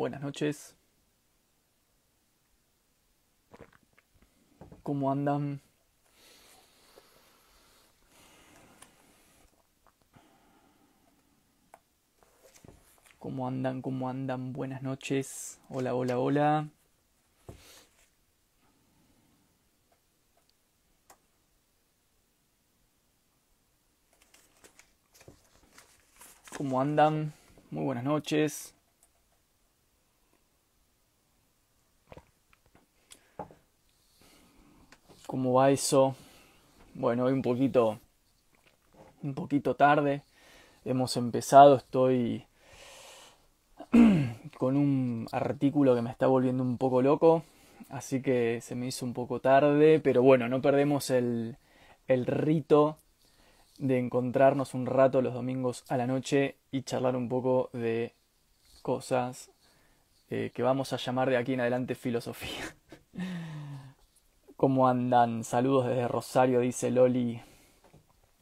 buenas 0.00 0.22
noches. 0.22 0.74
¿Cómo 4.82 5.12
andan? 5.12 5.60
¿Cómo 13.18 13.46
andan? 13.46 13.82
¿Cómo 13.82 14.08
andan? 14.08 14.54
Buenas 14.54 14.80
noches. 14.80 15.60
Hola, 15.68 15.94
hola, 15.94 16.18
hola. 16.18 16.68
¿Cómo 26.56 26.80
andan? 26.80 27.34
Muy 27.70 27.84
buenas 27.84 28.04
noches. 28.04 28.74
¿Cómo 35.30 35.52
va 35.52 35.70
eso? 35.70 36.16
Bueno, 36.94 37.26
hoy 37.26 37.32
un 37.32 37.40
poquito 37.40 38.00
un 39.22 39.32
poquito 39.32 39.76
tarde. 39.76 40.22
Hemos 40.84 41.16
empezado, 41.16 41.76
estoy 41.76 42.46
con 44.58 44.76
un 44.76 45.28
artículo 45.30 45.94
que 45.94 46.02
me 46.02 46.10
está 46.10 46.26
volviendo 46.26 46.64
un 46.64 46.78
poco 46.78 47.00
loco, 47.00 47.44
así 47.90 48.22
que 48.22 48.58
se 48.60 48.74
me 48.74 48.88
hizo 48.88 49.06
un 49.06 49.14
poco 49.14 49.38
tarde, 49.38 50.00
pero 50.00 50.20
bueno, 50.20 50.48
no 50.48 50.60
perdemos 50.60 51.10
el, 51.10 51.58
el 52.08 52.26
rito 52.26 52.98
de 53.78 54.00
encontrarnos 54.00 54.74
un 54.74 54.86
rato 54.86 55.22
los 55.22 55.34
domingos 55.34 55.84
a 55.88 55.96
la 55.96 56.08
noche 56.08 56.56
y 56.72 56.82
charlar 56.82 57.14
un 57.14 57.28
poco 57.28 57.70
de 57.72 58.14
cosas 58.82 59.52
eh, 60.28 60.50
que 60.52 60.64
vamos 60.64 60.92
a 60.92 60.96
llamar 60.96 61.30
de 61.30 61.36
aquí 61.36 61.52
en 61.52 61.60
adelante 61.60 61.94
filosofía. 61.94 62.74
¿Cómo 64.60 64.88
andan? 64.88 65.42
Saludos 65.42 65.86
desde 65.86 66.06
Rosario, 66.06 66.60
dice 66.60 66.90
Loli. 66.90 67.40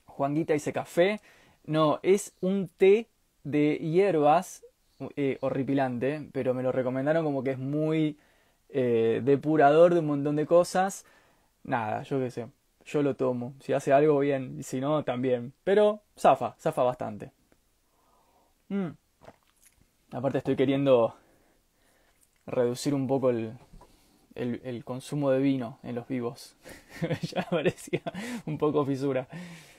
Juanguita 0.07 0.53
dice 0.53 0.73
café. 0.73 1.21
No, 1.65 2.01
es 2.03 2.35
un 2.41 2.67
té 2.67 3.07
de 3.45 3.77
hierbas 3.77 4.65
eh, 5.15 5.39
horripilante, 5.43 6.29
pero 6.33 6.55
me 6.55 6.65
lo 6.65 6.73
recomendaron 6.73 7.25
como 7.25 7.45
que 7.45 7.53
es 7.53 7.59
muy 7.61 8.19
eh, 8.69 9.21
depurador 9.23 9.95
de 9.95 10.01
un 10.01 10.07
montón 10.07 10.35
de 10.35 10.45
cosas. 10.45 11.07
Nada, 11.63 12.03
yo 12.03 12.19
qué 12.19 12.33
sé, 12.33 12.49
yo 12.85 13.03
lo 13.05 13.15
tomo. 13.15 13.55
Si 13.61 13.73
hace 13.73 13.93
algo 13.93 14.19
bien, 14.19 14.57
y 14.59 14.65
si 14.65 14.81
no, 14.81 15.05
también. 15.05 15.53
Pero 15.63 16.01
zafa, 16.19 16.57
zafa 16.59 16.83
bastante. 16.83 17.31
Mm. 18.71 18.89
Aparte 20.11 20.39
estoy 20.39 20.57
queriendo 20.57 21.15
reducir 22.45 22.93
un 22.93 23.07
poco 23.07 23.31
el, 23.31 23.57
el, 24.39 24.85
consumo 24.85 25.31
de 25.31 25.41
vino 25.41 25.79
en 25.83 25.95
los 25.95 26.07
vivos. 26.09 26.57
ya 27.23 27.43
parecía 27.51 28.03
un 28.47 28.59
poco 28.59 28.85
fisura. 28.85 29.29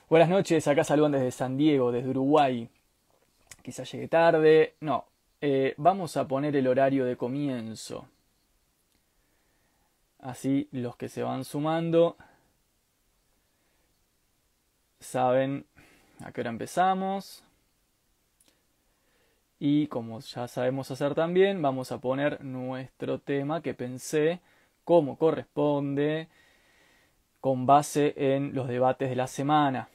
Buenas 0.10 0.30
noches, 0.30 0.68
acá 0.68 0.84
saludan 0.84 1.14
desde 1.14 1.32
San 1.32 1.58
Diego, 1.58 1.92
desde 1.92 2.10
Uruguay. 2.10 2.70
Quizás 3.62 3.92
llegue 3.92 4.08
tarde. 4.08 4.76
No, 4.80 5.06
eh, 5.42 5.74
vamos 5.78 6.18
a 6.18 6.28
poner 6.28 6.56
el 6.56 6.68
horario 6.68 7.06
de 7.06 7.16
comienzo. 7.16 8.08
Así 10.20 10.68
los 10.72 10.98
que 10.98 11.08
se 11.08 11.24
van 11.24 11.46
sumando 11.46 12.18
saben 15.00 15.66
a 16.24 16.32
qué 16.32 16.42
hora 16.42 16.50
empezamos. 16.50 17.44
Y 19.60 19.88
como 19.88 20.22
ya 20.22 20.48
sabemos 20.48 20.90
hacer 20.90 21.16
también, 21.16 21.62
vamos 21.62 21.92
a 21.92 22.00
poner 22.00 22.44
nuestro 22.44 23.20
tema 23.20 23.62
que 23.62 23.74
pensé 23.74 24.40
como 24.90 25.20
corresponde 25.20 26.30
con 27.40 27.68
base 27.68 28.16
en 28.18 28.56
los 28.56 28.68
debates 28.68 29.08
de 29.08 29.16
la 29.16 29.28
semana. 29.28 29.88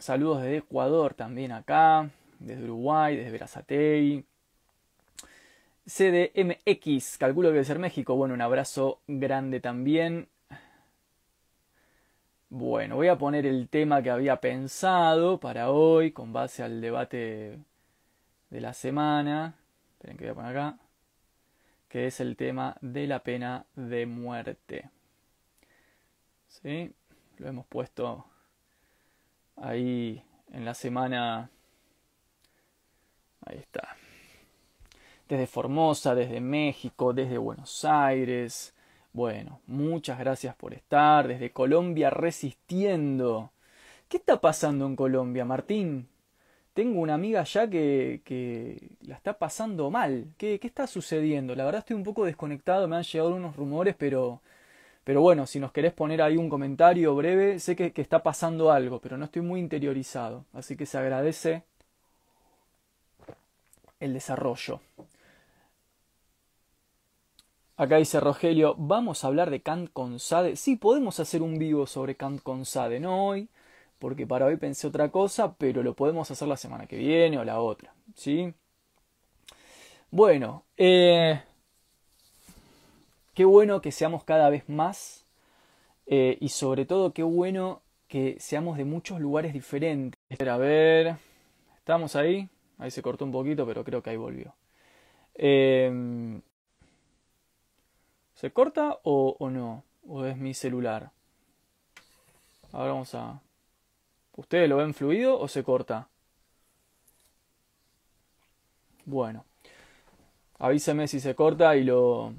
Saludos 0.00 0.42
desde 0.42 0.56
Ecuador 0.56 1.14
también 1.14 1.52
acá, 1.52 2.10
desde 2.40 2.64
Uruguay, 2.64 3.14
desde 3.14 3.30
Verazatei, 3.30 4.24
CDMX, 5.86 7.18
calculo 7.18 7.50
que 7.50 7.52
debe 7.52 7.64
ser 7.64 7.78
México. 7.78 8.16
Bueno, 8.16 8.34
un 8.34 8.40
abrazo 8.40 8.98
grande 9.06 9.60
también. 9.60 10.26
Bueno, 12.50 12.96
voy 12.96 13.06
a 13.06 13.18
poner 13.18 13.46
el 13.46 13.68
tema 13.68 14.02
que 14.02 14.10
había 14.10 14.40
pensado 14.40 15.38
para 15.38 15.70
hoy 15.70 16.10
con 16.10 16.32
base 16.32 16.64
al 16.64 16.80
debate 16.80 17.60
de 18.50 18.60
la 18.60 18.72
semana. 18.72 19.54
Esperen 19.92 20.16
que 20.16 20.24
voy 20.24 20.32
a 20.32 20.34
poner 20.34 20.58
acá. 20.58 20.81
Que 21.92 22.06
es 22.06 22.20
el 22.20 22.36
tema 22.36 22.78
de 22.80 23.06
la 23.06 23.22
pena 23.22 23.66
de 23.76 24.06
muerte. 24.06 24.88
¿Sí? 26.46 26.90
Lo 27.36 27.48
hemos 27.48 27.66
puesto 27.66 28.24
ahí 29.56 30.24
en 30.52 30.64
la 30.64 30.72
semana. 30.72 31.50
Ahí 33.44 33.58
está 33.58 33.96
desde 35.28 35.46
Formosa, 35.46 36.14
desde 36.14 36.40
México, 36.40 37.12
desde 37.12 37.38
Buenos 37.38 37.84
Aires. 37.84 38.74
Bueno, 39.12 39.60
muchas 39.66 40.18
gracias 40.18 40.54
por 40.54 40.74
estar, 40.74 41.26
desde 41.28 41.52
Colombia 41.52 42.10
resistiendo. 42.10 43.52
¿Qué 44.08 44.18
está 44.18 44.40
pasando 44.40 44.86
en 44.86 44.96
Colombia, 44.96 45.44
Martín? 45.44 46.08
Tengo 46.74 47.00
una 47.00 47.14
amiga 47.14 47.40
allá 47.40 47.68
que, 47.68 48.22
que 48.24 48.90
la 49.02 49.14
está 49.16 49.38
pasando 49.38 49.90
mal. 49.90 50.26
¿Qué, 50.38 50.58
¿Qué, 50.58 50.66
está 50.66 50.86
sucediendo? 50.86 51.54
La 51.54 51.64
verdad 51.64 51.80
estoy 51.80 51.96
un 51.96 52.04
poco 52.04 52.24
desconectado, 52.24 52.88
me 52.88 52.96
han 52.96 53.02
llegado 53.02 53.34
unos 53.34 53.56
rumores, 53.56 53.94
pero, 53.98 54.40
pero 55.04 55.20
bueno, 55.22 55.46
si 55.46 55.60
nos 55.60 55.72
querés 55.72 55.92
poner 55.92 56.22
ahí 56.22 56.36
un 56.38 56.48
comentario 56.48 57.14
breve, 57.14 57.60
sé 57.60 57.76
que, 57.76 57.92
que 57.92 58.02
está 58.02 58.22
pasando 58.22 58.72
algo, 58.72 59.00
pero 59.00 59.18
no 59.18 59.26
estoy 59.26 59.42
muy 59.42 59.60
interiorizado. 59.60 60.46
Así 60.54 60.76
que 60.76 60.86
se 60.86 60.98
agradece 60.98 61.64
el 64.00 64.14
desarrollo. 64.14 64.80
Acá 67.76 67.96
dice 67.96 68.20
Rogelio, 68.20 68.74
vamos 68.78 69.24
a 69.24 69.26
hablar 69.26 69.50
de 69.50 69.60
Kant 69.60 69.90
con 69.92 70.18
Sade. 70.20 70.56
Sí, 70.56 70.76
podemos 70.76 71.20
hacer 71.20 71.42
un 71.42 71.58
vivo 71.58 71.86
sobre 71.86 72.14
Kant 72.14 72.42
con 72.42 72.64
Sade, 72.64 73.00
no 73.00 73.26
hoy, 73.26 73.48
porque 74.02 74.26
para 74.26 74.46
hoy 74.46 74.56
pensé 74.56 74.88
otra 74.88 75.12
cosa, 75.12 75.54
pero 75.54 75.84
lo 75.84 75.94
podemos 75.94 76.28
hacer 76.28 76.48
la 76.48 76.56
semana 76.56 76.88
que 76.88 76.96
viene 76.96 77.38
o 77.38 77.44
la 77.44 77.60
otra, 77.60 77.94
¿sí? 78.16 78.52
Bueno, 80.10 80.64
eh, 80.76 81.40
qué 83.32 83.44
bueno 83.44 83.80
que 83.80 83.92
seamos 83.92 84.24
cada 84.24 84.50
vez 84.50 84.68
más 84.68 85.24
eh, 86.06 86.36
y 86.40 86.48
sobre 86.48 86.84
todo 86.84 87.12
qué 87.12 87.22
bueno 87.22 87.80
que 88.08 88.34
seamos 88.40 88.76
de 88.76 88.84
muchos 88.84 89.20
lugares 89.20 89.52
diferentes. 89.52 90.18
A 90.48 90.56
ver, 90.56 91.14
¿estamos 91.76 92.16
ahí? 92.16 92.48
Ahí 92.78 92.90
se 92.90 93.02
cortó 93.02 93.24
un 93.24 93.30
poquito, 93.30 93.64
pero 93.64 93.84
creo 93.84 94.02
que 94.02 94.10
ahí 94.10 94.16
volvió. 94.16 94.52
Eh, 95.36 96.40
¿Se 98.34 98.52
corta 98.52 98.98
o, 99.04 99.36
no? 99.48 99.84
¿O 100.08 100.24
es 100.24 100.36
mi 100.36 100.54
celular? 100.54 101.12
Ahora 102.72 102.94
vamos 102.94 103.14
a... 103.14 103.40
¿Ustedes 104.36 104.68
lo 104.68 104.78
ven 104.78 104.94
fluido 104.94 105.38
o 105.38 105.48
se 105.48 105.62
corta? 105.62 106.08
Bueno. 109.04 109.44
Avíseme 110.58 111.08
si 111.08 111.20
se 111.20 111.34
corta 111.34 111.76
y 111.76 111.84
lo... 111.84 112.32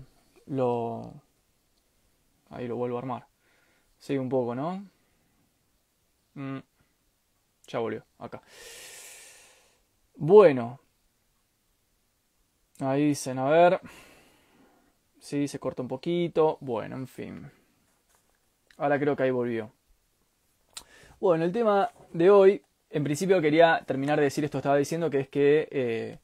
lo... 0.48 1.14
Ahí 2.50 2.68
lo 2.68 2.76
vuelvo 2.76 2.98
a 2.98 3.00
armar. 3.00 3.28
Sigue 4.00 4.20
un 4.20 4.30
poco, 4.30 4.56
¿no? 4.56 4.86
Mm. 6.36 6.59
Ya 7.67 7.79
volvió, 7.79 8.06
acá. 8.20 8.41
Bueno. 10.16 10.79
Ahí 12.79 13.08
dicen, 13.08 13.40
a 13.40 13.50
ver. 13.50 13.82
Sí, 15.20 15.47
se 15.47 15.59
corta 15.59 15.82
un 15.82 15.88
poquito. 15.88 16.58
Bueno, 16.59 16.96
en 16.96 17.08
fin. 17.08 17.52
Ahora 18.78 19.00
creo 19.00 19.16
que 19.16 19.23
ahí 19.23 19.32
volvió. 19.32 19.72
Bueno, 21.23 21.46
el 21.46 21.53
tema 21.53 21.90
de 22.11 22.29
hoy, 22.29 22.61
en 22.90 23.05
principio 23.05 23.40
quería 23.40 23.81
terminar 23.87 24.20
de 24.20 24.25
decir 24.25 24.43
esto, 24.43 24.58
estaba 24.58 24.75
diciendo 24.75 25.09
que 25.09 25.22
es 25.22 25.29
que 25.29 25.70
eh, 25.72 26.17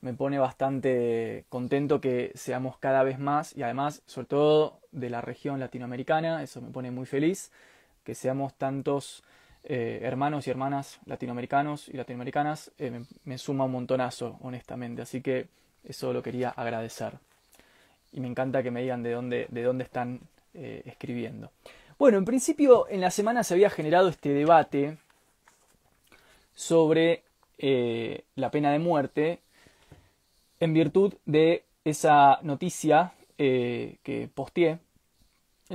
me 0.00 0.14
pone 0.14 0.36
bastante 0.36 1.44
contento 1.48 2.00
que 2.00 2.32
seamos 2.34 2.76
cada 2.76 3.04
vez 3.04 3.20
más 3.20 3.56
y 3.56 3.62
además, 3.62 4.02
sobre 4.04 4.26
todo 4.26 4.80
de 4.90 5.10
la 5.10 5.20
región 5.20 5.60
latinoamericana, 5.60 6.42
eso 6.42 6.60
me 6.60 6.70
pone 6.70 6.90
muy 6.90 7.06
feliz, 7.06 7.52
que 8.02 8.16
seamos 8.16 8.52
tantos 8.54 9.22
eh, 9.62 10.00
hermanos 10.02 10.48
y 10.48 10.50
hermanas 10.50 10.98
latinoamericanos 11.06 11.88
y 11.88 11.92
latinoamericanas, 11.92 12.72
eh, 12.78 13.04
me, 13.22 13.38
suma 13.38 13.66
un 13.66 13.70
montonazo, 13.70 14.38
honestamente, 14.40 15.02
así 15.02 15.20
que 15.20 15.46
eso 15.84 16.12
lo 16.12 16.20
quería 16.20 16.48
agradecer 16.48 17.12
y 18.10 18.18
me 18.18 18.26
encanta 18.26 18.64
que 18.64 18.72
me 18.72 18.82
digan 18.82 19.04
de 19.04 19.12
dónde, 19.12 19.46
de 19.50 19.62
dónde 19.62 19.84
están 19.84 20.18
escribiendo. 20.52 21.52
Bueno, 21.98 22.18
en 22.18 22.24
principio 22.24 22.88
en 22.88 23.00
la 23.00 23.10
semana 23.10 23.44
se 23.44 23.54
había 23.54 23.70
generado 23.70 24.08
este 24.08 24.30
debate 24.30 24.96
sobre 26.54 27.22
eh, 27.58 28.24
la 28.34 28.50
pena 28.50 28.72
de 28.72 28.78
muerte 28.78 29.40
en 30.58 30.72
virtud 30.72 31.14
de 31.26 31.64
esa 31.84 32.38
noticia 32.42 33.12
eh, 33.38 33.98
que 34.02 34.28
posteé 34.32 34.78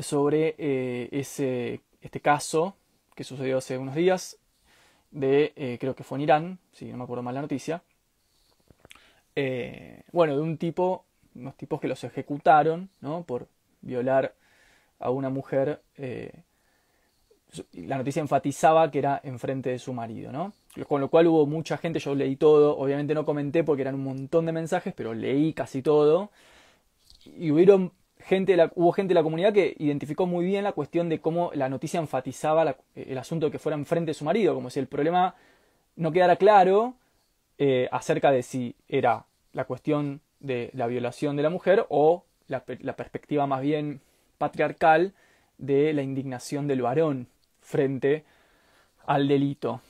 sobre 0.01 0.55
eh, 0.57 1.09
ese, 1.11 1.81
este 2.01 2.19
caso 2.19 2.75
que 3.15 3.23
sucedió 3.23 3.59
hace 3.59 3.77
unos 3.77 3.95
días 3.95 4.37
de, 5.11 5.77
creo 5.79 5.95
que 5.95 6.03
fue 6.03 6.17
en 6.17 6.23
Irán, 6.23 6.59
si 6.73 6.85
no 6.85 6.97
me 6.97 7.03
acuerdo 7.03 7.23
mal 7.23 7.35
la 7.35 7.41
noticia, 7.41 7.81
bueno, 10.11 10.35
de 10.35 10.41
un 10.41 10.57
tipo, 10.57 11.05
unos 11.35 11.55
tipos 11.55 11.79
que 11.79 11.87
los 11.87 12.03
ejecutaron, 12.03 12.89
¿no? 13.01 13.23
Por 13.23 13.47
violar 13.81 14.35
a 14.99 15.09
una 15.09 15.29
mujer 15.29 15.81
la 17.73 17.97
noticia 17.97 18.21
enfatizaba 18.21 18.91
que 18.91 18.99
era 18.99 19.21
enfrente 19.23 19.69
de 19.69 19.79
su 19.79 19.93
marido, 19.93 20.31
¿no? 20.31 20.53
Con 20.87 21.01
lo 21.01 21.09
cual 21.09 21.27
hubo 21.27 21.45
mucha 21.45 21.77
gente, 21.77 21.99
yo 21.99 22.13
leí 22.13 22.35
todo, 22.35 22.77
obviamente 22.77 23.13
no 23.13 23.25
comenté 23.25 23.63
porque 23.63 23.81
eran 23.81 23.95
un 23.95 24.03
montón 24.03 24.45
de 24.45 24.51
mensajes, 24.51 24.93
pero 24.95 25.13
leí 25.13 25.53
casi 25.53 25.81
todo. 25.81 26.31
Y 27.25 27.51
hubieron 27.51 27.93
gente 28.19 28.57
hubo 28.75 28.91
gente 28.91 29.11
de 29.11 29.15
la 29.15 29.23
comunidad 29.23 29.53
que 29.53 29.75
identificó 29.79 30.25
muy 30.25 30.45
bien 30.45 30.63
la 30.63 30.73
cuestión 30.73 31.07
de 31.07 31.21
cómo 31.21 31.51
la 31.53 31.69
noticia 31.69 31.99
enfatizaba 31.99 32.75
el 32.95 33.17
asunto 33.17 33.45
de 33.45 33.51
que 33.51 33.59
fuera 33.59 33.77
enfrente 33.77 34.09
de 34.09 34.13
su 34.13 34.25
marido, 34.25 34.53
como 34.53 34.69
si 34.69 34.79
el 34.79 34.87
problema 34.87 35.35
no 35.95 36.11
quedara 36.11 36.35
claro 36.35 36.95
eh, 37.57 37.87
acerca 37.91 38.31
de 38.31 38.43
si 38.43 38.75
era 38.87 39.25
la 39.53 39.63
cuestión 39.63 40.21
de 40.39 40.69
la 40.73 40.87
violación 40.87 41.35
de 41.37 41.43
la 41.43 41.49
mujer 41.49 41.85
o 41.89 42.23
la 42.47 42.61
perspectiva 42.95 43.45
más 43.47 43.61
bien 43.61 44.01
patriarcal 44.37 45.13
de 45.57 45.93
la 45.93 46.01
indignación 46.01 46.67
del 46.67 46.81
varón 46.81 47.27
frente 47.61 48.23
al 49.05 49.27
delito. 49.27 49.81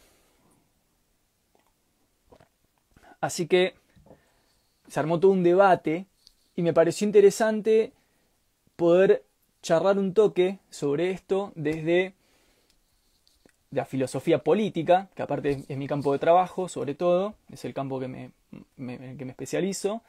Así 3.20 3.48
que 3.48 3.76
se 4.88 5.00
armó 5.00 5.20
todo 5.20 5.32
un 5.32 5.44
debate 5.44 6.06
y 6.56 6.62
me 6.62 6.74
pareció 6.74 7.06
interesante 7.06 7.92
poder 8.76 9.24
charlar 9.62 9.98
un 9.98 10.14
toque 10.14 10.60
sobre 10.70 11.12
esto 11.12 11.52
desde 11.56 12.14
la 13.72 13.86
filosofía 13.86 14.40
política, 14.40 15.10
que 15.14 15.24
aparte 15.24 15.64
es 15.68 15.78
mi 15.78 15.88
campo 15.88 16.14
de 16.14 16.20
trabajo, 16.20 16.70
sobre 16.70 16.96
todo, 16.96 17.36
es 17.52 17.66
el 17.66 17.74
campo 17.74 18.00
que 18.00 18.08
me, 18.08 18.32
en 18.78 19.04
el 19.04 19.18
que 19.18 19.26
me 19.26 19.32
especializo. 19.32 20.02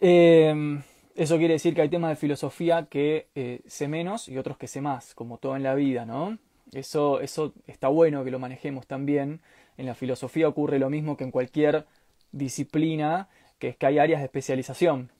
Eh, 0.00 0.82
eso 1.14 1.38
quiere 1.38 1.54
decir 1.54 1.74
que 1.74 1.82
hay 1.82 1.88
temas 1.88 2.10
de 2.10 2.16
filosofía 2.16 2.86
que 2.86 3.28
eh, 3.34 3.60
sé 3.66 3.88
menos 3.88 4.28
y 4.28 4.38
otros 4.38 4.56
que 4.56 4.66
sé 4.66 4.80
más, 4.80 5.14
como 5.14 5.38
todo 5.38 5.56
en 5.56 5.62
la 5.62 5.74
vida, 5.74 6.06
¿no? 6.06 6.38
Eso, 6.72 7.20
eso 7.20 7.52
está 7.66 7.88
bueno 7.88 8.24
que 8.24 8.30
lo 8.30 8.38
manejemos 8.38 8.86
también. 8.86 9.40
En 9.76 9.86
la 9.86 9.94
filosofía 9.94 10.48
ocurre 10.48 10.78
lo 10.78 10.90
mismo 10.90 11.16
que 11.16 11.24
en 11.24 11.30
cualquier 11.30 11.86
disciplina, 12.32 13.28
que 13.58 13.68
es 13.68 13.76
que 13.76 13.86
hay 13.86 13.98
áreas 13.98 14.20
de 14.20 14.26
especialización. 14.26 15.10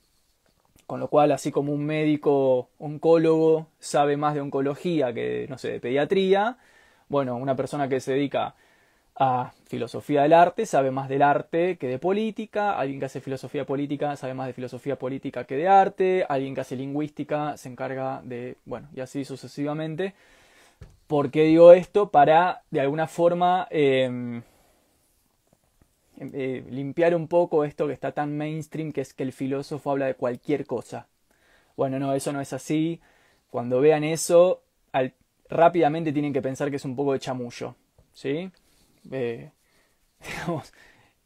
Con 0.87 0.99
lo 0.99 1.07
cual, 1.07 1.31
así 1.31 1.51
como 1.51 1.71
un 1.73 1.85
médico 1.85 2.69
oncólogo 2.79 3.67
sabe 3.79 4.17
más 4.17 4.33
de 4.33 4.41
oncología 4.41 5.13
que, 5.13 5.45
no 5.49 5.57
sé, 5.57 5.71
de 5.71 5.79
pediatría, 5.79 6.57
bueno, 7.07 7.37
una 7.37 7.55
persona 7.55 7.87
que 7.87 7.99
se 7.99 8.13
dedica 8.13 8.55
a 9.15 9.53
filosofía 9.65 10.23
del 10.23 10.33
arte 10.33 10.65
sabe 10.65 10.91
más 10.91 11.07
del 11.07 11.21
arte 11.21 11.77
que 11.77 11.87
de 11.87 11.99
política, 11.99 12.77
alguien 12.77 12.99
que 12.99 13.05
hace 13.05 13.21
filosofía 13.21 13.65
política 13.65 14.15
sabe 14.15 14.33
más 14.33 14.47
de 14.47 14.53
filosofía 14.53 14.97
política 14.97 15.45
que 15.45 15.55
de 15.55 15.67
arte, 15.67 16.25
alguien 16.27 16.55
que 16.55 16.61
hace 16.61 16.75
lingüística 16.75 17.57
se 17.57 17.69
encarga 17.69 18.21
de, 18.23 18.57
bueno, 18.65 18.87
y 18.95 19.01
así 19.01 19.25
sucesivamente. 19.25 20.13
¿Por 21.07 21.31
qué 21.31 21.43
digo 21.43 21.73
esto? 21.73 22.09
Para, 22.09 22.63
de 22.71 22.81
alguna 22.81 23.07
forma, 23.07 23.67
em, 23.69 24.41
em, 26.17 26.31
eh, 26.33 26.63
limpiar 26.69 27.15
un 27.15 27.27
poco 27.27 27.65
esto 27.65 27.87
que 27.87 27.93
está 27.93 28.11
tan 28.11 28.37
mainstream, 28.37 28.91
que 28.91 29.01
es 29.01 29.13
que 29.13 29.23
el 29.23 29.31
filósofo 29.33 29.91
habla 29.91 30.07
de 30.07 30.15
cualquier 30.15 30.65
cosa. 30.65 31.07
Bueno, 31.77 31.99
no, 31.99 32.13
eso 32.13 32.33
no 32.33 32.41
es 32.41 32.53
así. 32.53 33.01
Cuando 33.49 33.81
vean 33.81 34.03
eso, 34.03 34.61
rápidamente 35.49 36.11
tienen 36.13 36.33
que 36.33 36.41
pensar 36.41 36.69
que 36.69 36.77
es 36.77 36.85
un 36.85 36.95
poco 36.95 37.13
de 37.13 37.19
chamullo. 37.19 37.75
¿Sí? 38.13 38.51
Eh, 39.11 39.51
digamos, 40.25 40.73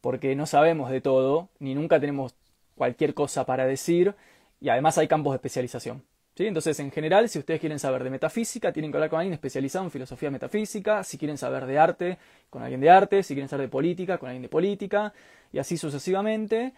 porque 0.02 0.36
no 0.36 0.46
sabemos 0.46 0.90
de 0.90 1.02
todo, 1.02 1.50
ni 1.60 1.76
nunca 1.76 2.00
tenemos 2.00 2.36
cualquier 2.76 3.14
cosa 3.14 3.46
para 3.46 3.66
decir, 3.66 4.16
y 4.62 4.70
además 4.70 4.98
hay 4.98 5.08
campos 5.08 5.34
de 5.34 5.38
especialización. 5.38 6.04
Entonces, 6.46 6.80
en 6.80 6.92
general, 6.92 7.30
si 7.30 7.40
ustedes 7.40 7.60
quieren 7.60 7.80
saber 7.80 8.04
de 8.04 8.12
metafísica, 8.12 8.72
tienen 8.72 8.92
que 8.92 8.98
hablar 8.98 9.10
con 9.10 9.20
alguien 9.20 9.34
especializado 9.34 9.86
en 9.86 9.92
filosofía 9.92 10.30
metafísica, 10.30 11.04
si 11.04 11.18
quieren 11.18 11.38
saber 11.38 11.66
de 11.66 11.80
arte, 11.80 12.18
con 12.50 12.62
alguien 12.62 12.80
de 12.80 12.90
arte, 12.92 13.24
si 13.24 13.34
quieren 13.34 13.50
saber 13.50 13.68
de 13.68 13.72
política, 13.72 14.20
con 14.20 14.30
alguien 14.30 14.44
de 14.44 14.50
política, 14.50 15.14
y 15.52 15.58
así 15.58 15.78
sucesivamente. 15.78 16.74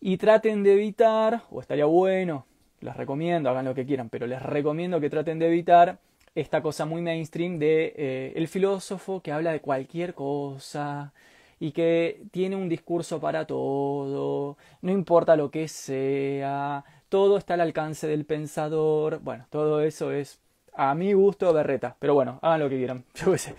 Y 0.00 0.16
traten 0.16 0.62
de 0.62 0.72
evitar, 0.72 1.42
o 1.50 1.60
estaría 1.60 1.84
bueno, 1.84 2.46
les 2.80 2.96
recomiendo, 2.96 3.50
hagan 3.50 3.66
lo 3.66 3.74
que 3.74 3.84
quieran, 3.84 4.08
pero 4.08 4.26
les 4.26 4.42
recomiendo 4.42 5.00
que 5.00 5.10
traten 5.10 5.38
de 5.38 5.48
evitar 5.48 5.98
esta 6.36 6.62
cosa 6.62 6.84
muy 6.84 7.00
mainstream 7.00 7.58
de 7.58 7.94
eh, 7.96 8.32
el 8.36 8.46
filósofo 8.46 9.22
que 9.22 9.32
habla 9.32 9.52
de 9.52 9.60
cualquier 9.60 10.14
cosa 10.14 11.12
y 11.58 11.72
que 11.72 12.24
tiene 12.30 12.56
un 12.56 12.68
discurso 12.68 13.18
para 13.18 13.46
todo, 13.46 14.58
no 14.82 14.92
importa 14.92 15.34
lo 15.34 15.50
que 15.50 15.66
sea, 15.66 16.84
todo 17.08 17.38
está 17.38 17.54
al 17.54 17.62
alcance 17.62 18.06
del 18.06 18.26
pensador. 18.26 19.20
Bueno, 19.20 19.46
todo 19.48 19.80
eso 19.80 20.12
es 20.12 20.38
a 20.74 20.94
mi 20.94 21.14
gusto 21.14 21.50
berreta, 21.54 21.96
pero 21.98 22.12
bueno, 22.14 22.38
hagan 22.42 22.60
lo 22.60 22.68
que 22.68 22.76
quieran. 22.76 23.04
Yo 23.14 23.32
qué 23.32 23.38
sé. 23.38 23.54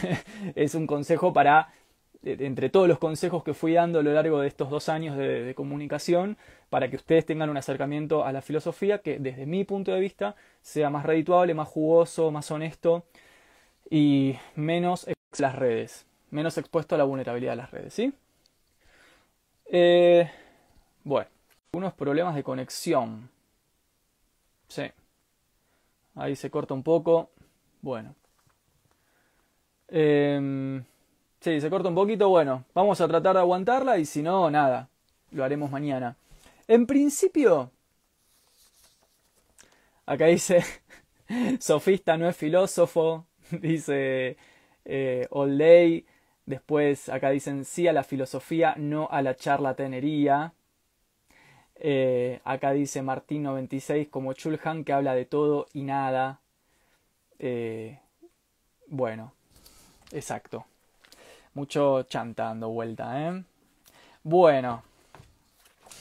es 0.54 0.74
un 0.74 0.86
consejo 0.86 1.32
para 1.32 1.68
entre 2.22 2.68
todos 2.68 2.88
los 2.88 2.98
consejos 2.98 3.44
que 3.44 3.54
fui 3.54 3.72
dando 3.72 4.00
a 4.00 4.02
lo 4.02 4.12
largo 4.12 4.40
de 4.40 4.48
estos 4.48 4.70
dos 4.70 4.88
años 4.88 5.16
de, 5.16 5.54
comunicación, 5.54 6.36
para 6.70 6.90
que 6.90 6.96
ustedes 6.96 7.26
tengan 7.26 7.50
un 7.50 7.56
acercamiento 7.56 8.24
a 8.24 8.32
la 8.32 8.42
filosofía 8.42 8.98
que 8.98 9.18
desde 9.18 9.46
mi 9.46 9.64
punto 9.64 9.92
de 9.92 10.00
vista 10.00 10.36
sea 10.62 10.90
más 10.90 11.04
redituable, 11.06 11.54
más 11.54 11.68
jugoso, 11.68 12.30
más 12.30 12.50
honesto 12.50 13.04
y 13.90 14.36
menos 14.56 15.08
expuesto 15.08 15.44
a 15.44 15.48
las 15.48 15.56
redes, 15.56 16.06
menos 16.30 16.58
expuesto 16.58 16.94
a 16.94 16.98
la 16.98 17.04
vulnerabilidad 17.04 17.52
de 17.52 17.56
las 17.56 17.70
redes, 17.70 17.94
¿sí? 17.94 18.12
Eh, 19.66 20.30
bueno, 21.04 21.28
unos 21.72 21.94
problemas 21.94 22.34
de 22.34 22.42
conexión. 22.42 23.30
Sí. 24.68 24.90
Ahí 26.14 26.36
se 26.36 26.50
corta 26.50 26.74
un 26.74 26.82
poco. 26.82 27.30
Bueno. 27.80 28.14
Eh, 29.88 30.82
Sí, 31.40 31.60
se 31.60 31.70
corta 31.70 31.88
un 31.88 31.94
poquito. 31.94 32.28
Bueno, 32.28 32.64
vamos 32.74 33.00
a 33.00 33.08
tratar 33.08 33.34
de 33.34 33.40
aguantarla 33.40 33.98
y 33.98 34.04
si 34.04 34.22
no, 34.22 34.50
nada. 34.50 34.88
Lo 35.30 35.44
haremos 35.44 35.70
mañana. 35.70 36.16
En 36.68 36.86
principio, 36.86 37.72
acá 40.04 40.26
dice, 40.26 40.62
sofista 41.60 42.18
no 42.18 42.28
es 42.28 42.36
filósofo, 42.36 43.26
dice 43.50 44.36
eh, 44.84 45.26
All 45.30 45.56
Day. 45.56 46.06
Después 46.44 47.08
acá 47.08 47.30
dicen 47.30 47.64
sí 47.64 47.88
a 47.88 47.92
la 47.92 48.04
filosofía, 48.04 48.74
no 48.76 49.08
a 49.10 49.22
la 49.22 49.34
charlatanería. 49.34 50.52
Eh, 51.76 52.40
acá 52.44 52.72
dice 52.72 53.02
Martín96 53.02 54.10
como 54.10 54.32
Chulhan 54.34 54.84
que 54.84 54.92
habla 54.92 55.14
de 55.14 55.24
todo 55.24 55.68
y 55.72 55.82
nada. 55.84 56.40
Eh, 57.38 57.98
bueno, 58.88 59.32
exacto. 60.12 60.66
Mucho 61.54 62.02
chanta 62.04 62.44
dando 62.44 62.68
vuelta, 62.68 63.28
¿eh? 63.28 63.44
Bueno. 64.22 64.82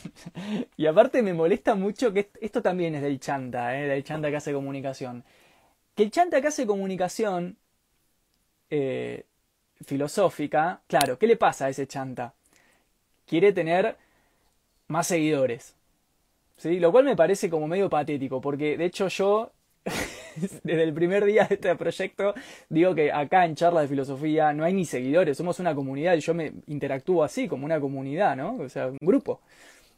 y 0.77 0.85
aparte 0.85 1.21
me 1.21 1.33
molesta 1.33 1.75
mucho 1.75 2.13
que 2.13 2.29
esto 2.41 2.61
también 2.61 2.95
es 2.95 3.01
del 3.01 3.19
chanta, 3.19 3.77
¿eh? 3.79 3.87
Del 3.87 4.03
chanta 4.03 4.29
que 4.29 4.37
hace 4.37 4.53
comunicación. 4.53 5.23
Que 5.95 6.03
el 6.03 6.11
chanta 6.11 6.41
que 6.41 6.47
hace 6.47 6.65
comunicación 6.65 7.57
eh, 8.69 9.25
filosófica, 9.85 10.81
claro, 10.87 11.17
¿qué 11.17 11.27
le 11.27 11.37
pasa 11.37 11.65
a 11.65 11.69
ese 11.69 11.87
chanta? 11.87 12.33
Quiere 13.25 13.53
tener 13.53 13.97
más 14.87 15.07
seguidores. 15.07 15.75
¿Sí? 16.57 16.79
Lo 16.79 16.91
cual 16.91 17.05
me 17.05 17.15
parece 17.15 17.49
como 17.49 17.67
medio 17.67 17.89
patético, 17.89 18.41
porque 18.41 18.77
de 18.77 18.85
hecho 18.85 19.07
yo 19.09 19.51
desde 20.63 20.83
el 20.83 20.93
primer 20.93 21.25
día 21.25 21.45
de 21.45 21.55
este 21.55 21.75
proyecto 21.75 22.33
digo 22.69 22.95
que 22.95 23.11
acá 23.11 23.45
en 23.45 23.55
charlas 23.55 23.83
de 23.83 23.87
filosofía 23.89 24.53
no 24.53 24.63
hay 24.63 24.73
ni 24.73 24.85
seguidores, 24.85 25.37
somos 25.37 25.59
una 25.59 25.75
comunidad 25.75 26.15
y 26.15 26.19
yo 26.19 26.33
me 26.33 26.53
interactúo 26.67 27.23
así, 27.23 27.47
como 27.47 27.65
una 27.65 27.79
comunidad, 27.79 28.35
¿no? 28.35 28.57
O 28.57 28.69
sea, 28.69 28.87
un 28.87 28.97
grupo. 29.01 29.41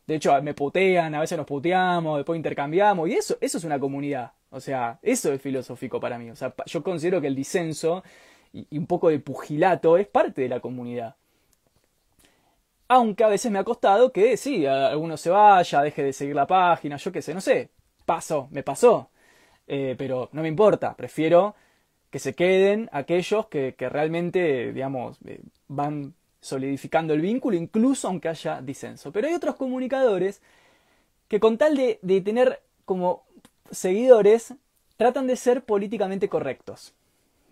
De 0.10 0.16
hecho, 0.16 0.42
me 0.42 0.56
putean, 0.56 1.14
a 1.14 1.20
veces 1.20 1.38
nos 1.38 1.46
puteamos, 1.46 2.18
después 2.18 2.36
intercambiamos, 2.36 3.08
y 3.08 3.14
eso, 3.14 3.38
eso 3.40 3.60
es 3.60 3.64
una 3.64 3.80
comunidad. 3.80 4.32
O 4.50 4.60
sea, 4.60 4.98
eso 5.04 5.32
es 5.32 5.40
filosófico 5.40 6.00
para 6.00 6.18
mí. 6.18 6.32
O 6.32 6.36
sea, 6.36 6.52
yo 6.66 6.82
considero 6.82 7.22
que 7.22 7.28
el 7.28 7.36
disenso 7.36 8.04
y, 8.52 8.66
un 8.76 8.88
poco 8.88 9.10
de 9.10 9.20
pugilato 9.20 9.98
es 9.98 10.08
parte 10.08 10.42
de 10.42 10.50
la 10.50 10.62
comunidad. 10.62 11.16
Aunque 12.88 13.24
a 13.24 13.28
veces 13.28 13.52
me 13.52 13.60
ha 13.60 13.64
costado 13.64 14.12
que 14.12 14.36
sí, 14.36 14.66
alguno 14.66 15.16
se 15.16 15.30
vaya, 15.30 15.84
deje 15.84 16.02
de 16.02 16.12
seguir 16.12 16.36
la 16.36 16.48
página, 16.48 16.98
yo 16.98 17.12
qué 17.12 17.22
sé, 17.22 17.36
no 17.36 17.42
sé. 17.42 17.70
Pasó, 18.06 18.48
me 18.50 18.64
pasó. 18.64 19.12
Eh, 19.68 19.94
pero 19.96 20.30
no 20.32 20.42
me 20.42 20.48
importa, 20.48 20.96
prefiero 20.96 21.54
que 22.10 22.18
se 22.18 22.34
queden 22.34 22.90
aquellos 22.92 23.46
que, 23.48 23.76
realmente, 23.78 24.74
digamos, 24.74 25.20
eh, 25.26 25.42
van 25.68 26.16
solidificando 26.42 27.14
el 27.14 27.22
vínculo, 27.22 27.58
incluso 27.58 28.08
aunque 28.08 28.30
haya 28.30 28.62
disenso. 28.62 29.12
Pero 29.12 29.28
hay 29.28 29.34
otros 29.34 29.56
comunicadores 29.56 30.42
que 31.28 31.40
con 31.40 31.58
tal 31.58 31.76
de, 31.76 32.22
tener 32.22 32.62
como 32.86 33.24
seguidores, 33.72 34.54
tratan 34.98 35.28
de 35.28 35.36
ser 35.36 35.64
políticamente 35.64 36.28
correctos. 36.28 36.94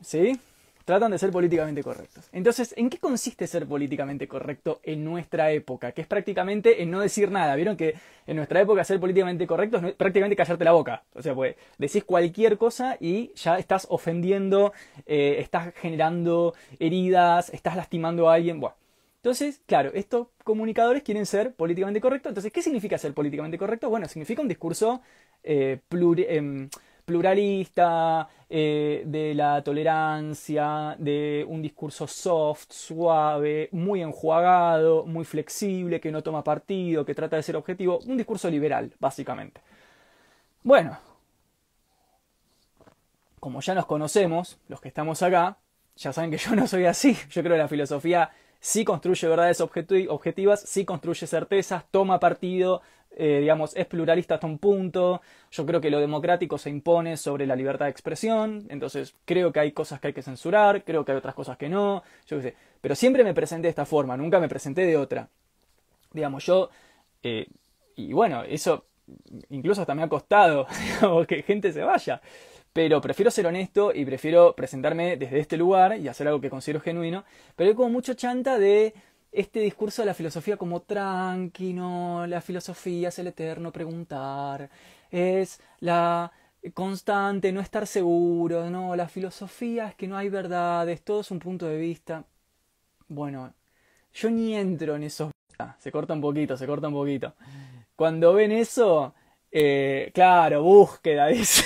¿Sí? 0.02 0.40
Tratan 0.88 1.12
de 1.12 1.18
ser 1.18 1.32
políticamente 1.32 1.84
correctos. 1.84 2.30
Entonces, 2.32 2.74
¿en 2.78 2.90
qué 2.90 2.98
consiste 2.98 3.46
ser 3.46 3.68
políticamente 3.68 4.26
correcto 4.26 4.80
en 4.84 5.04
nuestra 5.04 5.52
época? 5.52 5.92
Que 5.92 6.00
es 6.00 6.08
prácticamente 6.08 6.82
en 6.82 6.92
no 6.92 7.02
decir 7.02 7.30
nada. 7.30 7.58
¿Vieron 7.58 7.76
que 7.76 7.96
en 8.26 8.38
nuestra 8.38 8.62
época 8.62 8.86
ser 8.86 8.98
políticamente 8.98 9.46
correcto 9.46 9.86
es 9.86 9.96
prácticamente 9.96 10.38
callarte 10.38 10.64
la 10.64 10.72
boca? 10.72 11.04
O 11.14 11.22
sea, 11.22 11.36
pues 11.36 11.58
decís 11.78 12.06
cualquier 12.06 12.58
cosa 12.58 12.96
y 13.02 13.34
ya 13.34 13.58
estás 13.58 13.86
ofendiendo, 13.90 14.72
eh, 15.06 15.36
estás 15.40 15.74
generando 15.76 16.54
heridas, 16.80 17.50
estás 17.50 17.76
lastimando 17.76 18.30
a 18.30 18.36
alguien. 18.36 18.62
Bueno. 18.62 18.78
Entonces, 19.18 19.62
claro, 19.66 19.92
estos 19.94 20.28
comunicadores 20.46 21.04
quieren 21.04 21.26
ser 21.26 21.54
políticamente 21.54 22.00
correctos. 22.00 22.30
Entonces, 22.30 22.54
¿qué 22.54 22.62
significa 22.62 22.98
ser 22.98 23.14
políticamente 23.14 23.58
correcto? 23.58 23.90
Bueno, 23.90 24.08
significa 24.08 24.42
un 24.42 24.48
discurso 24.48 25.02
eh, 25.44 25.82
em, 25.92 26.70
pluralista, 27.08 28.28
eh, 28.50 29.04
de 29.06 29.34
la 29.34 29.64
tolerancia, 29.64 30.94
de 31.00 31.46
un 31.48 31.62
discurso 31.62 32.06
soft, 32.06 32.74
suave, 32.74 33.70
muy 33.72 34.02
enjuagado, 34.02 35.06
muy 35.06 35.24
flexible, 35.24 36.02
que 36.02 36.12
no 36.12 36.22
toma 36.22 36.44
partido, 36.44 37.06
que 37.06 37.16
trata 37.16 37.38
de 37.38 37.44
ser 37.44 37.56
objetivo, 37.56 38.00
un 38.06 38.18
discurso 38.18 38.50
liberal, 38.50 38.92
básicamente. 39.00 39.62
Bueno, 40.64 41.00
como 43.40 43.62
ya 43.62 43.74
nos 43.74 43.86
conocemos, 43.86 44.60
los 44.68 44.82
que 44.82 44.90
estamos 44.90 45.24
acá, 45.24 45.60
ya 45.96 46.12
saben 46.12 46.30
que 46.30 46.38
yo 46.38 46.56
no 46.58 46.68
soy 46.68 46.86
así. 46.86 47.16
Yo 47.30 47.42
creo 47.42 47.56
que 47.56 47.62
la 47.62 47.70
filosofía 47.70 48.32
sí 48.60 48.84
construye 48.84 49.30
verdades 49.30 49.62
objetivas, 49.62 50.60
sí 50.60 50.84
construye 50.84 51.26
certezas, 51.26 51.86
toma 51.90 52.20
partido, 52.20 52.82
eh, 53.12 53.40
digamos, 53.42 53.76
es 53.76 53.86
pluralista 53.86 54.36
hasta 54.36 54.48
un 54.48 54.60
punto. 54.60 55.22
Yo 55.52 55.66
creo 55.66 55.82
que 55.82 55.90
lo 55.90 56.00
democrático 56.00 56.58
se 56.58 56.70
impone 56.70 57.18
sobre 57.18 57.48
la 57.48 57.56
libertad 57.56 57.86
de 57.86 57.92
expresión. 57.92 58.66
Entonces, 58.70 59.16
creo 59.26 59.52
que 59.52 59.60
hay 59.60 59.72
cosas 59.72 60.00
que 60.00 60.08
hay 60.08 60.14
que 60.14 60.22
censurar, 60.22 60.84
creo 60.84 61.04
que 61.04 61.12
hay 61.14 61.18
otras 61.18 61.36
cosas 61.36 61.58
que 61.58 61.70
no. 61.70 62.04
Yo 62.28 62.38
qué 62.38 62.44
sé. 62.44 62.56
Pero 62.82 62.96
siempre 62.96 63.24
me 63.24 63.34
presenté 63.34 63.68
de 63.68 63.70
esta 63.70 63.86
forma, 63.86 64.16
nunca 64.18 64.40
me 64.40 64.50
presenté 64.50 64.86
de 64.86 64.98
otra. 64.98 65.30
Digamos, 66.14 66.46
yo. 66.46 66.70
Eh, 67.24 67.48
y 67.96 68.14
bueno, 68.14 68.44
eso 68.44 68.86
incluso 69.50 69.82
hasta 69.82 69.96
me 69.96 70.04
ha 70.04 70.10
costado 70.10 70.68
que 71.28 71.44
gente 71.44 71.72
se 71.72 71.84
vaya. 71.84 72.22
Pero 72.74 73.02
prefiero 73.02 73.32
ser 73.32 73.48
honesto 73.48 73.92
y 73.94 74.06
prefiero 74.06 74.54
presentarme 74.56 75.18
desde 75.18 75.40
este 75.40 75.58
lugar 75.58 75.98
y 75.98 76.08
hacer 76.08 76.28
algo 76.28 76.40
que 76.42 76.50
considero 76.50 76.80
genuino. 76.80 77.24
Pero 77.56 77.70
hay 77.70 77.76
como 77.76 77.90
mucho 77.90 78.14
chanta 78.14 78.60
de 78.60 78.94
este 79.38 79.60
discurso 79.60 80.02
de 80.02 80.08
la 80.08 80.16
filosofía 80.16 80.58
como 80.58 80.82
tranqui, 80.82 81.72
no, 81.72 82.26
la 82.26 82.42
filosofía 82.42 83.10
es 83.10 83.20
el 83.20 83.28
eterno 83.28 83.72
preguntar, 83.72 84.68
es 85.12 85.62
la 85.80 86.32
constante, 86.74 87.52
no 87.52 87.62
estar 87.62 87.86
seguro, 87.86 88.68
no, 88.72 88.96
la 88.96 89.08
filosofía 89.08 89.90
es 89.90 89.96
que 89.96 90.08
no 90.08 90.18
hay 90.18 90.30
verdades, 90.30 91.04
todo 91.04 91.22
es 91.22 91.30
un 91.30 91.38
punto 91.38 91.68
de 91.68 91.78
vista. 91.78 92.26
Bueno, 93.08 93.54
yo 94.14 94.32
ni 94.32 94.56
entro 94.56 94.96
en 94.96 95.04
eso. 95.04 95.30
Se 95.78 95.92
corta 95.92 96.14
un 96.14 96.22
poquito, 96.22 96.58
se 96.58 96.66
corta 96.66 96.88
un 96.88 96.96
poquito. 96.96 97.36
Cuando 97.96 98.34
ven 98.34 98.52
eso, 98.52 99.14
eh, 99.52 100.12
claro, 100.16 100.64
búsqueda, 100.64 101.28
dice. 101.30 101.64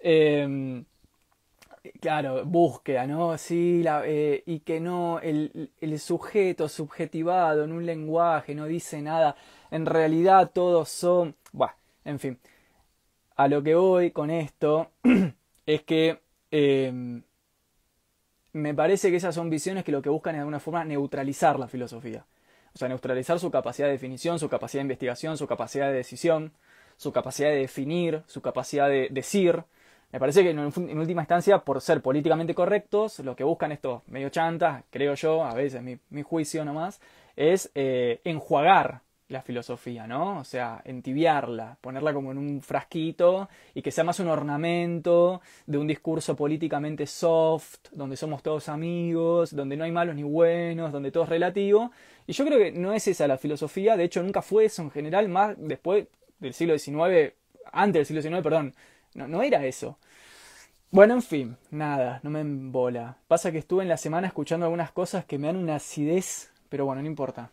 eh, 0.00 0.84
Claro, 2.00 2.46
búsqueda, 2.46 3.06
¿no? 3.06 3.36
Sí, 3.36 3.82
la, 3.82 4.06
eh, 4.06 4.42
y 4.46 4.60
que 4.60 4.80
no, 4.80 5.20
el, 5.20 5.70
el, 5.80 5.98
sujeto 6.00 6.66
subjetivado 6.66 7.64
en 7.64 7.72
un 7.72 7.84
lenguaje 7.84 8.54
no 8.54 8.64
dice 8.64 9.02
nada. 9.02 9.36
En 9.70 9.84
realidad 9.84 10.50
todos 10.54 10.88
son. 10.88 11.36
Bueno, 11.52 11.74
en 12.06 12.18
fin. 12.18 12.38
A 13.36 13.48
lo 13.48 13.62
que 13.62 13.74
voy 13.74 14.12
con 14.12 14.30
esto 14.30 14.90
es 15.66 15.82
que 15.82 16.20
em, 16.50 17.22
me 18.52 18.74
parece 18.74 19.10
que 19.10 19.16
esas 19.16 19.34
son 19.34 19.50
visiones 19.50 19.84
que 19.84 19.92
lo 19.92 20.00
que 20.00 20.08
buscan 20.08 20.34
es 20.34 20.38
de 20.38 20.40
alguna 20.40 20.60
forma 20.60 20.84
neutralizar 20.84 21.58
la 21.58 21.68
filosofía. 21.68 22.24
O 22.74 22.78
sea, 22.78 22.88
neutralizar 22.88 23.38
su 23.38 23.50
capacidad 23.50 23.88
de 23.88 23.92
definición, 23.92 24.38
su 24.38 24.48
capacidad 24.48 24.80
de 24.80 24.84
investigación, 24.84 25.36
su 25.36 25.46
capacidad 25.46 25.88
de 25.88 25.94
decisión, 25.94 26.52
su 26.96 27.12
capacidad 27.12 27.50
de 27.50 27.56
definir, 27.56 28.22
su 28.26 28.40
capacidad 28.40 28.88
de 28.88 29.08
decir 29.10 29.64
me 30.14 30.20
parece 30.20 30.44
que 30.44 30.50
en, 30.50 30.60
última 30.60 31.22
instancia, 31.22 31.58
por 31.58 31.80
ser 31.80 32.00
políticamente 32.00 32.54
correctos, 32.54 33.18
lo 33.18 33.34
que 33.34 33.42
buscan 33.42 33.72
estos 33.72 34.06
medio 34.06 34.28
chantas, 34.28 34.84
creo 34.88 35.14
yo, 35.14 35.44
a 35.44 35.54
veces 35.54 35.82
mi, 35.82 35.98
mi 36.10 36.22
juicio 36.22 36.64
nomás, 36.64 37.00
es 37.34 37.72
eh, 37.74 38.20
enjuagar 38.22 39.00
la 39.26 39.42
filosofía, 39.42 40.06
¿no? 40.06 40.38
O 40.38 40.44
sea, 40.44 40.80
entibiarla, 40.84 41.78
ponerla 41.80 42.14
como 42.14 42.30
en 42.30 42.38
un 42.38 42.62
frasquito 42.62 43.48
y 43.74 43.82
que 43.82 43.90
sea 43.90 44.04
más 44.04 44.20
un 44.20 44.28
ornamento 44.28 45.40
de 45.66 45.78
un 45.78 45.88
discurso 45.88 46.36
políticamente 46.36 47.08
soft, 47.08 47.88
donde 47.90 48.16
somos 48.16 48.40
todos 48.40 48.68
amigos, 48.68 49.52
donde 49.52 49.76
no 49.76 49.82
hay 49.82 49.90
malos 49.90 50.14
ni 50.14 50.22
buenos, 50.22 50.92
donde 50.92 51.10
todo 51.10 51.24
es 51.24 51.28
relativo. 51.28 51.90
Y 52.24 52.34
yo 52.34 52.44
creo 52.44 52.60
que 52.60 52.70
no 52.70 52.92
es 52.92 53.08
esa 53.08 53.26
la 53.26 53.36
filosofía, 53.36 53.96
de 53.96 54.04
hecho 54.04 54.22
nunca 54.22 54.42
fue 54.42 54.66
eso 54.66 54.80
en 54.80 54.92
general, 54.92 55.28
más 55.28 55.56
después 55.58 56.06
del 56.38 56.54
siglo 56.54 56.78
XIX, 56.78 57.34
antes 57.72 57.98
del 57.98 58.06
siglo 58.06 58.22
XIX, 58.22 58.44
perdón, 58.44 58.74
no, 59.14 59.26
no 59.26 59.42
era 59.42 59.64
eso. 59.64 59.98
Bueno, 60.90 61.14
en 61.14 61.22
fin, 61.22 61.56
nada, 61.70 62.20
no 62.22 62.30
me 62.30 62.40
embola. 62.40 63.18
Pasa 63.28 63.50
que 63.52 63.58
estuve 63.58 63.82
en 63.82 63.88
la 63.88 63.96
semana 63.96 64.28
escuchando 64.28 64.66
algunas 64.66 64.92
cosas 64.92 65.24
que 65.24 65.38
me 65.38 65.48
dan 65.48 65.56
una 65.56 65.76
acidez, 65.76 66.52
pero 66.68 66.86
bueno, 66.86 67.02
no 67.02 67.08
importa. 67.08 67.50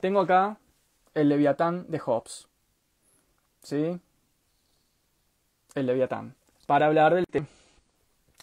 Tengo 0.00 0.20
acá 0.20 0.58
el 1.14 1.28
Leviatán 1.30 1.86
de 1.90 1.98
Hobbes. 2.00 2.48
¿Sí? 3.62 4.00
El 5.74 5.86
Leviatán. 5.86 6.34
Para 6.66 6.84
hablar 6.88 7.14
del 7.14 7.24
tema. 7.26 7.46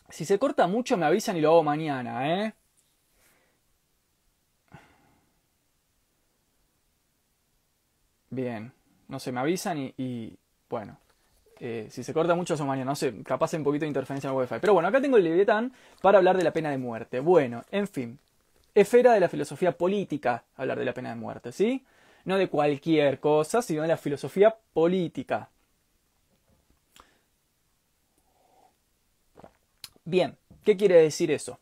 Si 0.10 0.26
se 0.26 0.40
corta 0.40 0.66
mucho 0.68 0.98
me 0.98 1.06
avisan 1.06 1.38
y 1.38 1.42
lo 1.42 1.50
hago 1.52 1.64
mañana, 1.64 2.28
¿eh? 2.44 2.54
Bien. 8.30 8.72
No 9.08 9.20
sé, 9.20 9.32
me 9.32 9.40
avisan 9.40 9.78
y, 9.78 9.94
y 9.98 10.38
bueno. 10.70 10.98
Eh, 11.60 11.88
si 11.90 12.04
se 12.04 12.14
corta 12.14 12.36
mucho 12.36 12.58
son 12.58 12.68
mañana, 12.68 12.92
no 12.92 12.96
sé, 12.96 13.24
capaz 13.24 13.54
un 13.54 13.64
poquito 13.64 13.84
de 13.84 13.88
interferencia 13.88 14.30
en 14.30 14.36
wifi. 14.36 14.56
Pero 14.60 14.74
bueno, 14.74 14.90
acá 14.90 15.02
tengo 15.02 15.18
el 15.18 15.24
Leviatán 15.24 15.72
para 16.02 16.18
hablar 16.18 16.38
de 16.38 16.44
la 16.44 16.52
pena 16.52 16.70
de 16.70 16.78
muerte. 16.78 17.20
Bueno, 17.20 17.64
en 17.72 17.88
fin. 17.88 18.20
Esfera 18.74 19.14
de 19.14 19.22
la 19.22 19.30
filosofía 19.30 19.72
política 19.72 20.44
hablar 20.58 20.78
de 20.78 20.86
la 20.86 20.94
pena 20.94 21.10
de 21.10 21.16
muerte, 21.16 21.52
¿sí? 21.52 21.86
No 22.26 22.38
de 22.38 22.50
cualquier 22.50 23.20
cosa, 23.20 23.62
sino 23.62 23.84
de 23.84 23.88
la 23.88 23.98
filosofía 23.98 24.56
política. 24.74 25.50
Bien, 30.04 30.38
¿qué 30.64 30.76
quiere 30.76 31.02
decir 31.02 31.32
eso? 31.32 31.58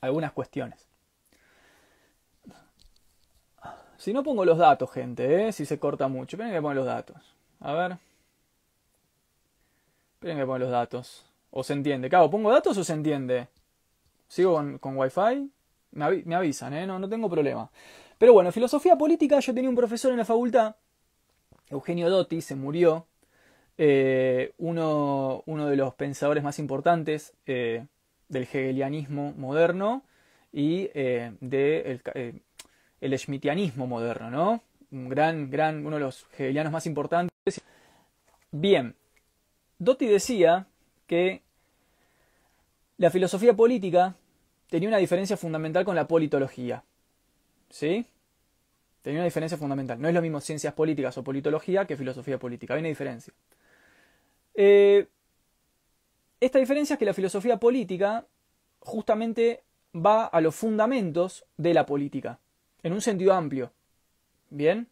Algunas 0.00 0.32
cuestiones. 0.32 0.86
Si 3.96 4.12
no 4.12 4.22
pongo 4.22 4.44
los 4.44 4.58
datos, 4.58 4.90
gente, 4.92 5.48
¿eh? 5.48 5.52
si 5.52 5.64
se 5.64 5.78
corta 5.78 6.06
mucho, 6.06 6.36
esperen 6.36 6.52
que 6.52 6.74
los 6.74 6.86
datos. 6.86 7.16
A 7.60 7.72
ver. 7.72 7.96
Esperen 10.16 10.38
que 10.38 10.44
pongo 10.44 10.58
los 10.58 10.70
datos. 10.70 11.26
O 11.50 11.62
se 11.62 11.74
entiende. 11.74 12.08
Claro, 12.08 12.30
¿pongo 12.30 12.50
datos 12.50 12.78
o 12.78 12.82
se 12.82 12.94
entiende? 12.94 13.48
¿Sigo 14.28 14.54
con, 14.54 14.78
con 14.78 14.96
Wi-Fi? 14.96 15.50
Me, 15.92 16.34
avisan, 16.34 16.72
¿eh? 16.72 16.86
No, 16.86 16.98
no 16.98 17.06
tengo 17.06 17.28
problema. 17.28 17.70
Pero 18.16 18.32
bueno, 18.32 18.50
filosofía 18.50 18.96
política, 18.96 19.40
yo 19.40 19.52
tenía 19.52 19.68
un 19.68 19.76
profesor 19.76 20.10
en 20.12 20.18
la 20.18 20.24
facultad, 20.24 20.76
Eugenio 21.68 22.08
Dotti, 22.08 22.40
se 22.40 22.54
murió. 22.54 23.06
Eh, 23.76 24.54
uno, 24.56 25.42
uno, 25.44 25.66
de 25.66 25.76
los 25.76 25.92
pensadores 25.94 26.42
más 26.42 26.58
importantes 26.58 27.34
eh, 27.44 27.84
del 28.30 28.44
hegelianismo 28.44 29.34
moderno 29.36 30.02
y 30.50 30.88
eh, 30.94 31.32
del 31.40 32.00
de 32.02 32.40
el 33.02 33.18
schmittianismo 33.18 33.86
moderno, 33.86 34.30
¿no? 34.30 34.62
Un 34.90 35.10
gran, 35.10 35.50
gran, 35.50 35.84
uno 35.84 35.96
de 35.96 36.00
los 36.00 36.26
hegelianos 36.32 36.72
más 36.72 36.86
importantes. 36.86 37.60
Bien, 38.50 38.94
Dotti 39.78 40.06
decía 40.06 40.66
que 41.06 41.42
la 42.96 43.10
filosofía 43.10 43.54
política 43.54 44.16
tenía 44.68 44.88
una 44.88 44.98
diferencia 44.98 45.36
fundamental 45.36 45.84
con 45.84 45.96
la 45.96 46.08
politología. 46.08 46.84
¿Sí? 47.68 48.06
Tenía 49.02 49.20
una 49.20 49.26
diferencia 49.26 49.58
fundamental. 49.58 50.00
No 50.00 50.08
es 50.08 50.14
lo 50.14 50.22
mismo 50.22 50.40
ciencias 50.40 50.74
políticas 50.74 51.16
o 51.18 51.24
politología 51.24 51.84
que 51.84 51.96
filosofía 51.96 52.38
política. 52.38 52.74
Hay 52.74 52.80
una 52.80 52.88
diferencia. 52.88 53.32
Eh, 54.54 55.06
esta 56.40 56.58
diferencia 56.58 56.94
es 56.94 56.98
que 56.98 57.04
la 57.04 57.14
filosofía 57.14 57.58
política 57.58 58.26
justamente 58.80 59.62
va 59.94 60.24
a 60.26 60.40
los 60.40 60.54
fundamentos 60.54 61.46
de 61.56 61.74
la 61.74 61.86
política, 61.86 62.38
en 62.82 62.92
un 62.92 63.00
sentido 63.00 63.32
amplio. 63.32 63.72
¿Bien? 64.50 64.88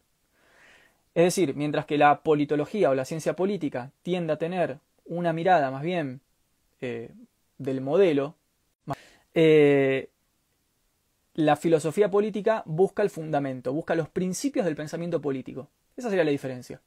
Es 1.15 1.23
decir, 1.23 1.55
mientras 1.55 1.85
que 1.85 1.97
la 1.97 2.21
politología 2.21 2.89
o 2.89 2.93
la 2.93 3.05
ciencia 3.05 3.37
política 3.37 3.91
tiende 4.03 4.33
a 4.33 4.37
tener 4.37 4.79
una 5.05 5.31
mirada 5.31 5.71
más 5.71 5.81
bien 5.81 6.19
eh, 6.81 7.09
del 7.57 7.79
modelo, 7.79 8.35
eh, 9.33 10.09
la 11.35 11.55
filosofía 11.55 12.11
política 12.11 12.63
busca 12.65 13.01
el 13.01 13.09
fundamento, 13.09 13.71
busca 13.71 13.95
los 13.95 14.09
principios 14.09 14.65
del 14.65 14.75
pensamiento 14.75 15.21
político. 15.21 15.69
Esa 15.95 16.09
sería 16.09 16.25
la 16.25 16.31
diferencia. 16.31 16.81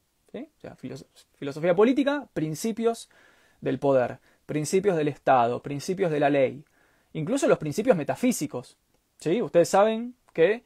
filosofía 1.37 1.75
política, 1.75 2.27
principios 2.33 3.09
del 3.61 3.79
poder, 3.79 4.19
principios 4.45 4.95
del 4.95 5.07
Estado, 5.07 5.63
principios 5.63 6.11
de 6.11 6.19
la 6.19 6.29
ley, 6.29 6.63
incluso 7.13 7.47
los 7.47 7.57
principios 7.57 7.97
metafísicos. 7.97 8.77
¿sí? 9.17 9.41
Ustedes 9.41 9.69
saben 9.69 10.13
que 10.33 10.63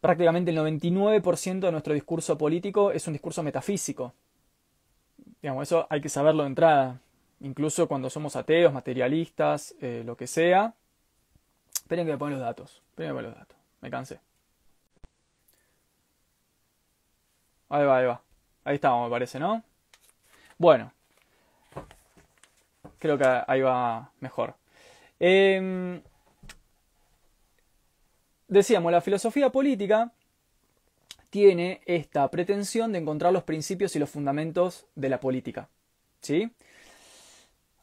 prácticamente 0.00 0.50
el 0.50 0.58
99% 0.58 1.60
de 1.60 1.72
nuestro 1.72 1.94
discurso 1.94 2.38
político 2.38 2.92
es 2.92 3.06
un 3.06 3.12
discurso 3.12 3.42
metafísico. 3.42 4.14
Digamos, 5.42 5.62
eso 5.62 5.86
hay 5.90 6.00
que 6.00 6.08
saberlo 6.08 6.42
de 6.42 6.48
entrada. 6.48 7.00
Incluso 7.40 7.88
cuando 7.88 8.10
somos 8.10 8.36
ateos, 8.36 8.72
materialistas, 8.72 9.74
eh, 9.80 10.02
lo 10.04 10.16
que 10.16 10.26
sea. 10.26 10.74
Esperen 11.74 12.06
que 12.06 12.12
me 12.12 12.18
pongan 12.18 12.34
los 12.34 12.42
datos. 12.42 12.82
Esperen 12.90 13.10
que 13.10 13.14
me 13.14 13.18
pongan 13.20 13.30
los 13.30 13.38
datos. 13.38 13.56
Me 13.80 13.90
cansé. 13.90 14.20
Ahí 17.68 17.84
va, 17.84 17.98
ahí 17.98 18.06
va. 18.06 18.20
Ahí 18.64 18.74
estamos, 18.74 19.08
me 19.08 19.10
parece, 19.10 19.38
¿no? 19.38 19.62
Bueno. 20.58 20.92
Creo 22.98 23.16
que 23.16 23.24
ahí 23.46 23.62
va 23.62 24.10
mejor. 24.20 24.54
Em, 25.18 26.02
decíamos, 28.50 28.92
la 28.92 29.00
filosofía 29.00 29.50
política 29.50 30.12
tiene 31.30 31.80
esta 31.86 32.28
pretensión 32.28 32.92
de 32.92 32.98
encontrar 32.98 33.32
los 33.32 33.44
principios 33.44 33.94
y 33.96 33.98
los 33.98 34.10
fundamentos 34.10 34.86
de 34.96 35.08
la 35.08 35.20
política. 35.20 35.68
¿Sí? 36.20 36.50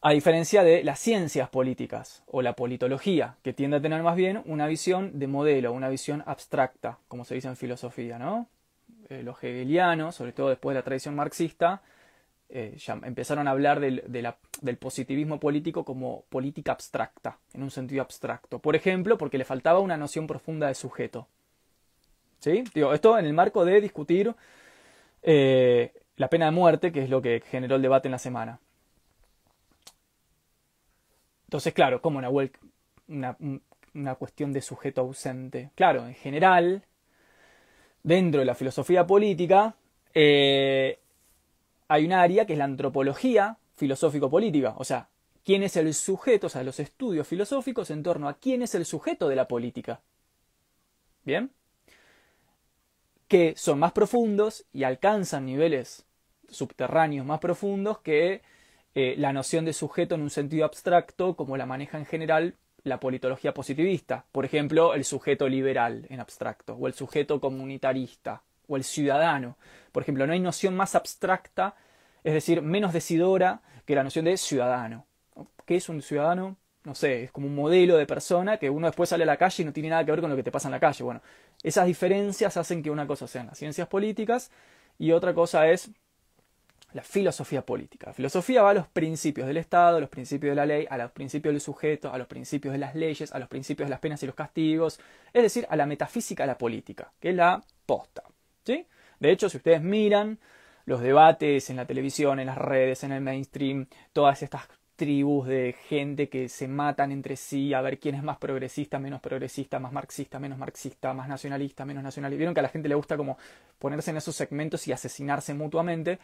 A 0.02 0.12
diferencia 0.12 0.64
de 0.64 0.84
las 0.84 1.00
ciencias 1.00 1.50
políticas 1.50 2.24
o 2.28 2.42
la 2.42 2.54
politología, 2.54 3.38
que 3.42 3.54
tiende 3.54 3.78
a 3.78 3.82
tener 3.82 4.04
más 4.04 4.16
bien 4.16 4.44
una 4.46 4.68
visión 4.68 5.18
de 5.18 5.28
modelo, 5.28 5.72
una 5.72 5.90
visión 5.90 6.24
abstracta, 6.28 7.00
como 7.08 7.26
se 7.26 7.36
dice 7.36 7.48
en 7.48 7.58
filosofía, 7.58 8.20
¿no? 8.20 8.48
Eh, 9.10 9.24
los 9.24 9.44
hegelianos, 9.44 10.16
sobre 10.16 10.34
todo 10.34 10.50
después 10.50 10.76
de 10.76 10.80
la 10.80 10.84
tradición 10.84 11.16
marxista, 11.16 11.82
eh, 12.50 12.78
empezaron 13.04 13.48
a 13.48 13.52
hablar 13.52 13.80
del, 13.80 14.04
del, 14.08 14.78
positivismo 14.78 15.40
político 15.40 15.84
como 15.84 16.24
política 16.30 16.72
abstracta, 16.72 17.38
en 17.54 17.64
un 17.64 17.72
sentido 17.72 18.02
abstracto. 18.02 18.60
Por 18.60 18.76
ejemplo, 18.76 19.18
porque 19.18 19.38
le 19.38 19.46
faltaba 19.46 19.80
una 19.80 19.98
noción 19.98 20.28
profunda 20.28 20.68
de 20.68 20.76
sujeto. 20.76 21.28
¿Sí? 22.40 22.64
Digo, 22.74 22.94
esto 22.94 23.18
en 23.18 23.26
el 23.26 23.34
marco 23.34 23.66
de 23.66 23.82
discutir 23.82 24.34
eh, 25.24 25.92
la 26.16 26.30
pena 26.30 26.46
de 26.46 26.52
muerte, 26.52 26.92
que 26.92 27.04
es 27.04 27.10
lo 27.10 27.22
que 27.22 27.42
generó 27.42 27.76
el 27.76 27.82
debate 27.82 28.08
en 28.08 28.14
la 28.14 28.20
semana. 28.20 28.60
Entonces, 31.48 31.74
claro, 31.74 32.02
como 32.02 32.20
una, 32.20 33.38
una 33.94 34.16
cuestión 34.16 34.54
de 34.54 34.62
sujeto 34.62 35.02
ausente. 35.02 35.72
Claro, 35.76 36.08
en 36.08 36.16
general, 36.16 36.84
dentro 38.04 38.40
de 38.40 38.46
la 38.46 38.56
filosofía 38.56 39.06
política, 39.06 39.76
eh, 40.14 41.00
hay 41.88 42.06
un 42.06 42.14
área 42.14 42.46
que 42.46 42.54
es 42.54 42.60
la 42.60 42.66
antropología 42.66 43.58
filosófico-política, 43.76 44.76
o 44.78 44.84
sea, 44.84 45.10
quién 45.44 45.64
es 45.64 45.78
el 45.78 45.94
sujeto, 45.94 46.48
o 46.48 46.50
sea, 46.50 46.64
los 46.64 46.80
estudios 46.80 47.28
filosóficos 47.28 47.90
en 47.92 48.04
torno 48.04 48.28
a 48.28 48.34
quién 48.34 48.62
es 48.62 48.76
el 48.76 48.86
sujeto 48.86 49.30
de 49.30 49.36
la 49.36 49.48
política. 49.48 50.02
¿Bien? 51.24 51.52
Que 53.28 53.54
son 53.56 53.80
más 53.80 53.92
profundos 53.92 54.66
y 54.74 54.84
alcanzan 54.84 55.46
niveles 55.46 56.06
subterráneos 56.50 57.26
más 57.26 57.40
profundos 57.40 58.00
que 58.00 58.42
eh, 58.96 59.16
la 59.18 59.34
noción 59.34 59.66
de 59.66 59.74
sujeto 59.74 60.16
en 60.16 60.22
un 60.22 60.30
sentido 60.30 60.66
abstracto, 60.66 61.36
como 61.36 61.58
la 61.58 61.66
maneja 61.66 61.98
en 61.98 62.06
general 62.06 62.56
la 62.84 63.00
politología 63.00 63.54
positivista. 63.54 64.26
Por 64.32 64.46
ejemplo, 64.46 64.94
el 64.94 65.04
sujeto 65.04 65.48
liberal 65.48 66.08
en 66.10 66.20
abstracto, 66.20 66.74
o 66.74 66.88
el 66.88 66.94
sujeto 66.94 67.40
comunitarista, 67.40 68.44
o 68.68 68.78
el 68.78 68.84
ciudadano. 68.84 69.58
Por 69.92 70.04
ejemplo, 70.04 70.28
no 70.28 70.34
hay 70.34 70.40
noción 70.40 70.76
más 70.76 70.96
abstracta, 70.96 71.76
es 72.24 72.34
decir, 72.34 72.62
menos 72.62 72.94
decidora 72.94 73.62
que 73.86 73.96
la 73.96 74.04
noción 74.04 74.26
de 74.26 74.38
ciudadano. 74.38 75.06
¿Qué 75.66 75.76
es 75.78 75.90
un 75.90 76.02
ciudadano? 76.02 76.58
No 76.84 76.96
sé, 76.96 77.26
es 77.26 77.32
como 77.32 77.48
un 77.48 77.56
modelo 77.56 77.98
de 77.98 78.06
persona 78.06 78.58
que 78.58 78.70
uno 78.70 78.88
después 78.88 79.10
sale 79.10 79.24
a 79.24 79.28
la 79.28 79.38
calle 79.38 79.64
y 79.64 79.66
no 79.66 79.74
tiene 79.74 79.90
nada 79.90 80.06
que 80.06 80.12
ver 80.12 80.22
con 80.22 80.30
lo 80.30 80.36
que 80.36 80.44
te 80.44 80.52
pasa 80.52 80.68
en 80.70 80.72
la 80.72 80.80
calle. 80.80 81.04
Bueno, 81.04 81.22
esas 81.64 81.86
diferencias 81.86 82.56
hacen 82.56 82.82
que 82.82 82.90
una 82.90 83.06
cosa 83.06 83.28
sean 83.28 83.48
las 83.48 83.58
ciencias 83.58 83.88
políticas 83.88 84.52
y 84.98 85.12
otra 85.12 85.34
cosa 85.34 85.68
es 85.68 85.90
la 86.94 87.04
filosofía 87.04 87.66
política. 87.66 88.08
La 88.08 88.14
filosofía 88.14 88.62
va 88.62 88.72
a 88.72 88.74
los 88.74 88.88
principios 88.88 89.48
del 89.48 89.58
Estado, 89.58 89.98
a 89.98 90.00
los 90.00 90.10
principios 90.10 90.52
de 90.52 90.56
la 90.56 90.66
ley, 90.66 90.88
a 90.90 90.98
los 90.98 91.12
principios 91.12 91.54
del 91.54 91.62
sujeto, 91.62 92.12
a 92.12 92.18
los 92.18 92.28
principios 92.28 92.72
de 92.72 92.78
las 92.78 92.96
leyes, 92.96 93.32
a 93.34 93.40
los 93.40 93.50
principios 93.50 93.88
de 93.88 93.92
las 93.92 94.00
penas 94.00 94.24
y 94.24 94.26
los 94.26 94.36
castigos, 94.36 95.00
es 95.34 95.44
decir, 95.44 95.68
a 95.70 95.76
la 95.76 95.86
metafísica 95.86 96.44
de 96.44 96.48
la 96.48 96.58
política, 96.58 97.12
que 97.20 97.30
es 97.30 97.36
la 97.36 97.62
posta. 97.86 98.24
De 99.20 99.32
hecho, 99.32 99.50
si 99.50 99.58
ustedes 99.58 99.82
miran 99.82 100.40
los 100.86 101.02
debates 101.02 101.70
en 101.70 101.76
la 101.76 101.86
televisión, 101.86 102.40
en 102.40 102.48
las 102.48 102.58
redes, 102.58 103.04
en 103.04 103.12
el 103.12 103.22
mainstream, 103.22 103.88
todas 104.14 104.42
estas 104.42 104.68
tribus 104.96 105.48
de 105.48 105.76
gente 105.88 106.28
que 106.28 106.50
se 106.50 106.68
matan 106.68 107.12
entre 107.12 107.36
sí 107.36 107.74
a 107.74 107.82
ver 107.82 108.00
quién 108.00 108.16
es 108.16 108.24
más 108.24 108.38
progresista, 108.38 108.98
menos 108.98 109.22
progresista, 109.22 109.80
más 109.80 109.92
marxista, 109.92 110.40
menos 110.40 110.58
marxista, 110.58 111.14
más 111.14 111.28
nacionalista, 111.28 111.86
menos 111.86 112.04
nacionalista. 112.04 112.38
Vieron 112.38 112.54
que 112.54 112.62
a 112.62 112.64
la 112.64 112.70
gente 112.70 112.90
le 112.90 112.96
gusta 112.96 113.16
como 113.16 113.38
ponerse 113.78 114.12
en 114.12 114.18
esos 114.18 114.36
segmentos 114.36 114.88
y 114.88 114.92
asesinarse 114.92 115.54
mutuamente 115.54 116.20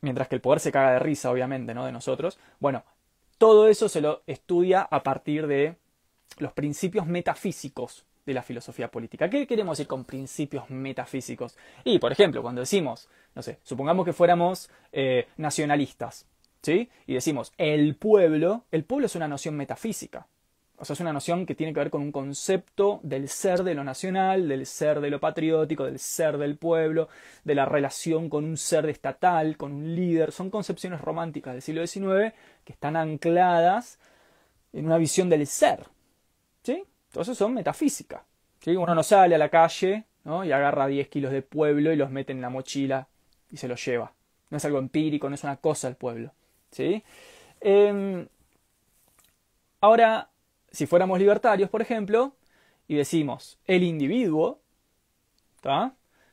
mientras 0.00 0.28
que 0.28 0.36
el 0.36 0.40
poder 0.40 0.60
se 0.60 0.72
caga 0.72 0.92
de 0.92 0.98
risa, 0.98 1.30
obviamente, 1.30 1.74
¿no? 1.74 1.84
De 1.84 1.92
nosotros. 1.92 2.38
Bueno, 2.60 2.84
todo 3.38 3.68
eso 3.68 3.88
se 3.88 4.00
lo 4.00 4.22
estudia 4.26 4.82
a 4.82 5.02
partir 5.02 5.46
de 5.46 5.76
los 6.38 6.52
principios 6.52 7.06
metafísicos 7.06 8.04
de 8.24 8.34
la 8.34 8.42
filosofía 8.42 8.90
política. 8.90 9.28
¿Qué 9.28 9.46
queremos 9.46 9.78
decir 9.78 9.88
con 9.88 10.04
principios 10.04 10.70
metafísicos? 10.70 11.56
Y, 11.84 11.98
por 11.98 12.12
ejemplo, 12.12 12.42
cuando 12.42 12.60
decimos, 12.60 13.08
no 13.34 13.42
sé, 13.42 13.58
supongamos 13.62 14.04
que 14.04 14.12
fuéramos 14.12 14.70
eh, 14.92 15.26
nacionalistas, 15.36 16.26
¿sí? 16.62 16.88
Y 17.06 17.14
decimos, 17.14 17.52
el 17.58 17.96
pueblo, 17.96 18.64
el 18.70 18.84
pueblo 18.84 19.06
es 19.06 19.16
una 19.16 19.28
noción 19.28 19.56
metafísica. 19.56 20.26
O 20.76 20.84
sea, 20.84 20.94
es 20.94 21.00
una 21.00 21.12
noción 21.12 21.46
que 21.46 21.54
tiene 21.54 21.72
que 21.72 21.78
ver 21.78 21.90
con 21.90 22.02
un 22.02 22.10
concepto 22.10 22.98
del 23.04 23.28
ser 23.28 23.62
de 23.62 23.74
lo 23.74 23.84
nacional, 23.84 24.48
del 24.48 24.66
ser 24.66 25.00
de 25.00 25.08
lo 25.08 25.20
patriótico, 25.20 25.84
del 25.84 26.00
ser 26.00 26.36
del 26.36 26.56
pueblo, 26.56 27.08
de 27.44 27.54
la 27.54 27.64
relación 27.64 28.28
con 28.28 28.44
un 28.44 28.56
ser 28.56 28.86
estatal, 28.86 29.56
con 29.56 29.72
un 29.72 29.94
líder. 29.94 30.32
Son 30.32 30.50
concepciones 30.50 31.00
románticas 31.00 31.54
del 31.54 31.62
siglo 31.62 31.86
XIX 31.86 32.34
que 32.64 32.72
están 32.72 32.96
ancladas 32.96 34.00
en 34.72 34.86
una 34.86 34.98
visión 34.98 35.28
del 35.28 35.46
ser. 35.46 35.86
¿Sí? 36.64 36.84
Entonces 37.14 37.38
son 37.38 37.54
metafísicas. 37.54 38.22
¿sí? 38.58 38.74
Uno 38.74 38.92
no 38.92 39.04
sale 39.04 39.36
a 39.36 39.38
la 39.38 39.48
calle 39.48 40.02
¿no? 40.24 40.44
y 40.44 40.50
agarra 40.50 40.88
10 40.88 41.06
kilos 41.06 41.30
de 41.30 41.42
pueblo 41.42 41.92
y 41.92 41.96
los 41.96 42.10
mete 42.10 42.32
en 42.32 42.40
la 42.40 42.50
mochila 42.50 43.06
y 43.52 43.56
se 43.56 43.68
los 43.68 43.84
lleva. 43.84 44.12
No 44.50 44.56
es 44.56 44.64
algo 44.64 44.80
empírico, 44.80 45.28
no 45.28 45.36
es 45.36 45.44
una 45.44 45.58
cosa 45.58 45.86
el 45.86 45.94
pueblo. 45.94 46.32
¿sí? 46.72 47.04
Em, 47.60 48.26
ahora, 49.80 50.28
si 50.72 50.86
fuéramos 50.86 51.20
libertarios, 51.20 51.70
por 51.70 51.82
ejemplo, 51.82 52.34
y 52.88 52.96
decimos 52.96 53.58
el 53.64 53.84
individuo, 53.84 54.58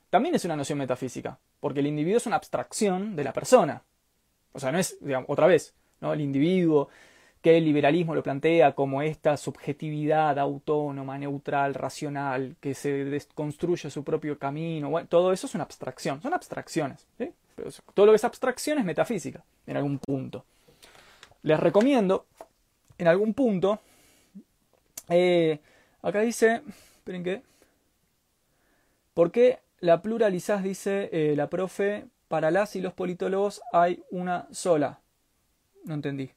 también 0.10 0.34
es 0.34 0.46
una 0.46 0.56
noción 0.56 0.80
metafísica, 0.80 1.38
porque 1.60 1.82
el 1.82 1.88
individuo 1.88 2.17
es 2.17 2.26
una 2.26 2.38
abstracción 2.38 3.15
de 3.15 3.24
la 3.24 3.34
persona. 3.34 3.84
O 4.52 4.60
sea, 4.60 4.72
no 4.72 4.80
es, 4.80 4.98
digamos, 5.00 5.30
otra 5.30 5.46
vez, 5.46 5.76
¿no? 6.00 6.12
el 6.12 6.22
individuo 6.22 6.89
que 7.42 7.58
el 7.58 7.66
liberalismo 7.66 8.14
lo 8.14 8.22
plantea 8.22 8.74
como 8.74 9.02
esta 9.02 9.36
subjetividad 9.36 10.38
autónoma, 10.38 11.18
neutral, 11.18 11.74
racional, 11.74 12.56
que 12.60 12.76
se 12.76 13.20
construye 13.34 13.90
su 13.90 14.04
propio 14.04 14.38
camino, 14.38 14.90
bueno, 14.90 15.08
todo 15.08 15.34
eso 15.34 15.48
es 15.48 15.56
una 15.56 15.64
abstracción, 15.64 16.22
son 16.22 16.34
abstracciones. 16.34 17.08
Pero 17.18 17.70
todo 17.94 18.06
lo 18.06 18.12
que 18.12 18.18
es 18.18 18.24
abstracción 18.24 18.78
es 18.78 18.86
metafísica, 18.86 19.44
en 19.66 19.78
algún 19.78 19.98
punto. 19.98 20.46
Les 21.42 21.60
recomiendo, 21.60 22.26
en 23.00 23.08
algún 23.08 23.34
punto, 23.34 23.80
eh, 25.10 25.60
acá 26.04 26.22
dice, 26.22 26.62
esperen 26.98 27.24
que, 27.24 27.42
¿por 29.16 29.32
qué 29.32 29.60
la 29.80 30.04
pluralizás? 30.04 30.64
Dice 30.64 31.10
eh, 31.12 31.36
la 31.36 31.50
profe, 31.50 32.06
para 32.28 32.52
las 32.52 32.76
y 32.76 32.82
los 32.82 32.94
politólogos 32.94 33.62
hay 33.74 34.04
una 34.12 34.48
sola. 34.52 35.00
No 35.84 35.96
entendí. 35.96 36.32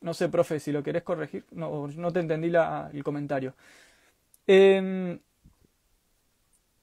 No 0.00 0.14
sé, 0.14 0.28
profe, 0.28 0.60
si 0.60 0.72
lo 0.72 0.82
querés 0.82 1.02
corregir. 1.02 1.44
No, 1.52 2.12
te 2.12 2.20
entendí 2.20 2.50
la, 2.50 2.90
el 2.92 3.02
comentario. 3.02 3.54
Em, 4.46 5.18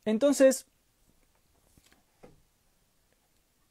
entonces, 0.06 0.68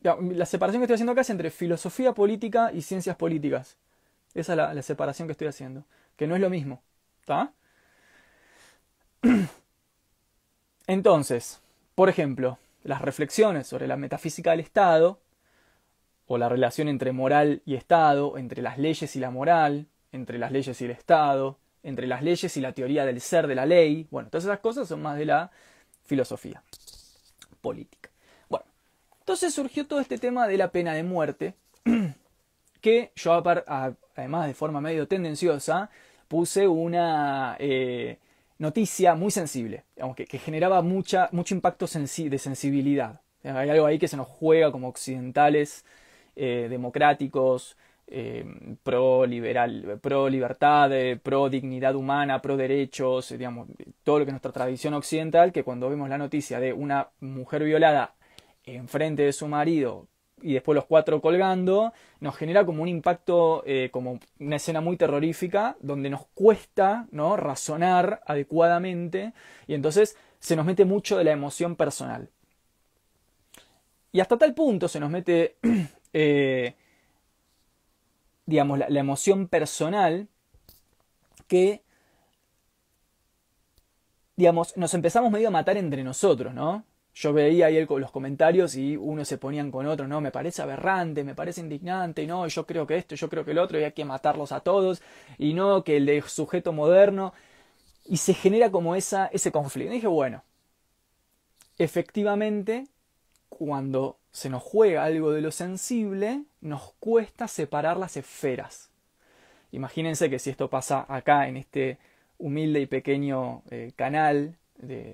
la 0.03 0.47
separación 0.47 0.81
que 0.81 0.85
estoy 0.85 0.95
haciendo 0.95 1.13
acá 1.13 1.23
es 1.23 1.31
entre 1.31 1.51
filosofía 1.51 2.13
política 2.13 2.71
y 2.73 2.83
ciencias 2.83 3.17
políticas. 3.17 3.77
Esa 4.35 4.53
es 4.53 4.75
la 4.75 4.83
separación 4.83 5.29
que 5.29 5.33
estoy 5.33 5.49
haciendo. 5.49 5.85
Que 6.17 6.27
no 6.27 6.35
es 6.35 6.41
lo 6.41 6.51
mismo. 6.51 6.83
Entonces, 10.87 11.61
por 11.95 12.09
ejemplo, 12.09 12.59
las 12.83 13.01
reflexiones 13.01 13.67
sobre 13.67 13.87
la 13.87 13.97
metafísica 13.97 14.51
del 14.51 14.61
Estado, 14.61 15.19
o 16.27 16.39
la 16.39 16.49
relación 16.49 16.89
entre 16.89 17.13
moral 17.13 17.63
y 17.65 17.75
Estado, 17.75 18.39
entre 18.39 18.63
las 18.63 18.79
leyes 18.79 19.15
y 19.17 19.21
la 19.21 19.31
moral, 19.31 19.87
entre 20.13 20.39
las 20.39 20.53
leyes 20.53 20.81
y 20.81 20.85
el 20.85 20.91
Estado, 20.91 21.59
entre 21.83 22.07
las 22.07 22.23
leyes 22.23 22.57
y 22.57 22.61
la 22.61 22.73
teoría 22.73 23.05
del 23.05 23.21
ser 23.21 23.47
de 23.47 23.55
la 23.55 23.67
ley. 23.67 24.07
Bueno, 24.11 24.31
todas 24.31 24.45
esas 24.45 24.61
cosas 24.61 24.89
son 24.89 25.03
más 25.03 25.19
de 25.19 25.27
la 25.27 25.51
filosofía 26.05 26.63
política. 27.61 28.11
Bueno, 28.49 28.65
entonces 29.21 29.55
surgió 29.55 29.87
todo 29.87 30.01
este 30.01 30.19
tema 30.19 30.49
de 30.49 30.57
la 30.57 30.71
pena 30.71 30.95
de 30.95 31.03
muerte, 31.03 31.55
que 32.81 33.13
yo 33.17 33.43
además 34.17 34.47
de 34.47 34.55
forma 34.55 34.81
medio 34.81 35.07
tendenciosa, 35.09 35.91
puse 36.29 36.67
una 36.67 37.57
eh, 37.59 38.19
noticia 38.59 39.15
muy 39.15 39.31
sensible, 39.31 39.85
que, 40.17 40.39
generaba 40.39 40.83
mucha, 40.83 41.29
mucho 41.33 41.55
impacto 41.55 41.87
de 41.87 42.39
sensibilidad. 42.39 43.21
Hay 43.43 43.69
algo 43.69 43.87
ahí 43.87 43.99
que 43.99 44.09
se 44.09 44.17
nos 44.17 44.27
juega 44.27 44.73
como 44.73 44.89
occidentales, 44.89 45.85
eh, 46.37 46.66
democráticos, 46.68 47.77
eh, 48.07 48.44
pro 48.83 49.25
liberal, 49.27 49.99
pro 50.03 50.29
libertad, 50.29 50.90
pro 51.23 51.49
dignidad 51.49 51.94
humana, 51.94 52.40
pro 52.42 52.57
derechos, 52.57 53.31
digamos, 53.31 53.68
todo 54.03 54.18
lo 54.18 54.25
que 54.25 54.31
es 54.31 54.35
nuestra 54.35 54.53
tradición 54.53 54.94
occidental, 54.94 55.53
que 55.53 55.64
cuando 55.64 55.88
vemos 55.88 56.09
la 56.09 56.18
noticia 56.18 56.61
de 56.61 56.73
una 56.73 57.09
mujer 57.20 57.64
violada 57.64 58.14
enfrente 58.64 59.23
de 59.23 59.33
su 59.33 59.49
marido 59.49 60.09
y 60.44 60.53
después 60.53 60.75
los 60.75 60.85
cuatro 60.85 61.23
colgando, 61.23 61.92
nos 62.20 62.37
genera 62.37 62.66
como 62.66 62.83
un 62.83 62.88
impacto, 62.88 63.62
eh, 63.66 63.88
como 63.90 64.20
una 64.38 64.57
escena 64.57 64.83
muy 64.83 64.97
terrorífica, 64.97 65.77
donde 65.81 66.11
nos 66.11 66.27
cuesta 66.35 67.07
¿no? 67.12 67.37
razonar 67.37 68.23
adecuadamente 68.27 69.33
y 69.66 69.75
entonces 69.75 70.16
se 70.40 70.55
nos 70.55 70.66
mete 70.66 70.85
mucho 70.85 71.16
de 71.16 71.25
la 71.25 71.33
emoción 71.33 71.77
personal. 71.77 72.29
Y 74.12 74.20
hasta 74.20 74.37
tal 74.37 74.55
punto 74.55 74.87
se 74.87 75.01
nos 75.01 75.11
mete, 75.11 75.57
eh, 76.14 76.74
digamos, 78.46 78.79
la, 78.79 79.00
emoción 79.00 79.48
personal 79.48 80.29
que, 81.48 81.83
digamos, 84.37 84.77
nos 84.77 84.94
empezamos 84.94 85.31
medio 85.31 85.48
a 85.48 85.50
matar 85.50 85.77
entre 85.77 86.03
nosotros, 86.05 86.55
¿no? 86.55 86.85
yo 87.14 87.33
veía 87.33 87.66
ahí 87.66 87.87
los 87.87 88.11
comentarios 88.11 88.74
y 88.74 88.96
uno 88.96 89.24
se 89.24 89.38
ponían 89.38 89.70
con 89.70 89.87
otro, 89.87 90.09
no, 90.09 90.20
me 90.20 90.33
parece 90.33 90.62
aberrante, 90.62 91.22
me 91.22 91.35
parece 91.35 91.61
indignante, 91.61 92.27
no, 92.27 92.46
yo 92.48 92.66
creo 92.66 92.87
que 92.87 92.96
esto, 92.96 93.14
yo 93.14 93.29
creo 93.29 93.44
que 93.44 93.53
el 93.53 93.59
otro, 93.59 93.79
y 93.79 93.85
hay 93.85 93.92
que 93.92 94.05
matarlos 94.05 94.50
a 94.50 94.61
todos, 94.61 95.00
y 95.38 95.55
no, 95.55 95.85
que 95.85 95.96
el 95.98 96.07
de 96.07 96.22
sujeto 96.22 96.72
moderno, 96.72 97.33
y 98.05 98.16
se 98.18 98.35
genera 98.35 98.70
como 98.70 98.96
esa, 98.96 99.27
ese 99.27 99.53
conflicto. 99.53 99.92
Y 99.92 99.96
dije, 99.96 100.09
bueno, 100.09 100.42
efectivamente, 101.79 102.88
cuando 103.48 104.18
se 104.35 104.51
nos 104.51 104.64
juega 104.64 105.05
algo 105.05 105.31
de 105.31 105.40
lo 105.40 105.53
sensible, 105.53 106.42
nos 106.61 106.92
cuesta 106.99 107.47
separar 107.47 107.97
las 107.97 108.16
esferas. 108.16 108.90
Imagínense 109.70 110.29
que 110.29 110.40
si 110.40 110.51
esto 110.51 110.68
pasa 110.68 111.07
acá 111.09 111.47
en 111.47 111.57
este 111.57 111.99
humilde 112.38 112.81
y 112.81 112.87
pequeño 112.87 113.62
eh, 113.70 113.92
canal 113.94 114.57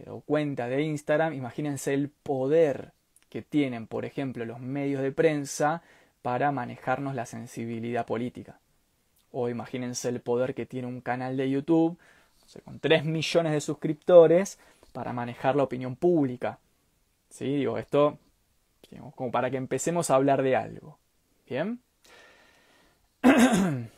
o 0.07 0.23
cuenta 0.23 0.69
de 0.69 0.83
Instagram, 0.83 1.35
imagínense 1.35 1.93
el 1.93 2.09
poder 2.09 2.93
que 3.29 3.43
tienen, 3.43 3.87
por 3.87 4.07
ejemplo, 4.07 4.47
los 4.47 4.59
medios 4.59 5.03
de 5.03 5.13
prensa 5.13 5.83
para 6.23 6.51
manejarnos 6.51 7.15
la 7.15 7.27
sensibilidad 7.27 8.07
política. 8.07 8.59
O 9.33 9.51
imagínense 9.51 10.09
el 10.09 10.21
poder 10.21 10.55
que 10.55 10.65
tiene 10.65 10.89
un 10.89 11.03
canal 11.03 11.37
de 11.37 11.51
YouTube 11.51 11.99
con 12.65 12.81
3 12.81 13.05
millones 13.05 13.53
de 13.53 13.61
suscriptores 13.61 14.59
para 14.95 15.13
manejar 15.13 15.57
la 15.57 15.65
opinión 15.65 15.95
pública. 15.95 16.59
¿Sí? 17.29 17.57
Digo, 17.57 17.77
esto 17.77 18.19
como 19.15 19.31
para 19.31 19.51
que 19.51 19.57
empecemos 19.57 20.11
a 20.11 20.17
hablar 20.17 20.43
de 20.43 20.57
algo. 20.57 20.99
¿Bien? 21.49 21.81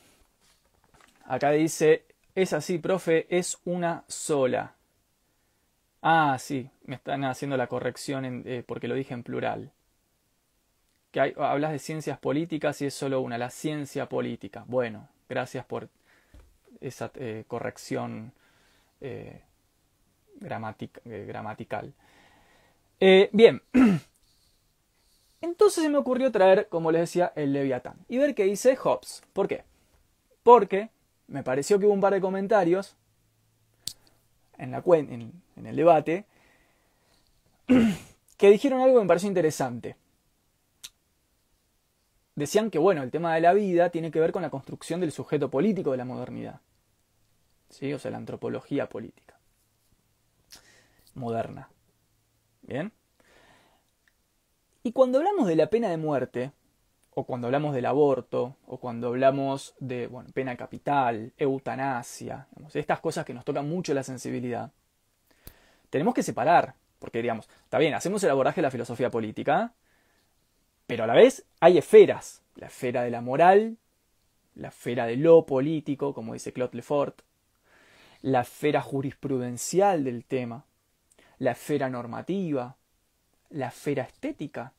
Acá 1.26 1.50
dice, 1.50 2.04
es 2.34 2.52
así, 2.52 2.78
profe, 2.78 3.26
es 3.30 3.58
una 3.64 4.04
sola. 4.08 4.74
Ah, 6.02 6.36
sí, 6.38 6.68
me 6.84 6.96
están 6.96 7.24
haciendo 7.24 7.56
la 7.56 7.68
corrección 7.68 8.42
eh, 8.46 8.64
porque 8.66 8.88
lo 8.88 8.94
dije 8.94 9.14
en 9.14 9.22
plural. 9.22 9.70
Que 11.10 11.34
hablas 11.38 11.72
de 11.72 11.78
ciencias 11.78 12.18
políticas 12.18 12.80
y 12.82 12.86
es 12.86 12.94
solo 12.94 13.20
una, 13.20 13.38
la 13.38 13.50
ciencia 13.50 14.08
política. 14.08 14.64
Bueno, 14.66 15.08
gracias 15.28 15.64
por 15.64 15.88
esa 16.80 17.12
eh, 17.14 17.44
corrección 17.46 18.32
eh, 19.00 19.42
gramatical. 20.40 21.92
bien, 22.98 23.62
entonces 25.42 25.82
se 25.82 25.90
me 25.90 25.98
ocurrió 25.98 26.30
traer, 26.32 26.68
como 26.68 26.92
les 26.92 27.02
decía, 27.02 27.32
el 27.36 27.52
Leviatán 27.52 27.96
y 28.08 28.16
ver 28.16 28.34
qué 28.34 28.44
dice 28.44 28.76
Hobbes. 28.76 29.22
¿Por 29.32 29.48
qué? 29.48 29.64
Porque 30.42 30.90
me 31.26 31.42
pareció 31.42 31.78
que 31.78 31.86
hubo 31.86 31.92
un 31.92 32.00
par 32.00 32.14
de 32.14 32.20
comentarios 32.20 32.96
en, 34.56 34.70
la, 34.70 34.82
en, 34.86 35.42
el 35.66 35.76
debate, 35.76 36.24
que 38.36 38.50
dijeron 38.50 38.80
algo 38.80 38.96
que 38.96 39.02
me 39.02 39.08
pareció 39.08 39.28
interesante. 39.28 39.96
Decían 42.34 42.70
que, 42.70 42.78
bueno, 42.78 43.02
el 43.02 43.10
tema 43.10 43.34
de 43.34 43.40
la 43.40 43.52
vida 43.52 43.90
tiene 43.90 44.10
que 44.10 44.20
ver 44.20 44.32
con 44.32 44.42
la 44.42 44.50
construcción 44.50 45.00
del 45.00 45.12
sujeto 45.12 45.50
político 45.50 45.90
de 45.90 45.96
la 45.98 46.04
modernidad. 46.04 46.60
¿Sí? 47.68 47.92
O 47.92 47.98
sea, 47.98 48.10
la 48.10 48.18
antropología 48.18 48.88
política. 48.88 49.38
Moderna. 51.14 51.68
¿Bien? 52.62 52.92
Y 54.82 54.92
cuando 54.92 55.18
hablamos 55.18 55.46
de 55.46 55.56
la 55.56 55.68
pena 55.68 55.88
de 55.88 55.96
muerte, 55.96 56.52
o 57.14 57.24
cuando 57.24 57.46
hablamos 57.46 57.74
del 57.74 57.86
aborto, 57.86 58.56
o 58.66 58.78
cuando 58.78 59.08
hablamos 59.08 59.74
de 59.78 60.10
pena 60.32 60.56
capital, 60.56 61.32
eutanasia, 61.36 62.48
estas 62.72 63.00
cosas 63.00 63.24
que 63.24 63.34
nos 63.34 63.44
tocan 63.44 63.68
mucho 63.68 63.94
la 63.94 64.02
sensibilidad, 64.02 64.72
tenemos 65.90 66.14
que 66.14 66.22
separar, 66.22 66.74
porque 66.98 67.20
digamos, 67.20 67.48
está 67.64 67.78
bien, 67.78 67.94
hacemos 67.94 68.24
el 68.24 68.30
abordaje 68.30 68.56
de 68.56 68.62
la 68.62 68.70
filosofía 68.70 69.10
política, 69.10 69.72
pero 70.86 71.04
a 71.04 71.06
la 71.06 71.14
vez 71.14 71.44
hay 71.60 71.78
esferas, 71.78 72.42
la 72.56 72.66
esfera 72.66 73.02
de 73.02 73.10
la 73.10 73.20
moral, 73.20 73.76
la 74.54 74.68
esfera 74.68 75.06
de 75.06 75.16
lo 75.16 75.46
político, 75.46 76.14
como 76.14 76.32
dice 76.32 76.52
Claude 76.52 76.76
Lefort, 76.76 77.22
la 78.22 78.40
esfera 78.40 78.80
jurisprudencial 78.80 80.04
del 80.04 80.24
tema, 80.24 80.64
la 81.38 81.52
esfera 81.52 81.90
normativa, 81.90 82.76
la 83.52 83.68
esfera 83.68 84.02
estética. 84.04 84.72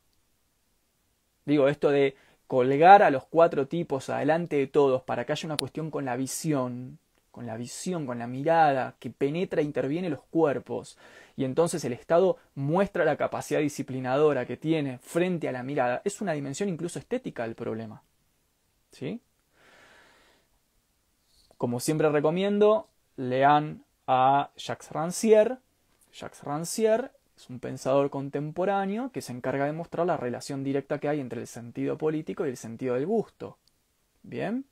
Digo, 1.45 1.67
esto 1.67 1.89
de 1.89 2.15
colgar 2.47 3.03
a 3.03 3.09
los 3.09 3.25
cuatro 3.25 3.67
tipos 3.67 4.09
adelante 4.09 4.57
de 4.57 4.67
todos 4.67 5.01
para 5.01 5.25
que 5.25 5.31
haya 5.31 5.47
una 5.47 5.57
cuestión 5.57 5.89
con 5.89 6.05
la 6.05 6.15
visión, 6.15 6.99
con 7.31 7.47
la 7.47 7.57
visión, 7.57 8.05
con 8.05 8.19
la 8.19 8.27
mirada, 8.27 8.95
que 8.99 9.09
penetra 9.09 9.62
e 9.62 9.65
interviene 9.65 10.09
los 10.09 10.23
cuerpos, 10.23 10.97
y 11.36 11.45
entonces 11.45 11.83
el 11.83 11.93
Estado 11.93 12.38
muestra 12.53 13.05
la 13.05 13.17
capacidad 13.17 13.59
disciplinadora 13.59 14.45
que 14.45 14.55
tiene 14.55 14.99
frente 14.99 15.49
a 15.49 15.51
la 15.51 15.63
mirada, 15.63 16.01
es 16.05 16.21
una 16.21 16.33
dimensión 16.33 16.69
incluso 16.69 16.99
estética 16.99 17.43
del 17.43 17.55
problema. 17.55 18.03
¿Sí? 18.91 19.19
Como 21.57 21.79
siempre 21.79 22.09
recomiendo, 22.09 22.88
lean 23.15 23.83
a 24.05 24.51
Jacques 24.55 24.91
Rancière. 24.91 25.57
Jacques 26.13 26.43
Rancière 26.43 27.12
es 27.43 27.49
un 27.49 27.60
pensador 27.60 28.10
contemporáneo 28.10 29.12
que 29.12 29.21
se 29.21 29.34
encarga 29.34 29.65
de 29.65 29.73
mostrar 29.73 30.08
la 30.08 30.15
relación 30.15 30.63
directa 30.63 30.99
que 30.99 31.10
hay 31.10 31.19
entre 31.19 31.41
el 31.41 31.47
sentido 31.47 31.97
político 31.97 32.45
y 32.45 32.49
el 32.49 32.58
sentido 32.58 32.95
del 32.95 33.06
gusto. 33.06 33.58
¿Bien? 34.21 34.65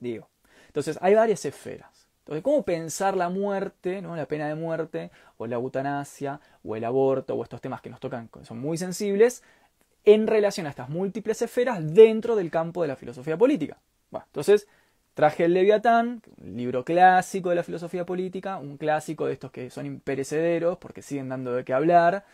Digo, 0.00 0.28
entonces, 0.68 0.98
hay 1.02 1.14
varias 1.14 1.44
esferas. 1.44 2.08
Entonces, 2.20 2.42
¿cómo 2.42 2.62
pensar 2.62 3.16
la 3.16 3.28
muerte, 3.28 4.00
¿no? 4.00 4.16
la 4.16 4.26
pena 4.26 4.48
de 4.48 4.54
muerte, 4.54 5.10
o 5.36 5.46
la 5.46 5.56
eutanasia, 5.56 6.40
o 6.64 6.74
el 6.74 6.84
aborto, 6.84 7.34
o 7.34 7.42
estos 7.42 7.60
temas 7.60 7.82
que 7.82 7.90
nos 7.90 8.00
tocan, 8.00 8.28
que 8.28 8.44
son 8.46 8.58
muy 8.58 8.78
sensibles, 8.78 9.42
en 10.04 10.26
relación 10.26 10.66
a 10.66 10.70
estas 10.70 10.88
múltiples 10.88 11.42
esferas 11.42 11.94
dentro 11.94 12.34
del 12.34 12.50
campo 12.50 12.80
de 12.80 12.88
la 12.88 12.96
filosofía 12.96 13.36
política? 13.36 13.78
Bueno, 14.10 14.24
entonces, 14.26 14.66
traje 15.18 15.46
el 15.46 15.52
Leviatán, 15.52 16.22
un 16.40 16.56
libro 16.56 16.84
clásico 16.84 17.48
de 17.48 17.56
la 17.56 17.64
filosofía 17.64 18.06
política, 18.06 18.58
un 18.58 18.76
clásico 18.76 19.26
de 19.26 19.32
estos 19.32 19.50
que 19.50 19.68
son 19.68 19.84
imperecederos 19.84 20.78
porque 20.78 21.02
siguen 21.02 21.28
dando 21.28 21.54
de 21.54 21.64
qué 21.64 21.72
hablar, 21.72 22.24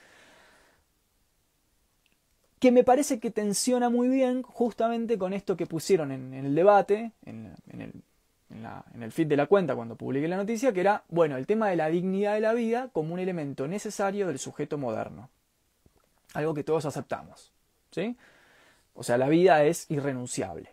que 2.59 2.71
me 2.71 2.85
parece 2.85 3.21
que 3.21 3.31
tensiona 3.31 3.89
muy 3.89 4.09
bien 4.09 4.43
justamente 4.43 5.17
con 5.17 5.33
esto 5.33 5.57
que 5.57 5.65
pusieron 5.65 6.13
en, 6.13 6.35
el 6.35 6.55
debate, 6.55 7.13
en, 7.25 7.55
el 7.73 8.03
en, 8.51 9.13
feed 9.13 9.29
de 9.29 9.39
la 9.39 9.47
cuenta 9.47 9.75
cuando 9.75 9.97
publiqué 9.97 10.29
la 10.29 10.37
noticia, 10.37 10.75
que 10.75 10.81
era, 10.81 11.05
bueno, 11.09 11.39
el 11.39 11.47
tema 11.47 11.71
de 11.71 11.77
la 11.77 11.89
dignidad 11.89 12.35
de 12.35 12.43
la 12.43 12.53
vida 12.53 12.91
como 12.93 13.15
un 13.15 13.19
elemento 13.19 13.67
necesario 13.67 14.27
del 14.27 14.39
sujeto 14.39 14.77
moderno. 14.77 15.31
Algo 16.35 16.53
que 16.53 16.65
todos 16.65 16.85
aceptamos. 16.85 17.51
¿Sí? 17.93 18.15
O 18.93 19.03
sea, 19.03 19.17
la 19.17 19.31
vida 19.31 19.65
es 19.65 19.91
irrenunciable. 19.91 20.69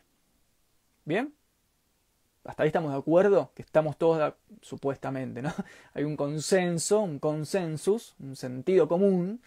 ¿Bien? 1.05 1.33
Hasta 2.43 2.63
ahí 2.63 2.67
estamos 2.67 2.91
de 2.91 2.97
acuerdo, 2.97 3.51
que 3.55 3.61
estamos 3.61 3.97
todos 3.97 4.33
supuestamente, 4.61 5.41
¿no? 5.41 5.53
Hay 5.93 6.03
un 6.03 6.17
consenso, 6.17 7.01
un 7.01 7.19
consensus, 7.19 8.15
un 8.19 8.35
sentido 8.35 8.87
común 8.87 9.41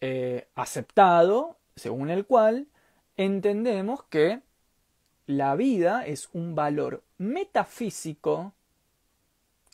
eh, 0.00 0.48
aceptado, 0.54 1.56
según 1.76 2.10
el 2.10 2.26
cual 2.26 2.66
entendemos 3.16 4.02
que 4.04 4.40
la 5.26 5.54
vida 5.54 6.04
es 6.06 6.28
un 6.32 6.54
valor 6.54 7.02
metafísico 7.18 8.52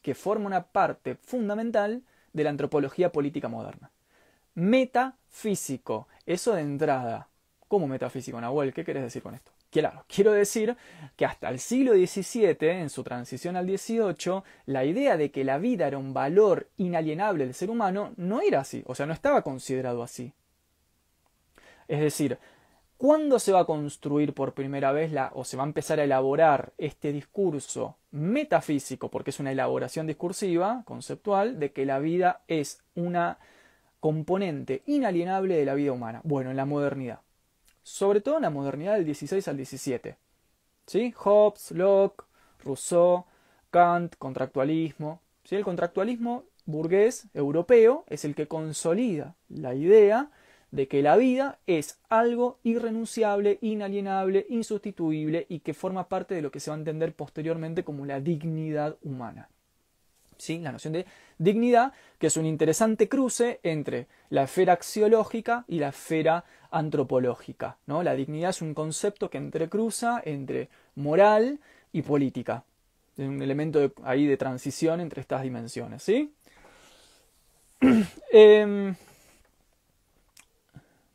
que 0.02 0.14
forma 0.14 0.46
una 0.46 0.64
parte 0.64 1.14
fundamental 1.16 2.02
de 2.32 2.44
la 2.44 2.50
antropología 2.50 3.10
política 3.10 3.48
moderna. 3.48 3.90
Metafísico, 4.54 6.08
eso 6.26 6.54
de 6.54 6.62
entrada. 6.62 7.29
¿Cómo 7.70 7.86
metafísico, 7.86 8.40
Nahuel? 8.40 8.74
¿Qué 8.74 8.84
querés 8.84 9.04
decir 9.04 9.22
con 9.22 9.36
esto? 9.36 9.52
Claro, 9.70 10.04
quiero 10.08 10.32
decir 10.32 10.76
que 11.14 11.24
hasta 11.24 11.48
el 11.48 11.60
siglo 11.60 11.92
XVII, 11.92 12.56
en 12.68 12.90
su 12.90 13.04
transición 13.04 13.54
al 13.54 13.64
XVIII, 13.64 14.42
la 14.66 14.84
idea 14.84 15.16
de 15.16 15.30
que 15.30 15.44
la 15.44 15.58
vida 15.58 15.86
era 15.86 15.96
un 15.96 16.12
valor 16.12 16.68
inalienable 16.78 17.44
del 17.44 17.54
ser 17.54 17.70
humano 17.70 18.12
no 18.16 18.40
era 18.40 18.58
así, 18.58 18.82
o 18.86 18.96
sea, 18.96 19.06
no 19.06 19.12
estaba 19.12 19.42
considerado 19.42 20.02
así. 20.02 20.32
Es 21.86 22.00
decir, 22.00 22.38
¿cuándo 22.96 23.38
se 23.38 23.52
va 23.52 23.60
a 23.60 23.66
construir 23.66 24.34
por 24.34 24.52
primera 24.52 24.90
vez 24.90 25.12
la, 25.12 25.30
o 25.32 25.44
se 25.44 25.56
va 25.56 25.62
a 25.62 25.66
empezar 25.66 26.00
a 26.00 26.04
elaborar 26.04 26.72
este 26.76 27.12
discurso 27.12 27.98
metafísico, 28.10 29.12
porque 29.12 29.30
es 29.30 29.38
una 29.38 29.52
elaboración 29.52 30.08
discursiva, 30.08 30.82
conceptual, 30.86 31.60
de 31.60 31.70
que 31.70 31.86
la 31.86 32.00
vida 32.00 32.42
es 32.48 32.82
una 32.96 33.38
componente 34.00 34.82
inalienable 34.86 35.54
de 35.54 35.64
la 35.64 35.74
vida 35.74 35.92
humana? 35.92 36.20
Bueno, 36.24 36.50
en 36.50 36.56
la 36.56 36.64
modernidad 36.64 37.20
sobre 37.82 38.20
todo 38.20 38.36
en 38.36 38.42
la 38.42 38.50
modernidad 38.50 38.94
del 38.94 39.04
16 39.04 39.48
al 39.48 39.56
17. 39.56 40.16
¿Sí? 40.86 41.14
Hobbes, 41.16 41.70
Locke, 41.72 42.24
Rousseau, 42.64 43.24
Kant, 43.70 44.16
contractualismo. 44.16 45.20
¿Sí? 45.44 45.56
El 45.56 45.64
contractualismo 45.64 46.44
burgués 46.66 47.28
europeo 47.34 48.04
es 48.08 48.24
el 48.24 48.34
que 48.34 48.48
consolida 48.48 49.36
la 49.48 49.74
idea 49.74 50.30
de 50.70 50.86
que 50.88 51.02
la 51.02 51.16
vida 51.16 51.58
es 51.66 51.98
algo 52.08 52.58
irrenunciable, 52.62 53.58
inalienable, 53.60 54.46
insustituible 54.48 55.46
y 55.48 55.60
que 55.60 55.74
forma 55.74 56.08
parte 56.08 56.34
de 56.34 56.42
lo 56.42 56.50
que 56.50 56.60
se 56.60 56.70
va 56.70 56.76
a 56.76 56.78
entender 56.78 57.14
posteriormente 57.14 57.84
como 57.84 58.06
la 58.06 58.20
dignidad 58.20 58.96
humana. 59.02 59.48
¿Sí? 60.40 60.58
La 60.58 60.72
noción 60.72 60.94
de 60.94 61.06
dignidad, 61.38 61.92
que 62.18 62.28
es 62.28 62.36
un 62.36 62.46
interesante 62.46 63.08
cruce 63.08 63.60
entre 63.62 64.06
la 64.30 64.44
esfera 64.44 64.72
axiológica 64.72 65.64
y 65.68 65.78
la 65.78 65.88
esfera 65.88 66.44
antropológica. 66.70 67.76
¿no? 67.86 68.02
La 68.02 68.14
dignidad 68.14 68.50
es 68.50 68.62
un 68.62 68.74
concepto 68.74 69.28
que 69.30 69.38
entrecruza 69.38 70.22
entre 70.24 70.68
moral 70.94 71.60
y 71.92 72.02
política. 72.02 72.64
Es 73.16 73.28
un 73.28 73.42
elemento 73.42 73.92
ahí 74.02 74.26
de 74.26 74.36
transición 74.36 75.00
entre 75.00 75.20
estas 75.20 75.42
dimensiones. 75.42 76.02
¿sí? 76.02 76.32
Em, 78.32 78.94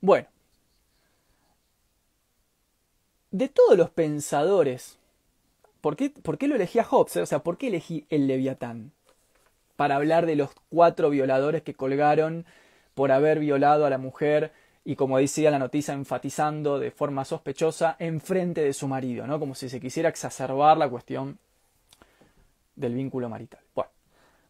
bueno. 0.02 0.28
De 3.32 3.50
todos 3.50 3.78
los 3.78 3.90
pensadores, 3.90 4.98
¿por 5.82 5.96
qué, 5.96 6.10
¿por 6.10 6.38
qué 6.38 6.48
lo 6.48 6.56
elegí 6.56 6.80
a 6.80 6.84
Hobbes? 6.84 7.18
O 7.18 7.26
sea, 7.26 7.40
¿por 7.40 7.58
qué 7.58 7.68
elegí 7.68 8.06
el 8.10 8.28
Leviatán? 8.28 8.92
Para 9.76 9.96
hablar 9.96 10.26
de 10.26 10.36
los 10.36 10.52
cuatro 10.70 11.10
violadores 11.10 11.64
que 11.64 11.74
colgaron 11.74 12.46
por 12.94 13.12
haber 13.12 13.40
violado 13.40 13.86
a 13.86 13.90
la 13.90 13.98
mujer 13.98 14.52
y 14.86 14.96
como 14.96 15.18
decía 15.18 15.52
la 15.52 15.60
noticia 15.60 15.94
enfatizando 15.94 16.80
de 16.80 16.92
forma 16.92 17.26
sospechosa 17.26 17.96
en 18.00 18.22
frente 18.22 18.62
de 18.62 18.74
su 18.74 18.88
marido, 18.88 19.26
¿no? 19.26 19.40
Como 19.40 19.56
si 19.56 19.68
se 19.68 19.82
quisiera 19.82 20.10
exacerbar 20.10 20.78
la 20.78 20.88
cuestión 20.88 21.40
del 22.76 22.94
vínculo 22.94 23.28
marital. 23.28 23.62
Bueno, 23.74 23.90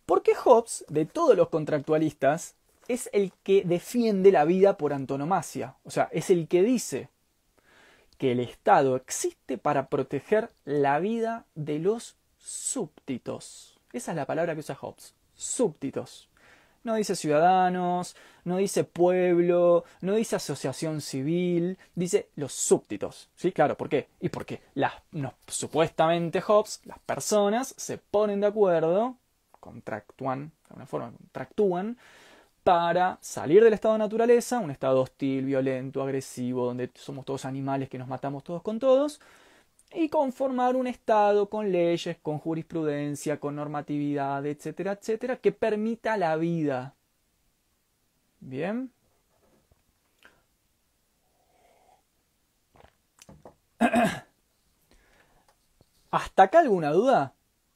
¿por 0.05 0.21
qué 0.21 0.35
Hobbes, 0.35 0.85
de 0.89 1.05
todos 1.05 1.37
los 1.37 1.49
contractualistas, 1.49 2.55
es 2.87 3.09
el 3.13 3.31
que 3.43 3.63
defiende 3.63 4.31
la 4.31 4.45
vida 4.45 4.77
por 4.77 4.93
antonomasia? 4.93 5.75
O 5.85 5.89
sea, 5.89 6.09
es 6.11 6.29
el 6.29 6.47
que 6.47 6.63
dice 6.63 7.09
que 8.17 8.33
el 8.33 8.41
Estado 8.41 8.95
existe 8.97 9.57
para 9.57 9.87
proteger 9.87 10.49
la 10.65 10.99
vida 10.99 11.45
de 11.55 11.79
los 11.79 12.15
súbditos. 12.37 13.79
Esa 13.93 14.11
es 14.11 14.17
la 14.17 14.25
palabra 14.25 14.53
que 14.53 14.59
usa 14.59 14.75
Hobbes, 14.75 15.14
súbditos. 15.35 16.29
No 16.83 16.95
dice 16.95 17.15
ciudadanos, 17.15 18.15
no 18.43 18.57
dice 18.57 18.83
pueblo, 18.83 19.85
no 20.01 20.13
dice 20.13 20.35
asociación 20.35 21.01
civil, 21.01 21.79
dice 21.95 22.29
los 22.35 22.53
súbditos. 22.53 23.29
¿Sí? 23.35 23.51
Claro, 23.51 23.75
¿por 23.75 23.89
qué? 23.89 24.07
Y 24.19 24.29
porque 24.29 24.61
las, 24.75 24.93
supuestamente 25.47 26.41
Hobbes, 26.41 26.81
las 26.85 26.99
personas, 26.99 27.73
se 27.75 27.97
ponen 27.97 28.39
de 28.41 28.47
acuerdo, 28.47 29.17
contractúan, 29.59 30.49
de 30.49 30.67
alguna 30.69 30.85
forma 30.85 31.11
contractúan, 31.11 31.97
para 32.63 33.17
salir 33.21 33.63
del 33.63 33.73
estado 33.73 33.95
de 33.95 33.99
naturaleza, 33.99 34.59
un 34.59 34.71
estado 34.71 35.01
hostil, 35.01 35.45
violento, 35.45 36.01
agresivo, 36.01 36.65
donde 36.65 36.91
somos 36.95 37.25
todos 37.25 37.45
animales 37.45 37.89
que 37.89 37.97
nos 37.97 38.07
matamos 38.07 38.43
todos 38.43 38.61
con 38.61 38.79
todos, 38.79 39.21
y 39.95 40.09
conformar 40.09 40.75
un 40.75 40.87
Estado 40.87 41.49
con 41.49 41.71
leyes, 41.71 42.17
con 42.21 42.37
jurisprudencia, 42.37 43.39
con 43.39 43.55
normatividad, 43.55 44.45
etcétera, 44.45 44.91
etcétera, 44.93 45.37
que 45.37 45.53
permita 45.53 46.17
la 46.17 46.35
vida. 46.35 46.95
Bien. 48.41 48.91
¿Hasta 56.11 56.43
acá 56.43 56.59
alguna 56.59 56.91
duda? 56.91 57.33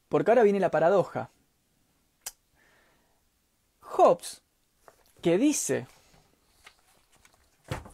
Porque 0.10 0.32
ahora 0.32 0.44
viene 0.44 0.60
la 0.60 0.72
paradoja. 0.72 1.30
Hobbes, 3.82 4.42
que 5.22 5.38
dice 5.38 5.88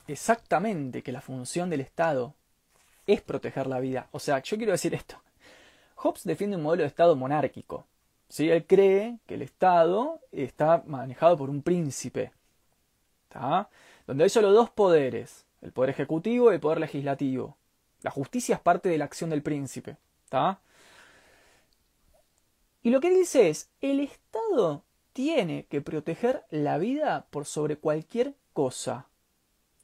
exactamente 0.07 1.03
que 1.03 1.11
la 1.11 1.21
función 1.21 1.69
del 1.69 1.81
Estado 1.81 2.33
es 3.07 3.21
proteger 3.21 3.67
la 3.67 3.79
vida. 3.79 4.07
O 4.11 4.19
sea, 4.19 4.41
yo 4.41 4.57
quiero 4.57 4.71
decir 4.71 4.93
esto. 4.93 5.21
Hobbes 5.95 6.23
defiende 6.23 6.57
un 6.57 6.63
modelo 6.63 6.83
de 6.83 6.87
Estado 6.87 7.15
monárquico. 7.15 7.85
¿sí? 8.29 8.49
Él 8.49 8.65
cree 8.65 9.19
que 9.25 9.35
el 9.35 9.41
Estado 9.41 10.19
está 10.31 10.83
manejado 10.85 11.37
por 11.37 11.49
un 11.49 11.61
príncipe, 11.61 12.31
donde 14.07 14.23
hay 14.23 14.29
solo 14.29 14.51
dos 14.51 14.69
poderes, 14.69 15.45
el 15.61 15.71
poder 15.71 15.89
ejecutivo 15.89 16.51
y 16.51 16.55
el 16.55 16.59
poder 16.59 16.79
legislativo. 16.79 17.57
La 18.01 18.11
justicia 18.11 18.55
es 18.55 18.61
parte 18.61 18.89
de 18.89 18.97
la 18.97 19.05
acción 19.05 19.29
del 19.29 19.41
príncipe. 19.41 19.97
Y 22.83 22.89
lo 22.89 23.01
que 23.01 23.09
dice 23.09 23.49
es, 23.49 23.69
el 23.81 23.99
Estado 23.99 24.83
tiene 25.13 25.65
que 25.65 25.81
proteger 25.81 26.43
la 26.49 26.77
vida 26.77 27.25
por 27.31 27.45
sobre 27.45 27.77
cualquier 27.77 28.35
cosa. 28.53 29.07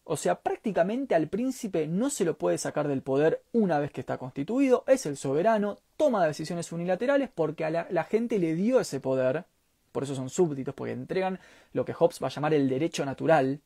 O 0.03 0.17
sea, 0.17 0.41
prácticamente 0.41 1.15
al 1.15 1.27
príncipe 1.27 1.87
no 1.87 2.09
se 2.09 2.25
lo 2.25 2.37
puede 2.37 2.57
sacar 2.57 2.87
del 2.87 3.03
poder 3.03 3.43
una 3.53 3.79
vez 3.79 3.91
que 3.91 4.01
está 4.01 4.17
constituido, 4.17 4.83
es 4.87 5.05
el 5.05 5.15
soberano, 5.15 5.77
toma 5.95 6.25
decisiones 6.25 6.71
unilaterales 6.71 7.29
porque 7.33 7.65
a 7.65 7.69
la, 7.69 8.03
gente 8.05 8.39
le 8.39 8.55
dio 8.55 8.79
ese 8.79 8.99
poder, 8.99 9.45
por 9.91 10.03
eso 10.03 10.15
son 10.15 10.29
súbditos, 10.29 10.73
porque 10.73 10.93
entregan 10.93 11.39
lo 11.73 11.85
que 11.85 11.93
Hobbes 11.93 12.19
va 12.21 12.27
a 12.27 12.31
llamar 12.31 12.53
el 12.53 12.67
derecho 12.67 13.05
natural, 13.05 13.61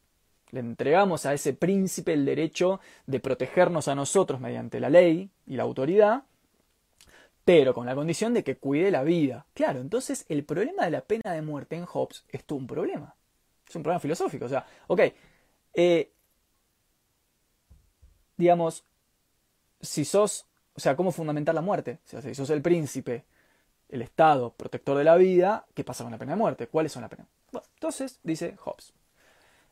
le 0.51 0.59
entregamos 0.59 1.25
a 1.25 1.33
ese 1.33 1.53
príncipe 1.53 2.13
el 2.13 2.25
derecho 2.25 2.79
de 3.07 3.19
protegernos 3.19 3.87
a 3.87 3.95
nosotros 3.95 4.39
mediante 4.39 4.79
la 4.79 4.89
ley 4.89 5.29
y 5.47 5.55
la 5.55 5.63
autoridad, 5.63 6.23
pero 7.45 7.73
con 7.73 7.85
la 7.85 7.95
condición 7.95 8.33
de 8.33 8.43
que 8.43 8.57
cuide 8.57 8.91
la 8.91 9.03
vida. 9.03 9.45
Claro, 9.53 9.79
entonces 9.79 10.25
el 10.29 10.43
problema 10.43 10.85
de 10.85 10.91
la 10.91 11.01
pena 11.01 11.31
de 11.31 11.41
muerte 11.41 11.75
en 11.75 11.85
Hobbes 11.85 12.25
es 12.29 12.43
un 12.49 12.67
problema. 12.67 13.15
Es 13.67 13.75
un 13.75 13.83
problema 13.83 13.99
filosófico. 13.99 14.45
O 14.45 14.49
sea, 14.49 14.65
ok, 14.87 15.01
eh, 15.73 16.11
digamos, 18.37 18.83
si 19.81 20.05
sos, 20.05 20.45
o 20.73 20.79
sea, 20.79 20.95
cómo 20.95 21.11
fundamentar 21.11 21.55
la 21.55 21.61
muerte. 21.61 21.99
Si 22.03 22.35
sos 22.35 22.49
el 22.49 22.61
príncipe, 22.61 23.25
el 23.89 24.01
Estado, 24.01 24.51
protector 24.53 24.97
de 24.97 25.03
la 25.03 25.15
vida, 25.15 25.65
¿qué 25.73 25.83
pasa 25.83 26.03
con 26.03 26.11
la 26.11 26.17
pena 26.17 26.33
de 26.33 26.37
muerte? 26.37 26.67
¿Cuáles 26.67 26.91
son 26.91 27.01
las 27.01 27.09
penas? 27.09 27.27
Bueno, 27.51 27.67
entonces 27.75 28.19
dice 28.23 28.55
Hobbes. 28.57 28.93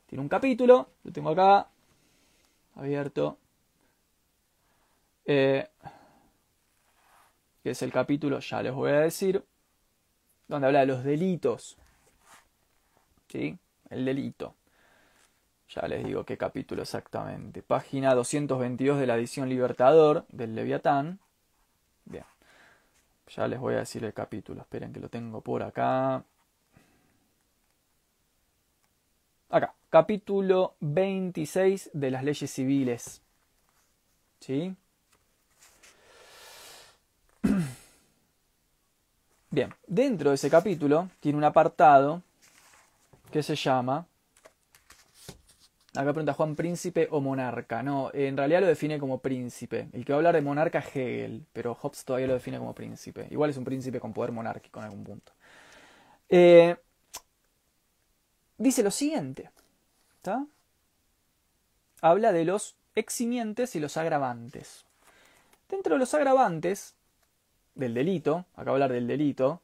Tiene 0.06 0.22
un 0.22 0.30
capítulo, 0.30 0.90
lo 1.04 1.12
tengo 1.12 1.30
acá, 1.32 1.68
abierto, 2.76 3.38
eh, 5.26 5.68
que 7.64 7.72
es 7.72 7.82
el 7.82 7.92
capítulo, 7.92 8.40
ya 8.40 8.62
les 8.62 8.74
voy 8.74 8.92
a 8.92 9.00
decir, 9.00 9.44
donde 10.48 10.68
habla 10.68 10.82
de 10.82 10.86
los 10.86 11.04
delitos. 11.04 11.78
¿Sí? 13.30 13.58
El 13.90 14.06
delito. 14.06 14.56
Ya 15.74 15.88
les 15.88 16.04
digo 16.06 16.24
qué 16.24 16.38
capítulo 16.38 16.84
exactamente. 16.84 17.64
Página 17.64 18.14
222 18.14 19.00
de 19.00 19.08
la 19.08 19.16
edición 19.16 19.50
Libertador 19.50 20.24
del 20.30 20.54
Leviatán. 20.54 21.20
Bien. 22.06 22.26
Ya 23.36 23.48
les 23.48 23.60
voy 23.60 23.74
a 23.74 23.80
decir 23.80 24.04
el 24.04 24.14
capítulo. 24.14 24.62
Esperen 24.62 24.94
que 24.94 25.00
lo 25.00 25.10
tengo 25.10 25.42
por 25.42 25.64
acá. 25.64 26.24
Acá. 29.50 29.74
Capítulo 29.90 30.76
26 30.82 31.90
de 31.94 32.12
las 32.12 32.24
leyes 32.24 32.52
civiles. 32.52 33.24
¿Sí? 34.42 34.76
Bien. 39.50 39.74
Dentro 39.88 40.30
de 40.30 40.36
ese 40.36 40.52
capítulo 40.52 41.10
tiene 41.20 41.40
un 41.40 41.46
apartado 41.46 42.22
que 43.32 43.42
se 43.42 43.56
llama 43.56 44.06
Acá 45.96 46.12
pregunta 46.12 46.34
Juan, 46.34 46.56
príncipe 46.56 47.08
o 47.12 47.22
monarca. 47.22 47.84
No, 47.84 48.10
en 48.14 48.36
realidad 48.36 48.62
lo 48.62 48.68
define 48.68 48.98
como 48.98 49.20
príncipe. 49.20 49.90
El 49.94 50.04
que 50.04 50.12
va 50.12 50.18
a 50.18 50.20
hablar 50.20 50.36
de 50.36 50.42
monarca 50.42 50.80
es 50.80 50.88
Hegel, 50.88 51.46
pero 51.54 51.76
Hobbes 51.76 52.04
todavía 52.04 52.28
lo 52.28 52.34
define 52.34 52.58
como 52.58 52.74
príncipe. 52.74 53.28
Igual 53.30 53.52
es 53.52 53.58
un 53.58 53.64
príncipe 53.64 54.00
con 54.00 54.12
poder 54.12 54.32
monárquico 54.32 54.80
en 54.80 54.86
algún 54.86 55.04
punto. 55.04 55.34
Eh, 56.30 56.76
dice 58.58 58.82
lo 58.82 58.90
siguiente. 58.90 59.52
¿Está? 60.16 60.48
Habla 62.02 62.32
de 62.32 62.46
los 62.46 62.76
eximientes 62.96 63.76
y 63.76 63.80
los 63.80 63.96
agravantes. 63.96 64.86
Dentro 65.70 65.94
de 65.94 66.00
los 66.00 66.14
agravantes 66.16 66.96
del 67.76 67.94
delito, 67.94 68.46
acá 68.56 68.72
hablar 68.72 68.92
del 68.92 69.06
delito, 69.06 69.62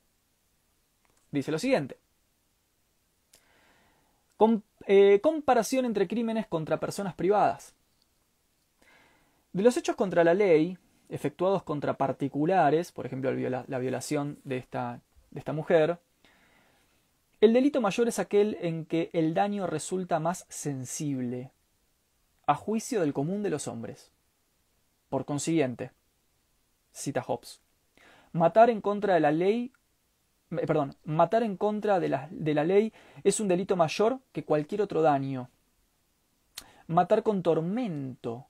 dice 1.31 1.51
lo 1.51 1.57
siguiente. 1.57 1.97
Eh, 4.85 5.19
comparación 5.21 5.85
entre 5.85 6.07
crímenes 6.07 6.47
contra 6.47 6.79
personas 6.79 7.13
privadas. 7.13 7.75
De 9.53 9.63
los 9.63 9.75
hechos 9.77 9.95
contra 9.95 10.23
la 10.23 10.33
ley, 10.33 10.77
efectuados 11.09 11.63
contra 11.63 11.97
particulares, 11.97 12.91
por 12.91 13.05
ejemplo 13.05 13.31
la 13.31 13.79
violación 13.79 14.39
de 14.43 14.57
esta, 14.57 15.01
de 15.31 15.39
esta 15.39 15.53
mujer, 15.53 15.99
el 17.41 17.53
delito 17.53 17.81
mayor 17.81 18.07
es 18.07 18.19
aquel 18.19 18.57
en 18.61 18.85
que 18.85 19.09
el 19.13 19.33
daño 19.33 19.65
resulta 19.65 20.19
más 20.19 20.45
sensible, 20.49 21.51
a 22.45 22.55
juicio 22.55 23.01
del 23.01 23.13
común 23.13 23.43
de 23.43 23.49
los 23.49 23.67
hombres. 23.67 24.11
Por 25.09 25.25
consiguiente, 25.25 25.91
cita 26.91 27.21
Hobbes, 27.21 27.61
matar 28.33 28.69
en 28.69 28.81
contra 28.81 29.13
de 29.13 29.19
la 29.19 29.31
ley 29.31 29.71
perdón, 30.49 30.95
matar 31.05 31.43
en 31.43 31.57
contra 31.57 31.99
de 31.99 32.09
la, 32.09 32.27
de 32.31 32.53
la 32.53 32.63
ley 32.63 32.93
es 33.23 33.39
un 33.39 33.47
delito 33.47 33.75
mayor 33.75 34.19
que 34.31 34.43
cualquier 34.43 34.81
otro 34.81 35.01
daño. 35.01 35.49
Matar 36.87 37.23
con 37.23 37.43
tormento 37.43 38.47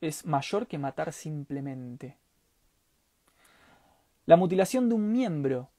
es 0.00 0.24
mayor 0.24 0.66
que 0.66 0.78
matar 0.78 1.12
simplemente. 1.12 2.16
La 4.26 4.36
mutilación 4.36 4.88
de 4.88 4.94
un 4.94 5.12
miembro 5.12 5.70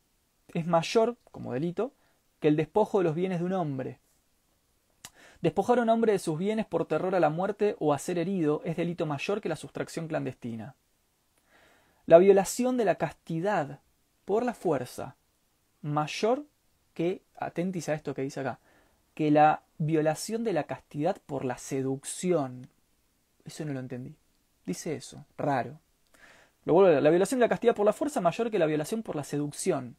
es 0.54 0.66
mayor, 0.66 1.18
como 1.32 1.54
delito, 1.54 1.94
que 2.40 2.48
el 2.48 2.56
despojo 2.56 3.00
de 3.00 3.04
los 3.06 3.16
bienes 3.16 3.40
de 3.40 3.46
un 3.46 3.54
hombre. 3.54 4.00
Despojar 5.42 5.80
a 5.80 5.84
un 5.84 5.90
hombre 5.90 6.14
de 6.14 6.20
sus 6.20 6.38
bienes 6.38 6.66
por 6.66 6.86
terror 6.86 7.14
a 7.14 7.20
la 7.20 7.30
muerte 7.30 7.76
o 7.80 7.94
a 7.94 8.00
ser 8.00 8.18
herido 8.18 8.62
es 8.66 8.76
delito 8.76 9.06
mayor 9.06 9.40
que 9.40 9.50
la 9.50 9.56
sustracción 9.56 10.08
clandestina. 10.08 10.76
La 12.06 12.18
violación 12.18 12.78
de 12.78 12.86
la 12.86 12.96
castidad 12.96 13.82
por 14.28 14.44
la 14.44 14.54
fuerza 14.54 15.16
mayor 15.82 16.44
que, 16.94 17.22
atentis 17.38 17.88
a 17.88 17.94
esto 17.94 18.14
que 18.14 18.24
dice 18.24 18.42
acá, 18.42 18.60
que 19.14 19.32
la 19.32 19.62
violación 19.78 20.44
de 20.44 20.52
la 20.52 20.66
castidad 20.66 21.16
por 21.26 21.46
la 21.46 21.58
seducción. 21.58 22.68
Eso 23.46 23.64
no 23.64 23.72
lo 23.72 23.80
entendí. 23.80 24.16
Dice 24.66 24.96
eso, 24.96 25.24
raro. 25.38 25.80
Lo 26.66 26.74
vuelvo 26.74 26.98
a. 26.98 27.00
La 27.00 27.10
violación 27.10 27.40
de 27.40 27.46
la 27.46 27.50
castidad 27.50 27.74
por 27.74 27.86
la 27.86 27.94
fuerza 27.94 28.20
mayor 28.20 28.52
que 28.52 28.60
la 28.60 28.66
violación 28.66 29.02
por 29.02 29.16
la 29.16 29.24
seducción. 29.24 29.96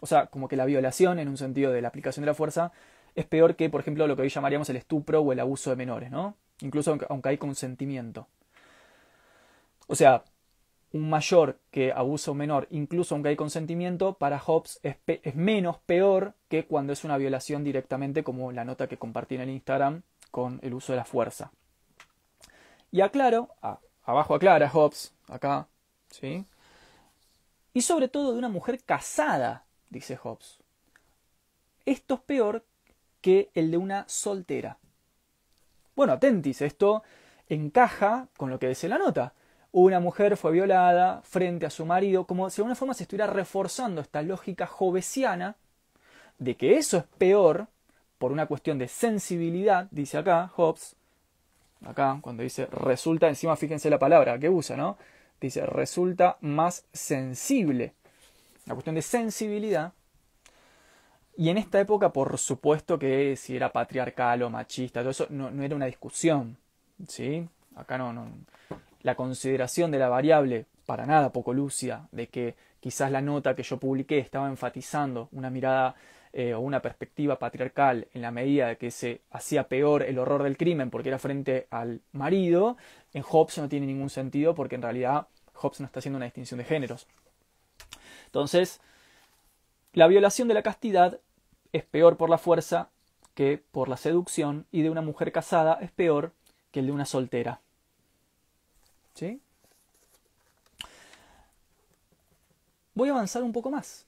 O 0.00 0.06
sea, 0.06 0.28
como 0.28 0.48
que 0.48 0.56
la 0.56 0.64
violación, 0.64 1.18
en 1.18 1.28
un 1.28 1.36
sentido 1.36 1.70
de 1.70 1.82
la 1.82 1.88
aplicación 1.88 2.22
de 2.22 2.28
la 2.28 2.34
fuerza, 2.34 2.72
es 3.14 3.26
peor 3.26 3.56
que, 3.56 3.68
por 3.68 3.82
ejemplo, 3.82 4.06
lo 4.06 4.16
que 4.16 4.22
hoy 4.22 4.30
llamaríamos 4.30 4.70
el 4.70 4.76
estupro 4.76 5.20
o 5.20 5.32
el 5.32 5.40
abuso 5.40 5.68
de 5.68 5.76
menores, 5.76 6.10
¿no? 6.10 6.34
Incluso 6.62 6.96
aunque 7.10 7.28
hay 7.28 7.36
consentimiento. 7.36 8.26
O 9.86 9.94
sea, 9.94 10.24
un 10.92 11.08
mayor 11.08 11.60
que 11.70 11.92
abuso 11.92 12.34
menor, 12.34 12.66
incluso 12.70 13.14
aunque 13.14 13.30
hay 13.30 13.36
consentimiento, 13.36 14.14
para 14.14 14.40
Hobbes 14.40 14.80
es, 14.82 14.96
menos 15.36 15.78
peor 15.86 16.34
que 16.48 16.66
cuando 16.66 16.92
es 16.92 17.04
una 17.04 17.16
violación 17.16 17.62
directamente, 17.62 18.24
como 18.24 18.50
la 18.50 18.64
nota 18.64 18.88
que 18.88 18.98
compartí 18.98 19.36
en 19.36 19.42
el 19.42 19.50
Instagram 19.50 20.02
con 20.30 20.58
el 20.62 20.74
uso 20.74 20.92
de 20.92 20.96
la 20.96 21.04
fuerza. 21.04 21.52
Y 22.90 23.02
aclaro, 23.02 23.50
abajo 24.02 24.34
aclara 24.34 24.68
Hobbes, 24.68 25.14
acá, 25.28 25.68
¿sí? 26.10 26.44
Y 27.72 27.82
sobre 27.82 28.08
todo 28.08 28.32
de 28.32 28.38
una 28.38 28.48
mujer 28.48 28.82
casada, 28.82 29.64
dice 29.90 30.16
Hobbes. 30.16 30.58
Esto 31.86 32.14
es 32.14 32.20
peor 32.20 32.64
que 33.20 33.50
el 33.54 33.70
de 33.70 33.76
una 33.76 34.08
soltera. 34.08 34.78
Bueno, 35.94 36.14
atentis, 36.14 36.62
esto 36.62 37.04
encaja 37.48 38.28
con 38.36 38.50
lo 38.50 38.58
que 38.58 38.68
dice 38.68 38.88
la 38.88 38.98
nota 38.98 39.34
una 39.72 40.00
mujer 40.00 40.36
fue 40.36 40.52
violada 40.52 41.22
frente 41.22 41.66
a 41.66 41.70
su 41.70 41.86
marido, 41.86 42.24
como 42.24 42.50
si 42.50 42.56
de 42.56 42.62
alguna 42.62 42.74
forma 42.74 42.94
se 42.94 43.04
estuviera 43.04 43.26
reforzando 43.26 44.00
esta 44.00 44.22
lógica 44.22 44.66
jovesiana 44.66 45.56
de 46.38 46.56
que 46.56 46.76
eso 46.76 46.98
es 46.98 47.04
peor 47.18 47.68
por 48.18 48.32
una 48.32 48.46
cuestión 48.46 48.78
de 48.78 48.88
sensibilidad, 48.88 49.86
dice 49.90 50.18
acá 50.18 50.48
Hobbes, 50.48 50.96
acá 51.84 52.18
cuando 52.20 52.42
dice 52.42 52.66
resulta, 52.66 53.28
encima 53.28 53.56
fíjense 53.56 53.88
la 53.88 53.98
palabra 53.98 54.38
que 54.38 54.48
usa, 54.48 54.76
¿no? 54.76 54.98
Dice 55.40 55.64
resulta 55.64 56.36
más 56.40 56.84
sensible, 56.92 57.94
la 58.66 58.74
cuestión 58.74 58.94
de 58.94 59.02
sensibilidad. 59.02 59.92
Y 61.36 61.48
en 61.48 61.56
esta 61.56 61.80
época, 61.80 62.12
por 62.12 62.36
supuesto 62.36 62.98
que 62.98 63.36
si 63.36 63.56
era 63.56 63.72
patriarcal 63.72 64.42
o 64.42 64.50
machista, 64.50 65.00
todo 65.00 65.10
eso 65.10 65.26
no, 65.30 65.48
era 65.62 65.74
una 65.74 65.86
discusión, 65.86 66.58
¿sí? 67.08 67.48
Acá 67.76 67.96
no, 67.96 68.12
la 69.02 69.14
consideración 69.14 69.90
de 69.90 69.98
la 69.98 70.08
variable 70.08 70.66
para 70.86 71.06
nada 71.06 71.32
poco 71.32 71.52
lúcida 71.52 72.08
de 72.12 72.28
que 72.28 72.54
quizás 72.80 73.10
la 73.10 73.20
nota 73.20 73.54
que 73.54 73.62
yo 73.62 73.78
publiqué 73.78 74.18
estaba 74.18 74.48
enfatizando 74.48 75.28
una 75.32 75.50
mirada 75.50 75.94
eh, 76.32 76.54
o 76.54 76.60
una 76.60 76.80
perspectiva 76.80 77.38
patriarcal 77.38 78.06
en 78.14 78.22
la 78.22 78.30
medida 78.30 78.68
de 78.68 78.76
que 78.76 78.90
se 78.90 79.20
hacía 79.30 79.68
peor 79.68 80.02
el 80.02 80.18
horror 80.18 80.42
del 80.42 80.56
crimen 80.56 80.90
porque 80.90 81.08
era 81.08 81.18
frente 81.18 81.66
al 81.70 82.00
marido, 82.12 82.76
en 83.12 83.22
Hobbes 83.22 83.58
no 83.58 83.68
tiene 83.68 83.86
ningún 83.86 84.10
sentido 84.10 84.54
porque 84.54 84.76
en 84.76 84.82
realidad 84.82 85.26
Hobbes 85.54 85.80
no 85.80 85.86
está 85.86 85.98
haciendo 85.98 86.16
una 86.16 86.26
distinción 86.26 86.58
de 86.58 86.64
géneros. 86.64 87.06
Entonces, 88.26 88.80
la 89.92 90.06
violación 90.06 90.46
de 90.46 90.54
la 90.54 90.62
castidad 90.62 91.18
es 91.72 91.84
peor 91.84 92.16
por 92.16 92.30
la 92.30 92.38
fuerza 92.38 92.90
que 93.34 93.62
por 93.70 93.88
la 93.88 93.96
seducción 93.96 94.66
y 94.70 94.82
de 94.82 94.90
una 94.90 95.02
mujer 95.02 95.32
casada 95.32 95.78
es 95.80 95.90
peor 95.90 96.32
que 96.70 96.80
el 96.80 96.86
de 96.86 96.92
una 96.92 97.06
soltera. 97.06 97.60
Voy 102.94 103.08
a 103.08 103.12
avanzar 103.12 103.42
un 103.42 103.52
poco 103.52 103.70
más, 103.70 104.06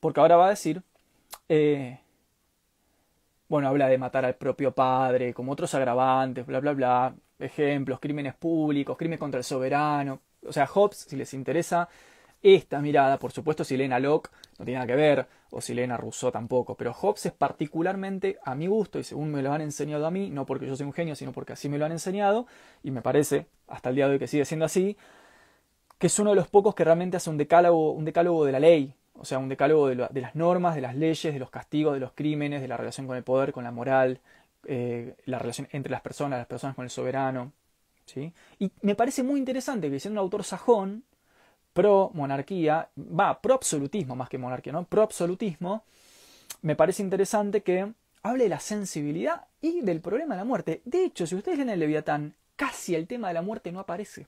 porque 0.00 0.20
ahora 0.20 0.36
va 0.36 0.46
a 0.46 0.50
decir, 0.50 0.82
eh, 1.48 1.98
bueno, 3.48 3.68
habla 3.68 3.88
de 3.88 3.98
matar 3.98 4.24
al 4.24 4.36
propio 4.36 4.72
padre, 4.72 5.34
como 5.34 5.52
otros 5.52 5.74
agravantes, 5.74 6.46
bla, 6.46 6.60
bla, 6.60 6.72
bla, 6.72 7.14
ejemplos, 7.38 8.00
crímenes 8.00 8.34
públicos, 8.34 8.96
crímenes 8.96 9.20
contra 9.20 9.38
el 9.38 9.44
soberano. 9.44 10.20
O 10.46 10.52
sea, 10.52 10.66
Hobbes, 10.66 10.98
si 11.08 11.16
les 11.16 11.34
interesa, 11.34 11.88
esta 12.42 12.80
mirada, 12.80 13.18
por 13.18 13.32
supuesto, 13.32 13.64
si 13.64 13.76
leen 13.76 13.92
a 13.92 14.00
Locke 14.00 14.30
no 14.58 14.64
tiene 14.64 14.78
nada 14.78 14.86
que 14.86 14.96
ver, 14.96 15.26
o 15.50 15.60
si 15.60 15.74
leen 15.74 15.92
a 15.92 15.96
Rousseau 15.96 16.30
tampoco, 16.30 16.76
pero 16.76 16.92
Hobbes 16.92 17.26
es 17.26 17.32
particularmente 17.32 18.38
a 18.44 18.54
mi 18.54 18.66
gusto 18.66 18.98
y 18.98 19.04
según 19.04 19.30
me 19.30 19.42
lo 19.42 19.52
han 19.52 19.60
enseñado 19.60 20.06
a 20.06 20.10
mí, 20.10 20.30
no 20.30 20.46
porque 20.46 20.66
yo 20.66 20.76
soy 20.76 20.86
un 20.86 20.92
genio, 20.92 21.14
sino 21.14 21.32
porque 21.32 21.52
así 21.52 21.68
me 21.68 21.78
lo 21.78 21.84
han 21.84 21.92
enseñado, 21.92 22.46
y 22.82 22.90
me 22.90 23.02
parece, 23.02 23.46
hasta 23.68 23.90
el 23.90 23.96
día 23.96 24.06
de 24.06 24.14
hoy 24.14 24.18
que 24.18 24.26
sigue 24.26 24.44
siendo 24.44 24.64
así, 24.64 24.96
que 25.98 26.08
es 26.08 26.18
uno 26.18 26.30
de 26.30 26.36
los 26.36 26.48
pocos 26.48 26.74
que 26.74 26.84
realmente 26.84 27.16
hace 27.16 27.30
un 27.30 27.36
decálogo, 27.36 27.92
un 27.92 28.04
decálogo 28.04 28.44
de 28.44 28.52
la 28.52 28.60
ley, 28.60 28.94
o 29.14 29.24
sea, 29.24 29.38
un 29.38 29.48
decálogo 29.48 29.88
de, 29.88 29.94
las 29.94 30.34
normas, 30.34 30.74
de 30.74 30.80
las 30.80 30.96
leyes, 30.96 31.32
de 31.32 31.38
los 31.38 31.50
castigos, 31.50 31.94
de 31.94 32.00
los 32.00 32.12
crímenes, 32.12 32.60
de 32.60 32.68
la 32.68 32.76
relación 32.76 33.06
con 33.06 33.16
el 33.16 33.22
poder, 33.22 33.52
con 33.52 33.62
la 33.62 33.70
moral, 33.70 34.20
eh, 34.64 35.14
la 35.26 35.38
relación 35.38 35.68
entre 35.70 35.92
las 35.92 36.00
personas, 36.00 36.38
las 36.38 36.46
personas 36.46 36.74
con 36.74 36.84
el 36.84 36.90
soberano. 36.90 37.52
¿sí? 38.06 38.32
Y 38.58 38.72
me 38.80 38.94
parece 38.94 39.22
muy 39.22 39.38
interesante 39.38 39.90
que 39.90 40.00
siendo 40.00 40.20
un 40.20 40.24
autor 40.24 40.44
sajón, 40.44 41.04
pro 41.72 42.10
monarquía, 42.14 42.88
va, 42.96 43.40
pro 43.40 43.54
absolutismo 43.54 44.16
más 44.16 44.28
que 44.28 44.38
monarquía, 44.38 44.72
¿no? 44.72 44.84
Pro 44.84 45.02
absolutismo, 45.02 45.84
me 46.62 46.76
parece 46.76 47.02
interesante 47.02 47.62
que 47.62 47.92
hable 48.22 48.44
de 48.44 48.50
la 48.50 48.60
sensibilidad 48.60 49.46
y 49.60 49.80
del 49.80 50.00
problema 50.00 50.34
de 50.34 50.40
la 50.40 50.44
muerte. 50.44 50.82
De 50.84 51.04
hecho, 51.04 51.26
si 51.26 51.34
ustedes 51.34 51.58
leen 51.58 51.70
el 51.70 51.80
Leviatán, 51.80 52.34
casi 52.56 52.94
el 52.94 53.06
tema 53.06 53.28
de 53.28 53.34
la 53.34 53.42
muerte 53.42 53.72
no 53.72 53.80
aparece. 53.80 54.26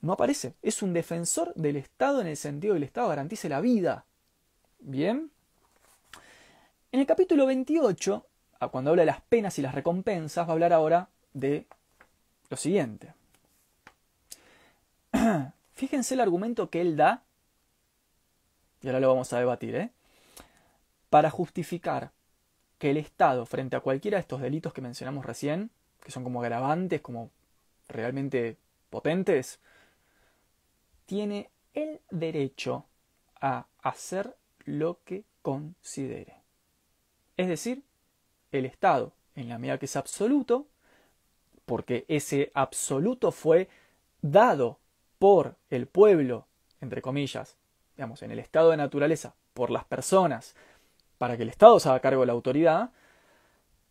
No 0.00 0.12
aparece. 0.12 0.54
Es 0.62 0.82
un 0.82 0.92
defensor 0.92 1.54
del 1.54 1.76
Estado 1.76 2.20
en 2.20 2.26
el 2.26 2.36
sentido 2.36 2.74
que 2.74 2.78
el 2.78 2.84
Estado 2.84 3.08
garantice 3.08 3.48
la 3.48 3.60
vida. 3.60 4.04
Bien. 4.80 5.30
En 6.90 7.00
el 7.00 7.06
capítulo 7.06 7.46
28, 7.46 8.26
cuando 8.70 8.90
habla 8.90 9.02
de 9.02 9.06
las 9.06 9.20
penas 9.20 9.58
y 9.58 9.62
las 9.62 9.74
recompensas, 9.74 10.46
va 10.46 10.50
a 10.50 10.54
hablar 10.54 10.72
ahora 10.72 11.08
de 11.32 11.66
lo 12.50 12.56
siguiente. 12.56 13.12
Fíjense 15.74 16.14
el 16.14 16.20
argumento 16.20 16.70
que 16.70 16.80
él 16.80 16.96
da, 16.96 17.22
y 18.82 18.88
ahora 18.88 19.00
lo 19.00 19.08
vamos 19.08 19.32
a 19.32 19.38
debatir, 19.38 19.74
¿eh? 19.74 19.90
para 21.10 21.30
justificar 21.30 22.12
que 22.78 22.90
el 22.90 22.96
Estado, 22.96 23.44
frente 23.46 23.76
a 23.76 23.80
cualquiera 23.80 24.16
de 24.16 24.20
estos 24.20 24.40
delitos 24.40 24.72
que 24.72 24.80
mencionamos 24.80 25.24
recién, 25.24 25.70
que 26.00 26.12
son 26.12 26.22
como 26.22 26.42
agravantes, 26.42 27.00
como 27.00 27.30
realmente 27.88 28.56
potentes, 28.90 29.58
tiene 31.06 31.50
el 31.74 32.00
derecho 32.10 32.84
a 33.40 33.66
hacer 33.82 34.36
lo 34.64 35.00
que 35.04 35.24
considere. 35.42 36.36
Es 37.36 37.48
decir, 37.48 37.82
el 38.52 38.66
Estado, 38.66 39.12
en 39.34 39.48
la 39.48 39.58
medida 39.58 39.78
que 39.78 39.86
es 39.86 39.96
absoluto, 39.96 40.66
porque 41.64 42.04
ese 42.08 42.50
absoluto 42.54 43.32
fue 43.32 43.68
dado 44.20 44.78
por 45.18 45.56
el 45.70 45.86
pueblo, 45.86 46.46
entre 46.80 47.02
comillas, 47.02 47.56
digamos, 47.96 48.22
en 48.22 48.30
el 48.30 48.38
estado 48.38 48.70
de 48.70 48.76
naturaleza, 48.76 49.34
por 49.54 49.70
las 49.70 49.84
personas, 49.84 50.54
para 51.18 51.36
que 51.36 51.42
el 51.42 51.48
Estado 51.48 51.80
se 51.80 51.88
haga 51.88 52.00
cargo 52.00 52.20
de 52.20 52.28
la 52.28 52.32
autoridad, 52.32 52.90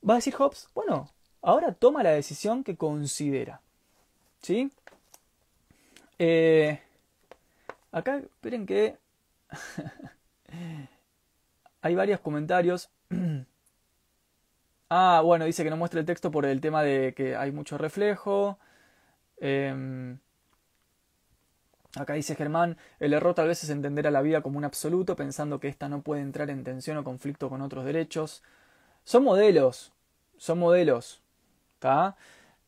va 0.07 0.13
a 0.13 0.17
decir 0.17 0.34
Hobbes, 0.34 0.69
bueno, 0.73 1.09
ahora 1.41 1.73
toma 1.73 2.03
la 2.03 2.11
decisión 2.11 2.63
que 2.63 2.78
considera. 2.78 3.61
¿Sí? 4.41 4.71
Eh, 6.19 6.80
acá, 7.91 8.17
esperen 8.17 8.65
que 8.65 8.97
hay 11.82 11.95
varios 11.95 12.21
comentarios. 12.21 12.89
ah, 14.89 15.21
bueno, 15.23 15.45
dice 15.45 15.63
que 15.63 15.69
no 15.69 15.78
muestra 15.78 15.99
el 15.99 16.05
texto 16.05 16.32
por 16.32 16.45
el 16.45 16.61
tema 16.61 16.82
de 16.84 17.13
que 17.13 17.36
hay 17.36 17.51
mucho 17.51 17.78
reflejo. 17.78 18.57
Em, 19.38 20.19
acá 21.99 22.13
dice 22.13 22.35
Germán, 22.35 22.77
el 22.99 23.13
error 23.13 23.33
tal 23.33 23.47
vez 23.47 23.63
es 23.63 23.69
entender 23.69 24.07
a 24.07 24.11
la 24.11 24.21
vida 24.21 24.41
como 24.41 24.57
un 24.57 24.65
absoluto, 24.65 25.15
pensando 25.15 25.59
que 25.59 25.67
ésta 25.67 25.89
no 25.89 26.01
puede 26.01 26.21
entrar 26.21 26.49
en 26.49 26.63
tensión 26.63 26.97
o 26.97 27.03
conflicto 27.03 27.49
con 27.49 27.61
otros 27.61 27.85
derechos. 27.85 28.43
Son 29.03 29.23
modelos, 29.23 29.93
son 30.37 30.59
modelos. 30.59 31.21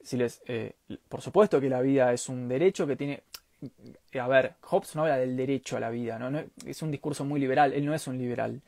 Si 0.01 0.17
les, 0.17 0.41
eh, 0.47 0.75
por 1.09 1.21
supuesto 1.21 1.59
que 1.59 1.69
la 1.69 1.82
vida 1.82 2.13
es 2.13 2.30
un 2.30 2.47
derecho 2.47 2.88
que 2.88 2.95
tiene... 2.95 3.23
A 4.19 4.27
ver, 4.27 4.53
Hobbes 4.61 4.95
no 4.95 5.01
habla 5.01 5.17
del 5.17 5.36
derecho 5.36 5.75
a 5.75 5.82
la 5.82 5.89
vida, 5.89 6.17
¿no? 6.17 6.41
es 6.65 6.82
un 6.82 6.91
discurso 6.91 7.25
muy 7.25 7.39
liberal, 7.41 7.73
él 7.73 7.86
no 7.86 7.93
es 7.93 8.07
un 8.07 8.17
liberal. 8.17 8.61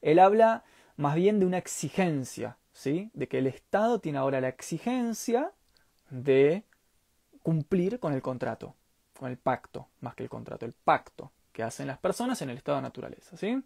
Él 0.00 0.18
habla 0.18 0.64
más 0.96 1.14
bien 1.16 1.38
de 1.38 1.46
una 1.46 1.58
exigencia, 1.58 2.56
¿sí? 2.72 3.10
De 3.12 3.28
que 3.28 3.38
el 3.38 3.46
Estado 3.46 3.98
tiene 3.98 4.18
ahora 4.18 4.40
la 4.40 4.48
exigencia 4.48 5.52
de 6.08 6.64
cumplir 7.42 8.00
con 8.00 8.14
el 8.14 8.22
contrato, 8.22 8.74
con 9.18 9.30
el 9.30 9.36
pacto, 9.36 9.88
más 10.00 10.14
que 10.14 10.22
el 10.22 10.28
contrato, 10.30 10.64
el 10.64 10.72
pacto 10.72 11.32
que 11.52 11.62
hacen 11.62 11.88
las 11.88 11.98
personas 11.98 12.40
en 12.40 12.50
el 12.50 12.56
estado 12.56 12.76
de 12.78 12.82
naturaleza, 12.82 13.36
¿sí? 13.36 13.62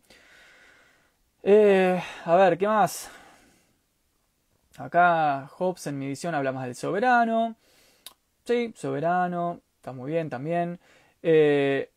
Eh, 1.43 2.03
a 2.25 2.37
ver, 2.37 2.57
¿qué 2.57 2.67
más? 2.67 3.11
Acá 4.79 5.47
Hobbes 5.49 5.87
en 5.89 5.99
mi 5.99 6.07
edición 6.07 6.35
habla 6.35 6.53
más 6.53 6.65
del 6.65 6.75
soberano. 6.75 7.57
Sí, 8.45 8.73
soberano, 8.77 9.61
está 9.77 9.93
muy 9.93 10.11
bien 10.11 10.31
también. 10.31 10.81
Eh, 11.23 11.91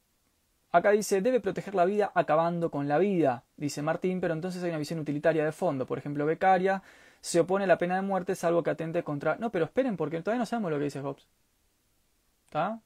acá 0.71 0.91
dice, 0.91 1.21
debe 1.21 1.39
proteger 1.39 1.75
la 1.75 1.85
vida 1.85 2.11
acabando 2.13 2.69
con 2.69 2.87
la 2.87 2.97
vida, 2.97 3.43
dice 3.55 3.81
Martín, 3.81 4.19
pero 4.19 4.33
entonces 4.33 4.61
hay 4.63 4.69
una 4.69 4.79
visión 4.79 4.99
utilitaria 4.99 5.45
de 5.45 5.51
fondo. 5.51 5.85
Por 5.85 5.97
ejemplo, 5.97 6.25
Becaria 6.25 6.83
se 7.21 7.39
opone 7.39 7.63
a 7.63 7.67
la 7.67 7.77
pena 7.77 7.95
de 7.95 8.01
muerte 8.01 8.35
salvo 8.35 8.63
que 8.63 8.71
atente 8.71 9.03
contra... 9.03 9.37
No, 9.37 9.51
pero 9.51 9.65
esperen, 9.65 9.97
porque 9.97 10.21
todavía 10.21 10.39
no 10.39 10.45
sabemos 10.45 10.71
lo 10.71 10.77
que 10.77 10.85
dice 10.85 11.01
Hobbes. 11.01 11.25
¿Está? 12.45 12.79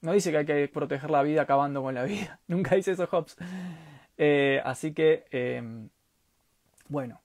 No 0.00 0.12
dice 0.12 0.30
que 0.30 0.38
hay 0.38 0.46
que 0.46 0.68
proteger 0.68 1.10
la 1.10 1.22
vida 1.22 1.42
acabando 1.42 1.82
con 1.82 1.94
la 1.94 2.04
vida. 2.04 2.40
Nunca 2.46 2.76
dice 2.76 2.92
eso 2.92 3.06
Hobbes. 3.06 3.36
Eh, 4.16 4.60
así 4.64 4.92
que, 4.92 5.26
em, 5.30 5.88
bueno, 6.88 7.20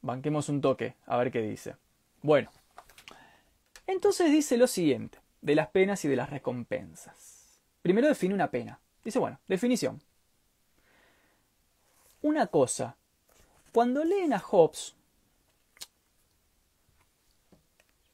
banquemos 0.00 0.48
un 0.48 0.60
toque 0.60 0.96
a 1.06 1.16
ver 1.16 1.30
qué 1.30 1.40
dice. 1.40 1.76
Bueno, 2.22 2.50
entonces 3.86 4.30
dice 4.30 4.56
lo 4.56 4.66
siguiente, 4.66 5.18
de 5.40 5.54
las 5.54 5.68
penas 5.68 6.04
y 6.04 6.08
de 6.08 6.16
las 6.16 6.30
recompensas. 6.30 7.60
Primero 7.82 8.08
define 8.08 8.34
una 8.34 8.50
pena. 8.50 8.78
Dice, 9.04 9.18
bueno, 9.18 9.40
definición. 9.48 10.00
Una 12.22 12.46
cosa, 12.46 12.96
cuando 13.72 14.04
leen 14.04 14.32
a 14.32 14.38
Hobbes, 14.38 14.94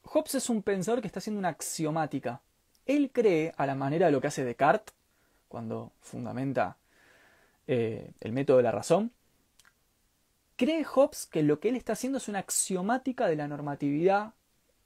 Hobbes 0.05 0.37
es 0.37 0.49
un 0.49 0.63
pensador 0.63 1.03
que 1.03 1.07
está 1.07 1.19
haciendo 1.19 1.39
una 1.39 1.51
axiomática. 1.51 2.41
Él 2.89 3.11
cree, 3.13 3.53
a 3.57 3.67
la 3.67 3.77
manera 3.77 4.07
de 4.07 4.13
lo 4.13 4.21
que 4.21 4.27
hace 4.27 4.45
Descartes, 4.45 4.95
cuando 5.47 5.93
fundamenta 6.01 6.77
eh, 7.69 8.11
el 8.21 8.33
método 8.33 8.57
de 8.57 8.65
la 8.65 8.73
razón, 8.73 9.13
cree 10.57 10.85
Hobbes 10.85 11.27
que 11.27 11.45
lo 11.45 11.61
que 11.61 11.69
él 11.69 11.77
está 11.77 11.93
haciendo 11.93 12.19
es 12.19 12.29
una 12.29 12.41
axiomática 12.41 13.29
de 13.29 13.37
la 13.37 13.47
normatividad 13.47 14.33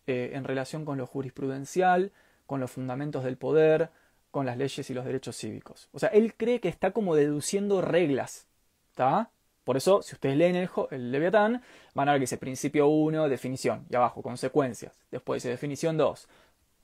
eh, 0.07 0.33
en 0.35 0.45
relación 0.45 0.85
con 0.85 0.99
lo 0.99 1.07
jurisprudencial, 1.07 2.13
con 2.47 2.61
los 2.61 2.71
fundamentos 2.71 3.25
del 3.25 3.39
poder, 3.39 3.91
con 4.31 4.47
las 4.47 4.57
leyes 4.57 4.89
y 4.91 4.95
los 4.95 5.05
derechos 5.05 5.37
cívicos. 5.37 5.89
O 5.93 5.99
sea, 5.99 6.09
él 6.09 6.35
cree 6.35 6.61
que 6.61 6.69
está 6.69 6.91
como 6.91 7.15
deduciendo 7.15 7.81
reglas. 7.81 8.47
¿Está? 8.91 9.31
Por 9.65 9.77
eso, 9.77 10.03
si 10.03 10.15
ustedes 10.15 10.37
leen 10.37 10.57
el, 10.57 11.13
Leviatán, 11.13 11.63
van 11.95 12.09
a 12.09 12.13
ver 12.13 12.21
que 12.21 12.25
dice 12.25 12.37
principio 12.37 12.89
1, 12.89 13.29
definición, 13.29 13.87
y 13.89 13.95
abajo, 13.95 14.23
consecuencias. 14.23 14.99
Después 15.11 15.43
dice 15.43 15.51
definición 15.51 15.97
2, 15.97 16.29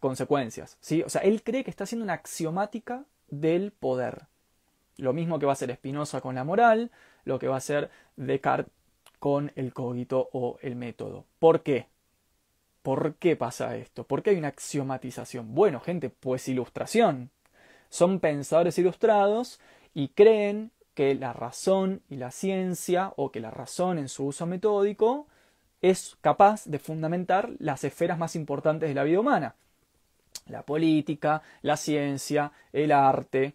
consecuencias. 0.00 0.78
¿sí? 0.80 1.02
O 1.02 1.08
sea, 1.08 1.22
él 1.22 1.42
cree 1.42 1.64
que 1.64 1.70
está 1.70 1.84
haciendo 1.84 2.04
una 2.04 2.14
axiomática 2.14 3.04
del 3.28 3.72
poder. 3.72 4.26
Lo 4.96 5.12
mismo 5.12 5.38
que 5.38 5.46
va 5.46 5.52
a 5.52 5.54
hacer 5.54 5.74
Spinoza 5.74 6.20
con 6.20 6.34
la 6.34 6.44
moral, 6.44 6.90
lo 7.24 7.38
que 7.38 7.48
va 7.48 7.54
a 7.54 7.58
hacer 7.58 7.90
Descartes 8.16 8.72
con 9.18 9.52
el 9.56 9.72
cogito 9.72 10.28
o 10.32 10.58
el 10.62 10.76
método. 10.76 11.24
¿Por 11.38 11.62
qué? 11.62 11.88
¿Por 12.82 13.16
qué 13.16 13.36
pasa 13.36 13.76
esto? 13.76 14.04
¿Por 14.04 14.22
qué 14.22 14.30
hay 14.30 14.36
una 14.36 14.48
axiomatización? 14.48 15.54
Bueno, 15.54 15.80
gente, 15.80 16.10
pues 16.10 16.48
ilustración. 16.48 17.30
Son 17.88 18.20
pensadores 18.20 18.78
ilustrados 18.78 19.60
y 19.94 20.08
creen 20.08 20.70
que 20.94 21.14
la 21.14 21.32
razón 21.32 22.02
y 22.08 22.16
la 22.16 22.30
ciencia, 22.30 23.12
o 23.16 23.30
que 23.30 23.40
la 23.40 23.50
razón 23.50 23.98
en 23.98 24.08
su 24.08 24.26
uso 24.26 24.46
metódico, 24.46 25.26
es 25.80 26.16
capaz 26.20 26.64
de 26.66 26.78
fundamentar 26.78 27.52
las 27.58 27.84
esferas 27.84 28.18
más 28.18 28.34
importantes 28.34 28.88
de 28.88 28.94
la 28.94 29.04
vida 29.04 29.20
humana. 29.20 29.54
La 30.48 30.62
política, 30.62 31.42
la 31.62 31.76
ciencia, 31.76 32.52
el 32.72 32.92
arte, 32.92 33.54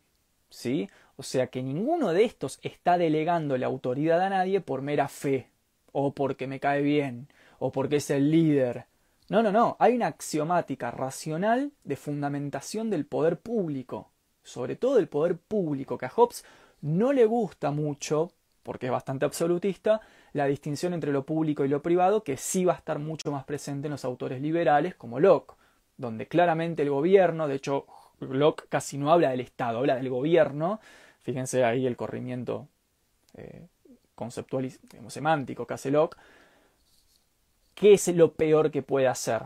¿sí? 0.50 0.90
O 1.16 1.24
sea 1.24 1.48
que 1.48 1.62
ninguno 1.62 2.14
de 2.14 2.24
estos 2.24 2.60
está 2.62 2.98
delegando 2.98 3.58
la 3.58 3.68
autoridad 3.68 4.22
a 4.22 4.30
nadie 4.30 4.62
por 4.62 4.82
mera 4.82 5.08
fe, 5.08 5.50
o 5.92 6.14
porque 6.14 6.48
me 6.48 6.60
cae 6.60 6.82
bien, 6.82 7.28
o 7.60 7.72
porque 7.72 7.98
es 7.98 8.10
el 8.10 8.32
líder. 8.32 8.86
No, 9.30 9.42
no, 9.42 9.52
no, 9.52 9.78
hay 9.80 9.96
una 9.96 10.08
axiomática 10.08 10.92
racional 10.92 11.72
de 11.84 11.96
fundamentación 11.96 12.90
del 12.90 13.06
poder 13.06 13.40
público, 13.40 14.12
sobre 14.44 14.76
todo 14.76 15.00
el 15.00 15.08
poder 15.08 15.38
público, 15.38 15.98
que 15.98 16.06
a 16.06 16.10
Hobbes 16.10 16.44
no 16.82 17.14
le 17.14 17.26
gusta 17.26 17.72
mucho, 17.72 18.32
porque 18.64 18.88
es 18.88 18.92
bastante 18.92 19.26
absolutista, 19.26 20.02
la 20.34 20.46
distinción 20.46 20.94
entre 20.94 21.12
lo 21.12 21.26
público 21.26 21.64
y 21.64 21.70
lo 21.70 21.82
privado, 21.82 22.24
que 22.24 22.38
sí 22.38 22.66
va 22.66 22.74
a 22.74 22.78
estar 22.78 23.00
mucho 23.00 23.32
más 23.32 23.46
presente 23.46 23.88
en 23.88 23.92
los 23.92 24.04
autores 24.04 24.42
liberales 24.42 24.96
como 24.96 25.20
Locke, 25.20 25.56
donde 25.98 26.28
claramente 26.28 26.84
el 26.84 26.90
gobierno, 26.90 27.48
de 27.48 27.56
hecho 27.56 27.86
Locke 28.20 28.66
casi 28.70 28.98
no 28.98 29.12
habla 29.12 29.32
del 29.32 29.42
Estado, 29.42 29.80
habla 29.80 29.96
del 29.96 30.10
gobierno, 30.10 30.80
fíjense 31.22 31.64
ahí 31.64 31.86
el 31.86 31.96
corrimiento 31.96 32.68
eh, 33.36 33.68
conceptual 34.16 34.66
y 34.66 34.74
semántico 35.08 35.66
que 35.68 35.74
hace 35.74 35.92
Locke, 35.92 36.18
¿qué 37.76 37.94
es 37.94 38.08
lo 38.10 38.34
peor 38.34 38.72
que 38.72 38.82
puede 38.82 39.08
hacer? 39.08 39.44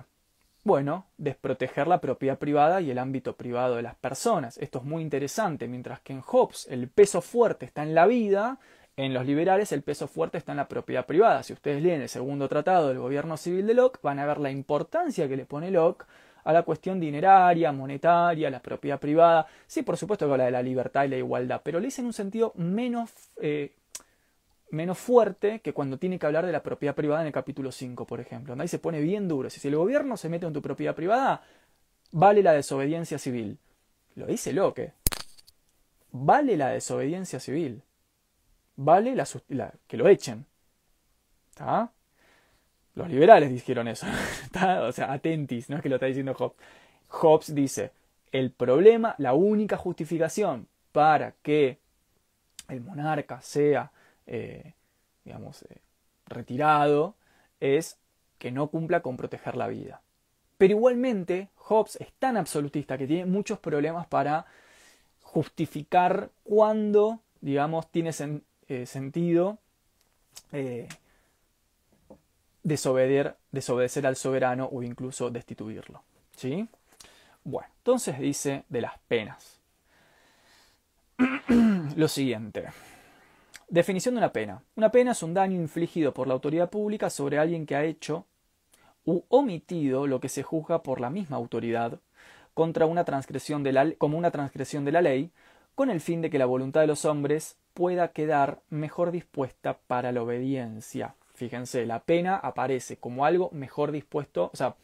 Bueno, 0.64 1.06
desproteger 1.18 1.88
la 1.88 2.02
propiedad 2.02 2.38
privada 2.38 2.82
y 2.82 2.91
el 2.91 2.98
ámbito 2.98 3.38
privado 3.38 3.78
de 3.78 3.84
las 3.84 3.95
personas. 3.95 4.58
Esto 4.58 4.80
es 4.80 4.84
muy 4.84 5.02
interesante. 5.02 5.66
Mientras 5.70 6.02
que 6.02 6.12
en 6.12 6.20
Hobbes 6.20 6.68
el 6.70 6.89
peso 6.89 7.22
fuerte 7.22 7.66
está 7.66 7.84
en 7.84 7.95
la 7.95 8.06
vida, 8.06 8.60
en 8.98 9.14
los 9.14 9.26
liberales 9.26 9.72
el 9.72 9.82
peso 9.82 10.10
fuerte 10.10 10.38
está 10.38 10.52
en 10.52 10.58
la 10.58 10.68
propiedad 10.68 11.06
privada. 11.06 11.41
Si 11.43 11.54
ustedes 11.54 11.82
leen 11.82 12.02
el 12.02 12.10
segundo 12.10 12.50
tratado 12.50 12.89
del 12.89 13.00
gobierno 13.00 13.38
civil 13.38 13.66
de 13.66 13.76
Locke, 13.76 14.00
van 14.04 14.20
a 14.20 14.26
ver 14.26 14.39
la 14.39 14.52
importancia 14.52 15.30
que 15.30 15.38
le 15.38 15.45
pone 15.45 15.72
Locke 15.72 16.06
a 16.48 16.54
la 16.54 16.64
cuestión 16.64 16.98
dineraria, 16.98 17.74
monetaria, 17.74 18.50
la 18.50 18.62
propiedad 18.62 19.02
privada. 19.02 19.48
Sí, 19.68 19.84
por 19.84 19.98
supuesto 19.98 20.26
que 20.26 20.32
habla 20.32 20.45
de 20.45 20.52
la 20.52 20.64
libertad 20.64 21.04
y 21.04 21.10
la 21.10 21.18
igualdad, 21.18 21.60
pero 21.62 21.82
le 21.82 21.88
dice 21.88 22.00
en 22.00 22.08
un 22.08 22.14
sentido 22.14 22.54
menos 22.56 23.12
eh, 23.41 23.76
menos 24.70 24.98
fuerte 24.98 25.60
que 25.60 25.74
cuando 25.74 25.98
tiene 25.98 26.18
que 26.18 26.26
hablar 26.26 26.45
de 26.45 26.54
la 26.54 26.64
propiedad 26.64 26.95
privada 26.95 27.20
en 27.20 27.28
el 27.28 27.34
capítulo 27.34 27.74
5, 27.74 28.08
por 28.08 28.22
ejemplo. 28.22 28.56
Ahí 28.58 28.70
se 28.70 28.80
pone 28.80 29.02
bien 29.02 29.28
duro. 29.28 29.50
Si 29.50 29.68
el 29.68 29.76
gobierno 29.76 30.16
se 30.16 30.30
mete 30.30 30.45
en 30.45 30.54
tu 30.54 30.62
propiedad 30.62 30.95
privada, 30.95 31.41
vale 32.14 32.41
la 32.41 32.54
desobediencia 32.54 33.18
civil. 33.18 33.58
Lo 34.16 34.26
dice 34.26 34.54
Locke. 34.54 34.93
Vale 36.12 36.56
la 36.56 36.70
desobediencia 36.70 37.41
civil. 37.41 37.82
Vale 38.78 39.16
la, 39.16 39.74
que 39.86 39.98
lo 39.98 40.08
echen. 40.08 40.45
¿Está? 41.50 41.91
Los 42.98 43.10
liberales 43.10 43.52
dijeron 43.52 43.88
eso. 43.88 44.08
O 44.82 44.91
sea, 44.91 45.14
atentis, 45.14 45.70
no 45.70 45.78
es 45.78 45.84
que 45.84 45.89
lo 45.89 45.95
está 45.95 46.08
diciendo 46.08 46.34
Hobbes. 46.34 46.58
Hobbes 47.10 47.54
dice, 47.54 47.91
el 48.32 48.52
problema, 48.52 49.14
la 49.20 49.34
única 49.34 49.78
justificación 49.78 50.68
para 50.91 51.34
que 51.43 51.78
el 52.68 52.82
monarca 52.82 53.39
sea 53.41 53.91
eh, 54.26 54.74
digamos, 55.24 55.62
eh, 55.64 55.78
retirado, 56.26 57.16
es 57.60 57.98
que 58.39 58.52
no 58.52 58.68
cumpla 58.68 59.02
con 59.02 59.16
proteger 59.16 59.56
la 59.56 59.68
vida. 59.68 60.02
Pero 60.58 60.74
igualmente, 60.74 61.50
Hobbes 61.56 61.98
es 61.98 62.12
tan 62.14 62.36
absolutista 62.36 62.98
que 62.98 63.06
tiene 63.06 63.26
muchos 63.26 63.60
problemas 63.60 64.08
para 64.08 64.48
justificar 65.22 66.32
cuándo, 66.43 67.20
digamos, 67.41 67.91
tiene 67.91 68.12
eh, 68.68 68.86
sentido 68.86 69.60
desobedecer 72.68 74.05
al 74.05 74.15
soberano 74.15 74.70
o 74.72 74.84
incluso 74.84 75.30
destituirlo. 75.30 76.03
¿Sí? 76.36 76.68
Bueno, 77.43 77.70
entonces 77.78 78.20
dice 78.20 78.65
de 78.68 78.82
las 78.82 78.99
penas. 79.07 79.59
Lo 81.95 82.07
siguiente. 82.07 82.65
Definición 83.70 84.15
de 84.15 84.20
una 84.20 84.34
pena. 84.34 84.61
Una 84.76 84.91
pena 84.91 85.11
es 85.11 85.24
un 85.24 85.34
daño 85.34 85.55
infligido 85.55 86.13
por 86.13 86.28
la 86.28 86.34
autoridad 86.34 86.70
pública 86.70 87.09
sobre 87.09 87.38
alguien 87.38 87.65
que 87.65 87.76
ha 87.76 87.84
hecho 87.84 88.26
u 89.05 89.22
omitido 89.30 90.05
lo 90.05 90.20
que 90.20 90.30
se 90.30 90.43
juzga 90.43 90.84
por 90.84 90.99
la 90.99 91.09
misma 91.09 91.38
autoridad 91.38 91.99
contra 92.53 92.86
una 92.86 93.05
transgresión 93.05 93.63
de 93.63 93.72
la, 93.72 93.91
como 93.93 94.18
una 94.18 94.32
transgresión 94.32 94.84
de 94.84 94.91
la 94.91 95.01
ley, 95.01 95.32
con 95.76 95.89
el 95.89 96.01
fin 96.01 96.22
de 96.22 96.30
que 96.30 96.39
la 96.39 96.45
voluntad 96.45 96.82
de 96.82 96.88
los 96.88 97.05
hombres 97.05 97.55
pueda 97.74 98.11
quedar 98.11 98.61
mejor 98.70 99.11
dispuesta 99.11 99.78
para 99.88 100.11
la 100.11 100.24
obediencia. 100.24 101.15
Fíjense, 101.38 101.85
la 101.85 101.99
pena 101.99 102.35
aparece 102.35 102.97
como 102.97 103.23
algo 103.23 103.51
mejor 103.51 103.91
dispuesto, 103.91 104.49
o 104.51 104.57
sea, 104.57 104.75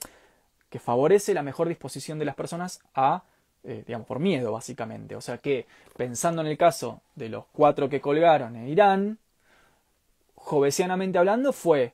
que 0.69 0.77
favorece 0.77 1.33
la 1.33 1.41
mejor 1.41 1.67
disposición 1.67 2.19
de 2.19 2.25
las 2.25 2.35
personas 2.35 2.79
a, 2.93 3.23
eh, 3.63 3.83
digamos, 3.87 4.05
por 4.05 4.19
miedo, 4.19 4.51
básicamente. 4.51 5.15
O 5.15 5.21
sea 5.21 5.39
que, 5.39 5.65
pensando 5.97 6.43
en 6.43 6.47
el 6.47 6.55
caso 6.55 7.01
de 7.15 7.29
los 7.29 7.45
cuatro 7.53 7.89
que 7.89 8.01
colgaron 8.01 8.55
en 8.55 8.67
Irán, 8.67 9.17
jovesianamente 10.35 11.17
hablando, 11.17 11.53
fue 11.53 11.93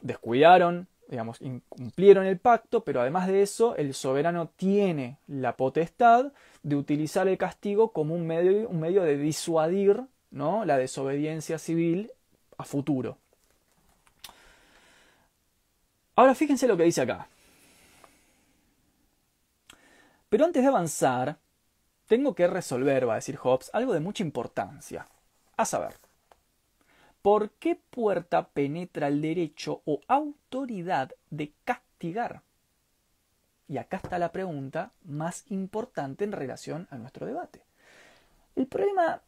descuidaron, 0.00 0.86
digamos, 1.08 1.40
incumplieron 1.40 2.26
el 2.26 2.38
pacto, 2.38 2.84
pero 2.84 3.00
además 3.00 3.26
de 3.26 3.42
eso, 3.42 3.74
el 3.74 3.94
soberano 3.94 4.48
tiene 4.54 5.18
la 5.26 5.56
potestad 5.56 6.32
de 6.62 6.76
utilizar 6.76 7.26
el 7.26 7.36
castigo 7.36 7.90
como 7.90 8.14
un 8.14 8.28
medio, 8.28 8.68
un 8.68 8.78
medio 8.78 9.02
de 9.02 9.16
disuadir 9.16 10.04
¿no? 10.30 10.64
la 10.64 10.78
desobediencia 10.78 11.58
civil 11.58 12.12
a 12.56 12.64
futuro. 12.64 13.18
Ahora 16.20 16.34
fíjense 16.34 16.68
lo 16.68 16.76
que 16.76 16.82
dice 16.82 17.00
acá. 17.00 17.28
Pero 20.28 20.44
antes 20.44 20.62
de 20.62 20.68
avanzar, 20.68 21.38
tengo 22.08 22.34
que 22.34 22.46
resolver, 22.46 23.08
va 23.08 23.14
a 23.14 23.16
decir 23.16 23.36
Hobbes, 23.36 23.70
algo 23.72 23.94
de 23.94 24.00
mucha 24.00 24.22
importancia. 24.22 25.06
A 25.56 25.64
saber, 25.64 25.94
¿por 27.22 27.52
qué 27.52 27.74
puerta 27.74 28.48
penetra 28.48 29.08
el 29.08 29.22
derecho 29.22 29.80
o 29.86 30.02
autoridad 30.08 31.10
de 31.30 31.54
castigar? 31.64 32.42
Y 33.66 33.78
acá 33.78 33.96
está 33.96 34.18
la 34.18 34.30
pregunta 34.30 34.92
más 35.04 35.44
importante 35.48 36.24
en 36.24 36.32
relación 36.32 36.86
a 36.90 36.98
nuestro 36.98 37.24
debate. 37.24 37.62
El 38.56 38.66
problema 38.66 39.22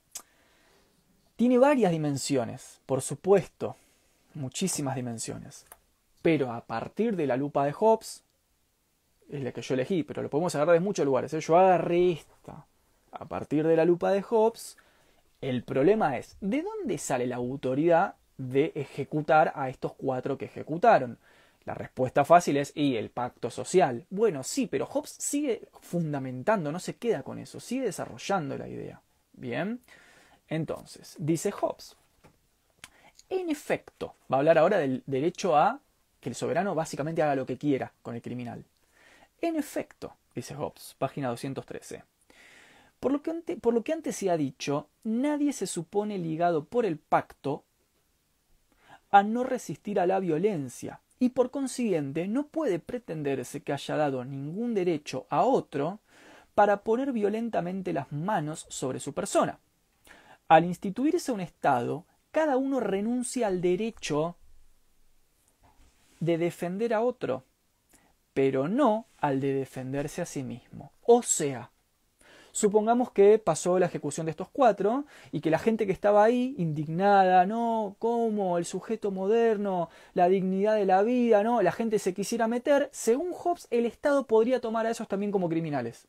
tiene 1.37 1.57
varias 1.57 1.91
dimensiones, 1.91 2.83
por 2.85 3.01
supuesto, 3.01 3.77
muchísimas 4.35 4.95
dimensiones. 4.95 5.65
Pero 6.23 6.53
a 6.53 6.65
partir 6.65 7.17
de 7.17 7.27
la 7.27 7.37
lupa 7.37 7.65
de 7.65 7.73
Hobbes, 7.73 8.25
es 9.29 9.43
la 9.43 9.53
que 9.53 9.63
yo 9.63 9.75
elegí, 9.75 10.03
pero 10.03 10.23
lo 10.23 10.31
podemos 10.31 10.55
agarrar 10.55 10.75
de 10.75 10.81
muchos 10.81 11.05
lugares. 11.05 11.35
¿eh? 11.35 11.41
Yo 11.41 11.59
agarré 11.59 12.13
esta. 12.13 12.67
A 13.11 13.25
partir 13.27 13.67
de 13.67 13.77
la 13.77 13.85
lupa 13.85 14.11
de 14.11 14.23
Hobbes, 14.23 14.77
el 15.41 15.65
problema 15.65 16.17
es, 16.17 16.37
¿de 16.41 16.63
dónde 16.63 16.99
sale 16.99 17.27
la 17.27 17.37
autoridad 17.37 18.15
de 18.39 18.73
ejecutar 18.75 19.53
a 19.55 19.69
estos 19.69 19.93
cuatro 19.95 20.39
que 20.39 20.47
ejecutaron? 20.47 21.19
La 21.65 21.75
respuesta 21.75 22.25
fácil 22.25 22.57
es, 22.57 22.73
y 22.75 22.97
el 22.97 23.11
pacto 23.11 23.51
social. 23.51 24.07
Bueno, 24.11 24.43
sí, 24.43 24.67
pero 24.67 24.87
Hobbes 24.87 25.15
sigue 25.19 25.69
fundamentando, 25.81 26.73
no 26.73 26.79
se 26.79 26.97
queda 26.97 27.23
con 27.23 27.39
eso, 27.39 27.61
sigue 27.61 27.85
desarrollando 27.85 28.57
la 28.57 28.69
idea. 28.69 29.01
Bien, 29.33 29.81
entonces, 30.49 31.17
dice 31.19 31.53
Hobbes, 31.53 31.97
en 33.29 33.49
efecto, 33.49 34.17
va 34.31 34.37
a 34.37 34.41
hablar 34.41 34.59
ahora 34.59 34.79
del 34.79 35.03
derecho 35.07 35.57
a 35.57 35.81
que 36.23 36.29
el 36.29 36.37
soberano 36.37 36.75
básicamente 36.77 37.21
haga 37.21 37.35
lo 37.35 37.45
que 37.45 37.59
quiera 37.59 37.93
con 38.01 38.15
el 38.15 38.23
criminal. 38.23 38.65
En 39.41 39.57
efecto, 39.57 40.15
dice 40.37 40.55
Hobbes, 40.55 40.95
página 40.97 41.29
213. 41.29 42.05
Por 43.01 43.11
lo, 43.11 43.23
que 43.23 43.57
por 43.61 43.75
lo 43.75 43.83
que 43.83 43.93
antes 43.93 44.15
se 44.15 44.31
ha 44.31 44.37
dicho, 44.37 44.87
nadie 45.03 45.53
se 45.53 45.67
supone 45.67 46.19
ligado 46.19 46.65
por 46.65 46.87
el 46.87 46.97
pacto 46.97 47.65
a 49.11 49.25
no 49.25 49.43
resistir 49.43 49.99
a 49.99 50.07
la 50.07 50.21
violencia, 50.21 51.01
y 51.19 51.31
por 51.31 51.51
consiguiente 51.51 52.29
no 52.29 52.47
puede 52.47 52.79
pretenderse 52.79 53.61
que 53.61 53.73
haya 53.73 53.97
dado 53.97 54.25
ningún 54.25 54.75
derecho 54.75 55.27
a 55.29 55.43
otro 55.43 55.99
para 56.55 56.83
poner 56.85 57.13
violentamente 57.13 57.93
las 57.93 58.13
manos 58.13 58.67
sobre 58.69 59.01
su 59.01 59.13
persona. 59.13 59.59
Al 60.47 60.65
instituirse 60.65 61.33
un 61.33 61.41
Estado, 61.41 62.05
cada 62.31 62.57
uno 62.57 62.79
renuncia 62.79 63.49
al 63.49 63.61
derecho 63.61 64.37
de 66.23 66.39
defender 66.39 66.95
a 66.95 67.03
otro 67.03 67.45
pero 68.35 68.69
no 68.69 69.07
al 69.19 69.41
de 69.41 69.55
defenderse 69.55 70.23
a 70.23 70.27
sí 70.27 70.43
mismo. 70.43 70.93
O 71.03 71.23
sea, 71.23 71.71
supongamos 72.51 73.11
que 73.11 73.39
pasó 73.39 73.79
la 73.79 73.87
ejecución 73.87 74.27
de 74.27 74.31
estos 74.31 74.49
cuatro 74.49 75.05
y 75.31 75.41
que 75.41 75.51
la 75.51 75.59
gente 75.59 75.87
que 75.87 75.93
estaba 75.93 76.25
ahí, 76.25 76.55
indignada, 76.59 77.47
no, 77.47 77.97
¿cómo? 77.99 78.59
El 78.59 78.65
sujeto 78.65 79.11
moderno, 79.11 79.91
la 80.15 80.29
dignidad 80.29 80.77
de 80.77 80.87
la 80.87 81.03
vida, 81.03 81.43
no, 81.43 81.63
la 81.63 81.73
gente 81.73 81.99
se 81.99 82.15
quisiera 82.15 82.49
meter, 82.49 82.89
según 82.93 83.33
Hobbes, 83.33 83.69
el 83.71 83.87
Estado 83.87 84.27
podría 84.27 84.61
tomar 84.61 84.87
a 84.87 84.91
esos 84.91 85.09
también 85.09 85.33
como 85.33 85.49
criminales. 85.49 86.09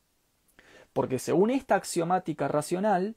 Porque 0.92 1.18
según 1.18 1.50
esta 1.50 1.74
axiomática 1.74 2.48
racional, 2.48 3.16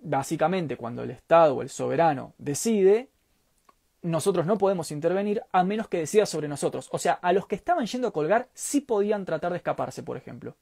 básicamente 0.00 0.76
cuando 0.76 1.02
el 1.02 1.10
Estado 1.10 1.56
o 1.56 1.62
el 1.62 1.68
soberano 1.68 2.32
decide, 2.38 3.08
nosotros 4.04 4.44
no 4.44 4.58
podemos 4.58 4.90
intervenir 4.90 5.42
a 5.50 5.64
menos 5.64 5.88
que 5.88 5.98
decida 5.98 6.26
sobre 6.26 6.46
nosotros. 6.46 6.88
O 6.92 6.98
sea, 6.98 7.14
a 7.14 7.32
los 7.32 7.46
que 7.46 7.54
estaban 7.54 7.86
yendo 7.86 8.06
a 8.06 8.12
colgar 8.12 8.48
sí 8.52 8.82
podían 8.82 9.24
tratar 9.24 9.52
de 9.52 9.56
escaparse, 9.56 10.02
por 10.02 10.18
ejemplo. 10.18 10.56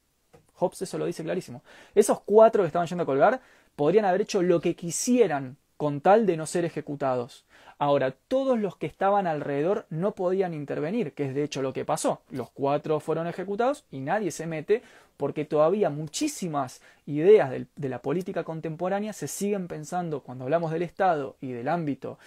Hobbes 0.54 0.82
eso 0.82 0.96
lo 0.96 1.06
dice 1.06 1.24
clarísimo. 1.24 1.64
Esos 1.96 2.20
cuatro 2.20 2.62
que 2.62 2.68
estaban 2.68 2.86
yendo 2.86 3.02
a 3.02 3.06
colgar 3.06 3.40
podrían 3.74 4.04
haber 4.04 4.22
hecho 4.22 4.42
lo 4.42 4.60
que 4.60 4.76
quisieran 4.76 5.56
con 5.76 6.00
tal 6.00 6.24
de 6.24 6.36
no 6.36 6.46
ser 6.46 6.64
ejecutados. 6.64 7.44
Ahora, 7.82 8.12
todos 8.12 8.60
los 8.60 8.76
que 8.76 8.86
estaban 8.86 9.26
alrededor 9.26 9.86
no 9.90 10.12
podían 10.12 10.54
intervenir, 10.54 11.14
que 11.14 11.24
es 11.24 11.34
de 11.34 11.42
hecho 11.42 11.62
lo 11.62 11.72
que 11.72 11.84
pasó. 11.84 12.22
Los 12.30 12.48
cuatro 12.48 13.00
fueron 13.00 13.26
ejecutados 13.26 13.86
y 13.90 13.98
nadie 13.98 14.30
se 14.30 14.46
mete 14.46 14.84
porque 15.16 15.44
todavía 15.44 15.90
muchísimas 15.90 16.80
ideas 17.06 17.50
de, 17.50 17.88
la 17.88 18.00
política 18.00 18.44
contemporánea 18.44 19.12
se 19.12 19.26
siguen 19.26 19.66
pensando 19.66 20.20
cuando 20.20 20.44
hablamos 20.44 20.70
del 20.70 20.82
Estado 20.82 21.34
y 21.40 21.50
del 21.50 21.66
ámbito, 21.66 22.20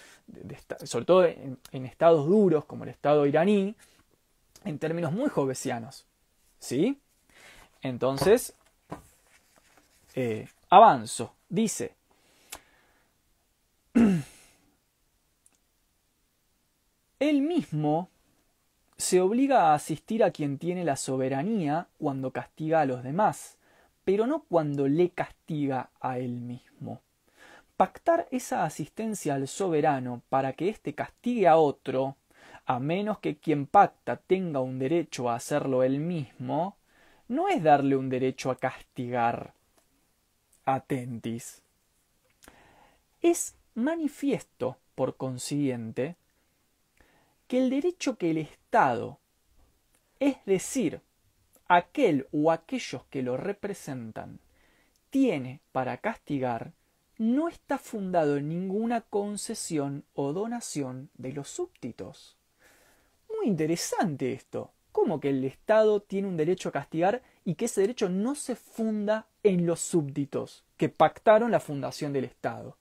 sobre 0.84 1.06
todo 1.06 1.24
en, 1.24 1.86
estados 1.86 2.26
duros 2.26 2.66
como 2.66 2.84
el 2.84 2.90
Estado 2.90 3.24
iraní, 3.24 3.74
en 4.66 4.78
términos 4.78 5.10
muy 5.10 5.30
jovesianos. 5.30 6.04
¿Sí? 6.58 7.00
Entonces, 7.80 8.52
eh, 10.14 10.48
avanzo. 10.68 11.32
Dice, 11.48 11.94
Él 17.28 17.42
mismo 17.42 18.08
se 18.96 19.20
obliga 19.20 19.64
a 19.64 19.74
asistir 19.74 20.22
a 20.22 20.30
quien 20.30 20.58
tiene 20.58 20.84
la 20.84 20.94
soberanía 20.94 21.88
cuando 21.98 22.30
castiga 22.30 22.82
a 22.82 22.86
los 22.86 23.02
demás, 23.02 23.58
pero 24.04 24.28
no 24.28 24.44
cuando 24.44 24.86
le 24.86 25.10
castiga 25.10 25.90
a 25.98 26.20
él 26.20 26.40
mismo. 26.40 27.00
Pactar 27.76 28.28
esa 28.30 28.64
asistencia 28.64 29.34
al 29.34 29.48
soberano 29.48 30.22
para 30.28 30.52
que 30.52 30.68
éste 30.68 30.94
castigue 30.94 31.48
a 31.48 31.56
otro, 31.56 32.16
a 32.64 32.78
menos 32.78 33.18
que 33.18 33.38
quien 33.38 33.66
pacta 33.66 34.18
tenga 34.18 34.60
un 34.60 34.78
derecho 34.78 35.28
a 35.28 35.34
hacerlo 35.34 35.82
él 35.82 35.98
mismo, 35.98 36.76
no 37.26 37.48
es 37.48 37.60
darle 37.60 37.96
un 37.96 38.08
derecho 38.08 38.52
a 38.52 38.56
castigar. 38.56 39.52
Atentis. 40.64 41.60
Es 43.20 43.56
manifiesto, 43.74 44.76
por 44.94 45.16
consiguiente, 45.16 46.14
que 47.46 47.58
el 47.58 47.70
derecho 47.70 48.16
que 48.16 48.30
el 48.30 48.38
Estado, 48.38 49.18
es 50.18 50.36
decir, 50.46 51.00
aquel 51.68 52.26
o 52.32 52.50
aquellos 52.50 53.04
que 53.04 53.22
lo 53.22 53.36
representan, 53.36 54.40
tiene 55.10 55.60
para 55.72 55.98
castigar, 55.98 56.72
no 57.18 57.48
está 57.48 57.78
fundado 57.78 58.36
en 58.36 58.48
ninguna 58.48 59.00
concesión 59.00 60.04
o 60.14 60.32
donación 60.32 61.10
de 61.14 61.32
los 61.32 61.48
súbditos. 61.48 62.36
Muy 63.36 63.46
interesante 63.46 64.32
esto. 64.32 64.72
¿Cómo 64.92 65.20
que 65.20 65.30
el 65.30 65.44
Estado 65.44 66.00
tiene 66.00 66.28
un 66.28 66.36
derecho 66.36 66.68
a 66.68 66.72
castigar 66.72 67.22
y 67.44 67.54
que 67.54 67.66
ese 67.66 67.82
derecho 67.82 68.08
no 68.08 68.34
se 68.34 68.56
funda 68.56 69.26
en 69.42 69.66
los 69.66 69.80
súbditos 69.80 70.64
que 70.76 70.88
pactaron 70.88 71.50
la 71.50 71.60
fundación 71.60 72.12
del 72.12 72.24
Estado? 72.24 72.76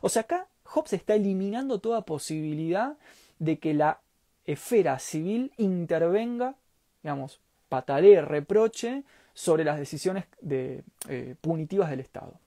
O 0.00 0.08
sea, 0.08 0.22
acá 0.22 0.46
Hobbes 0.64 0.92
está 0.92 1.14
eliminando 1.14 1.78
toda 1.78 2.04
posibilidad 2.04 2.96
de 3.38 3.58
que 3.58 3.74
la 3.74 4.00
esfera 4.44 4.98
civil 4.98 5.52
intervenga, 5.56 6.56
digamos, 7.02 7.40
patalee, 7.68 8.22
reproche 8.22 9.04
sobre 9.32 9.64
las 9.64 9.78
decisiones 9.78 10.24
de, 10.40 10.84
eh, 11.08 11.34
punitivas 11.40 11.90
del 11.90 12.00
Estado. 12.00 12.38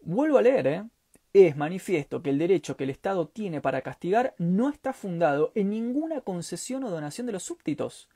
Vuelvo 0.00 0.38
a 0.38 0.42
leer, 0.42 0.66
¿eh? 0.66 0.84
es 1.34 1.56
manifiesto 1.56 2.22
que 2.22 2.30
el 2.30 2.38
derecho 2.38 2.76
que 2.76 2.84
el 2.84 2.90
Estado 2.90 3.26
tiene 3.26 3.60
para 3.60 3.82
castigar 3.82 4.34
no 4.38 4.68
está 4.70 4.92
fundado 4.92 5.50
en 5.54 5.70
ninguna 5.70 6.20
concesión 6.20 6.84
o 6.84 6.90
donación 6.90 7.26
de 7.26 7.32
los 7.32 7.42
súbditos. 7.42 8.08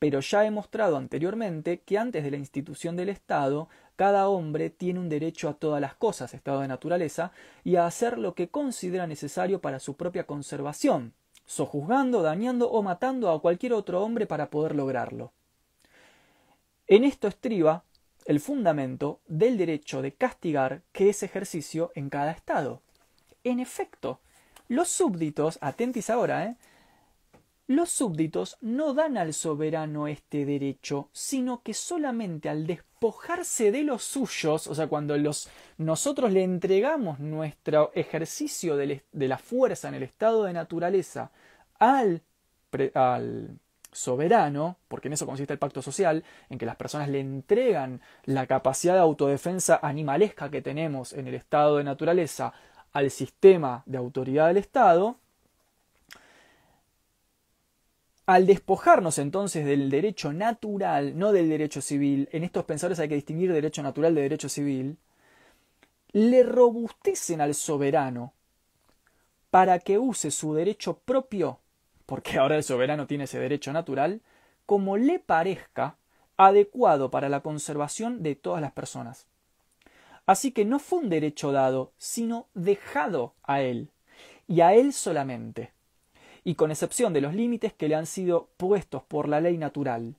Pero 0.00 0.20
ya 0.20 0.44
he 0.44 0.50
mostrado 0.50 0.96
anteriormente 0.96 1.80
que 1.80 1.98
antes 1.98 2.24
de 2.24 2.30
la 2.32 2.36
institución 2.36 2.96
del 2.96 3.08
Estado, 3.08 3.68
cada 3.96 4.28
hombre 4.28 4.70
tiene 4.70 5.00
un 5.00 5.08
derecho 5.08 5.48
a 5.48 5.54
todas 5.54 5.80
las 5.80 5.94
cosas, 5.94 6.34
estado 6.34 6.60
de 6.60 6.68
naturaleza, 6.68 7.32
y 7.62 7.76
a 7.76 7.86
hacer 7.86 8.18
lo 8.18 8.34
que 8.34 8.48
considera 8.48 9.06
necesario 9.06 9.60
para 9.60 9.80
su 9.80 9.96
propia 9.96 10.26
conservación, 10.26 11.14
sojuzgando, 11.46 12.22
dañando 12.22 12.70
o 12.70 12.82
matando 12.82 13.30
a 13.30 13.40
cualquier 13.40 13.72
otro 13.72 14.02
hombre 14.02 14.26
para 14.26 14.50
poder 14.50 14.74
lograrlo. 14.74 15.32
En 16.86 17.04
esto 17.04 17.28
estriba 17.28 17.84
el 18.26 18.40
fundamento 18.40 19.20
del 19.26 19.56
derecho 19.56 20.02
de 20.02 20.14
castigar 20.14 20.82
que 20.92 21.10
es 21.10 21.22
ejercicio 21.22 21.92
en 21.94 22.10
cada 22.10 22.32
Estado. 22.32 22.82
En 23.42 23.60
efecto, 23.60 24.20
los 24.68 24.88
súbditos, 24.88 25.58
atentis 25.60 26.10
ahora, 26.10 26.46
¿eh? 26.46 26.56
Los 27.66 27.88
súbditos 27.88 28.58
no 28.60 28.92
dan 28.92 29.16
al 29.16 29.32
soberano 29.32 30.06
este 30.06 30.44
derecho, 30.44 31.08
sino 31.12 31.62
que 31.62 31.72
solamente 31.72 32.48
al 32.48 32.66
despojarse 32.66 33.72
de 33.72 33.82
los 33.82 34.02
suyos, 34.02 34.66
o 34.66 34.74
sea, 34.74 34.86
cuando 34.86 35.16
los, 35.16 35.48
nosotros 35.78 36.30
le 36.32 36.42
entregamos 36.42 37.20
nuestro 37.20 37.90
ejercicio 37.94 38.76
de, 38.76 39.02
la 39.12 39.38
fuerza 39.38 39.88
en 39.88 39.94
el 39.94 40.02
estado 40.02 40.44
de 40.44 40.52
naturaleza 40.52 41.30
al, 41.78 42.22
al 42.94 43.58
soberano, 43.92 44.76
porque 44.88 45.08
en 45.08 45.14
eso 45.14 45.24
consiste 45.24 45.54
el 45.54 45.58
pacto 45.58 45.80
social, 45.80 46.22
en 46.50 46.58
que 46.58 46.66
las 46.66 46.76
personas 46.76 47.08
le 47.08 47.20
entregan 47.20 48.02
la 48.24 48.46
capacidad 48.46 48.94
de 48.94 49.00
autodefensa 49.00 49.78
animalesca 49.82 50.50
que 50.50 50.60
tenemos 50.60 51.14
en 51.14 51.28
el 51.28 51.34
estado 51.34 51.78
de 51.78 51.84
naturaleza 51.84 52.52
al 52.92 53.10
sistema 53.10 53.82
de 53.86 53.98
autoridad 53.98 54.48
del 54.48 54.58
Estado, 54.58 55.16
al 58.26 58.46
despojarnos 58.46 59.18
entonces 59.18 59.66
del 59.66 59.90
derecho 59.90 60.32
natural, 60.32 61.18
no 61.18 61.32
del 61.32 61.48
derecho 61.48 61.80
civil, 61.80 62.28
en 62.32 62.44
estos 62.44 62.64
pensadores 62.64 62.98
hay 63.00 63.08
que 63.08 63.14
distinguir 63.16 63.52
derecho 63.52 63.82
natural 63.82 64.14
de 64.14 64.22
derecho 64.22 64.48
civil, 64.48 64.96
le 66.12 66.42
robustecen 66.42 67.40
al 67.40 67.54
soberano 67.54 68.32
para 69.50 69.78
que 69.78 69.98
use 69.98 70.30
su 70.30 70.54
derecho 70.54 70.98
propio 71.04 71.58
porque 72.06 72.38
ahora 72.38 72.56
el 72.56 72.64
soberano 72.64 73.06
tiene 73.06 73.24
ese 73.24 73.38
derecho 73.38 73.72
natural, 73.72 74.20
como 74.66 74.96
le 74.96 75.18
parezca 75.18 75.96
adecuado 76.36 77.10
para 77.10 77.28
la 77.28 77.40
conservación 77.40 78.22
de 78.22 78.34
todas 78.34 78.60
las 78.60 78.72
personas. 78.72 79.26
Así 80.26 80.52
que 80.52 80.64
no 80.64 80.78
fue 80.78 81.00
un 81.00 81.10
derecho 81.10 81.52
dado, 81.52 81.92
sino 81.98 82.46
dejado 82.54 83.34
a 83.42 83.60
él, 83.60 83.90
y 84.46 84.60
a 84.60 84.74
él 84.74 84.92
solamente, 84.92 85.72
y 86.44 86.54
con 86.54 86.70
excepción 86.70 87.12
de 87.12 87.20
los 87.20 87.34
límites 87.34 87.72
que 87.72 87.88
le 87.88 87.94
han 87.94 88.06
sido 88.06 88.48
puestos 88.56 89.02
por 89.02 89.28
la 89.28 89.40
ley 89.40 89.58
natural. 89.58 90.14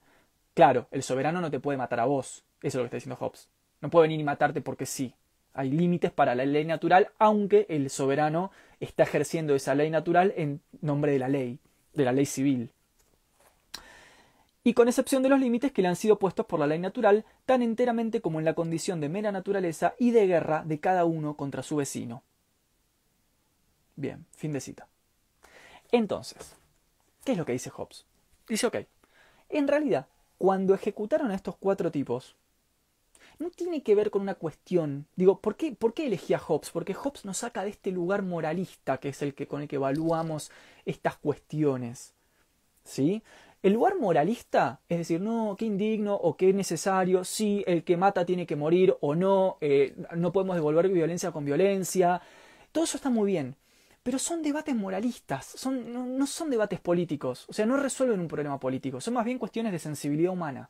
Claro, 0.53 0.87
el 0.91 1.03
soberano 1.03 1.39
no 1.39 1.51
te 1.51 1.59
puede 1.59 1.77
matar 1.77 1.99
a 1.99 2.05
vos, 2.05 2.43
eso 2.61 2.67
es 2.67 2.75
lo 2.75 2.81
que 2.81 2.85
está 2.87 2.97
diciendo 2.97 3.17
Hobbes. 3.17 3.47
No 3.81 3.89
puede 3.89 4.03
venir 4.03 4.19
y 4.19 4.23
matarte 4.23 4.61
porque 4.61 4.85
sí. 4.85 5.13
Hay 5.53 5.69
límites 5.69 6.11
para 6.11 6.35
la 6.35 6.45
ley 6.45 6.65
natural, 6.65 7.11
aunque 7.17 7.65
el 7.69 7.89
soberano 7.89 8.51
está 8.81 9.03
ejerciendo 9.03 9.55
esa 9.55 9.75
ley 9.75 9.89
natural 9.89 10.33
en 10.35 10.59
nombre 10.81 11.13
de 11.13 11.19
la 11.19 11.29
ley 11.29 11.59
de 11.95 12.05
la 12.05 12.11
ley 12.11 12.25
civil, 12.25 12.71
y 14.63 14.73
con 14.73 14.87
excepción 14.87 15.21
de 15.21 15.29
los 15.29 15.39
límites 15.39 15.71
que 15.71 15.81
le 15.81 15.87
han 15.87 15.95
sido 15.95 16.17
puestos 16.17 16.45
por 16.47 16.59
la 16.59 16.67
ley 16.67 16.79
natural, 16.79 17.23
tan 17.45 17.61
enteramente 17.61 18.19
como 18.19 18.39
en 18.39 18.45
la 18.45 18.55
condición 18.55 18.99
de 18.99 19.09
mera 19.09 19.31
naturaleza 19.31 19.93
y 19.99 20.11
de 20.11 20.25
guerra 20.25 20.63
de 20.65 20.79
cada 20.79 21.05
uno 21.05 21.37
contra 21.37 21.61
su 21.61 21.75
vecino. 21.75 22.23
Bien, 23.95 24.25
fin 24.31 24.53
de 24.53 24.59
cita. 24.59 24.87
Entonces, 25.95 26.57
¿qué 27.23 27.31
es 27.31 27.37
lo 27.37 27.45
que 27.45 27.53
dice 27.53 27.69
Hobbes? 27.69 28.05
Dice, 28.49 28.67
ok, 28.67 28.75
en 29.47 29.65
realidad, 29.65 30.07
cuando 30.37 30.73
ejecutaron 30.73 31.31
a 31.31 31.35
estos 31.35 31.55
cuatro 31.55 31.89
tipos, 31.89 32.35
no 33.39 33.49
tiene 33.49 33.81
que 33.81 33.95
ver 33.95 34.11
con 34.11 34.21
una 34.21 34.35
cuestión. 34.35 35.07
Digo, 35.15 35.39
¿por 35.39 35.55
qué, 35.55 35.71
¿por 35.71 35.93
qué 35.93 36.07
elegí 36.07 36.33
a 36.33 36.39
Hobbes? 36.39 36.71
Porque 36.71 36.93
Hobbes 36.93 37.23
nos 37.23 37.37
saca 37.37 37.63
de 37.63 37.69
este 37.69 37.91
lugar 37.91 38.23
moralista 38.23 38.97
que 38.97 39.07
es 39.07 39.21
el 39.21 39.33
que 39.33 39.47
con 39.47 39.61
el 39.61 39.69
que 39.69 39.77
evaluamos 39.77 40.51
estas 40.83 41.15
cuestiones. 41.15 42.13
¿Sí? 42.83 43.23
El 43.63 43.71
lugar 43.71 43.97
moralista, 43.97 44.81
es 44.89 44.97
decir, 44.97 45.21
no, 45.21 45.55
qué 45.57 45.63
indigno 45.63 46.13
o 46.15 46.35
qué 46.35 46.51
necesario, 46.51 47.23
si 47.23 47.63
el 47.67 47.85
que 47.85 47.95
mata 47.95 48.25
tiene 48.25 48.45
que 48.45 48.57
morir 48.57 48.97
o 48.99 49.15
no, 49.15 49.57
eh, 49.61 49.95
no 50.13 50.33
podemos 50.33 50.57
devolver 50.57 50.89
violencia 50.89 51.31
con 51.31 51.45
violencia, 51.45 52.21
todo 52.73 52.83
eso 52.83 52.97
está 52.97 53.09
muy 53.09 53.31
bien, 53.31 53.55
pero 54.05 54.19
son 54.19 54.43
debates 54.43 54.75
moralistas, 54.75 55.45
son, 55.45 55.91
no, 55.91 56.05
no 56.05 56.27
son 56.27 56.51
debates 56.51 56.79
políticos, 56.79 57.45
o 57.49 57.53
sea, 57.53 57.65
no 57.65 57.75
resuelven 57.75 58.19
un 58.19 58.27
problema 58.27 58.59
político, 58.59 59.01
son 59.01 59.15
más 59.15 59.25
bien 59.25 59.39
cuestiones 59.39 59.71
de 59.71 59.79
sensibilidad 59.79 60.31
humana 60.31 60.69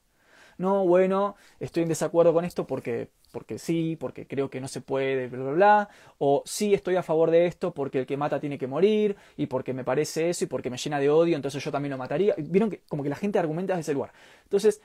no, 0.57 0.85
bueno, 0.85 1.35
estoy 1.59 1.83
en 1.83 1.89
desacuerdo 1.89 2.33
con 2.33 2.45
esto 2.45 2.65
porque, 2.65 3.09
porque 3.31 3.59
sí, 3.59 3.97
porque 3.99 4.27
creo 4.27 4.49
que 4.49 4.61
no 4.61 4.67
se 4.67 4.81
puede, 4.81 5.27
bla, 5.27 5.43
bla, 5.43 5.51
bla, 5.51 5.89
o 6.17 6.43
sí 6.45 6.73
estoy 6.73 6.95
a 6.95 7.03
favor 7.03 7.31
de 7.31 7.45
esto 7.45 7.73
porque 7.73 7.99
el 7.99 8.05
que 8.05 8.17
mata 8.17 8.39
tiene 8.39 8.57
que 8.57 8.67
morir, 8.67 9.15
y 9.37 9.47
porque 9.47 9.73
me 9.73 9.83
parece 9.83 10.29
eso, 10.29 10.45
y 10.45 10.47
porque 10.47 10.69
me 10.69 10.77
llena 10.77 10.99
de 10.99 11.09
odio, 11.09 11.35
entonces 11.35 11.63
yo 11.63 11.71
también 11.71 11.91
lo 11.91 11.97
mataría. 11.97 12.35
Vieron 12.37 12.69
que 12.69 12.81
como 12.87 13.03
que 13.03 13.09
la 13.09 13.15
gente 13.15 13.39
argumenta 13.39 13.73
desde 13.73 13.91
ese 13.91 13.93
lugar. 13.93 14.13
Entonces, 14.43 14.81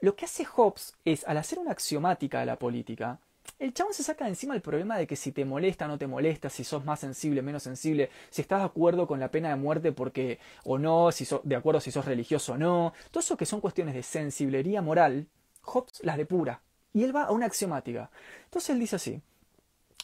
lo 0.00 0.16
que 0.16 0.24
hace 0.24 0.44
Hobbes 0.44 0.94
es, 1.04 1.26
al 1.26 1.38
hacer 1.38 1.58
una 1.58 1.72
axiomática 1.72 2.40
de 2.40 2.46
la 2.46 2.58
política, 2.58 3.20
el 3.58 3.72
chabón 3.72 3.94
se 3.94 4.02
saca 4.02 4.24
de 4.24 4.30
encima 4.30 4.54
el 4.54 4.60
problema 4.60 4.96
de 4.98 5.06
que 5.06 5.16
si 5.16 5.32
te 5.32 5.44
molesta 5.44 5.86
o 5.86 5.88
no 5.88 5.98
te 5.98 6.06
molesta, 6.06 6.50
si 6.50 6.64
sos 6.64 6.84
más 6.84 7.00
sensible, 7.00 7.42
menos 7.42 7.62
sensible, 7.62 8.10
si 8.30 8.42
estás 8.42 8.60
de 8.60 8.66
acuerdo 8.66 9.06
con 9.06 9.20
la 9.20 9.30
pena 9.30 9.48
de 9.48 9.56
muerte 9.56 9.92
porque 9.92 10.38
o 10.64 10.78
no, 10.78 11.12
si 11.12 11.24
sos 11.24 11.40
de 11.44 11.56
acuerdo 11.56 11.80
si 11.80 11.90
sos 11.90 12.04
religioso 12.04 12.54
o 12.54 12.58
no, 12.58 12.92
todo 13.10 13.20
eso 13.20 13.36
que 13.36 13.46
son 13.46 13.60
cuestiones 13.60 13.94
de 13.94 14.02
sensiblería 14.02 14.82
moral, 14.82 15.26
Hobbes 15.62 16.00
las 16.02 16.16
depura 16.16 16.60
y 16.92 17.04
él 17.04 17.14
va 17.14 17.24
a 17.24 17.32
una 17.32 17.46
axiomática. 17.46 18.10
Entonces 18.44 18.70
él 18.70 18.78
dice 18.78 18.96
así: 18.96 19.20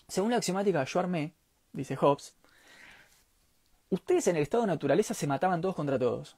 según 0.08 0.30
la 0.30 0.36
axiomática 0.36 0.84
que 0.84 0.90
yo 0.90 1.00
armé, 1.00 1.32
dice 1.72 1.96
Hobbes, 1.96 2.34
ustedes 3.90 4.26
en 4.26 4.36
el 4.36 4.42
estado 4.42 4.64
de 4.64 4.68
naturaleza 4.68 5.14
se 5.14 5.26
mataban 5.26 5.60
todos 5.60 5.74
contra 5.74 5.98
todos. 5.98 6.36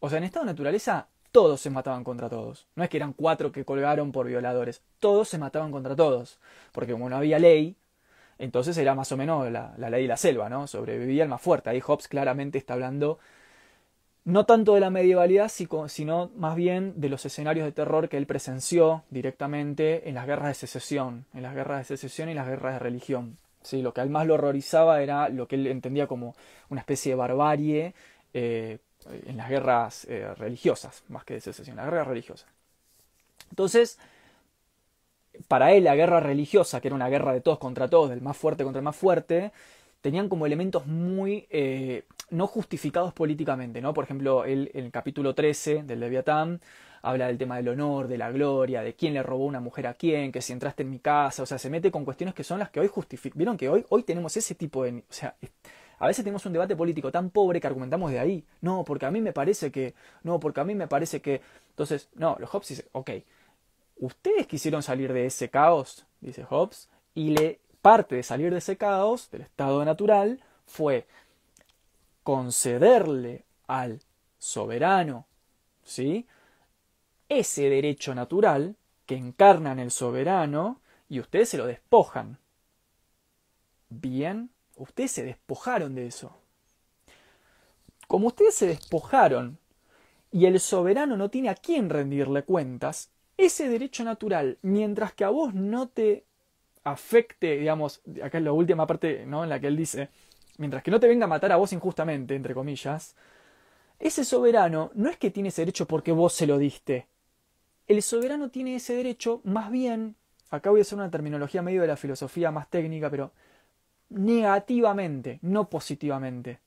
O 0.00 0.08
sea, 0.08 0.18
en 0.18 0.24
estado 0.24 0.44
de 0.44 0.52
naturaleza 0.52 1.08
todos 1.34 1.60
se 1.60 1.68
mataban 1.68 2.04
contra 2.04 2.28
todos. 2.28 2.68
No 2.76 2.84
es 2.84 2.88
que 2.88 2.96
eran 2.96 3.12
cuatro 3.12 3.50
que 3.50 3.64
colgaron 3.64 4.12
por 4.12 4.28
violadores, 4.28 4.82
todos 5.00 5.28
se 5.28 5.36
mataban 5.36 5.72
contra 5.72 5.96
todos. 5.96 6.38
Porque 6.70 6.92
como 6.92 7.10
no 7.10 7.16
había 7.16 7.40
ley, 7.40 7.74
entonces 8.38 8.78
era 8.78 8.94
más 8.94 9.10
o 9.10 9.16
menos 9.16 9.50
la, 9.50 9.74
ley 9.76 10.02
de 10.02 10.08
la 10.08 10.16
selva, 10.16 10.48
¿no? 10.48 10.68
Sobrevivía 10.68 11.24
el 11.24 11.28
más 11.28 11.42
fuerte. 11.42 11.70
Ahí 11.70 11.80
Hobbes 11.80 12.06
claramente 12.06 12.56
está 12.56 12.74
hablando 12.74 13.18
no 14.24 14.46
tanto 14.46 14.74
de 14.74 14.80
la 14.80 14.90
medievalidad, 14.90 15.50
sino 15.50 16.30
más 16.36 16.54
bien 16.54 16.94
de 17.00 17.08
los 17.08 17.26
escenarios 17.26 17.66
de 17.66 17.72
terror 17.72 18.08
que 18.08 18.16
él 18.16 18.26
presenció 18.26 19.02
directamente 19.10 20.08
en 20.08 20.14
las 20.14 20.28
guerras 20.28 20.50
de 20.50 20.54
secesión, 20.54 21.26
en 21.34 21.42
las 21.42 21.56
guerras 21.56 21.78
de 21.80 21.96
secesión 21.96 22.28
y 22.28 22.34
las 22.34 22.46
guerras 22.46 22.74
de 22.74 22.78
religión. 22.78 23.38
Sí, 23.60 23.82
lo 23.82 23.92
que 23.92 24.02
a 24.02 24.04
él 24.04 24.10
más 24.10 24.28
lo 24.28 24.34
horrorizaba 24.34 25.02
era 25.02 25.28
lo 25.30 25.48
que 25.48 25.56
él 25.56 25.66
entendía 25.66 26.06
como 26.06 26.36
una 26.70 26.80
especie 26.80 27.10
de 27.10 27.16
barbarie 27.16 27.94
eh, 28.34 28.78
en 29.26 29.36
las 29.36 29.48
guerras 29.48 30.06
eh, 30.08 30.34
religiosas, 30.36 31.02
más 31.08 31.24
que 31.24 31.34
de 31.34 31.40
secesión, 31.40 31.76
las 31.76 31.86
guerras 31.86 32.06
religiosas. 32.06 32.48
Entonces, 33.50 33.98
para 35.48 35.72
él 35.72 35.84
la 35.84 35.96
guerra 35.96 36.20
religiosa, 36.20 36.80
que 36.80 36.88
era 36.88 36.94
una 36.94 37.08
guerra 37.08 37.32
de 37.32 37.40
todos 37.40 37.58
contra 37.58 37.88
todos, 37.88 38.10
del 38.10 38.20
más 38.20 38.36
fuerte 38.36 38.64
contra 38.64 38.80
el 38.80 38.84
más 38.84 38.96
fuerte, 38.96 39.52
tenían 40.00 40.28
como 40.28 40.46
elementos 40.46 40.86
muy 40.86 41.46
eh, 41.50 42.04
no 42.30 42.46
justificados 42.46 43.12
políticamente, 43.12 43.80
¿no? 43.80 43.94
Por 43.94 44.04
ejemplo, 44.04 44.44
él 44.44 44.70
en 44.74 44.84
el 44.84 44.90
capítulo 44.90 45.34
13 45.34 45.84
del 45.84 46.00
Leviatán 46.00 46.60
habla 47.02 47.26
del 47.26 47.38
tema 47.38 47.56
del 47.56 47.68
honor, 47.68 48.08
de 48.08 48.18
la 48.18 48.30
gloria, 48.30 48.82
de 48.82 48.94
quién 48.94 49.14
le 49.14 49.22
robó 49.22 49.44
una 49.44 49.60
mujer 49.60 49.86
a 49.86 49.94
quién, 49.94 50.32
que 50.32 50.40
si 50.40 50.52
entraste 50.52 50.82
en 50.82 50.90
mi 50.90 50.98
casa, 50.98 51.42
o 51.42 51.46
sea, 51.46 51.58
se 51.58 51.70
mete 51.70 51.90
con 51.90 52.04
cuestiones 52.04 52.34
que 52.34 52.44
son 52.44 52.58
las 52.58 52.70
que 52.70 52.80
hoy 52.80 52.88
justifican. 52.88 53.38
Vieron 53.38 53.56
que 53.56 53.68
hoy, 53.68 53.84
hoy 53.90 54.02
tenemos 54.02 54.36
ese 54.36 54.54
tipo 54.54 54.84
de... 54.84 54.98
O 54.98 55.02
sea, 55.12 55.36
a 55.98 56.06
veces 56.06 56.24
tenemos 56.24 56.44
un 56.46 56.52
debate 56.52 56.76
político 56.76 57.10
tan 57.10 57.30
pobre 57.30 57.60
que 57.60 57.66
argumentamos 57.66 58.10
de 58.10 58.18
ahí. 58.18 58.44
No, 58.60 58.84
porque 58.84 59.06
a 59.06 59.10
mí 59.10 59.20
me 59.20 59.32
parece 59.32 59.70
que. 59.70 59.94
No, 60.22 60.40
porque 60.40 60.60
a 60.60 60.64
mí 60.64 60.74
me 60.74 60.88
parece 60.88 61.20
que. 61.20 61.40
Entonces, 61.70 62.08
no, 62.14 62.36
los 62.38 62.50
Hobbes 62.50 62.68
dicen, 62.68 62.86
ok, 62.92 63.10
ustedes 63.96 64.46
quisieron 64.46 64.82
salir 64.82 65.12
de 65.12 65.26
ese 65.26 65.50
caos, 65.50 66.06
dice 66.20 66.44
Hobbes, 66.44 66.88
y 67.14 67.30
le, 67.30 67.60
parte 67.82 68.16
de 68.16 68.22
salir 68.22 68.52
de 68.52 68.58
ese 68.58 68.76
caos, 68.76 69.30
del 69.30 69.42
estado 69.42 69.84
natural, 69.84 70.40
fue 70.66 71.06
concederle 72.22 73.44
al 73.66 74.00
soberano, 74.38 75.26
¿sí? 75.82 76.26
Ese 77.28 77.68
derecho 77.68 78.14
natural 78.14 78.76
que 79.06 79.16
encarna 79.16 79.72
en 79.72 79.78
el 79.78 79.90
soberano 79.90 80.80
y 81.08 81.20
ustedes 81.20 81.50
se 81.50 81.58
lo 81.58 81.66
despojan. 81.66 82.38
Bien, 83.90 84.50
Ustedes 84.76 85.12
se 85.12 85.22
despojaron 85.22 85.94
de 85.94 86.06
eso. 86.06 86.36
Como 88.06 88.28
ustedes 88.28 88.54
se 88.54 88.66
despojaron 88.66 89.58
y 90.30 90.46
el 90.46 90.58
soberano 90.60 91.16
no 91.16 91.30
tiene 91.30 91.48
a 91.48 91.54
quién 91.54 91.90
rendirle 91.90 92.42
cuentas, 92.42 93.10
ese 93.36 93.68
derecho 93.68 94.04
natural, 94.04 94.58
mientras 94.62 95.12
que 95.12 95.24
a 95.24 95.30
vos 95.30 95.54
no 95.54 95.88
te 95.88 96.24
afecte, 96.84 97.56
digamos, 97.56 98.02
acá 98.22 98.38
es 98.38 98.44
la 98.44 98.52
última 98.52 98.86
parte 98.86 99.24
¿no? 99.26 99.42
en 99.42 99.50
la 99.50 99.58
que 99.58 99.68
él 99.68 99.76
dice, 99.76 100.10
mientras 100.58 100.82
que 100.82 100.90
no 100.90 101.00
te 101.00 101.08
venga 101.08 101.24
a 101.24 101.28
matar 101.28 101.52
a 101.52 101.56
vos 101.56 101.72
injustamente, 101.72 102.34
entre 102.34 102.54
comillas, 102.54 103.16
ese 103.98 104.24
soberano 104.24 104.90
no 104.94 105.08
es 105.08 105.16
que 105.16 105.30
tiene 105.30 105.48
ese 105.48 105.62
derecho 105.62 105.86
porque 105.86 106.12
vos 106.12 106.32
se 106.32 106.46
lo 106.46 106.58
diste. 106.58 107.06
El 107.86 108.02
soberano 108.02 108.50
tiene 108.50 108.76
ese 108.76 108.94
derecho 108.94 109.40
más 109.44 109.70
bien, 109.70 110.16
acá 110.50 110.70
voy 110.70 110.80
a 110.80 110.82
hacer 110.82 110.98
una 110.98 111.10
terminología 111.10 111.62
medio 111.62 111.82
de 111.82 111.88
la 111.88 111.96
filosofía 111.96 112.50
más 112.50 112.68
técnica, 112.68 113.10
pero 113.10 113.32
negativamente, 114.08 115.38
no 115.42 115.68
positivamente. 115.68 116.60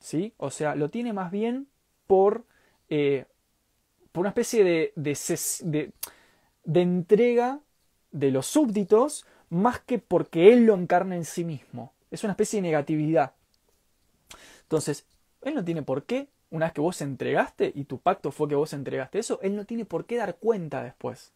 ¿Sí? 0.00 0.34
O 0.36 0.50
sea, 0.50 0.74
lo 0.74 0.90
tiene 0.90 1.12
más 1.12 1.30
bien 1.30 1.68
por, 2.06 2.44
eh, 2.88 3.26
por 4.12 4.20
una 4.20 4.28
especie 4.30 4.64
de, 4.64 4.92
de, 4.96 5.92
de 6.64 6.82
entrega 6.82 7.60
de 8.10 8.30
los 8.30 8.46
súbditos 8.46 9.26
más 9.50 9.80
que 9.80 9.98
porque 9.98 10.52
él 10.52 10.66
lo 10.66 10.74
encarna 10.74 11.16
en 11.16 11.24
sí 11.24 11.44
mismo. 11.44 11.92
Es 12.10 12.24
una 12.24 12.32
especie 12.32 12.58
de 12.58 12.68
negatividad. 12.68 13.32
Entonces, 14.62 15.06
él 15.42 15.54
no 15.54 15.64
tiene 15.64 15.82
por 15.82 16.04
qué, 16.04 16.28
una 16.50 16.66
vez 16.66 16.72
que 16.72 16.80
vos 16.80 17.00
entregaste 17.00 17.72
y 17.74 17.84
tu 17.84 17.98
pacto 17.98 18.30
fue 18.30 18.48
que 18.48 18.54
vos 18.54 18.72
entregaste 18.72 19.18
eso, 19.18 19.38
él 19.42 19.56
no 19.56 19.64
tiene 19.64 19.84
por 19.84 20.06
qué 20.06 20.16
dar 20.16 20.36
cuenta 20.36 20.82
después. 20.82 21.32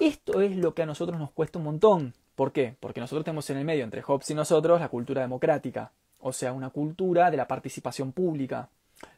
Esto 0.00 0.40
es 0.40 0.56
lo 0.56 0.74
que 0.74 0.82
a 0.82 0.86
nosotros 0.86 1.18
nos 1.18 1.30
cuesta 1.30 1.58
un 1.58 1.64
montón. 1.64 2.14
¿Por 2.36 2.52
qué? 2.52 2.76
Porque 2.78 3.00
nosotros 3.00 3.24
tenemos 3.24 3.48
en 3.50 3.56
el 3.56 3.64
medio, 3.64 3.82
entre 3.82 4.02
Hobbes 4.02 4.30
y 4.30 4.34
nosotros, 4.34 4.78
la 4.78 4.90
cultura 4.90 5.22
democrática, 5.22 5.90
o 6.20 6.32
sea, 6.32 6.52
una 6.52 6.70
cultura 6.70 7.30
de 7.30 7.38
la 7.38 7.48
participación 7.48 8.12
pública, 8.12 8.68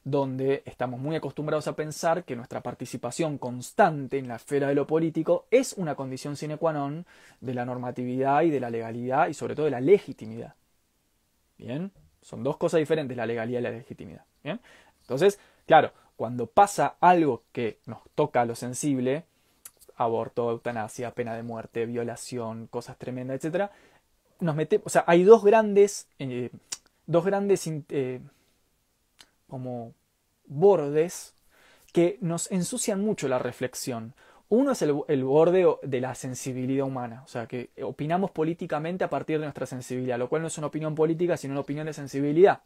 donde 0.04 0.62
estamos 0.64 1.00
muy 1.00 1.16
acostumbrados 1.16 1.68
a 1.68 1.76
pensar 1.76 2.24
que 2.24 2.36
nuestra 2.36 2.62
participación 2.62 3.38
constante 3.38 4.18
en 4.18 4.28
la 4.28 4.36
esfera 4.36 4.68
de 4.68 4.74
lo 4.74 4.86
político 4.86 5.46
es 5.50 5.72
una 5.74 5.94
condición 5.94 6.36
sine 6.36 6.56
qua 6.56 6.72
non 6.72 7.06
de 7.40 7.54
la 7.54 7.64
normatividad 7.64 8.42
y 8.42 8.50
de 8.50 8.60
la 8.60 8.70
legalidad 8.70 9.28
y 9.28 9.34
sobre 9.34 9.54
todo 9.54 9.66
de 9.66 9.72
la 9.72 9.80
legitimidad. 9.80 10.54
Bien, 11.56 11.92
son 12.22 12.42
dos 12.42 12.56
cosas 12.56 12.78
diferentes, 12.78 13.16
la 13.16 13.26
legalidad 13.26 13.60
y 13.60 13.62
la 13.62 13.70
legitimidad. 13.70 14.24
Bien, 14.42 14.60
entonces, 15.02 15.38
claro, 15.66 15.92
cuando 16.16 16.46
pasa 16.46 16.96
algo 17.00 17.42
que 17.52 17.78
nos 17.86 17.98
toca 18.14 18.42
a 18.42 18.44
lo 18.44 18.54
sensible, 18.54 19.24
aborto, 19.98 20.50
eutanasia, 20.50 21.14
pena 21.14 21.34
de 21.34 21.42
muerte, 21.42 21.86
violación, 21.86 22.66
cosas 22.68 22.96
tremendas, 22.96 23.44
etc. 23.44 23.70
Nos 24.40 24.54
mete, 24.54 24.80
o 24.84 24.88
sea, 24.88 25.04
hay 25.06 25.24
dos 25.24 25.44
grandes, 25.44 26.08
eh, 26.18 26.50
dos 27.06 27.24
grandes 27.24 27.68
eh, 27.90 28.20
como 29.48 29.92
bordes 30.46 31.34
que 31.92 32.18
nos 32.20 32.50
ensucian 32.50 33.00
mucho 33.00 33.28
la 33.28 33.38
reflexión. 33.38 34.14
Uno 34.50 34.72
es 34.72 34.80
el, 34.80 35.24
borde 35.24 35.66
de 35.82 36.00
la 36.00 36.14
sensibilidad 36.14 36.86
humana, 36.86 37.22
o 37.24 37.28
sea, 37.28 37.46
que 37.46 37.68
opinamos 37.82 38.30
políticamente 38.30 39.04
a 39.04 39.10
partir 39.10 39.38
de 39.38 39.44
nuestra 39.44 39.66
sensibilidad, 39.66 40.18
lo 40.18 40.30
cual 40.30 40.40
no 40.40 40.48
es 40.48 40.56
una 40.56 40.68
opinión 40.68 40.94
política, 40.94 41.36
sino 41.36 41.52
una 41.52 41.60
opinión 41.60 41.86
de 41.86 41.92
sensibilidad. 41.92 42.62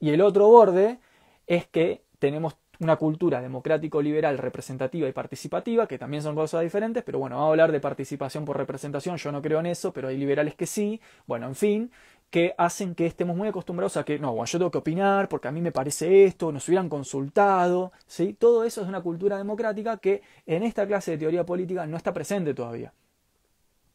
Y 0.00 0.10
el 0.10 0.20
otro 0.20 0.48
borde 0.48 0.98
es 1.46 1.66
que 1.66 2.02
tenemos 2.18 2.56
una 2.80 2.96
cultura 2.96 3.40
democrático-liberal 3.40 4.38
representativa 4.38 5.08
y 5.08 5.12
participativa, 5.12 5.88
que 5.88 5.98
también 5.98 6.22
son 6.22 6.34
cosas 6.34 6.62
diferentes, 6.62 7.02
pero 7.02 7.18
bueno, 7.18 7.36
vamos 7.36 7.48
a 7.48 7.50
hablar 7.50 7.72
de 7.72 7.80
participación 7.80 8.44
por 8.44 8.56
representación, 8.56 9.16
yo 9.16 9.32
no 9.32 9.42
creo 9.42 9.60
en 9.60 9.66
eso, 9.66 9.92
pero 9.92 10.08
hay 10.08 10.16
liberales 10.16 10.54
que 10.54 10.66
sí, 10.66 11.00
bueno, 11.26 11.46
en 11.46 11.56
fin, 11.56 11.90
que 12.30 12.54
hacen 12.58 12.94
que 12.94 13.06
estemos 13.06 13.36
muy 13.36 13.48
acostumbrados 13.48 13.96
a 13.96 14.04
que, 14.04 14.18
no, 14.18 14.32
bueno, 14.32 14.44
yo 14.46 14.58
tengo 14.58 14.70
que 14.70 14.78
opinar 14.78 15.28
porque 15.28 15.48
a 15.48 15.52
mí 15.52 15.60
me 15.60 15.72
parece 15.72 16.24
esto, 16.24 16.52
nos 16.52 16.68
hubieran 16.68 16.88
consultado, 16.88 17.92
¿sí? 18.06 18.34
Todo 18.34 18.64
eso 18.64 18.82
es 18.82 18.88
una 18.88 19.00
cultura 19.00 19.38
democrática 19.38 19.96
que 19.96 20.22
en 20.46 20.62
esta 20.62 20.86
clase 20.86 21.12
de 21.12 21.18
teoría 21.18 21.46
política 21.46 21.86
no 21.86 21.96
está 21.96 22.12
presente 22.12 22.54
todavía. 22.54 22.92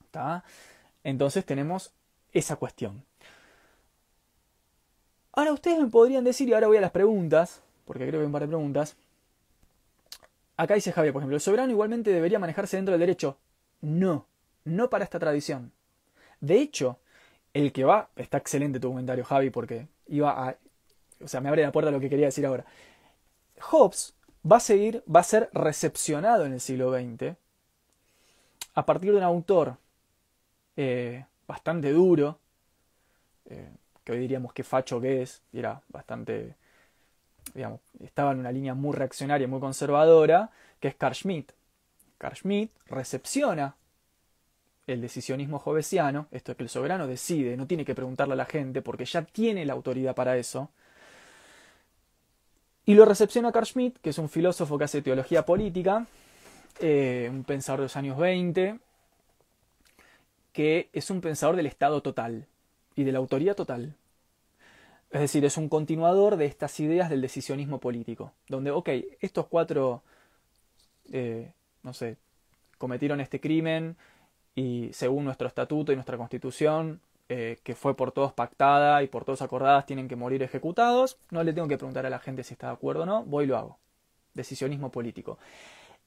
¿Está? 0.06 0.44
Entonces 1.04 1.46
tenemos 1.46 1.94
esa 2.32 2.56
cuestión. 2.56 3.04
Ahora 5.32 5.54
ustedes 5.54 5.80
me 5.80 5.88
podrían 5.88 6.24
decir, 6.24 6.50
y 6.50 6.54
ahora 6.54 6.68
voy 6.68 6.78
a 6.78 6.82
las 6.82 6.92
preguntas, 6.92 7.62
porque 7.86 8.04
creo 8.08 8.14
que 8.14 8.20
hay 8.20 8.26
un 8.26 8.32
par 8.32 8.42
de 8.42 8.48
preguntas. 8.48 8.96
Acá 10.58 10.76
dice 10.76 10.92
Javier, 10.92 11.14
por 11.14 11.22
ejemplo, 11.22 11.36
¿el 11.36 11.42
soberano 11.42 11.72
igualmente 11.72 12.12
debería 12.12 12.40
manejarse 12.40 12.78
dentro 12.78 12.94
del 12.94 13.00
derecho? 13.00 13.38
No, 13.82 14.28
no 14.66 14.90
para 14.90 15.04
esta 15.04 15.20
tradición. 15.20 15.72
De 16.40 16.60
hecho, 16.60 17.00
el 17.54 17.72
que 17.72 17.84
va, 17.84 18.10
está 18.16 18.38
excelente 18.38 18.80
tu 18.80 18.90
comentario, 18.90 19.24
Javi, 19.24 19.50
porque 19.50 19.88
iba 20.08 20.50
a. 20.50 20.58
O 21.24 21.28
sea, 21.28 21.42
me 21.42 21.50
abre 21.50 21.64
la 21.64 21.72
puerta 21.72 21.90
a 21.90 21.92
lo 21.92 22.00
que 22.00 22.10
quería 22.10 22.28
decir 22.28 22.46
ahora. 22.46 22.66
Hobbes 23.62 24.14
va 24.50 24.58
a 24.58 24.60
seguir, 24.60 25.04
va 25.14 25.22
a 25.22 25.24
ser 25.24 25.50
recepcionado 25.54 26.46
en 26.46 26.54
el 26.54 26.60
siglo 26.60 26.92
XX 26.92 27.36
a 28.76 28.86
partir 28.86 29.12
de 29.12 29.18
un 29.18 29.24
autor 29.24 29.78
eh, 30.76 31.26
bastante 31.48 31.92
duro, 31.92 32.40
eh, 33.46 33.70
que 34.04 34.12
hoy 34.12 34.20
diríamos 34.20 34.54
que 34.54 34.64
facho 34.64 35.00
que 35.00 35.22
es, 35.22 35.42
era 35.54 35.82
bastante 35.90 36.56
estaba 38.00 38.32
en 38.32 38.40
una 38.40 38.52
línea 38.52 38.74
muy 38.74 38.96
reaccionaria, 38.96 39.48
muy 39.48 39.60
conservadora, 39.60 40.50
que 40.80 40.88
es 40.88 40.96
Carl 40.96 41.16
Schmitt. 41.16 41.52
Carl 42.18 42.36
Schmitt 42.36 42.72
recepciona 42.88 43.76
el 44.88 45.02
decisionismo 45.02 45.60
jovesiano, 45.60 46.28
esto 46.32 46.52
es 46.52 46.58
que 46.58 46.64
el 46.64 46.70
soberano 46.70 47.08
decide, 47.08 47.56
no 47.56 47.68
tiene 47.68 47.86
que 47.86 47.96
preguntarle 47.96 48.34
a 48.34 48.38
la 48.38 48.46
gente 48.46 48.82
porque 48.82 49.06
ya 49.06 49.22
tiene 49.22 49.66
la 49.66 49.74
autoridad 49.74 50.14
para 50.16 50.38
eso. 50.38 50.70
Y 52.86 52.96
lo 52.96 53.06
recepciona 53.06 53.52
Carl 53.52 53.66
Schmitt, 53.66 53.98
que 54.02 54.10
es 54.10 54.18
un 54.18 54.28
filósofo 54.30 54.78
que 54.78 54.84
hace 54.84 55.02
teología 55.02 55.46
política, 55.46 56.06
eh, 56.80 57.30
un 57.32 57.46
pensador 57.46 57.80
de 57.80 57.86
los 57.86 57.96
años 57.96 58.18
20, 58.18 58.80
que 60.52 60.90
es 60.92 61.10
un 61.10 61.22
pensador 61.22 61.56
del 61.56 61.66
Estado 61.66 62.02
total 62.02 62.46
y 62.96 63.04
de 63.04 63.12
la 63.14 63.20
autoridad 63.20 63.56
total. 63.56 63.96
Es 65.14 65.22
decir, 65.22 65.46
es 65.46 65.58
un 65.58 65.70
continuador 65.70 66.38
de 66.38 66.48
estas 66.48 66.80
ideas 66.80 67.08
del 67.08 67.22
decisionismo 67.22 67.80
político, 67.80 68.34
donde, 68.48 68.72
ok, 68.72 68.90
estos 69.22 69.46
cuatro, 69.46 70.02
eh, 71.12 71.54
no 71.84 71.94
sé, 71.94 72.18
cometieron 72.80 73.22
este 73.22 73.40
crimen 73.40 73.96
y 74.56 74.90
según 74.92 75.24
nuestro 75.26 75.48
estatuto 75.48 75.92
y 75.92 75.96
nuestra 75.96 76.18
constitución, 76.18 77.00
eh, 77.30 77.60
que 77.64 77.76
fue 77.76 77.96
por 77.96 78.12
todos 78.12 78.34
pactada 78.34 79.04
y 79.04 79.08
por 79.08 79.24
todos 79.24 79.44
acordadas, 79.44 79.86
tienen 79.86 80.08
que 80.08 80.16
morir 80.16 80.42
ejecutados, 80.42 81.20
no 81.30 81.44
le 81.44 81.54
tengo 81.54 81.68
que 81.68 81.78
preguntar 81.78 82.08
a 82.08 82.10
la 82.10 82.18
gente 82.18 82.44
si 82.44 82.56
está 82.56 82.68
de 82.68 82.74
acuerdo 82.74 83.04
o 83.04 83.06
no, 83.06 83.24
voy 83.24 83.44
y 83.44 83.48
lo 83.48 83.58
hago. 83.60 83.78
Decisionismo 84.34 84.90
político. 84.90 85.38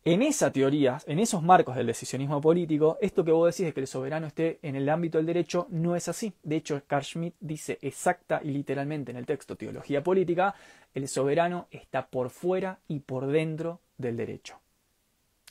En 0.07 0.23
esa 0.23 0.53
teoría, 0.53 0.99
en 1.07 1.19
esos 1.19 1.43
marcos 1.43 1.75
del 1.75 1.89
decisionismo 1.89 2.41
político, 2.41 2.97
esto 3.01 3.25
que 3.25 3.33
vos 3.33 3.53
decís 3.53 3.67
de 3.67 3.73
que 3.73 3.81
el 3.81 3.89
soberano 3.89 4.29
esté 4.29 4.61
en 4.63 4.77
el 4.77 4.89
ámbito 4.89 5.19
del 5.19 5.27
derecho 5.27 5.67
no 5.71 5.97
es 5.97 6.07
así. 6.07 6.33
De 6.45 6.55
hecho, 6.55 6.81
Carl 6.87 7.03
Schmitt 7.03 7.35
dice 7.41 7.77
exacta 7.83 8.41
y 8.41 8.53
literalmente 8.53 9.11
en 9.11 9.17
el 9.17 9.27
texto 9.27 9.57
Teología 9.57 10.05
Política, 10.05 10.55
el 10.95 11.09
soberano 11.09 11.67
está 11.73 12.07
por 12.07 12.31
fuera 12.31 12.79
y 12.87 13.01
por 13.01 13.27
dentro 13.27 13.81
del 13.99 14.17
derecho. 14.17 14.61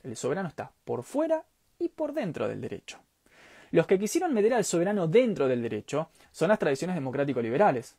El 0.04 0.16
soberano 0.16 0.48
está 0.48 0.72
por 0.86 1.04
fuera 1.04 1.44
y 1.78 1.90
por 1.90 2.14
dentro 2.14 2.48
del 2.48 2.62
derecho. 2.62 3.00
Los 3.72 3.86
que 3.88 4.00
quisieron 4.00 4.34
meter 4.34 4.54
al 4.54 4.64
soberano 4.64 5.10
dentro 5.10 5.50
del 5.50 5.64
derecho 5.64 6.12
son 6.32 6.48
las 6.48 6.60
tradiciones 6.60 6.96
democrático-liberales. 6.96 7.98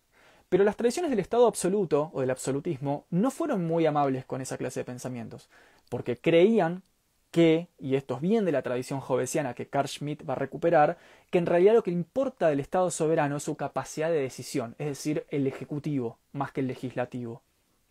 Pero 0.48 0.62
las 0.62 0.76
tradiciones 0.76 1.10
del 1.10 1.18
Estado 1.18 1.48
absoluto 1.48 2.10
o 2.14 2.20
del 2.20 2.30
absolutismo 2.30 3.04
no 3.10 3.32
fueron 3.32 3.66
muy 3.66 3.84
amables 3.84 4.24
con 4.24 4.40
esa 4.40 4.56
clase 4.56 4.80
de 4.80 4.84
pensamientos 4.84 5.50
porque 5.88 6.16
creían 6.16 6.82
que, 7.30 7.68
y 7.78 7.96
esto 7.96 8.16
es 8.16 8.20
bien 8.20 8.44
de 8.44 8.52
la 8.52 8.62
tradición 8.62 9.00
jovesiana 9.00 9.54
que 9.54 9.68
Carl 9.68 9.88
Schmitt 9.88 10.28
va 10.28 10.34
a 10.34 10.36
recuperar, 10.36 10.96
que 11.30 11.38
en 11.38 11.46
realidad 11.46 11.74
lo 11.74 11.82
que 11.82 11.90
importa 11.90 12.48
del 12.48 12.60
Estado 12.60 12.90
soberano 12.90 13.36
es 13.36 13.42
su 13.42 13.56
capacidad 13.56 14.08
de 14.08 14.20
decisión, 14.22 14.74
es 14.78 14.86
decir, 14.86 15.26
el 15.30 15.46
ejecutivo 15.46 16.18
más 16.32 16.52
que 16.52 16.60
el 16.60 16.68
legislativo. 16.68 17.42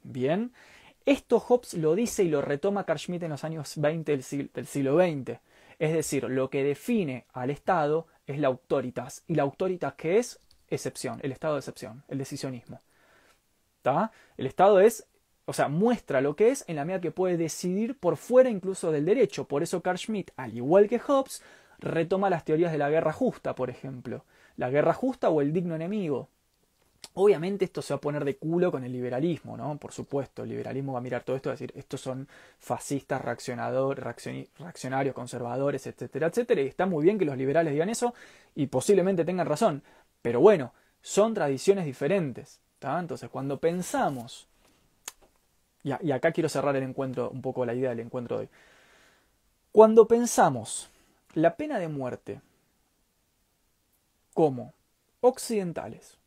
Bien, 0.04 0.52
esto 1.06 1.39
Hobbes 1.39 1.76
lo 1.76 1.93
dice 1.93 2.24
y 2.24 2.30
lo 2.30 2.41
retoma 2.41 2.86
Carl 2.86 3.00
Schmitt 3.00 3.24
en 3.24 3.30
los 3.30 3.43
años 3.43 3.74
20 3.78 4.12
del 4.12 4.24
siglo, 4.24 4.98
del 4.98 5.26
XX. 5.26 5.39
Es 5.78 5.93
decir, 5.93 6.24
lo 6.24 6.50
que 6.50 6.64
define 6.64 7.26
al 7.34 7.52
Estado 7.52 8.08
es 8.26 8.39
la 8.39 8.48
autoritas. 8.48 9.24
¿Y 9.28 9.36
la 9.36 9.43
autoritas 9.43 9.93
qué 9.93 10.18
es? 10.18 10.39
Excepción, 10.68 11.20
el 11.22 11.32
estado 11.32 11.54
de 11.54 11.60
excepción, 11.60 12.04
el 12.08 12.18
decisionismo. 12.18 12.80
¿Está? 13.78 14.12
El 14.38 14.48
Estado 14.48 14.80
es 14.80 15.06
o 15.46 15.54
sea, 15.54 15.68
muestra 15.68 16.22
lo 16.22 16.36
que 16.36 16.50
es 16.50 16.66
en 16.68 16.76
la 16.76 16.86
medida 16.86 17.02
que 17.02 17.12
puede 17.12 17.38
decidir 17.38 17.98
por 18.00 18.18
fuera 18.18 18.50
incluso 18.50 18.91
del 18.91 19.06
derecho. 19.06 19.48
Por 19.48 19.64
eso 19.64 19.82
Carl 19.82 19.98
Schmitt, 19.98 20.32
al 20.36 20.56
igual 20.56 20.89
que 20.89 21.00
Hobbes, 21.00 21.43
retoma 21.80 22.30
las 22.30 22.46
teorías 22.46 22.72
de 22.72 22.78
la 22.80 22.89
guerra 22.89 23.14
justa, 23.14 23.54
por 23.56 23.70
ejemplo. 23.70 24.26
La 24.58 24.70
guerra 24.70 24.93
justa 24.93 25.30
o 25.30 25.41
el 25.41 25.54
digno 25.54 25.76
enemigo. 25.76 26.30
Obviamente 27.14 27.66
esto 27.66 27.82
se 27.82 27.93
va 27.93 27.98
a 27.98 28.02
poner 28.02 28.26
de 28.26 28.38
culo 28.38 28.72
con 28.72 28.84
el 28.84 28.91
liberalismo, 28.91 29.56
¿no? 29.56 29.78
Por 29.78 29.91
supuesto, 29.91 30.43
el 30.43 30.50
liberalismo 30.50 30.93
va 30.93 31.00
a 31.00 31.04
mirar 31.04 31.24
todo 31.24 31.36
esto 31.36 31.50
y 31.50 31.52
decir, 31.52 31.72
estos 31.76 32.02
son 32.02 32.28
fascistas, 32.58 33.22
reaccionarios, 33.22 35.14
conservadores, 35.14 35.86
etcétera, 35.86 36.28
etcétera. 36.28 36.62
Y 36.62 36.68
está 36.68 36.88
muy 36.88 37.04
bien 37.04 37.20
que 37.20 37.26
los 37.26 37.38
liberales 37.38 37.72
digan 37.74 37.89
eso 37.89 38.16
y 38.56 38.68
posiblemente 38.68 39.24
tengan 39.24 39.46
razón. 39.46 39.84
Pero 40.22 40.41
bueno, 40.41 40.74
son 41.02 41.34
tradiciones 41.36 41.86
diferentes. 41.86 42.60
Entonces, 42.82 43.30
cuando 43.30 43.60
pensamos 43.60 44.48
y, 45.86 46.12
acá 46.12 46.32
quiero 46.32 46.50
cerrar 46.50 46.76
el 46.76 46.84
encuentro, 46.84 47.30
un 47.30 47.42
poco 47.42 47.64
la 47.64 47.76
idea 47.76 47.92
del 47.92 48.00
encuentro 48.00 48.38
de 48.38 48.44
hoy. 48.44 48.50
Cuando 49.72 50.08
pensamos 50.08 50.90
la 51.34 51.56
pena 51.56 51.78
de 51.78 51.88
muerte 51.88 52.42
como 54.34 54.74
occidentales, 55.22 56.18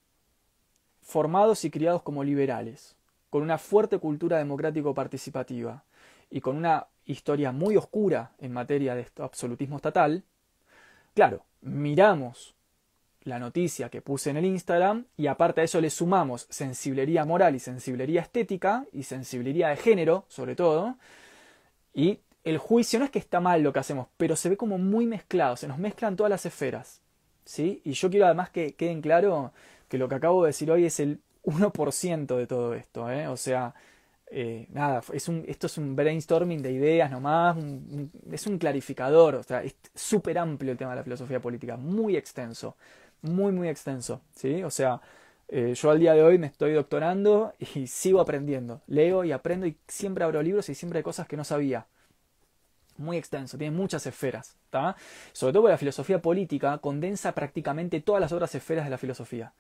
formados 1.03 1.65
y 1.65 1.71
criados 1.71 2.03
como 2.03 2.23
liberales, 2.23 2.95
con 3.31 3.43
una 3.43 3.59
fuerte 3.59 3.99
cultura 3.99 4.39
democrático 4.39 4.95
participativa 4.95 5.83
y 6.31 6.41
con 6.41 6.57
una 6.57 6.87
historia 7.05 7.51
muy 7.51 7.77
oscura 7.77 8.33
en 8.39 8.53
materia 8.53 8.95
de 8.95 9.09
absolutismo 9.19 9.77
estatal, 9.77 10.23
claro, 11.15 11.43
miramos 11.63 12.55
la 13.29 13.39
noticia 13.39 13.89
que 13.89 14.03
puse 14.03 14.31
en 14.31 14.37
el 14.39 14.45
Instagram 14.45 15.07
y 15.17 15.27
aparte 15.27 15.61
a 15.61 15.65
eso 15.65 15.81
le 15.81 15.91
sumamos 15.91 16.47
sensiblería 16.51 17.25
moral 17.25 17.55
y 17.55 17.59
sensiblería 17.59 18.23
estética 18.23 18.87
y 18.93 19.05
sensiblería 19.05 19.69
de 19.69 19.77
género, 19.77 20.25
sobre 20.29 20.57
todo, 20.57 20.97
y 21.95 22.21
el 22.45 22.59
juicio 22.59 22.99
no 22.99 23.05
es 23.05 23.11
que 23.11 23.19
está 23.19 23.41
mal 23.41 23.63
lo 23.63 23.73
que 23.73 23.81
hacemos, 23.81 24.09
pero 24.17 24.37
se 24.37 24.49
ve 24.49 24.57
como 24.57 24.79
muy 24.79 25.07
mezclado, 25.07 25.57
se 25.57 25.69
nos 25.69 25.79
mezclan 25.79 26.17
todas 26.17 26.31
las 26.31 26.47
esferas. 26.47 27.03
¿sí? 27.45 27.81
Y 27.85 27.93
yo 27.93 28.11
quiero 28.11 28.27
además 28.27 28.51
que 28.51 28.75
queden 28.75 29.01
claro 29.01 29.53
que 29.89 29.99
lo 29.99 30.09
que 30.09 30.15
acabo 30.17 30.45
de 30.45 30.49
decir 30.49 30.71
hoy 30.71 30.85
es 30.85 31.01
el 31.01 31.21
1% 31.45 32.37
de 32.37 32.47
todo 32.47 32.75
esto, 32.75 33.11
¿eh? 33.11 33.27
O 33.29 33.37
sea, 33.37 33.75
eh, 34.31 34.67
nada, 34.71 35.03
es 35.13 35.29
un, 35.29 35.45
esto 35.49 35.67
es 35.67 35.79
un 35.79 35.97
brainstorming 35.97 36.61
de 36.61 36.73
ideas 36.73 37.11
nomás, 37.11 37.57
es 38.31 38.47
un 38.47 38.59
clarificador, 38.59 39.37
o 39.37 39.43
sea, 39.43 39.63
es 39.63 39.75
súper 39.95 40.39
amplio 40.39 40.73
el 40.73 40.79
tema 40.79 40.91
de 40.91 40.97
la 40.97 41.05
filosofía 41.05 41.41
política, 41.41 41.77
muy 41.79 42.17
extenso, 42.17 42.77
muy, 43.23 43.53
muy 43.53 43.69
extenso, 43.69 44.21
¿sí? 44.35 44.63
O 44.63 44.71
sea, 44.71 45.01
eh, 45.49 45.75
yo 45.75 45.91
al 45.91 45.99
día 45.99 46.15
de 46.15 46.23
hoy 46.23 46.39
me 46.39 46.47
estoy 46.47 46.73
doctorando 46.73 47.55
y 47.75 47.87
sigo 47.87 48.21
aprendiendo, 48.21 48.83
leo 48.87 49.25
y 49.25 49.33
aprendo 49.33 49.67
y 49.67 49.77
siempre 49.87 50.25
abro 50.25 50.43
libros 50.43 50.69
y 50.69 50.75
siempre 50.75 50.99
hay 50.99 51.03
cosas 51.03 51.27
que 51.27 51.37
no 51.37 51.45
sabía 51.45 51.87
muy 52.99 53.17
extenso, 53.17 53.57
tiene 53.57 53.77
muchas 53.77 54.07
esferas. 54.07 54.57
Sobre 55.33 55.53
todo 55.53 55.69
la 55.69 55.79
filosofía 55.79 56.21
política 56.21 56.79
condensa 56.79 57.33
prácticamente 57.33 58.01
todas 58.01 58.21
las 58.21 58.33
otras 58.33 58.55
esferas 58.55 58.85
de 58.85 58.91
la 58.91 58.99
filosofía. 58.99 59.53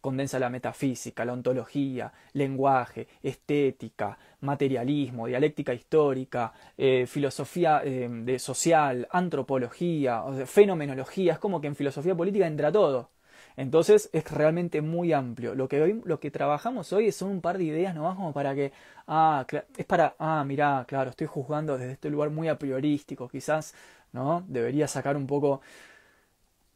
Condensa 0.00 0.38
la 0.38 0.48
metafísica, 0.48 1.24
la 1.24 1.34
ontología, 1.34 2.12
lenguaje, 2.32 3.06
estética, 3.22 4.16
materialismo, 4.40 5.26
dialéctica 5.26 5.74
histórica, 5.74 6.52
eh, 6.78 7.06
filosofía 7.06 7.82
eh, 7.84 8.08
de 8.10 8.38
social, 8.38 9.06
antropología, 9.10 10.22
fenomenología. 10.46 11.34
Es 11.34 11.38
como 11.38 11.60
que 11.60 11.66
en 11.66 11.76
filosofía 11.76 12.14
política 12.14 12.46
entra 12.46 12.72
todo. 12.72 13.10
Entonces 13.56 14.08
es 14.12 14.30
realmente 14.30 14.80
muy 14.80 15.12
amplio. 15.12 15.54
Lo 15.54 15.68
que, 15.68 15.82
hoy, 15.82 16.00
lo 16.04 16.20
que 16.20 16.30
trabajamos 16.30 16.92
hoy 16.92 17.12
son 17.12 17.30
un 17.30 17.40
par 17.40 17.58
de 17.58 17.64
ideas 17.64 17.94
nomás 17.94 18.16
como 18.16 18.32
para 18.32 18.54
que, 18.54 18.72
ah, 19.06 19.46
es 19.76 19.84
para, 19.86 20.14
ah, 20.18 20.44
mirá, 20.46 20.84
claro, 20.88 21.10
estoy 21.10 21.26
juzgando 21.26 21.76
desde 21.76 21.92
este 21.92 22.10
lugar 22.10 22.30
muy 22.30 22.48
a 22.48 22.58
priorístico, 22.58 23.28
quizás, 23.28 23.74
¿no? 24.12 24.44
Debería 24.48 24.88
sacar 24.88 25.16
un 25.16 25.26
poco, 25.26 25.60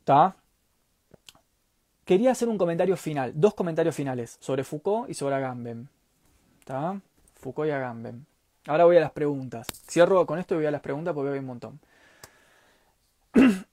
¿está? 0.01 0.37
Quería 2.05 2.33
hacer 2.33 2.49
un 2.49 2.59
comentario 2.59 2.97
final, 2.97 3.33
dos 3.35 3.55
comentarios 3.55 3.95
finales 3.95 4.37
sobre 4.41 4.63
Foucault 4.63 5.09
y 5.09 5.15
sobre 5.15 5.37
Agamben. 5.37 5.89
¿Está? 6.59 7.01
Foucault 7.35 7.69
y 7.69 7.73
Agamben. 7.73 8.27
Ahora 8.67 8.85
voy 8.85 8.99
a 8.99 9.01
las 9.01 9.13
preguntas. 9.13 9.67
Cierro 9.89 10.27
con 10.27 10.39
esto 10.39 10.55
y 10.55 10.59
voy 10.59 10.67
a 10.67 10.71
las 10.71 10.83
preguntas 10.83 11.15
porque 11.15 11.33
hay 11.33 11.39
un 11.39 11.47
montón. 11.47 11.81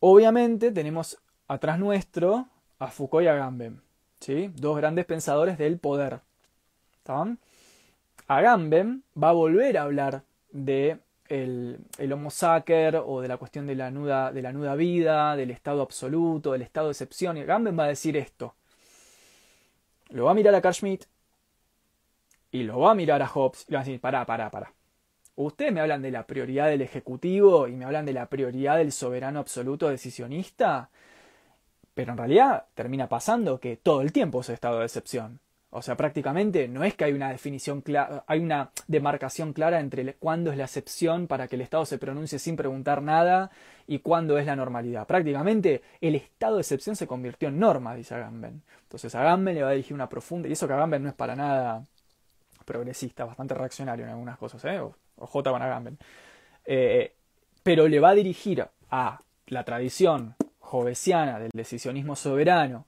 Obviamente 0.00 0.72
tenemos 0.72 1.18
atrás 1.46 1.78
nuestro 1.78 2.48
a 2.78 2.88
Foucault 2.88 3.24
y 3.24 3.28
Agamben, 3.28 3.80
¿sí? 4.20 4.50
dos 4.56 4.76
grandes 4.76 5.06
pensadores 5.06 5.56
del 5.56 5.78
poder. 5.78 6.20
Agamben 8.26 9.04
va 9.20 9.28
a 9.28 9.32
volver 9.32 9.78
a 9.78 9.82
hablar 9.82 10.22
de 10.50 10.98
el, 11.42 12.12
homo 12.12 12.30
sacer 12.30 12.96
o 12.96 13.20
de 13.20 13.28
la 13.28 13.36
cuestión 13.36 13.66
de 13.66 13.74
la, 13.74 13.90
nuda, 13.90 14.32
de 14.32 14.42
la 14.42 14.52
nuda 14.52 14.74
vida, 14.74 15.36
del 15.36 15.50
estado 15.50 15.82
absoluto, 15.82 16.52
del 16.52 16.62
estado 16.62 16.86
de 16.88 16.92
excepción. 16.92 17.36
Y 17.36 17.40
Agamben 17.40 17.78
va 17.78 17.84
a 17.84 17.88
decir 17.88 18.16
esto. 18.16 18.54
Lo 20.10 20.26
va 20.26 20.32
a 20.32 20.34
mirar 20.34 20.54
a 20.54 20.60
Carl 20.60 20.74
Schmitt 20.74 21.06
y 22.50 22.62
lo 22.62 22.78
va 22.78 22.92
a 22.92 22.94
mirar 22.94 23.20
a 23.22 23.26
Hobbes 23.26 23.66
y 23.68 23.72
va 23.72 23.80
a 23.80 23.84
decir, 23.84 24.00
pará, 24.00 24.24
pará, 24.24 24.50
pará. 24.50 24.72
Ustedes 25.36 25.72
me 25.72 25.80
hablan 25.80 26.02
de 26.02 26.12
la 26.12 26.26
prioridad 26.26 26.68
del 26.68 26.82
Ejecutivo 26.82 27.66
y 27.66 27.72
me 27.72 27.84
hablan 27.84 28.06
de 28.06 28.12
la 28.12 28.26
prioridad 28.28 28.76
del 28.76 28.92
soberano 28.92 29.40
absoluto 29.40 29.88
decisionista. 29.88 30.90
Pero 31.94 32.12
en 32.12 32.18
realidad 32.18 32.66
termina 32.74 33.08
pasando 33.08 33.58
que 33.58 33.76
todo 33.76 34.02
el 34.02 34.12
tiempo 34.12 34.40
es 34.40 34.48
estado 34.50 34.78
de 34.78 34.84
excepción. 34.84 35.40
O 35.76 35.82
sea, 35.82 35.96
prácticamente 35.96 36.68
no 36.68 36.84
es 36.84 36.94
que 36.94 37.04
hay 37.04 37.12
una 37.12 37.30
definición 37.30 37.80
clara, 37.80 38.22
hay 38.28 38.38
una 38.38 38.70
demarcación 38.86 39.52
clara 39.52 39.80
entre 39.80 40.14
cuándo 40.14 40.52
es 40.52 40.56
la 40.56 40.64
excepción 40.64 41.26
para 41.26 41.48
que 41.48 41.56
el 41.56 41.62
Estado 41.62 41.84
se 41.84 41.98
pronuncie 41.98 42.38
sin 42.38 42.54
preguntar 42.54 43.02
nada 43.02 43.50
y 43.88 43.98
cuándo 43.98 44.38
es 44.38 44.46
la 44.46 44.54
normalidad. 44.54 45.04
Prácticamente 45.04 45.82
el 46.00 46.14
estado 46.14 46.54
de 46.56 46.60
excepción 46.60 46.94
se 46.94 47.08
convirtió 47.08 47.48
en 47.48 47.58
norma, 47.58 47.96
dice 47.96 48.14
Agamben. 48.14 48.62
Entonces 48.84 49.12
Agamben 49.16 49.56
le 49.56 49.64
va 49.64 49.70
a 49.70 49.72
dirigir 49.72 49.94
una 49.94 50.08
profunda, 50.08 50.48
y 50.48 50.52
eso 50.52 50.68
que 50.68 50.74
Agamben 50.74 51.02
no 51.02 51.08
es 51.08 51.14
para 51.16 51.34
nada 51.34 51.84
progresista, 52.64 53.24
bastante 53.24 53.54
reaccionario 53.54 54.04
en 54.04 54.12
algunas 54.12 54.38
cosas, 54.38 54.64
¿eh? 54.66 54.78
o, 54.78 54.94
J 55.16 55.50
con 55.50 55.60
Agamben. 55.60 55.98
Eh, 56.64 57.16
pero 57.64 57.88
le 57.88 57.98
va 57.98 58.10
a 58.10 58.14
dirigir 58.14 58.64
a 58.90 59.20
la 59.48 59.64
tradición 59.64 60.36
jovesiana 60.60 61.40
del 61.40 61.50
decisionismo 61.52 62.14
soberano, 62.14 62.86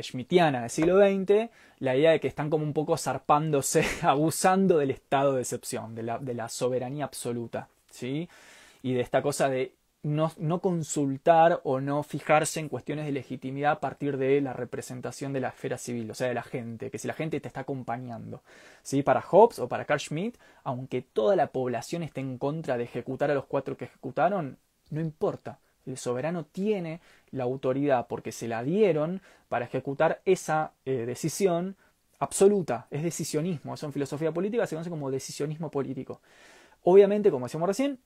schmittiana 0.00 0.60
del 0.62 0.70
siglo 0.70 0.98
XX, 0.98 1.50
la 1.78 1.96
idea 1.96 2.12
de 2.12 2.20
que 2.20 2.28
están 2.28 2.50
como 2.50 2.64
un 2.64 2.72
poco 2.72 2.96
zarpándose, 2.96 3.84
abusando 4.02 4.78
del 4.78 4.90
estado 4.90 5.34
de 5.34 5.42
excepción, 5.42 5.94
de 5.94 6.02
la, 6.02 6.48
soberanía 6.48 7.04
absoluta, 7.04 7.68
¿sí? 7.90 8.28
Y 8.82 8.94
de 8.94 9.00
esta 9.00 9.22
cosa 9.22 9.48
de 9.48 9.74
no, 10.02 10.32
no, 10.38 10.60
consultar 10.60 11.60
o 11.62 11.80
no 11.80 12.02
fijarse 12.02 12.58
en 12.58 12.68
cuestiones 12.68 13.06
de 13.06 13.12
legitimidad 13.12 13.72
a 13.72 13.80
partir 13.80 14.16
de 14.16 14.40
la 14.40 14.52
representación 14.52 15.32
de 15.32 15.40
la 15.40 15.48
esfera 15.48 15.78
civil, 15.78 16.10
o 16.10 16.14
sea, 16.14 16.26
de 16.26 16.34
la 16.34 16.42
gente, 16.42 16.90
que 16.90 16.98
si 16.98 17.06
la 17.06 17.14
gente 17.14 17.40
te 17.40 17.46
está 17.46 17.60
acompañando. 17.60 18.42
¿sí? 18.82 19.02
Para 19.02 19.22
Hobbes 19.22 19.60
o 19.60 19.68
para 19.68 19.84
Carl 19.84 20.00
Schmitt, 20.00 20.38
aunque 20.64 21.02
toda 21.02 21.36
la 21.36 21.52
población 21.52 22.02
esté 22.02 22.20
en 22.20 22.38
contra 22.38 22.76
de 22.76 22.84
ejecutar 22.84 23.30
a 23.30 23.34
los 23.34 23.46
cuatro 23.46 23.76
que 23.76 23.84
ejecutaron, 23.84 24.58
no 24.90 25.00
importa. 25.00 25.60
El 25.86 25.98
soberano 25.98 26.44
tiene 26.44 27.00
la 27.30 27.44
autoridad 27.44 28.06
porque 28.06 28.32
se 28.32 28.48
la 28.48 28.62
dieron 28.62 29.20
para 29.48 29.64
ejecutar 29.64 30.20
esa 30.24 30.72
eh, 30.84 31.04
decisión 31.06 31.76
absoluta. 32.18 32.86
Es 32.90 33.02
decisionismo. 33.02 33.74
Eso 33.74 33.86
en 33.86 33.92
filosofía 33.92 34.32
política 34.32 34.66
se 34.66 34.76
conoce 34.76 34.90
como 34.90 35.10
decisionismo 35.10 35.70
político. 35.70 36.20
Obviamente, 36.84 37.30
como 37.30 37.46
decíamos 37.46 37.68
recién, 37.68 37.98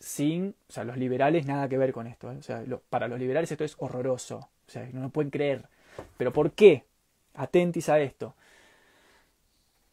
sin, 0.00 0.54
o 0.68 0.72
sea, 0.72 0.84
los 0.84 0.96
liberales 0.96 1.46
nada 1.46 1.68
que 1.68 1.78
ver 1.78 1.92
con 1.92 2.06
esto. 2.06 2.32
¿eh? 2.32 2.36
O 2.38 2.42
sea, 2.42 2.64
para 2.88 3.08
los 3.08 3.18
liberales 3.18 3.50
esto 3.50 3.64
es 3.64 3.76
horroroso. 3.78 4.38
O 4.38 4.70
sea, 4.70 4.88
no 4.92 5.02
lo 5.02 5.08
pueden 5.10 5.30
creer. 5.30 5.68
Pero 6.16 6.32
¿por 6.32 6.52
qué? 6.52 6.84
Atentis 7.34 7.88
a 7.88 8.00
esto. 8.00 8.34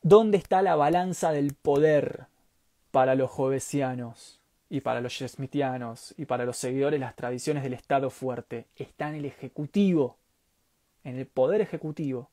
¿Dónde 0.02 0.38
está 0.38 0.62
la 0.62 0.76
balanza 0.76 1.32
del 1.32 1.54
poder 1.54 2.28
para 2.92 3.16
los 3.16 3.32
jovesianos? 3.32 4.40
Y 4.70 4.82
para 4.82 5.02
los 5.02 5.18
smithianos 5.18 6.14
y 6.18 6.26
para 6.26 6.46
los 6.46 6.58
seguidores 6.58 7.00
las 7.00 7.16
tradiciones 7.16 7.64
del 7.64 7.74
Estado 7.74 8.10
fuerte. 8.10 8.68
Está 8.76 9.10
en 9.10 9.16
el 9.16 9.26
Ejecutivo, 9.26 10.18
en 11.04 11.18
el 11.18 11.28
Poder 11.28 11.62
Ejecutivo. 11.62 12.30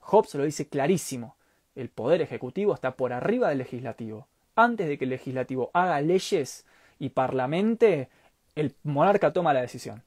Hobbes 0.00 0.34
lo 0.34 0.44
dice 0.44 0.68
clarísimo. 0.68 1.36
El 1.74 1.88
Poder 1.88 2.22
Ejecutivo 2.22 2.74
está 2.74 2.96
por 2.96 3.12
arriba 3.12 3.48
del 3.48 3.58
Legislativo. 3.58 4.28
Antes 4.56 4.86
de 4.86 4.98
que 4.98 5.04
el 5.04 5.10
Legislativo 5.10 5.70
haga 5.72 6.00
leyes 6.00 6.64
y 6.98 7.10
parlamente, 7.10 8.08
el 8.54 8.74
monarca 8.84 9.32
toma 9.32 9.52
la 9.52 9.62
decisión. 9.62 10.02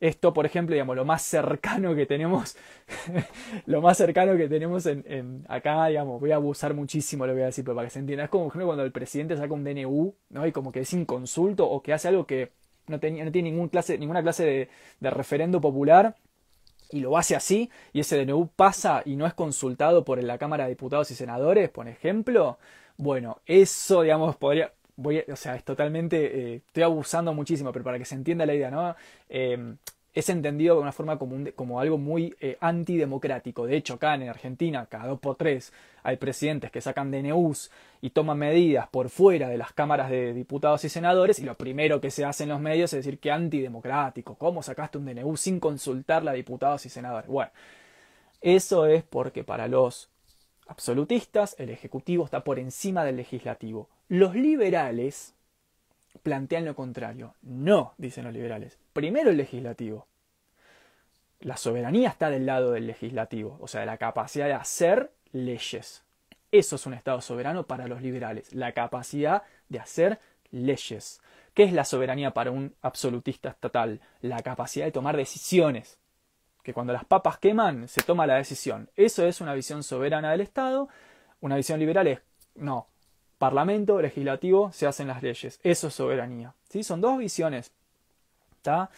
Esto, 0.00 0.32
por 0.32 0.46
ejemplo, 0.46 0.74
digamos, 0.74 0.96
lo 0.96 1.04
más 1.04 1.20
cercano 1.22 1.94
que 1.94 2.06
tenemos, 2.06 2.56
lo 3.66 3.82
más 3.82 3.98
cercano 3.98 4.34
que 4.36 4.48
tenemos 4.48 4.86
en, 4.86 5.44
acá, 5.46 5.86
digamos, 5.88 6.18
voy 6.20 6.32
a 6.32 6.36
abusar 6.36 6.72
muchísimo, 6.72 7.26
lo 7.26 7.34
voy 7.34 7.42
a 7.42 7.46
decir, 7.46 7.64
pero 7.64 7.74
para 7.74 7.86
que 7.86 7.92
se 7.92 7.98
entienda, 7.98 8.24
es 8.24 8.30
como 8.30 8.50
cuando 8.50 8.82
el 8.82 8.92
presidente 8.92 9.36
saca 9.36 9.52
un 9.52 9.62
DNU, 9.62 10.14
¿no? 10.30 10.46
Y 10.46 10.52
como 10.52 10.72
que 10.72 10.80
es 10.80 10.92
inconsulto 10.94 11.68
o 11.68 11.82
que 11.82 11.92
hace 11.92 12.08
algo 12.08 12.26
que 12.26 12.52
no, 12.86 12.96
no 12.96 13.00
tiene 13.00 13.50
ningún 13.50 13.68
clase, 13.68 13.98
ninguna 13.98 14.22
clase 14.22 14.44
de, 14.44 14.68
de 15.00 15.10
referendo 15.10 15.60
popular 15.60 16.16
y 16.90 17.00
lo 17.00 17.16
hace 17.16 17.36
así, 17.36 17.70
y 17.92 18.00
ese 18.00 18.24
DNU 18.24 18.48
pasa 18.56 19.02
y 19.04 19.16
no 19.16 19.26
es 19.26 19.34
consultado 19.34 20.04
por 20.04 20.22
la 20.22 20.38
Cámara 20.38 20.64
de 20.64 20.70
Diputados 20.70 21.10
y 21.10 21.14
Senadores, 21.14 21.70
por 21.70 21.88
ejemplo, 21.88 22.58
bueno, 22.96 23.40
eso, 23.46 24.02
digamos, 24.02 24.36
podría, 24.36 24.72
o 25.02 25.36
sea, 25.36 25.56
es 25.56 25.64
totalmente, 25.64 26.54
eh, 26.54 26.62
estoy 26.66 26.82
abusando 26.82 27.32
muchísimo, 27.34 27.72
pero 27.72 27.84
para 27.84 27.98
que 27.98 28.04
se 28.04 28.14
entienda 28.14 28.46
la 28.46 28.54
idea, 28.54 28.70
¿no? 28.70 28.94
Eh, 29.28 29.74
es 30.12 30.28
entendido 30.28 30.74
de 30.76 30.82
una 30.82 30.92
forma 30.92 31.18
común, 31.18 31.52
como 31.54 31.80
algo 31.80 31.96
muy 31.96 32.34
eh, 32.40 32.56
antidemocrático. 32.60 33.66
De 33.66 33.76
hecho, 33.76 33.94
acá 33.94 34.14
en 34.14 34.28
Argentina, 34.28 34.86
cada 34.86 35.06
dos 35.06 35.20
por 35.20 35.36
tres, 35.36 35.72
hay 36.02 36.16
presidentes 36.16 36.70
que 36.70 36.80
sacan 36.80 37.10
DNUs 37.10 37.70
y 38.00 38.10
toman 38.10 38.38
medidas 38.38 38.88
por 38.88 39.08
fuera 39.08 39.48
de 39.48 39.58
las 39.58 39.72
cámaras 39.72 40.10
de 40.10 40.32
diputados 40.32 40.84
y 40.84 40.88
senadores, 40.88 41.38
y 41.38 41.44
lo 41.44 41.54
primero 41.54 42.00
que 42.00 42.10
se 42.10 42.24
hace 42.24 42.42
en 42.42 42.48
los 42.48 42.60
medios 42.60 42.92
es 42.92 43.04
decir 43.04 43.20
que 43.20 43.30
antidemocrático. 43.30 44.34
¿Cómo 44.34 44.62
sacaste 44.62 44.98
un 44.98 45.06
DNU 45.06 45.36
sin 45.36 45.60
consultar 45.60 46.28
a 46.28 46.32
diputados 46.32 46.84
y 46.86 46.88
senadores? 46.88 47.28
Bueno, 47.28 47.52
eso 48.40 48.86
es 48.86 49.04
porque 49.04 49.44
para 49.44 49.68
los 49.68 50.08
absolutistas 50.70 51.56
el 51.58 51.68
Ejecutivo 51.68 52.24
está 52.24 52.44
por 52.44 52.58
encima 52.58 53.04
del 53.04 53.16
Legislativo. 53.16 53.88
Los 54.08 54.34
liberales, 54.34 55.34
plantean 56.22 56.64
lo 56.64 56.74
contrario. 56.74 57.34
No, 57.42 57.94
dicen 57.98 58.24
los 58.24 58.32
liberales. 58.32 58.78
Primero 58.92 59.30
el 59.30 59.36
legislativo. 59.36 60.06
La 61.40 61.56
soberanía 61.56 62.08
está 62.08 62.30
del 62.30 62.46
lado 62.46 62.72
del 62.72 62.86
legislativo, 62.86 63.56
o 63.60 63.68
sea, 63.68 63.80
de 63.80 63.86
la 63.86 63.96
capacidad 63.96 64.46
de 64.46 64.54
hacer 64.54 65.10
leyes. 65.32 66.04
Eso 66.52 66.76
es 66.76 66.86
un 66.86 66.94
Estado 66.94 67.20
soberano 67.20 67.66
para 67.66 67.86
los 67.86 68.02
liberales, 68.02 68.52
la 68.52 68.72
capacidad 68.72 69.42
de 69.68 69.78
hacer 69.78 70.20
leyes. 70.50 71.20
¿Qué 71.54 71.62
es 71.64 71.72
la 71.72 71.84
soberanía 71.84 72.32
para 72.32 72.50
un 72.50 72.74
absolutista 72.82 73.48
estatal? 73.48 74.00
La 74.20 74.40
capacidad 74.40 74.84
de 74.84 74.92
tomar 74.92 75.16
decisiones. 75.16 75.98
Que 76.70 76.74
cuando 76.74 76.92
las 76.92 77.04
papas 77.04 77.36
queman, 77.38 77.88
se 77.88 78.00
toma 78.00 78.28
la 78.28 78.36
decisión. 78.36 78.88
Eso 78.94 79.26
es 79.26 79.40
una 79.40 79.54
visión 79.54 79.82
soberana 79.82 80.30
del 80.30 80.40
Estado. 80.40 80.88
Una 81.40 81.56
visión 81.56 81.80
liberal 81.80 82.06
es, 82.06 82.20
no, 82.54 82.86
Parlamento, 83.38 84.00
legislativo, 84.00 84.70
se 84.70 84.86
hacen 84.86 85.08
las 85.08 85.20
leyes. 85.20 85.58
Eso 85.64 85.88
es 85.88 85.94
soberanía. 85.94 86.54
¿Sí? 86.68 86.84
Son 86.84 87.00
dos 87.00 87.18
visiones. 87.18 87.72
¿Está? 88.52 88.88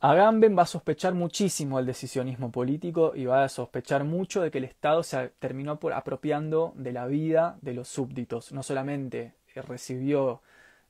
Agamben 0.00 0.54
va 0.54 0.64
a 0.64 0.66
sospechar 0.66 1.14
muchísimo 1.14 1.78
del 1.78 1.86
decisionismo 1.86 2.52
político 2.52 3.12
y 3.14 3.24
va 3.24 3.44
a 3.44 3.48
sospechar 3.48 4.04
mucho 4.04 4.42
de 4.42 4.50
que 4.50 4.58
el 4.58 4.64
Estado 4.64 5.02
se 5.02 5.28
terminó 5.38 5.80
por 5.80 5.94
apropiando 5.94 6.74
de 6.76 6.92
la 6.92 7.06
vida 7.06 7.56
de 7.62 7.72
los 7.72 7.88
súbditos. 7.88 8.52
No 8.52 8.62
solamente 8.62 9.32
recibió 9.54 10.42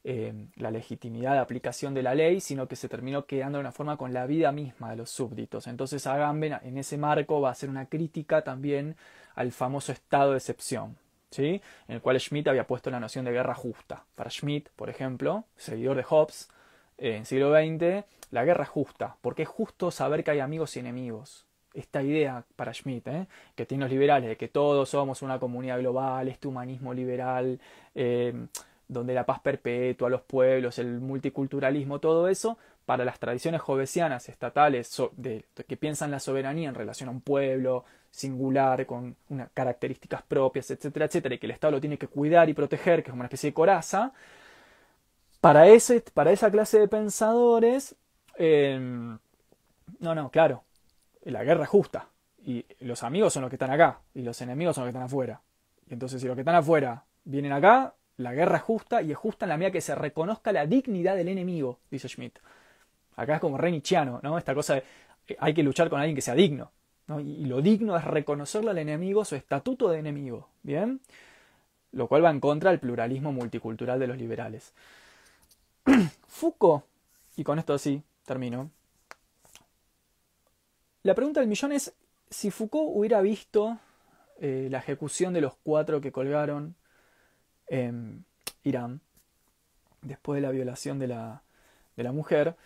eh, 0.09 0.33
la 0.55 0.71
legitimidad 0.71 1.33
de 1.33 1.41
aplicación 1.41 1.93
de 1.93 2.05
la 2.05 2.15
ley, 2.15 2.39
sino 2.39 2.69
que 2.69 2.77
se 2.77 2.89
terminó 2.89 3.27
quedando 3.27 3.59
de 3.59 3.63
una 3.63 3.73
forma 3.73 3.97
con 3.97 4.13
la 4.13 4.25
vida 4.25 4.53
misma 4.53 4.91
de 4.91 4.97
los 4.97 5.11
súbditos. 5.11 5.67
Entonces 5.67 6.07
Agamben 6.07 6.57
en 6.63 6.79
ese 6.79 6.97
marco 6.97 7.41
va 7.41 7.49
a 7.49 7.53
hacer 7.53 7.69
una 7.69 7.87
crítica 7.87 8.43
también 8.43 8.95
al 9.35 9.51
famoso 9.51 9.91
estado 9.91 10.31
de 10.31 10.37
excepción, 10.37 10.97
en 11.37 11.61
el 11.89 12.01
cual 12.01 12.21
Schmidt 12.21 12.47
había 12.47 12.69
puesto 12.69 12.89
la 12.89 13.01
noción 13.01 13.25
de 13.25 13.33
guerra 13.33 13.57
justa. 13.57 14.05
Para 14.15 14.31
Schmidt, 14.31 14.69
por 14.77 14.89
ejemplo, 14.91 15.43
seguidor 15.57 15.97
de 15.97 16.05
Hobbes, 16.05 16.51
eh, 16.99 17.17
en 17.17 17.27
siglo 17.27 17.53
XX, 17.53 18.05
la 18.31 18.45
guerra 18.45 18.65
justa, 18.65 19.17
porque 19.21 19.43
es 19.43 19.49
justo 19.49 19.91
saber 19.91 20.23
que 20.23 20.31
hay 20.31 20.39
amigos 20.39 20.77
y 20.77 20.79
enemigos. 20.79 21.47
Esta 21.75 22.01
idea 22.01 22.45
para 22.55 22.73
Schmidt, 22.73 23.09
¿eh? 23.09 23.27
que 23.57 23.67
tiene 23.67 23.87
los 23.87 23.91
liberales, 23.91 24.29
de 24.29 24.37
que 24.37 24.47
todos 24.47 24.89
somos 24.89 25.21
una 25.23 25.41
comunidad 25.41 25.81
global, 25.81 26.29
este 26.29 26.47
humanismo 26.47 26.95
liberal, 26.95 27.59
eh, 27.97 28.47
donde 28.89 29.15
la 29.15 29.27
paz 29.27 29.41
perpetua, 29.41 30.09
los 30.09 30.23
pueblos, 30.23 30.79
el 30.79 31.01
multiculturalismo, 31.01 31.99
todo 31.99 32.29
eso, 32.29 32.59
para 32.85 33.05
las 33.05 33.19
tradiciones 33.19 33.61
jovesianas 33.61 34.29
estatales 34.29 34.97
que 35.67 35.77
piensan 35.77 36.13
la 36.13 36.21
soberanía 36.21 36.69
en 36.69 36.75
relación 36.75 37.09
a 37.09 37.13
un 37.13 37.21
pueblo 37.21 37.85
singular, 38.11 38.87
con 38.87 39.17
unas 39.29 39.51
características 39.53 40.23
propias, 40.23 40.71
etcétera, 40.71 41.07
etcétera, 41.07 41.35
y 41.35 41.39
que 41.39 41.47
el 41.47 41.53
Estado 41.53 41.73
lo 41.73 41.81
tiene 41.81 41.99
que 41.99 42.09
cuidar 42.09 42.49
y 42.49 42.55
proteger, 42.55 43.03
que 43.03 43.11
es 43.11 43.15
una 43.15 43.25
especie 43.25 43.51
de 43.51 43.55
coraza, 43.55 44.13
para, 45.41 45.67
ese, 45.67 46.01
para 46.15 46.31
esa 46.33 46.51
clase 46.51 46.79
de 46.79 46.89
pensadores, 46.89 47.95
em, 48.37 49.19
no, 49.99 50.15
no, 50.15 50.31
claro, 50.31 50.63
la 51.25 51.45
guerra 51.45 51.65
es 51.65 51.69
justa, 51.69 52.09
y 52.39 52.65
los 52.81 53.03
amigos 53.03 53.33
son 53.33 53.43
los 53.43 53.51
que 53.51 53.57
están 53.57 53.71
acá, 53.71 54.01
y 54.15 54.23
los 54.23 54.41
enemigos 54.41 54.77
son 54.77 54.85
los 54.85 54.93
que 54.93 54.97
están 54.97 55.07
afuera. 55.07 55.41
Y 55.89 55.93
entonces 55.93 56.21
si 56.21 56.27
los 56.27 56.37
que 56.37 56.43
están 56.43 56.55
afuera 56.55 57.05
vienen 57.25 57.53
acá, 57.53 57.95
la 58.17 58.33
guerra 58.33 58.57
es 58.57 58.63
justa, 58.63 59.03
y 59.03 59.13
es 59.13 59.17
justa 59.17 59.45
en 59.45 59.51
la 59.51 59.57
medida 59.57 59.73
que 59.73 59.81
se 59.81 59.95
reconozca 59.95 60.53
la 60.53 60.67
dignidad 60.67 61.17
del 61.17 61.29
enemigo, 61.29 61.79
dice 61.91 62.09
Schmidt. 62.09 62.39
Acá 63.17 63.37
es 63.37 63.41
como 63.41 63.59
re 63.59 63.83
¿no? 64.23 64.39
Esta 64.39 64.55
cosa 64.55 64.75
de 64.75 64.85
eh, 65.29 65.37
hay 65.39 65.55
que 65.55 65.63
luchar 65.63 65.89
con 65.89 66.01
alguien 66.01 66.15
que 66.15 66.23
sea 66.23 66.35
digno. 66.35 66.71
¿no? 67.07 67.21
Y, 67.21 67.45
lo 67.47 67.63
digno 67.63 67.97
es 67.97 68.05
reconocerle 68.05 68.71
al 68.71 68.79
enemigo 68.79 69.25
su 69.25 69.37
estatuto 69.37 69.89
de 69.89 69.99
enemigo. 69.99 70.49
¿Bien? 70.63 71.01
Lo 71.93 72.09
cual 72.09 72.25
va 72.25 72.31
en 72.31 72.41
contra 72.41 72.71
del 72.71 72.81
pluralismo 72.81 73.33
multicultural 73.33 73.99
de 73.99 74.07
los 74.07 74.19
liberales. 74.19 74.73
Foucault, 76.29 76.85
y 77.37 77.45
con 77.45 77.59
esto 77.59 77.79
sí, 77.79 78.03
termino. 78.25 78.71
La 81.03 81.15
pregunta 81.15 81.41
del 81.41 81.49
millón 81.49 81.73
es 81.73 81.95
si 82.29 82.51
Foucault 82.51 82.91
hubiera 82.95 83.21
visto 83.21 83.79
eh, 84.41 84.69
la 84.71 84.79
ejecución 84.79 85.33
de 85.33 85.41
los 85.41 85.55
cuatro 85.63 86.01
que 86.01 86.13
colgaron 86.13 86.75
Irán 87.69 89.01
después 90.03 90.37
de 90.37 90.43
la 90.43 90.51
violación 90.51 90.99
de 90.99 91.09
la, 91.09 91.43
de 91.97 92.03
la 92.05 92.13
mujer, 92.13 92.57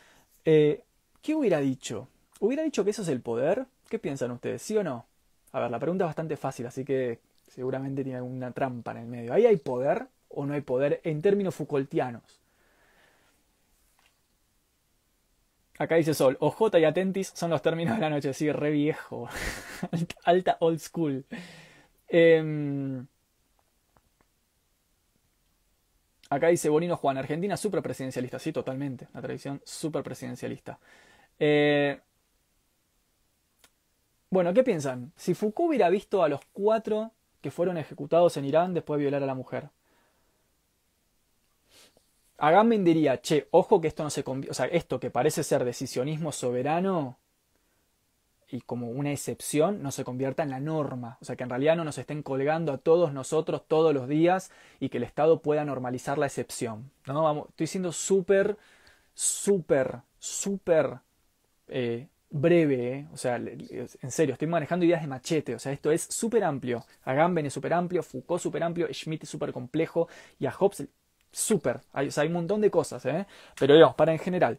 eh, 0.44 0.82
¿Qué 1.22 1.34
hubiera 1.34 1.58
dicho? 1.60 2.08
¿Hubiera 2.40 2.62
dicho 2.62 2.84
que 2.84 2.90
eso 2.90 3.02
es 3.02 3.08
el 3.08 3.20
poder? 3.20 3.66
¿Qué 3.88 3.98
piensan 3.98 4.30
ustedes? 4.30 4.62
¿Sí 4.62 4.76
o 4.76 4.82
no? 4.82 5.06
A 5.52 5.60
ver, 5.60 5.70
la 5.70 5.78
pregunta 5.78 6.04
es 6.04 6.08
bastante 6.08 6.36
fácil, 6.36 6.66
así 6.66 6.84
que 6.84 7.18
seguramente 7.48 8.02
tiene 8.02 8.18
alguna 8.18 8.52
trampa 8.52 8.92
en 8.92 8.98
el 8.98 9.06
medio. 9.06 9.32
¿Ahí 9.32 9.46
hay 9.46 9.56
poder 9.56 10.06
o 10.28 10.46
no 10.46 10.54
hay 10.54 10.62
poder 10.62 11.00
en 11.04 11.20
términos 11.20 11.54
Foucaultianos? 11.54 12.40
Acá 15.78 15.96
dice 15.96 16.14
Sol, 16.14 16.36
OJ 16.40 16.78
y 16.78 16.84
Atentis 16.84 17.32
son 17.34 17.50
los 17.50 17.62
términos 17.62 17.96
de 17.96 18.00
la 18.02 18.10
noche, 18.10 18.32
sí, 18.34 18.50
re 18.52 18.70
viejo. 18.70 19.28
Alta 20.24 20.56
old 20.60 20.78
school. 20.78 21.24
Eh, 22.08 23.02
Acá 26.30 26.46
dice 26.48 26.68
Bonino 26.68 26.96
Juan, 26.96 27.18
Argentina 27.18 27.56
súper 27.56 27.82
presidencialista. 27.82 28.38
Sí, 28.38 28.52
totalmente. 28.52 29.08
La 29.12 29.20
tradición 29.20 29.60
súper 29.64 30.02
presidencialista. 30.02 30.78
Eh, 31.38 32.00
bueno, 34.30 34.52
¿qué 34.54 34.62
piensan? 34.62 35.12
Si 35.16 35.34
Foucault 35.34 35.68
hubiera 35.68 35.88
visto 35.90 36.22
a 36.22 36.28
los 36.28 36.40
cuatro 36.52 37.12
que 37.40 37.50
fueron 37.50 37.76
ejecutados 37.78 38.36
en 38.36 38.44
Irán 38.44 38.74
después 38.74 38.98
de 38.98 39.02
violar 39.02 39.22
a 39.22 39.26
la 39.26 39.34
mujer. 39.34 39.70
Agamben 42.38 42.82
diría, 42.84 43.20
che, 43.20 43.46
ojo 43.52 43.80
que 43.80 43.86
esto 43.88 44.02
no 44.02 44.10
se 44.10 44.24
o 44.26 44.54
sea, 44.54 44.66
esto 44.66 44.98
que 44.98 45.10
parece 45.10 45.44
ser 45.44 45.64
decisionismo 45.64 46.32
soberano 46.32 47.19
y 48.50 48.60
como 48.62 48.88
una 48.88 49.12
excepción 49.12 49.82
no 49.82 49.92
se 49.92 50.04
convierta 50.04 50.42
en 50.42 50.50
la 50.50 50.60
norma, 50.60 51.18
o 51.20 51.24
sea, 51.24 51.36
que 51.36 51.44
en 51.44 51.50
realidad 51.50 51.76
no 51.76 51.84
nos 51.84 51.98
estén 51.98 52.22
colgando 52.22 52.72
a 52.72 52.78
todos 52.78 53.12
nosotros 53.12 53.62
todos 53.68 53.94
los 53.94 54.08
días 54.08 54.50
y 54.80 54.88
que 54.88 54.98
el 54.98 55.04
Estado 55.04 55.40
pueda 55.40 55.64
normalizar 55.64 56.18
la 56.18 56.26
excepción. 56.26 56.90
¿no? 57.06 57.22
Vamos, 57.22 57.48
estoy 57.50 57.66
siendo 57.66 57.92
súper, 57.92 58.56
súper, 59.14 60.00
súper 60.18 60.98
eh, 61.68 62.08
breve, 62.30 62.92
¿eh? 62.92 63.08
o 63.12 63.16
sea, 63.16 63.36
en 63.36 64.10
serio, 64.10 64.34
estoy 64.34 64.48
manejando 64.48 64.84
ideas 64.84 65.02
de 65.02 65.08
machete, 65.08 65.54
o 65.54 65.58
sea, 65.58 65.72
esto 65.72 65.90
es 65.90 66.02
súper 66.02 66.44
amplio. 66.44 66.84
Agamben 67.04 67.46
es 67.46 67.52
súper 67.52 67.72
amplio, 67.72 68.02
Foucault 68.02 68.42
súper 68.42 68.62
amplio, 68.62 68.88
Schmidt 68.92 69.24
es 69.24 69.28
súper 69.28 69.52
complejo 69.52 70.08
y 70.38 70.46
a 70.46 70.52
Hobbes 70.52 70.88
súper. 71.32 71.80
Hay, 71.92 72.10
un 72.26 72.32
montón 72.32 72.60
de 72.60 72.70
cosas, 72.70 73.04
¿eh? 73.06 73.26
pero 73.58 73.74
digamos, 73.74 73.94
para 73.94 74.12
en 74.12 74.18
general. 74.18 74.58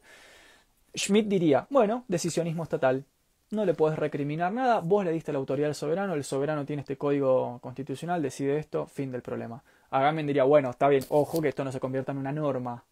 Schmidt 0.95 1.27
diría, 1.27 1.67
bueno, 1.69 2.03
decisionismo 2.07 2.63
estatal, 2.63 3.05
no 3.51 3.65
le 3.65 3.73
puedes 3.73 3.99
recriminar 3.99 4.51
nada, 4.53 4.79
vos 4.79 5.03
le 5.03 5.11
diste 5.11 5.33
la 5.33 5.39
autoridad 5.39 5.69
al 5.69 5.75
soberano, 5.75 6.13
el 6.13 6.23
soberano 6.23 6.65
tiene 6.65 6.81
este 6.81 6.97
código 6.97 7.59
constitucional, 7.59 8.21
decide 8.21 8.57
esto, 8.57 8.87
fin 8.87 9.11
del 9.11 9.21
problema. 9.21 9.61
Agamben 9.89 10.25
diría, 10.25 10.45
bueno, 10.45 10.69
está 10.69 10.87
bien, 10.87 11.03
ojo 11.09 11.41
que 11.41 11.49
esto 11.49 11.65
no 11.65 11.71
se 11.71 11.81
convierta 11.81 12.13
en 12.13 12.17
una 12.17 12.31
norma. 12.31 12.85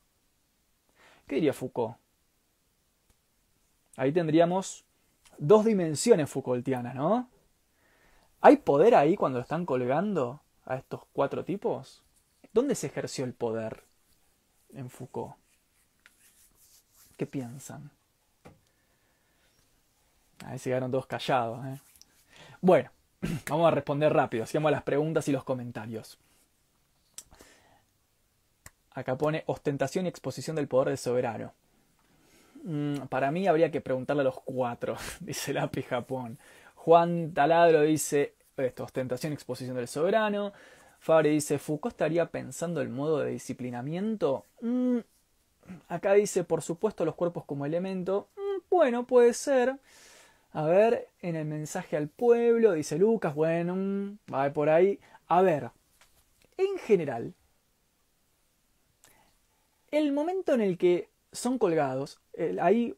¿Qué 1.25 1.35
diría 1.35 1.53
Foucault? 1.53 1.95
Ahí 3.95 4.11
tendríamos 4.11 4.83
dos 5.37 5.63
dimensiones 5.63 6.29
Foucaultianas, 6.29 6.93
¿no? 6.93 7.29
¿Hay 8.41 8.57
poder 8.57 8.95
ahí 8.95 9.15
cuando 9.15 9.39
están 9.39 9.65
colgando 9.65 10.41
a 10.65 10.75
estos 10.75 11.01
cuatro 11.13 11.45
tipos? 11.45 12.03
¿Dónde 12.51 12.75
se 12.75 12.87
ejerció 12.87 13.23
el 13.23 13.33
poder 13.33 13.83
en 14.73 14.89
Foucault? 14.89 15.35
¿Qué 17.15 17.25
piensan? 17.25 17.91
Ahí 20.45 20.59
se 20.59 20.69
quedaron 20.69 20.91
todos 20.91 21.05
callados. 21.05 21.65
¿eh? 21.65 21.79
Bueno, 22.61 22.89
vamos 23.49 23.67
a 23.67 23.71
responder 23.71 24.13
rápido. 24.13 24.45
A 24.45 24.71
las 24.71 24.83
preguntas 24.83 25.27
y 25.27 25.31
los 25.31 25.43
comentarios. 25.43 26.17
Acá 28.91 29.17
pone 29.17 29.43
ostentación 29.45 30.05
y 30.05 30.09
exposición 30.09 30.55
del 30.55 30.67
poder 30.67 30.89
del 30.89 30.97
soberano. 30.97 31.53
Mm, 32.63 33.07
para 33.07 33.31
mí 33.31 33.47
habría 33.47 33.71
que 33.71 33.81
preguntarle 33.81 34.21
a 34.21 34.25
los 34.25 34.41
cuatro, 34.41 34.97
dice 35.21 35.53
Lápiz 35.53 35.87
Japón. 35.87 36.37
Juan 36.75 37.33
Taladro 37.33 37.81
dice 37.81 38.33
esto, 38.57 38.83
ostentación 38.83 39.31
y 39.31 39.35
exposición 39.35 39.75
del 39.75 39.87
soberano. 39.87 40.53
Fabre 40.99 41.29
dice, 41.29 41.59
Foucault 41.59 41.93
estaría 41.93 42.25
pensando 42.25 42.81
el 42.81 42.89
modo 42.89 43.19
de 43.19 43.31
disciplinamiento. 43.31 44.45
Mm, 44.61 44.97
acá 45.87 46.13
dice, 46.13 46.43
por 46.43 46.61
supuesto, 46.61 47.05
los 47.05 47.15
cuerpos 47.15 47.45
como 47.45 47.65
elemento. 47.65 48.27
Mm, 48.35 48.61
bueno, 48.69 49.07
puede 49.07 49.33
ser. 49.33 49.77
A 50.51 50.63
ver, 50.63 51.09
en 51.21 51.35
el 51.35 51.45
mensaje 51.45 51.95
al 51.95 52.07
pueblo, 52.07 52.73
dice 52.73 52.97
Lucas, 52.97 53.35
bueno, 53.35 53.75
mm, 53.75 54.17
va 54.33 54.51
por 54.51 54.69
ahí. 54.69 54.99
A 55.27 55.41
ver, 55.41 55.69
en 56.57 56.77
general, 56.79 57.33
el 59.91 60.11
momento 60.11 60.53
en 60.53 60.61
el 60.61 60.77
que 60.77 61.09
son 61.31 61.57
colgados, 61.57 62.19
ahí 62.61 62.95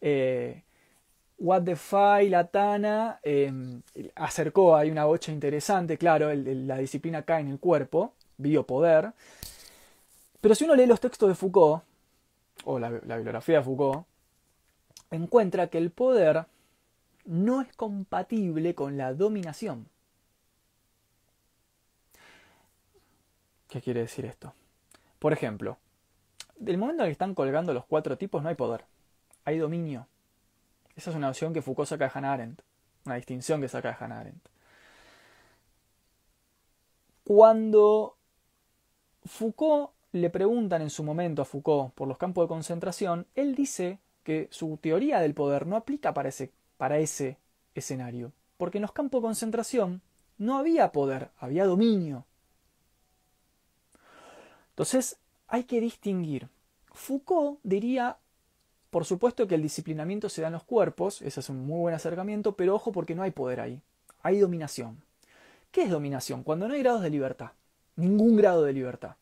eh, 0.00 0.62
What 1.38 1.64
the 1.64 1.76
Fi, 1.76 2.28
la 2.28 2.46
Tana, 2.46 3.20
em, 3.22 3.82
acercó, 4.14 4.76
hay 4.76 4.90
una 4.90 5.04
bocha 5.04 5.32
interesante, 5.32 5.98
claro, 5.98 6.32
la 6.34 6.78
disciplina 6.78 7.22
cae 7.22 7.40
en 7.40 7.48
el 7.48 7.58
cuerpo, 7.58 8.14
poder 8.66 9.12
Pero 10.40 10.54
si 10.54 10.64
uno 10.64 10.74
lee 10.74 10.86
los 10.86 11.00
textos 11.00 11.28
de 11.28 11.34
Foucault, 11.34 11.82
o 12.64 12.78
la, 12.78 12.90
la 12.90 13.16
bibliografía 13.16 13.58
de 13.58 13.64
Foucault, 13.64 14.06
encuentra 15.10 15.68
que 15.68 15.78
el 15.78 15.90
poder 15.90 16.46
no 17.24 17.60
es 17.60 17.72
compatible 17.74 18.74
con 18.74 18.96
la 18.96 19.14
dominación. 19.14 19.88
¿Qué 23.68 23.80
quiere 23.80 24.00
decir 24.00 24.24
esto? 24.24 24.54
Por 25.18 25.32
ejemplo, 25.32 25.78
del 26.56 26.78
momento 26.78 27.02
en 27.02 27.08
que 27.08 27.12
están 27.12 27.34
colgando 27.34 27.72
los 27.72 27.84
cuatro 27.86 28.16
tipos 28.16 28.42
no 28.42 28.48
hay 28.48 28.54
poder, 28.54 28.84
hay 29.44 29.58
dominio. 29.58 30.06
Esa 30.96 31.10
es 31.10 31.16
una 31.16 31.28
noción 31.28 31.52
que 31.52 31.62
Foucault 31.62 31.88
saca 31.88 32.04
de 32.04 32.12
Hannah 32.14 32.32
Arendt, 32.34 32.62
una 33.04 33.16
distinción 33.16 33.60
que 33.60 33.68
saca 33.68 33.88
de 33.88 33.96
Hannah 33.98 34.20
Arendt. 34.20 34.48
Cuando 37.24 38.16
Foucault 39.24 39.90
le 40.12 40.30
preguntan 40.30 40.82
en 40.82 40.90
su 40.90 41.02
momento 41.02 41.42
a 41.42 41.44
Foucault 41.44 41.92
por 41.94 42.06
los 42.06 42.18
campos 42.18 42.44
de 42.44 42.48
concentración, 42.48 43.26
él 43.34 43.54
dice 43.54 43.98
que 44.22 44.46
su 44.50 44.76
teoría 44.76 45.20
del 45.20 45.34
poder 45.34 45.66
no 45.66 45.76
aplica 45.76 46.14
para 46.14 46.28
ese, 46.28 46.52
para 46.76 46.98
ese 46.98 47.38
escenario, 47.74 48.32
porque 48.56 48.78
en 48.78 48.82
los 48.82 48.92
campos 48.92 49.20
de 49.20 49.26
concentración 49.26 50.02
no 50.38 50.58
había 50.58 50.92
poder, 50.92 51.30
había 51.38 51.64
dominio. 51.66 52.24
Entonces 54.70 55.16
hay 55.46 55.64
que 55.64 55.80
distinguir. 55.80 56.48
Foucault 56.92 57.60
diría, 57.62 58.16
por 58.90 59.04
supuesto 59.04 59.46
que 59.46 59.54
el 59.54 59.62
disciplinamiento 59.62 60.28
se 60.28 60.42
da 60.42 60.48
en 60.48 60.54
los 60.54 60.64
cuerpos, 60.64 61.22
ese 61.22 61.40
es 61.40 61.48
un 61.48 61.66
muy 61.66 61.80
buen 61.80 61.94
acercamiento, 61.94 62.56
pero 62.56 62.74
ojo 62.74 62.92
porque 62.92 63.14
no 63.14 63.22
hay 63.22 63.30
poder 63.30 63.60
ahí, 63.60 63.80
hay 64.22 64.40
dominación. 64.40 65.02
¿Qué 65.70 65.82
es 65.82 65.90
dominación? 65.90 66.44
Cuando 66.44 66.68
no 66.68 66.74
hay 66.74 66.80
grados 66.80 67.02
de 67.02 67.10
libertad, 67.10 67.50
ningún 67.96 68.36
grado 68.36 68.62
de 68.62 68.72
libertad. 68.72 69.16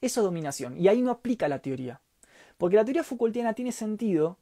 Eso 0.00 0.20
es 0.20 0.24
dominación, 0.24 0.78
y 0.78 0.88
ahí 0.88 1.00
no 1.00 1.10
aplica 1.10 1.48
la 1.48 1.60
teoría. 1.60 2.00
Porque 2.58 2.76
la 2.76 2.84
teoría 2.84 3.02
Foucaultiana 3.02 3.54
tiene 3.54 3.72
sentido 3.72 4.36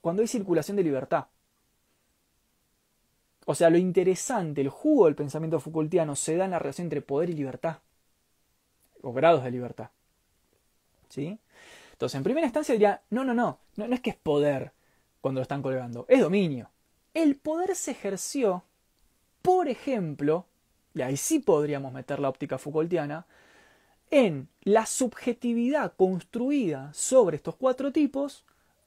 cuando 0.00 0.22
hay 0.22 0.28
circulación 0.28 0.76
de 0.76 0.84
libertad. 0.84 1.26
O 3.48 3.54
sea, 3.54 3.70
lo 3.70 3.78
interesante, 3.78 4.60
el 4.60 4.68
jugo 4.68 5.06
del 5.06 5.14
pensamiento 5.14 5.60
Foucaultiano 5.60 6.16
se 6.16 6.36
da 6.36 6.44
en 6.44 6.50
la 6.50 6.58
relación 6.58 6.86
entre 6.86 7.00
poder 7.00 7.30
y 7.30 7.34
libertad, 7.34 7.78
o 9.02 9.12
grados 9.12 9.44
de 9.44 9.52
libertad. 9.52 9.90
¿Sí? 11.08 11.38
Entonces, 11.92 12.16
en 12.16 12.24
primera 12.24 12.46
instancia 12.46 12.72
diría, 12.72 13.02
no, 13.08 13.24
no, 13.24 13.32
no, 13.32 13.60
no, 13.76 13.86
no 13.86 13.94
es 13.94 14.00
que 14.00 14.10
es 14.10 14.16
poder 14.16 14.72
cuando 15.20 15.38
lo 15.38 15.42
están 15.42 15.62
colgando, 15.62 16.06
es 16.08 16.20
dominio. 16.20 16.70
El 17.14 17.36
poder 17.36 17.76
se 17.76 17.92
ejerció, 17.92 18.64
por 19.42 19.68
ejemplo, 19.68 20.46
y 20.92 21.02
ahí 21.02 21.16
sí 21.16 21.38
podríamos 21.38 21.92
meter 21.92 22.18
la 22.18 22.28
óptica 22.28 22.58
Foucaultiana, 22.58 23.26
en 24.10 24.48
la 24.62 24.86
subjetividad 24.86 25.94
construida 25.96 26.92
sobre 26.92 27.36
estos 27.36 27.54
cuatro 27.54 27.92
tipos 27.92 28.44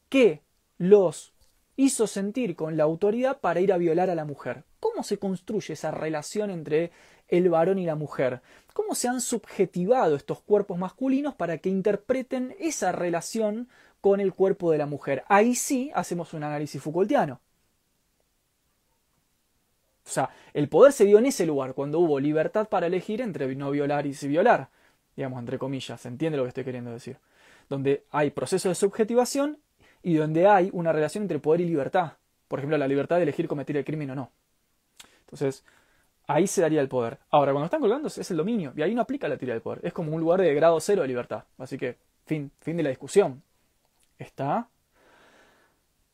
que 0.10 0.42
los 0.78 1.34
hizo 1.80 2.08
sentir 2.08 2.58
con 2.58 2.76
la 2.76 2.84
autoridad 2.84 3.40
para 3.40 3.62
ir 3.62 3.72
a 3.72 3.78
violar 3.78 4.10
a 4.10 4.16
la 4.16 4.26
mujer. 4.26 4.66
¿Cómo 4.82 5.02
se 5.02 5.18
construye 5.18 5.76
esa 5.76 5.92
relación 5.92 6.50
entre 6.50 6.92
el 7.30 7.50
varón 7.50 7.80
y 7.80 7.86
la 7.86 7.96
mujer? 7.96 8.42
¿Cómo 8.74 8.96
se 8.96 9.08
han 9.08 9.22
subjetivado 9.22 10.18
estos 10.18 10.42
cuerpos 10.42 10.78
masculinos 10.78 11.36
para 11.36 11.60
que 11.60 11.70
interpreten 11.70 12.54
esa 12.60 12.92
relación 12.92 13.70
con 14.02 14.20
el 14.20 14.34
cuerpo 14.34 14.72
de 14.72 14.78
la 14.78 14.88
mujer? 14.88 15.24
Ahí 15.30 15.56
sí 15.56 15.90
hacemos 15.96 16.34
un 16.34 16.44
análisis 16.44 16.82
Foucaultiano. 16.82 17.40
O 20.06 20.10
sea, 20.10 20.32
el 20.54 20.68
poder 20.68 20.92
se 20.92 21.06
dio 21.06 21.18
en 21.18 21.28
ese 21.28 21.46
lugar, 21.46 21.76
cuando 21.76 22.00
hubo 22.00 22.20
libertad 22.20 22.68
para 22.68 22.88
elegir 22.88 23.22
entre 23.22 23.56
no 23.56 23.72
violar 23.72 24.06
y 24.06 24.14
sí 24.14 24.28
violar, 24.28 24.70
digamos, 25.16 25.40
entre 25.40 25.58
comillas, 25.58 26.02
se 26.02 26.10
entiende 26.10 26.38
lo 26.38 26.44
que 26.44 26.50
estoy 26.50 26.66
queriendo 26.66 26.92
decir. 26.92 27.20
Donde 27.70 28.04
hay 28.12 28.32
proceso 28.32 28.68
de 28.68 28.76
subjetivación 28.76 29.60
y 30.02 30.16
donde 30.16 30.48
hay 30.48 30.70
una 30.74 30.92
relación 30.92 31.24
entre 31.24 31.40
poder 31.40 31.62
y 31.62 31.66
libertad. 31.66 32.14
Por 32.48 32.60
ejemplo, 32.60 32.78
la 32.78 32.88
libertad 32.88 33.18
de 33.18 33.24
elegir 33.24 33.48
cometer 33.48 33.78
el 33.78 33.86
crimen 33.86 34.12
o 34.12 34.16
no. 34.16 34.32
Entonces, 35.22 35.64
ahí 36.28 36.48
se 36.48 36.62
daría 36.62 36.82
el 36.82 36.88
poder. 36.88 37.20
Ahora, 37.30 37.52
cuando 37.52 37.66
están 37.66 37.82
colgando 37.82 38.08
es 38.08 38.32
el 38.32 38.38
dominio, 38.38 38.74
y 38.76 38.82
ahí 38.82 38.96
no 38.96 39.02
aplica 39.02 39.28
la 39.28 39.38
teoría 39.38 39.54
del 39.54 39.62
poder. 39.62 39.80
Es 39.84 39.94
como 39.94 40.14
un 40.14 40.22
lugar 40.22 40.42
de 40.42 40.54
grado 40.54 40.80
cero 40.80 41.02
de 41.04 41.08
libertad. 41.08 41.44
Así 41.58 41.78
que, 41.78 41.98
fin, 42.26 42.52
fin 42.60 42.78
de 42.78 42.84
la 42.84 42.90
discusión. 42.90 43.44
¿Está? 44.18 44.70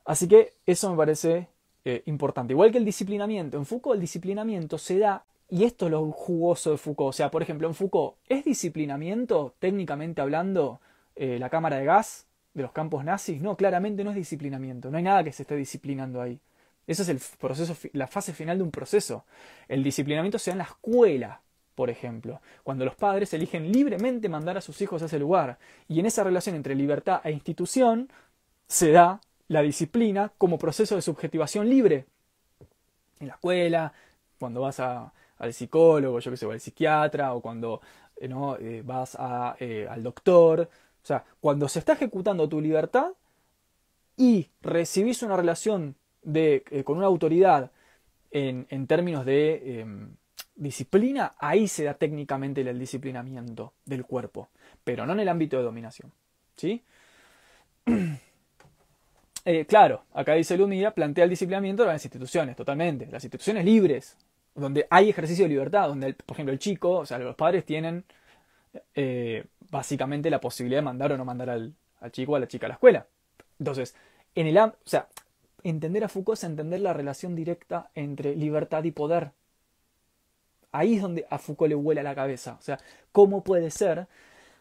Así 0.06 0.28
que 0.28 0.54
eso 0.66 0.92
me 0.92 0.98
parece 0.98 1.48
eh, 1.84 2.04
importante. 2.06 2.54
Igual 2.54 2.72
que 2.72 2.78
el 2.78 2.86
disciplinamiento. 2.86 3.58
En 3.58 3.66
Foucault 3.66 3.96
el 3.96 4.02
disciplinamiento 4.02 4.78
se 4.78 5.00
da, 5.00 5.26
y 5.50 5.64
esto 5.64 5.86
es 5.86 5.92
lo 5.92 6.12
jugoso 6.12 6.72
de 6.72 6.78
Foucault. 6.78 7.10
O 7.10 7.14
sea, 7.14 7.32
por 7.32 7.42
ejemplo, 7.42 7.68
en 7.68 7.74
Foucault, 7.74 8.16
¿es 8.28 8.44
disciplinamiento, 8.44 9.56
técnicamente 9.60 10.22
hablando, 10.22 10.82
eh, 11.16 11.40
la 11.40 11.50
cámara 11.50 11.78
de 11.78 11.86
gas 11.86 12.28
de 12.56 12.64
los 12.64 12.72
campos 12.72 13.04
nazis? 13.04 13.40
No, 13.40 13.56
claramente 13.56 14.04
no 14.04 14.10
es 14.10 14.16
disciplinamiento. 14.16 14.90
No 14.90 14.98
hay 14.98 15.04
nada 15.04 15.24
que 15.24 15.32
se 15.32 15.44
esté 15.44 15.56
disciplinando 15.56 16.20
ahí. 16.20 16.40
Esa 16.88 17.04
es 17.04 17.10
el 17.10 17.20
proceso, 17.40 17.76
la 17.94 18.08
fase 18.08 18.34
final 18.34 18.58
de 18.58 18.64
un 18.64 18.72
proceso. 18.72 19.26
El 19.68 19.84
disciplinamiento 19.84 20.40
se 20.40 20.50
da 20.50 20.54
en 20.54 20.58
la 20.60 20.64
escuela, 20.64 21.42
por 21.76 21.90
ejemplo, 21.90 22.42
cuando 22.64 22.86
los 22.86 22.96
padres 22.96 23.34
eligen 23.34 23.72
libremente 23.72 24.30
mandar 24.30 24.58
a 24.58 24.62
sus 24.62 24.82
hijos 24.82 25.02
a 25.02 25.06
ese 25.06 25.20
lugar. 25.20 25.60
Y 25.88 26.00
en 26.00 26.06
esa 26.06 26.24
relación 26.24 26.56
entre 26.56 26.74
libertad 26.74 27.22
e 27.24 27.32
institución 27.32 28.10
se 28.68 28.92
da 28.92 29.20
la 29.48 29.62
disciplina 29.62 30.32
como 30.38 30.58
proceso 30.58 30.96
de 30.96 31.02
subjetivación 31.02 31.70
libre. 31.70 32.06
En 33.20 33.28
la 33.28 33.34
escuela, 33.34 33.94
cuando 34.40 34.62
vas 34.62 34.80
al 34.80 35.54
psicólogo, 35.54 36.20
yo 36.20 36.32
que 36.32 36.38
sé, 36.38 36.46
o 36.46 36.52
al 36.52 36.60
psiquiatra, 36.60 37.34
o 37.34 37.42
cuando 37.42 37.82
eh, 38.18 38.28
¿no? 38.28 38.58
Eh, 38.58 38.82
vas 38.86 39.18
eh, 39.60 39.88
al 39.90 40.04
doctor. 40.04 40.70
O 41.06 41.08
sea, 41.08 41.24
cuando 41.40 41.70
se 41.70 41.78
está 41.78 41.94
ejecutando 41.94 42.50
tu 42.50 42.60
libertad 42.60 43.12
y 44.18 44.50
recibís 44.64 45.22
una 45.22 45.38
relación 45.38 45.96
de, 46.24 46.64
eh, 46.72 46.84
con 46.84 46.98
una 46.98 47.06
autoridad 47.06 47.70
en, 48.32 48.66
en 48.72 48.88
términos 48.88 49.24
de 49.24 49.82
em, 49.82 50.16
disciplina, 50.56 51.36
ahí 51.38 51.68
se 51.68 51.84
da 51.84 51.94
técnicamente 51.94 52.62
el 52.62 52.80
disciplinamiento 52.80 53.74
del 53.86 54.04
cuerpo, 54.04 54.50
pero 54.84 55.06
no 55.06 55.14
en 55.14 55.20
el 55.20 55.30
ámbito 55.30 55.58
de 55.58 55.64
dominación. 55.64 56.12
¿Sí? 56.58 56.84
Eh, 59.48 59.68
claro, 59.68 60.06
acá 60.16 60.34
dice 60.34 60.58
Lumira, 60.58 60.90
plantea 60.90 61.26
el 61.26 61.30
disciplinamiento 61.30 61.84
de 61.84 61.90
las 61.90 62.04
instituciones, 62.04 62.56
totalmente. 62.56 63.06
Las 63.12 63.24
instituciones 63.24 63.64
libres, 63.64 64.18
donde 64.56 64.88
hay 64.90 65.12
ejercicio 65.12 65.46
de 65.46 65.50
libertad, 65.50 65.88
donde, 65.88 66.16
por 66.16 66.36
ejemplo, 66.36 66.52
el 66.52 66.58
chico, 66.58 66.94
o 66.94 67.06
sea, 67.06 67.20
los 67.20 67.36
padres 67.36 67.64
tienen 67.64 68.06
eh, 68.94 69.46
básicamente 69.70 70.30
la 70.30 70.42
posibilidad 70.42 70.80
de 70.80 70.86
mandar 70.86 71.12
o 71.12 71.18
no 71.18 71.26
mandar 71.26 71.50
al, 71.50 71.76
chico 72.12 72.34
o 72.34 72.36
a 72.36 72.40
la 72.40 72.48
chica 72.48 72.68
a 72.68 72.70
la 72.70 72.76
escuela. 72.76 73.08
Entonces, 73.60 73.96
en 74.36 74.48
el, 74.48 74.58
o 74.58 74.74
sea, 74.86 75.08
entender 75.64 76.04
a 76.04 76.10
Foucault 76.10 76.38
es 76.38 76.44
entender 76.44 76.82
la 76.82 76.94
relación 76.94 77.36
directa 77.36 77.90
entre 77.96 78.36
libertad 78.36 78.84
y 78.84 78.92
poder. 78.92 79.32
Ahí 80.72 80.96
es 80.96 81.02
donde 81.02 81.26
a 81.30 81.38
Foucault 81.38 81.70
le 81.70 81.76
huela 81.76 82.04
la 82.04 82.16
cabeza. 82.16 82.58
O 82.60 82.62
sea, 82.62 82.80
¿cómo 83.12 83.44
puede 83.44 83.72
ser 83.72 84.08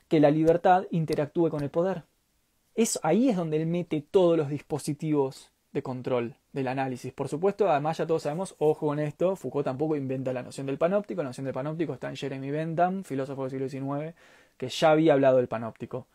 que 0.08 0.20
la 0.20 0.30
libertad 0.30 0.84
interactúe 0.90 1.50
con 1.50 1.62
el 1.62 1.70
poder? 1.70 2.04
Es, 2.74 2.98
ahí 3.02 3.28
es 3.28 3.36
donde 3.36 3.56
él 3.56 3.66
mete 3.66 4.00
todos 4.00 4.36
los 4.36 4.48
dispositivos 4.48 5.50
de 5.74 5.82
control 5.82 6.36
del 6.52 6.68
análisis. 6.68 7.12
Por 7.12 7.28
supuesto, 7.28 7.68
además 7.68 7.98
ya 7.98 8.06
todos 8.06 8.22
sabemos, 8.22 8.54
ojo 8.58 8.86
con 8.86 9.00
esto, 9.00 9.34
Foucault 9.34 9.64
tampoco 9.64 9.96
inventa 9.96 10.32
la 10.32 10.42
noción 10.42 10.66
del 10.66 10.78
panóptico. 10.78 11.22
La 11.22 11.30
noción 11.30 11.44
del 11.44 11.52
panóptico 11.52 11.92
está 11.92 12.08
en 12.08 12.16
Jeremy 12.16 12.50
Bentham, 12.50 13.02
filósofo 13.02 13.42
del 13.42 13.50
siglo 13.50 13.68
XIX, 13.68 14.14
que 14.56 14.68
ya 14.68 14.92
había 14.92 15.14
hablado 15.14 15.38
del 15.38 15.48
panóptico. 15.48 16.06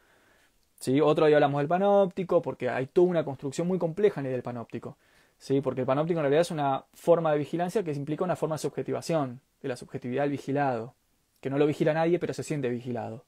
¿Sí? 0.80 1.02
Otro 1.02 1.26
día 1.26 1.36
hablamos 1.36 1.60
del 1.60 1.68
panóptico, 1.68 2.42
porque 2.42 2.70
hay 2.70 2.88
toda 2.88 3.08
una 3.08 3.26
construcción 3.26 3.68
muy 3.68 3.78
compleja 3.78 4.22
en 4.22 4.28
el 4.28 4.32
del 4.32 4.44
panóptico. 4.44 4.98
¿Sí? 5.38 5.60
Porque 5.60 5.82
el 5.82 5.88
panóptico 5.88 6.20
en 6.20 6.24
realidad 6.24 6.42
es 6.42 6.52
una 6.52 6.86
forma 6.94 7.34
de 7.34 7.40
vigilancia 7.40 7.84
que 7.84 7.92
implica 7.92 8.24
una 8.24 8.38
forma 8.38 8.56
de 8.56 8.60
subjetivación, 8.60 9.42
de 9.62 9.68
la 9.68 9.76
subjetividad 9.76 10.24
del 10.24 10.32
vigilado, 10.32 10.96
que 11.42 11.50
no 11.50 11.58
lo 11.58 11.66
vigila 11.66 11.94
nadie, 11.94 12.18
pero 12.18 12.34
se 12.34 12.44
siente 12.44 12.70
vigilado. 12.70 13.26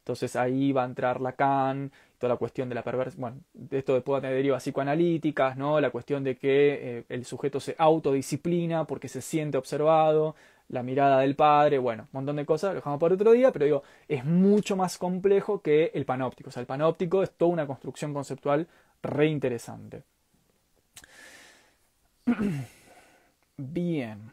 Entonces 0.00 0.36
ahí 0.36 0.72
va 0.72 0.82
a 0.82 0.86
entrar 0.86 1.20
Lacan, 1.20 1.92
toda 2.18 2.34
la 2.34 2.36
cuestión 2.38 2.68
de 2.68 2.74
la 2.74 2.82
perversión, 2.82 3.20
bueno, 3.20 3.36
de 3.54 3.78
esto 3.78 3.94
después 3.94 4.20
tener 4.20 4.36
derivas 4.36 4.62
psicoanalíticas, 4.62 5.56
¿no? 5.56 5.80
La 5.80 5.90
cuestión 5.90 6.24
de 6.24 6.36
que 6.36 6.98
eh, 6.98 7.04
el 7.08 7.24
sujeto 7.24 7.60
se 7.60 7.74
autodisciplina 7.78 8.86
porque 8.86 9.08
se 9.08 9.22
siente 9.22 9.58
observado, 9.58 10.34
la 10.68 10.82
mirada 10.82 11.20
del 11.20 11.34
padre, 11.36 11.78
bueno, 11.78 12.04
un 12.04 12.08
montón 12.12 12.36
de 12.36 12.46
cosas, 12.46 12.70
lo 12.70 12.76
dejamos 12.76 13.00
para 13.00 13.14
otro 13.14 13.32
día, 13.32 13.50
pero 13.52 13.64
digo, 13.64 13.82
es 14.08 14.24
mucho 14.24 14.76
más 14.76 14.98
complejo 14.98 15.60
que 15.62 15.90
el 15.94 16.04
panóptico. 16.04 16.48
O 16.50 16.52
sea, 16.52 16.60
el 16.60 16.66
panóptico 16.66 17.22
es 17.22 17.32
toda 17.32 17.50
una 17.52 17.66
construcción 17.66 18.14
conceptual 18.14 18.68
re 19.02 19.26
interesante. 19.26 20.04
Bien. 23.56 24.32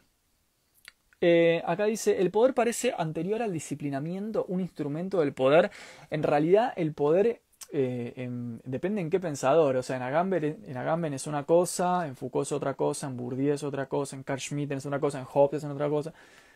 Eh, 1.20 1.62
acá 1.66 1.84
dice, 1.84 2.20
el 2.20 2.30
poder 2.30 2.54
parece 2.54 2.94
anterior 2.96 3.42
al 3.42 3.52
disciplinamiento, 3.52 4.44
un 4.48 4.60
instrumento 4.60 5.20
del 5.20 5.32
poder. 5.32 5.70
En 6.10 6.22
realidad 6.22 6.72
el 6.76 6.94
poder 6.94 7.40
eh, 7.72 8.28
depende 8.64 9.00
en 9.00 9.10
qué 9.10 9.20
pensador. 9.20 9.76
O 9.76 9.82
sea, 9.82 9.96
en 9.96 10.02
Agamben, 10.02 10.64
en 10.66 10.76
Agamben 10.76 11.14
es 11.14 11.26
una 11.26 11.44
cosa, 11.44 12.06
en 12.06 12.16
Foucault 12.16 12.46
es 12.46 12.52
otra 12.52 12.74
cosa, 12.74 13.06
en 13.08 13.16
Bourdieu 13.16 13.54
es 13.54 13.62
otra 13.62 13.86
cosa, 13.86 14.16
en 14.16 14.22
Carl 14.22 14.40
Schmitt 14.40 14.72
es 14.72 14.84
una 14.84 15.00
cosa, 15.00 15.18
en 15.18 15.26
Hobbes 15.26 15.64
es 15.64 15.70
otra 15.70 15.88
cosa. 15.88 16.12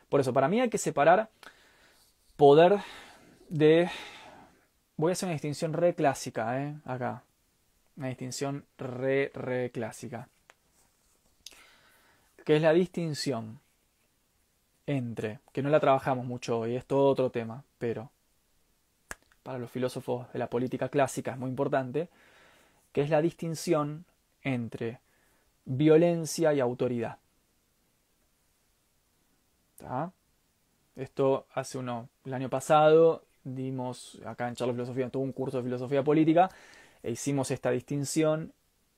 Por 0.08 0.20
eso, 0.20 0.32
para 0.32 0.48
mí 0.48 0.60
hay 0.60 0.70
que 0.70 0.78
separar 0.78 1.28
poder 2.36 2.80
de 3.48 3.90
voy 4.96 5.10
a 5.10 5.12
hacer 5.12 5.26
una 5.26 5.34
distinción 5.34 5.72
re 5.72 5.94
clásica, 5.94 6.62
¿eh? 6.62 6.76
Acá. 6.84 7.22
Una 7.96 8.08
distinción 8.08 8.64
re, 8.78 9.30
re 9.34 9.70
clásica. 9.70 10.28
Que 12.44 12.56
es 12.56 12.62
la 12.62 12.72
distinción 12.72 13.60
entre, 14.86 15.40
que 15.52 15.62
no 15.62 15.70
la 15.70 15.80
trabajamos 15.80 16.26
mucho 16.26 16.58
hoy, 16.58 16.76
es 16.76 16.84
todo 16.86 17.08
otro 17.08 17.30
tema, 17.30 17.64
pero 17.78 18.10
para 19.42 19.58
los 19.58 19.70
filósofos 19.70 20.32
de 20.32 20.38
la 20.38 20.48
política 20.48 20.88
clásica 20.88 21.32
es 21.32 21.38
muy 21.38 21.50
importante, 21.50 22.08
que 22.92 23.02
es 23.02 23.10
la 23.10 23.22
distinción 23.22 24.04
entre 24.42 25.00
violencia 25.64 26.52
y 26.52 26.60
autoridad. 26.60 27.18
Esto 30.94 31.46
hace 31.54 31.78
uno, 31.78 32.08
el 32.24 32.34
año 32.34 32.48
pasado 32.48 33.24
dimos 33.44 34.20
acá 34.24 34.48
en 34.48 34.54
Charlo 34.54 34.74
Filosofía, 34.74 35.08
tuvo 35.10 35.24
un 35.24 35.32
curso 35.32 35.56
de 35.56 35.64
filosofía 35.64 36.04
política 36.04 36.50
e 37.02 37.10
hicimos 37.10 37.50
esta 37.50 37.70
distinción 37.70 38.52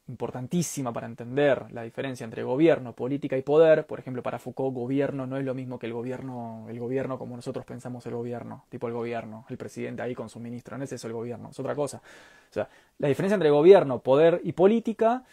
importantísima 0.09 0.93
para 0.93 1.07
entender 1.07 1.67
la 1.73 1.83
diferencia 1.83 2.25
entre 2.25 2.43
gobierno, 2.43 2.93
política 2.95 3.37
y 3.39 3.43
poder. 3.43 3.87
Por 3.87 3.99
ejemplo, 3.99 4.23
para 4.23 4.39
Foucault, 4.39 4.75
gobierno 4.75 5.27
no 5.27 5.39
es 5.39 5.45
lo 5.45 5.55
mismo 5.55 5.79
que 5.79 5.87
el 5.87 5.93
gobierno, 5.93 6.67
el 6.69 6.79
gobierno 6.79 7.19
como 7.19 7.37
nosotros 7.37 7.65
pensamos 7.65 8.05
el 8.07 8.15
gobierno, 8.15 8.65
tipo 8.69 8.87
el 8.87 8.93
gobierno, 8.93 9.47
el 9.49 9.57
presidente 9.57 10.03
ahí 10.03 10.15
con 10.15 10.29
su 10.29 10.41
ministro, 10.41 10.77
no 10.77 10.85
es 10.85 10.93
eso 10.93 11.07
el 11.07 11.15
gobierno, 11.15 11.51
es 11.51 11.59
otra 11.59 11.75
cosa. 11.75 12.03
O 12.51 12.53
sea, 12.53 12.69
la 12.99 13.09
diferencia 13.09 13.35
entre 13.35 13.51
gobierno, 13.51 14.01
poder 14.01 14.41
y 14.45 14.53
política 14.53 15.25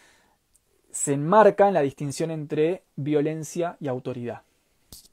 se 0.90 1.14
enmarca 1.14 1.68
en 1.68 1.74
la 1.74 1.82
distinción 1.82 2.30
entre 2.30 2.82
violencia 2.96 3.76
y 3.80 3.88
autoridad. 3.88 4.42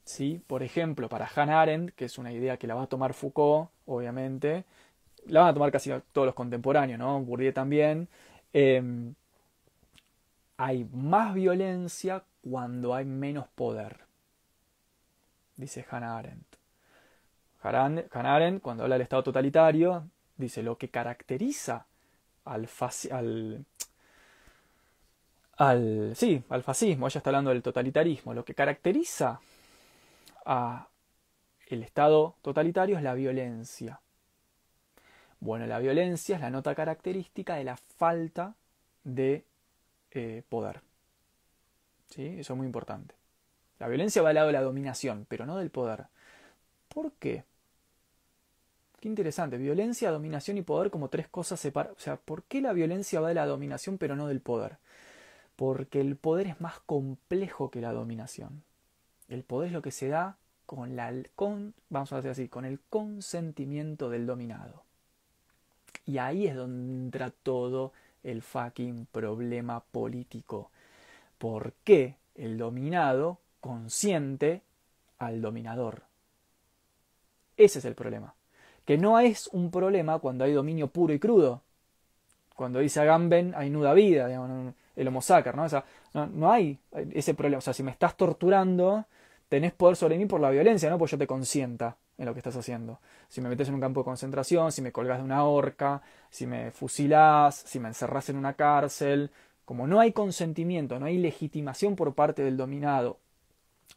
¿Sí? 0.04 0.40
Por 0.46 0.62
ejemplo, 0.62 1.08
para 1.08 1.28
Hannah 1.34 1.60
Arendt, 1.60 1.94
que 1.94 2.06
es 2.06 2.18
una 2.18 2.32
idea 2.32 2.56
que 2.56 2.66
la 2.66 2.74
va 2.74 2.82
a 2.82 2.86
tomar 2.86 3.14
Foucault, 3.14 3.70
obviamente, 3.86 4.64
la 5.26 5.40
van 5.40 5.50
a 5.50 5.54
tomar 5.54 5.70
casi 5.70 5.90
todos 6.12 6.26
los 6.26 6.34
contemporáneos, 6.34 6.98
¿no? 6.98 7.20
Bourdieu 7.20 7.52
también. 7.52 8.08
Em, 8.52 9.14
hay 10.60 10.84
más 10.92 11.32
violencia 11.32 12.22
cuando 12.42 12.94
hay 12.94 13.06
menos 13.06 13.48
poder, 13.48 14.00
dice 15.56 15.86
Hannah 15.90 16.18
Arendt. 16.18 16.56
Hannah 17.62 18.34
Arendt, 18.36 18.60
cuando 18.60 18.82
habla 18.82 18.96
del 18.96 19.02
Estado 19.02 19.22
totalitario, 19.22 20.06
dice 20.36 20.62
lo 20.62 20.76
que 20.76 20.90
caracteriza 20.90 21.86
al, 22.44 22.68
al, 23.10 23.64
al, 25.56 26.12
sí, 26.14 26.44
al 26.50 26.62
fascismo, 26.62 27.06
ella 27.06 27.18
está 27.18 27.30
hablando 27.30 27.50
del 27.50 27.62
totalitarismo, 27.62 28.34
lo 28.34 28.44
que 28.44 28.54
caracteriza 28.54 29.40
a 30.44 30.88
el 31.68 31.82
Estado 31.82 32.34
totalitario 32.42 32.98
es 32.98 33.02
la 33.02 33.14
violencia. 33.14 33.98
Bueno, 35.38 35.64
la 35.64 35.78
violencia 35.78 36.36
es 36.36 36.42
la 36.42 36.50
nota 36.50 36.74
característica 36.74 37.54
de 37.54 37.64
la 37.64 37.78
falta 37.78 38.56
de 39.04 39.46
eh, 40.12 40.42
poder. 40.48 40.80
¿Sí? 42.08 42.26
Eso 42.38 42.52
es 42.52 42.56
muy 42.56 42.66
importante. 42.66 43.14
La 43.78 43.88
violencia 43.88 44.22
va 44.22 44.30
al 44.30 44.34
lado 44.34 44.48
de 44.48 44.52
la 44.52 44.62
dominación, 44.62 45.26
pero 45.28 45.46
no 45.46 45.56
del 45.56 45.70
poder. 45.70 46.06
¿Por 46.88 47.12
qué? 47.12 47.44
Qué 49.00 49.08
interesante. 49.08 49.56
Violencia, 49.56 50.10
dominación 50.10 50.58
y 50.58 50.62
poder 50.62 50.90
como 50.90 51.08
tres 51.08 51.28
cosas 51.28 51.58
separadas. 51.58 51.96
O 51.96 52.00
sea, 52.00 52.16
¿por 52.16 52.42
qué 52.42 52.60
la 52.60 52.74
violencia 52.74 53.20
va 53.20 53.28
de 53.28 53.34
la 53.34 53.46
dominación 53.46 53.96
pero 53.96 54.16
no 54.16 54.26
del 54.26 54.40
poder? 54.40 54.76
Porque 55.56 56.00
el 56.00 56.16
poder 56.16 56.46
es 56.48 56.60
más 56.60 56.80
complejo 56.80 57.70
que 57.70 57.80
la 57.80 57.92
dominación. 57.92 58.62
El 59.28 59.44
poder 59.44 59.68
es 59.68 59.72
lo 59.72 59.82
que 59.82 59.92
se 59.92 60.08
da 60.08 60.36
con 60.66 60.96
la 60.96 61.12
con, 61.34 61.74
vamos 61.88 62.12
a 62.12 62.16
decir 62.16 62.30
así, 62.30 62.48
con 62.48 62.64
el 62.64 62.80
consentimiento 62.90 64.10
del 64.10 64.26
dominado. 64.26 64.82
Y 66.04 66.18
ahí 66.18 66.46
es 66.46 66.54
donde 66.54 66.92
entra 66.92 67.30
todo 67.30 67.92
el 68.22 68.42
fucking 68.42 69.06
problema 69.06 69.80
político. 69.80 70.70
¿Por 71.38 71.72
qué 71.84 72.16
el 72.34 72.58
dominado 72.58 73.38
consiente 73.60 74.62
al 75.18 75.40
dominador? 75.40 76.02
Ese 77.56 77.78
es 77.78 77.84
el 77.84 77.94
problema. 77.94 78.34
Que 78.84 78.98
no 78.98 79.20
es 79.20 79.48
un 79.48 79.70
problema 79.70 80.18
cuando 80.18 80.44
hay 80.44 80.52
dominio 80.52 80.88
puro 80.88 81.12
y 81.12 81.18
crudo. 81.18 81.62
Cuando 82.56 82.80
dice 82.80 83.00
Agamben 83.00 83.54
hay 83.56 83.70
nuda 83.70 83.94
vida, 83.94 84.26
el 84.96 85.08
homo 85.08 85.20
¿no? 85.54 85.66
no, 86.14 86.26
no 86.26 86.52
hay 86.52 86.78
ese 87.12 87.34
problema. 87.34 87.58
O 87.58 87.62
sea, 87.62 87.72
si 87.72 87.82
me 87.82 87.90
estás 87.90 88.16
torturando, 88.16 89.06
tenés 89.50 89.72
poder 89.72 89.96
sobre 89.96 90.16
mí 90.16 90.26
por 90.26 90.40
la 90.40 90.48
violencia, 90.48 90.88
no 90.88 90.96
pues 90.96 91.10
yo 91.10 91.18
te 91.18 91.26
consienta 91.26 91.96
en 92.16 92.24
lo 92.24 92.32
que 92.32 92.38
estás 92.38 92.56
haciendo. 92.56 93.00
Si 93.28 93.40
me 93.40 93.48
metes 93.48 93.68
en 93.68 93.74
un 93.74 93.80
campo 93.80 94.00
de 94.00 94.04
concentración, 94.04 94.70
si 94.70 94.80
me 94.80 94.92
colgas 94.92 95.18
de 95.18 95.24
una 95.24 95.44
horca, 95.44 96.02
si 96.30 96.46
me 96.46 96.70
fusilás, 96.70 97.56
si 97.56 97.80
me 97.80 97.88
encerrás 97.88 98.28
en 98.28 98.36
una 98.36 98.54
cárcel, 98.54 99.32
como 99.64 99.88
no 99.88 99.98
hay 99.98 100.12
consentimiento, 100.12 101.00
no 101.00 101.06
hay 101.06 101.18
legitimación 101.18 101.96
por 101.96 102.14
parte 102.14 102.42
del 102.44 102.56
dominado 102.56 103.18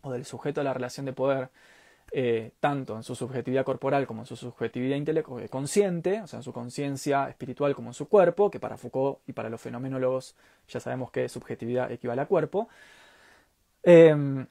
o 0.01 0.11
del 0.11 0.25
sujeto 0.25 0.59
de 0.61 0.65
la 0.65 0.73
relación 0.73 1.05
de 1.05 1.13
poder, 1.13 1.49
eh, 2.11 2.51
tanto 2.59 2.95
en 2.97 3.03
su 3.03 3.13
subjetividad 3.13 3.63
corporal 3.63 4.07
como 4.07 4.23
en 4.23 4.25
su 4.25 4.35
subjetividad 4.35 4.97
intelectual, 4.97 5.47
consciente, 5.51 6.21
o 6.21 6.27
sea, 6.27 6.37
en 6.39 6.43
su 6.43 6.51
conciencia 6.51 7.29
espiritual 7.29 7.75
como 7.75 7.91
en 7.91 7.93
su 7.93 8.07
cuerpo, 8.09 8.49
que 8.49 8.59
para 8.59 8.75
Foucault 8.75 9.19
y 9.27 9.33
para 9.33 9.49
los 9.49 9.61
fenomenólogos 9.61 10.35
ya 10.67 10.79
sabemos 10.79 11.11
que 11.11 11.29
subjetividad 11.29 11.91
equivale 11.91 12.23
a 12.23 12.25
cuerpo, 12.25 12.69
eh, 13.83 14.45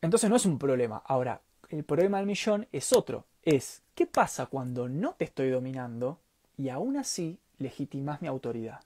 entonces 0.00 0.30
no 0.30 0.36
es 0.36 0.46
un 0.46 0.58
problema. 0.58 1.02
Ahora, 1.04 1.40
el 1.68 1.84
problema 1.84 2.18
del 2.18 2.26
millón 2.26 2.66
es 2.72 2.92
otro. 2.92 3.26
Es, 3.42 3.82
¿qué 3.94 4.06
pasa 4.06 4.46
cuando 4.46 4.88
no 4.88 5.14
te 5.14 5.24
estoy 5.24 5.50
dominando 5.50 6.18
y 6.56 6.68
aún 6.68 6.96
así 6.96 7.38
legitimas 7.58 8.22
mi 8.22 8.28
autoridad? 8.28 8.80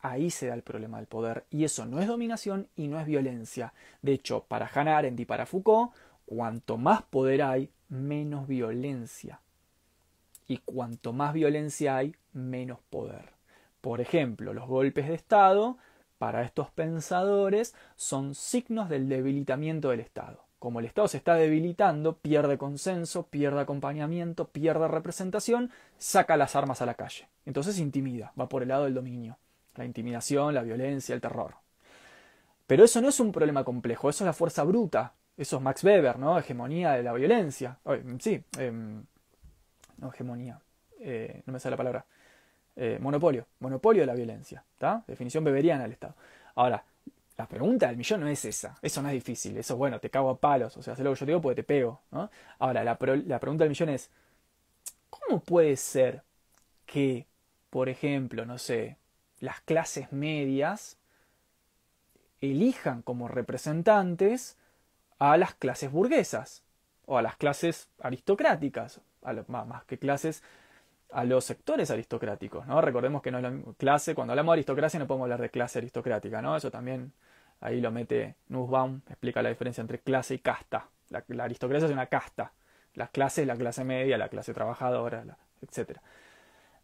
Ahí 0.00 0.30
se 0.30 0.48
da 0.48 0.54
el 0.54 0.62
problema 0.62 0.98
del 0.98 1.06
poder. 1.06 1.44
Y 1.50 1.64
eso 1.64 1.86
no 1.86 2.00
es 2.00 2.08
dominación 2.08 2.68
y 2.76 2.88
no 2.88 2.98
es 3.00 3.06
violencia. 3.06 3.72
De 4.02 4.12
hecho, 4.12 4.44
para 4.48 4.70
Hannah 4.72 4.98
Arendt 4.98 5.20
y 5.20 5.24
para 5.24 5.46
Foucault, 5.46 5.92
cuanto 6.26 6.76
más 6.76 7.02
poder 7.02 7.42
hay, 7.42 7.70
menos 7.88 8.48
violencia. 8.48 9.40
Y 10.48 10.58
cuanto 10.58 11.12
más 11.12 11.32
violencia 11.32 11.96
hay, 11.96 12.16
menos 12.32 12.80
poder. 12.90 13.30
Por 13.80 14.00
ejemplo, 14.00 14.52
los 14.52 14.66
golpes 14.66 15.08
de 15.08 15.14
Estado 15.14 15.78
para 16.22 16.44
estos 16.44 16.70
pensadores 16.70 17.74
son 17.96 18.36
signos 18.36 18.88
del 18.88 19.08
debilitamiento 19.08 19.90
del 19.90 19.98
Estado. 19.98 20.44
Como 20.60 20.78
el 20.78 20.86
Estado 20.86 21.08
se 21.08 21.16
está 21.16 21.34
debilitando, 21.34 22.16
pierde 22.18 22.58
consenso, 22.58 23.26
pierde 23.26 23.58
acompañamiento, 23.58 24.46
pierde 24.46 24.86
representación, 24.86 25.72
saca 25.98 26.36
las 26.36 26.54
armas 26.54 26.80
a 26.80 26.86
la 26.86 26.94
calle. 26.94 27.26
Entonces 27.44 27.80
intimida, 27.80 28.32
va 28.40 28.48
por 28.48 28.62
el 28.62 28.68
lado 28.68 28.84
del 28.84 28.94
dominio, 28.94 29.36
la 29.74 29.84
intimidación, 29.84 30.54
la 30.54 30.62
violencia, 30.62 31.12
el 31.12 31.20
terror. 31.20 31.56
Pero 32.68 32.84
eso 32.84 33.00
no 33.00 33.08
es 33.08 33.18
un 33.18 33.32
problema 33.32 33.64
complejo, 33.64 34.08
eso 34.08 34.22
es 34.22 34.26
la 34.26 34.32
fuerza 34.32 34.62
bruta, 34.62 35.14
eso 35.36 35.56
es 35.56 35.62
Max 35.62 35.82
Weber, 35.82 36.20
¿no? 36.20 36.38
Hegemonía 36.38 36.92
de 36.92 37.02
la 37.02 37.14
violencia. 37.14 37.80
sí, 38.20 38.44
em, 38.58 39.04
no 39.96 40.10
hegemonía, 40.10 40.60
eh, 41.00 41.42
no 41.46 41.52
me 41.52 41.58
sale 41.58 41.72
la 41.72 41.78
palabra. 41.78 42.06
Eh, 42.74 42.98
monopolio, 43.00 43.46
monopolio 43.60 44.02
de 44.02 44.06
la 44.06 44.14
violencia, 44.14 44.64
¿está? 44.72 45.04
Definición 45.06 45.44
beberiana 45.44 45.82
del 45.82 45.92
Estado. 45.92 46.14
Ahora, 46.54 46.82
la 47.36 47.46
pregunta 47.46 47.86
del 47.86 47.96
millón 47.96 48.20
no 48.20 48.28
es 48.28 48.44
esa, 48.44 48.78
eso 48.80 49.02
no 49.02 49.08
es 49.08 49.14
difícil, 49.14 49.56
eso 49.58 49.76
bueno, 49.76 50.00
te 50.00 50.08
cago 50.08 50.30
a 50.30 50.38
palos, 50.38 50.76
o 50.78 50.82
sea, 50.82 50.96
sé 50.96 51.04
lo 51.04 51.12
que 51.12 51.20
yo 51.20 51.26
te 51.26 51.32
digo 51.32 51.42
porque 51.42 51.56
te 51.56 51.64
pego. 51.64 52.00
Ahora, 52.58 52.82
la, 52.82 52.96
la 53.26 53.40
pregunta 53.40 53.64
del 53.64 53.70
millón 53.70 53.90
es, 53.90 54.10
¿cómo 55.10 55.40
puede 55.40 55.76
ser 55.76 56.22
que, 56.86 57.26
por 57.68 57.88
ejemplo, 57.88 58.46
no 58.46 58.58
sé, 58.58 58.96
las 59.40 59.60
clases 59.60 60.12
medias 60.12 60.96
elijan 62.40 63.02
como 63.02 63.28
representantes 63.28 64.56
a 65.18 65.36
las 65.36 65.54
clases 65.54 65.92
burguesas 65.92 66.62
o 67.06 67.18
a 67.18 67.22
las 67.22 67.36
clases 67.36 67.88
aristocráticas, 68.00 69.00
a 69.22 69.34
más, 69.46 69.66
más 69.66 69.84
que 69.84 69.98
clases 69.98 70.42
a 71.12 71.24
los 71.24 71.44
sectores 71.44 71.90
aristocráticos, 71.90 72.66
¿no? 72.66 72.80
Recordemos 72.80 73.22
que 73.22 73.30
no 73.30 73.38
es 73.38 73.42
la 73.42 73.52
clase, 73.76 74.14
cuando 74.14 74.32
hablamos 74.32 74.52
de 74.52 74.56
aristocracia 74.56 74.98
no 74.98 75.06
podemos 75.06 75.26
hablar 75.26 75.40
de 75.40 75.50
clase 75.50 75.78
aristocrática, 75.78 76.42
¿no? 76.42 76.56
Eso 76.56 76.70
también 76.70 77.12
ahí 77.60 77.80
lo 77.80 77.90
mete 77.90 78.34
Nussbaum, 78.48 79.00
explica 79.08 79.42
la 79.42 79.48
diferencia 79.48 79.80
entre 79.80 80.00
clase 80.00 80.34
y 80.34 80.38
casta. 80.38 80.88
La, 81.08 81.44
aristocracia 81.44 81.86
es 81.86 81.92
una 81.92 82.06
casta, 82.06 82.52
las 82.94 83.10
clases, 83.10 83.46
la 83.46 83.56
clase 83.56 83.84
media, 83.84 84.18
la 84.18 84.28
clase 84.28 84.54
trabajadora, 84.54 85.24
etc. 85.60 85.98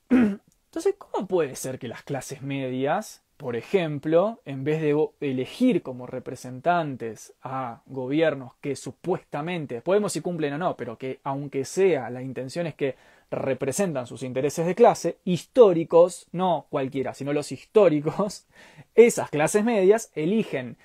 Entonces, 0.10 0.94
¿cómo 0.98 1.26
puede 1.26 1.56
ser 1.56 1.78
que 1.78 1.88
las 1.88 2.02
clases 2.02 2.42
medias, 2.42 3.22
por 3.38 3.56
ejemplo, 3.56 4.42
en 4.44 4.64
vez 4.64 4.82
de 4.82 4.94
elegir 5.20 5.82
como 5.82 6.06
representantes 6.06 7.32
a 7.42 7.80
gobiernos 7.86 8.54
que 8.60 8.76
supuestamente, 8.76 9.80
podemos 9.80 10.12
si 10.12 10.20
cumplen 10.20 10.54
o 10.54 10.58
no, 10.58 10.76
pero 10.76 10.98
que 10.98 11.20
aunque 11.24 11.64
sea, 11.64 12.10
la 12.10 12.20
intención 12.22 12.66
es 12.66 12.74
que 12.74 12.96
representan 13.30 14.06
sus 14.06 14.22
intereses 14.22 14.66
de 14.66 14.74
clase, 14.74 15.18
históricos, 15.24 16.26
no 16.32 16.66
cualquiera, 16.70 17.14
sino 17.14 17.32
los 17.32 17.52
históricos, 17.52 18.46
esas 18.94 19.30
clases 19.30 19.64
medias 19.64 20.10
eligen 20.14 20.76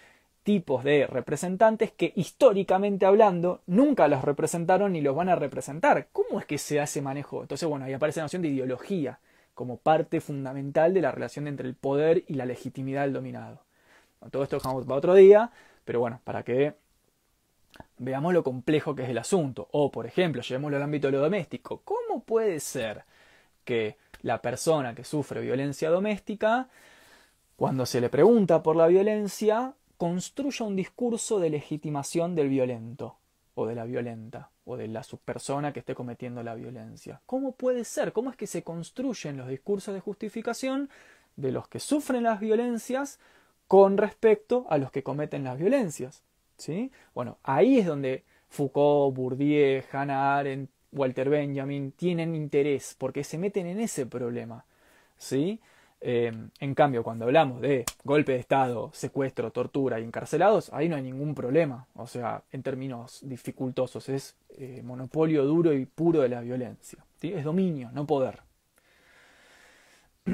tipos 0.44 0.84
de 0.84 1.08
representantes 1.08 1.92
que 1.92 2.12
históricamente 2.16 3.06
hablando 3.06 3.62
nunca 3.66 4.08
los 4.08 4.24
representaron 4.24 4.92
ni 4.92 5.02
los 5.02 5.16
van 5.16 5.30
a 5.30 5.36
representar. 5.36 6.10
¿Cómo 6.12 6.40
es 6.40 6.46
que 6.46 6.58
se 6.58 6.82
hace 6.82 7.02
manejo? 7.02 7.42
Entonces, 7.42 7.68
bueno, 7.68 7.86
ahí 7.86 7.94
aparece 7.94 8.20
la 8.20 8.26
noción 8.26 8.42
de 8.42 8.50
ideología 8.50 9.20
como 9.54 9.78
parte 9.78 10.20
fundamental 10.20 10.94
de 10.94 11.02
la 11.02 11.12
relación 11.12 11.48
entre 11.48 11.68
el 11.68 11.76
poder 11.76 12.24
y 12.28 12.34
la 12.34 12.46
legitimidad 12.46 13.04
del 13.04 13.14
dominado. 13.14 13.62
todo 14.32 14.44
esto 14.44 14.58
dejamos 14.58 14.86
para 14.86 14.98
otro 14.98 15.14
día, 15.16 15.52
pero 15.86 16.00
bueno, 16.00 16.20
para 16.24 16.44
que 16.44 16.74
veamos 18.04 18.34
lo 18.34 18.44
complejo 18.44 18.96
que 18.96 19.04
es 19.04 19.10
el 19.10 19.18
asunto. 19.18 19.68
O, 19.72 19.92
por 19.92 20.06
ejemplo, 20.06 20.42
llevémoslo 20.42 20.78
al 20.78 20.84
ámbito 20.84 21.08
de 21.08 21.14
lo 21.14 21.22
doméstico. 21.22 21.82
¿Cómo 21.84 22.24
puede 22.24 22.60
ser 22.60 23.04
que 23.64 23.98
la 24.22 24.42
persona 24.42 24.96
que 24.96 25.04
sufre 25.04 25.42
violencia 25.42 25.90
doméstica, 25.90 26.70
cuando 27.56 27.86
se 27.86 28.02
le 28.02 28.10
pregunta 28.10 28.64
por 28.64 28.76
la 28.76 28.88
violencia, 28.88 29.74
construya 29.98 30.66
un 30.66 30.76
discurso 30.76 31.40
de 31.40 31.50
legitimación 31.50 32.36
del 32.36 32.50
violento 32.50 33.18
o 33.56 33.66
de 33.66 33.76
la 33.76 33.86
violenta 33.86 34.50
o 34.66 34.78
de 34.78 34.88
la 34.88 35.04
subpersona 35.04 35.74
que 35.74 35.80
esté 35.80 35.94
cometiendo 35.94 36.42
la 36.44 36.56
violencia. 36.56 37.22
¿Cómo 37.26 37.54
puede 37.54 37.84
ser? 37.84 38.14
¿Cómo 38.14 38.32
es 38.32 38.38
que 38.38 38.48
se 38.48 38.64
construyen 38.64 39.38
los 39.38 39.48
discursos 39.48 39.94
de 39.94 40.00
justificación 40.00 40.90
de 41.36 41.52
los 41.52 41.68
que 41.68 41.80
sufren 41.80 42.24
las 42.24 42.40
violencias 42.40 43.20
con 43.68 43.98
respecto 43.98 44.66
a 44.70 44.78
los 44.78 44.92
que 44.92 45.04
cometen 45.04 45.44
las 45.44 45.58
violencias? 45.58 46.24
¿Sí? 46.58 46.92
Bueno, 47.14 47.38
ahí 47.44 47.80
es 47.80 47.86
donde 47.86 48.24
Foucault, 48.50 49.16
Bourdieu, 49.16 49.84
Hannah 49.92 50.38
Arendt, 50.38 50.70
Walter 50.92 51.30
Benjamin 51.30 51.92
tienen 51.92 52.36
interés 52.36 52.96
porque 52.98 53.24
se 53.24 53.38
meten 53.38 53.68
en 53.68 53.80
ese 53.80 54.06
problema. 54.06 54.66
¿Sí? 55.18 55.60
Em, 56.06 56.50
en 56.60 56.76
cambio, 56.76 57.02
cuando 57.02 57.24
hablamos 57.24 57.62
de 57.62 57.86
golpe 58.04 58.34
de 58.34 58.40
Estado, 58.40 58.92
secuestro, 58.94 59.52
tortura 59.52 60.02
y 60.02 60.04
encarcelados, 60.04 60.70
ahí 60.74 60.90
no 60.90 60.98
hay 60.98 61.02
ningún 61.02 61.34
problema. 61.34 61.88
O 61.96 62.08
sea, 62.08 62.44
en 62.52 62.62
términos 62.62 63.22
dificultosos, 63.24 64.10
es 64.10 64.36
eh, 64.58 64.82
monopolio 64.84 65.46
duro 65.46 65.72
y 65.72 65.86
puro 65.86 66.20
de 66.22 66.28
la 66.28 66.42
violencia. 66.42 67.00
Es 67.22 67.46
dominio, 67.46 67.90
no 67.94 68.06
poder. 68.06 68.42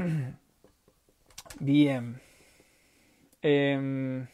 Bien. 1.60 2.20
Em, 3.44 4.28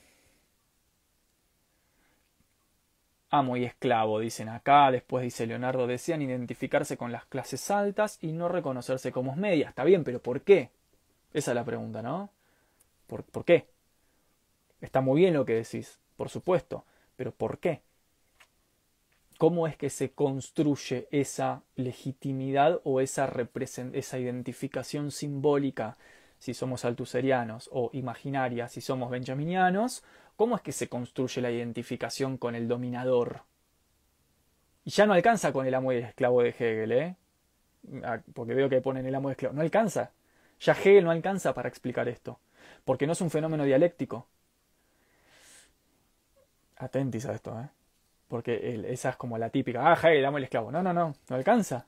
amo 3.38 3.58
y 3.58 3.66
esclavo, 3.66 4.20
dicen 4.20 4.50
acá. 4.50 4.92
Después 4.92 5.24
dice 5.24 5.48
Leonardo, 5.48 5.88
desean 5.88 6.22
identificarse 6.22 6.98
con 6.98 7.12
las 7.12 7.26
clases 7.26 7.70
altas 7.72 8.18
y 8.22 8.32
no 8.32 8.48
reconocerse 8.50 9.12
como 9.12 9.36
medias. 9.36 9.70
Está 9.70 9.84
bien, 9.84 10.04
pero 10.04 10.22
¿por 10.22 10.42
qué? 10.42 10.72
Esa 11.34 11.52
es 11.52 11.56
la 11.56 11.66
pregunta, 11.66 12.02
¿no? 12.02 12.30
¿Por, 13.08 13.24
¿Por, 13.24 13.46
qué? 13.46 13.68
Está 14.82 15.02
muy 15.02 15.22
bien 15.22 15.34
lo 15.34 15.46
que 15.46 15.54
decís, 15.54 16.00
por 16.18 16.30
supuesto, 16.30 16.86
pero 17.16 17.32
¿por 17.32 17.60
qué? 17.60 17.82
¿Cómo 19.38 19.68
es 19.68 19.76
que 19.76 19.90
se 19.90 20.12
construye 20.12 21.08
esa 21.12 21.62
legitimidad 21.76 22.80
o 22.86 23.02
esa, 23.02 23.30
esa 23.94 24.20
identificación 24.20 25.12
simbólica 25.12 25.98
si 26.40 26.54
somos 26.54 26.86
altuserianos 26.86 27.70
o 27.74 27.90
imaginaria 27.92 28.70
si 28.70 28.80
somos 28.80 29.10
benjaminianos? 29.10 30.04
¿Cómo 30.36 30.56
es 30.56 30.62
que 30.62 30.72
se 30.72 30.90
construye 30.90 31.42
la 31.42 31.52
identificación 31.52 32.38
con 32.38 32.56
el 32.56 32.68
dominador? 32.68 33.44
Y 34.84 34.92
ya 34.92 35.06
no 35.06 35.14
alcanza 35.14 35.52
con 35.54 35.66
el 35.66 35.74
amo 35.74 35.94
y 35.94 35.98
el 35.98 36.04
esclavo 36.04 36.42
de 36.42 36.50
Hegel, 36.50 36.92
¿eh? 36.92 37.16
Ah, 38.04 38.20
porque 38.34 38.54
veo 38.54 38.70
que 38.70 38.82
ponen 38.82 39.06
el 39.06 39.16
amo 39.16 39.30
y 39.30 39.32
el 39.32 39.34
esclavo. 39.34 39.56
No 39.56 39.62
alcanza. 39.62 40.12
Ya 40.60 40.74
Hegel 40.74 41.06
no 41.06 41.12
alcanza 41.12 41.54
para 41.54 41.70
explicar 41.70 42.08
esto, 42.08 42.40
porque 42.84 43.08
no 43.08 43.14
es 43.14 43.22
un 43.22 43.30
fenómeno 43.30 43.64
dialéctico. 43.64 44.28
Atentis 46.78 47.26
a 47.26 47.34
esto, 47.34 47.60
¿eh? 47.60 47.70
Porque 48.28 48.84
esa 48.90 49.10
es 49.12 49.16
como 49.18 49.38
la 49.38 49.50
típica, 49.50 49.92
ah, 49.92 49.94
Hegel, 49.96 50.26
amo 50.26 50.38
el 50.38 50.44
esclavo. 50.46 50.72
No, 50.72 50.84
no, 50.84 50.94
no, 50.94 51.16
no 51.30 51.36
alcanza. 51.36 51.88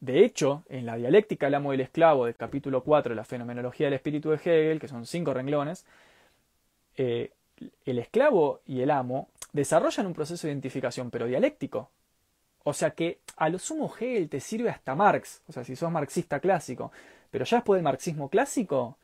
De 0.00 0.24
hecho, 0.24 0.64
en 0.68 0.86
la 0.86 0.96
dialéctica 0.96 1.46
del 1.46 1.54
amo 1.54 1.72
y 1.72 1.76
el 1.76 1.80
esclavo 1.82 2.26
del 2.26 2.36
capítulo 2.36 2.82
4 2.84 3.10
de 3.10 3.16
la 3.16 3.24
fenomenología 3.24 3.86
del 3.86 3.94
espíritu 3.94 4.30
de 4.30 4.36
Hegel, 4.36 4.80
que 4.80 4.88
son 4.88 5.06
cinco 5.06 5.32
renglones, 5.32 5.86
eh, 6.96 7.32
el 7.84 7.98
esclavo 7.98 8.60
y 8.66 8.80
el 8.80 8.90
amo 8.90 9.28
desarrollan 9.52 10.06
un 10.06 10.14
proceso 10.14 10.46
de 10.46 10.52
identificación, 10.52 11.10
pero 11.10 11.26
dialéctico. 11.26 11.90
O 12.64 12.72
sea 12.72 12.90
que 12.90 13.20
a 13.36 13.48
lo 13.48 13.58
sumo 13.58 13.92
Hegel 13.94 14.28
te 14.28 14.40
sirve 14.40 14.70
hasta 14.70 14.94
Marx, 14.94 15.42
o 15.46 15.52
sea, 15.52 15.64
si 15.64 15.76
sos 15.76 15.90
marxista 15.90 16.40
clásico, 16.40 16.92
pero 17.30 17.44
ya 17.44 17.58
después 17.58 17.78
del 17.78 17.84
marxismo 17.84 18.28
clásico, 18.28 18.96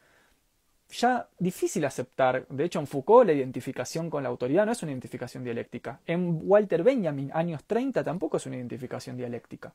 ya 0.90 1.28
difícil 1.38 1.84
aceptar. 1.84 2.46
De 2.48 2.64
hecho, 2.64 2.80
en 2.80 2.86
Foucault 2.86 3.26
la 3.26 3.32
identificación 3.32 4.10
con 4.10 4.22
la 4.22 4.28
autoridad 4.28 4.66
no 4.66 4.72
es 4.72 4.82
una 4.82 4.92
identificación 4.92 5.44
dialéctica. 5.44 6.00
En 6.06 6.40
Walter 6.42 6.82
Benjamin, 6.82 7.30
años 7.34 7.64
30, 7.64 8.02
tampoco 8.02 8.38
es 8.38 8.46
una 8.46 8.56
identificación 8.56 9.16
dialéctica. 9.16 9.72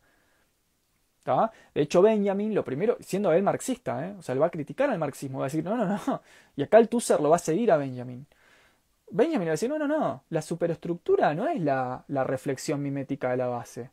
De 1.74 1.82
hecho, 1.82 2.02
Benjamin, 2.02 2.54
lo 2.54 2.64
primero, 2.64 2.98
siendo 3.00 3.32
él 3.34 3.42
marxista, 3.42 4.08
¿eh? 4.08 4.16
o 4.18 4.22
sea, 4.22 4.34
él 4.34 4.42
va 4.42 4.48
a 4.48 4.52
criticar 4.52 4.90
al 4.90 5.00
marxismo, 5.00 5.40
va 5.40 5.46
a 5.46 5.48
decir, 5.48 5.64
no, 5.64 5.76
no, 5.76 5.86
no, 5.86 6.22
y 6.56 6.64
acá 6.64 6.78
el 6.78 6.88
Tusser 6.88 7.20
lo 7.20 7.30
va 7.32 7.38
a 7.38 7.40
seguir 7.40 7.72
a 7.72 7.78
Benjamin. 7.78 8.26
Benjamin 9.10 9.48
va 9.48 9.52
a 9.52 9.54
decir, 9.54 9.70
no, 9.70 9.80
no, 9.80 9.88
no, 9.88 10.24
la 10.30 10.42
superestructura 10.42 11.34
no 11.34 11.48
es 11.48 11.60
la, 11.62 12.04
la 12.08 12.24
reflexión 12.24 12.82
mimética 12.82 13.32
de 13.32 13.38
la 13.38 13.48
base. 13.48 13.90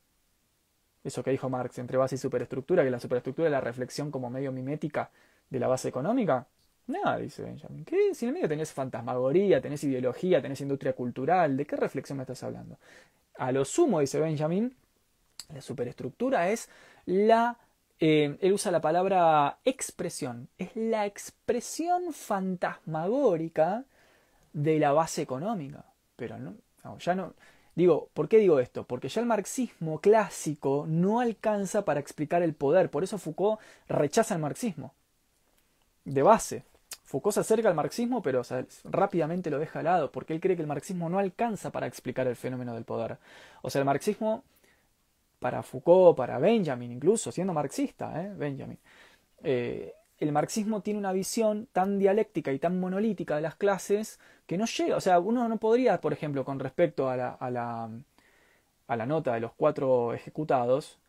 Eso 1.05 1.23
que 1.23 1.31
dijo 1.31 1.49
Marx 1.49 1.79
entre 1.79 1.97
base 1.97 2.15
y 2.17 2.19
superestructura, 2.19 2.85
que 2.85 2.91
la 2.91 3.01
superestructura 3.01 3.49
es 3.49 3.53
la 3.53 3.61
reflexión 3.61 4.11
como 4.11 4.31
medio 4.31 4.53
mimética 4.53 5.11
de 5.51 5.59
la 5.59 5.69
base 5.69 5.89
económica. 5.89 6.47
Nada, 6.87 7.19
dice 7.19 7.43
Benjamin. 7.43 7.85
¿Qué? 7.85 8.15
Si 8.15 8.25
en 8.25 8.31
el 8.31 8.35
medio 8.35 8.49
tenés 8.49 8.73
fantasmagoría, 8.73 9.61
tenés 9.61 9.83
ideología, 9.85 10.43
tenés 10.43 10.61
industria 10.61 10.93
cultural, 10.95 11.57
¿de 11.57 11.67
qué 11.67 11.77
reflexión 11.77 12.19
me 12.19 12.23
estás 12.23 12.43
hablando? 12.43 12.79
A 13.37 13.53
lo 13.53 13.65
sumo, 13.65 14.01
dice 14.01 14.21
Benjamin, 14.21 14.75
la 15.53 15.61
superestructura 15.61 16.51
es 16.51 16.69
la. 17.07 17.59
Eh, 18.01 18.37
él 18.41 18.53
usa 18.53 18.73
la 18.73 18.81
palabra 18.81 19.59
expresión. 19.65 20.49
Es 20.59 20.75
la 20.75 21.07
expresión 21.07 22.13
fantasmagórica 22.13 23.85
de 24.53 24.79
la 24.79 24.93
base 24.93 25.23
económica. 25.23 25.85
Pero 26.17 26.39
no 26.39 26.55
ya 26.99 27.15
no. 27.15 27.35
Digo, 27.75 28.11
¿por 28.13 28.29
qué 28.29 28.39
digo 28.39 28.59
esto? 28.59 28.85
Porque 28.87 29.09
ya 29.09 29.21
el 29.21 29.27
marxismo 29.27 30.01
clásico 30.01 30.85
no 30.89 31.21
alcanza 31.21 31.85
para 31.85 32.01
explicar 32.01 32.43
el 32.43 32.55
poder, 32.55 32.91
por 32.91 33.03
eso 33.03 33.19
Foucault 33.19 33.61
rechaza 33.89 34.35
el 34.35 34.41
marxismo. 34.41 34.95
De 36.05 36.23
base. 36.23 36.65
Foucault 37.05 37.35
se 37.35 37.41
acerca 37.41 37.69
al 37.69 37.75
marxismo, 37.75 38.23
pero 38.23 38.43
rápidamente 38.85 39.51
lo 39.51 39.59
deja 39.59 39.79
al 39.79 39.87
lado, 39.87 40.13
porque 40.13 40.35
él 40.35 40.41
cree 40.41 40.57
que 40.57 40.63
el 40.63 40.69
marxismo 40.69 41.09
no 41.09 41.19
alcanza 41.19 41.71
para 41.71 41.87
explicar 41.87 42.27
el 42.27 42.37
fenómeno 42.37 42.75
del 42.75 42.85
poder. 42.85 43.19
O 43.63 43.71
sea, 43.71 43.81
el 43.81 43.87
marxismo, 43.87 44.45
para 45.43 45.63
Foucault, 45.63 46.17
para 46.17 46.39
Benjamin, 46.39 46.93
incluso 46.93 47.31
siendo 47.33 47.53
marxista, 47.53 48.23
¿eh? 48.23 48.33
Benjamin, 48.35 48.79
eh, 49.43 49.93
el 50.19 50.31
marxismo 50.33 50.83
tiene 50.83 51.01
una 51.01 51.13
visión 51.13 51.67
tan 51.73 51.99
dialéctica 51.99 52.53
y 52.53 52.61
tan 52.61 52.79
monolítica 52.79 53.35
de 53.37 53.43
las 53.43 53.57
clases 53.57 54.21
que 54.47 54.57
no 54.57 54.67
llega. 54.67 54.97
O 54.97 55.01
sea, 55.01 55.19
uno 55.19 55.49
no 55.49 55.57
podría, 55.59 56.01
por 56.01 56.13
ejemplo, 56.13 56.45
con 56.45 56.61
respecto 56.61 57.11
a 57.11 57.17
la, 57.17 57.31
a 57.31 57.51
la, 57.51 57.91
a 58.87 58.97
la 58.97 59.07
nota 59.07 59.35
de 59.35 59.41
los 59.41 59.53
cuatro 59.53 60.15
ejecutados, 60.15 61.01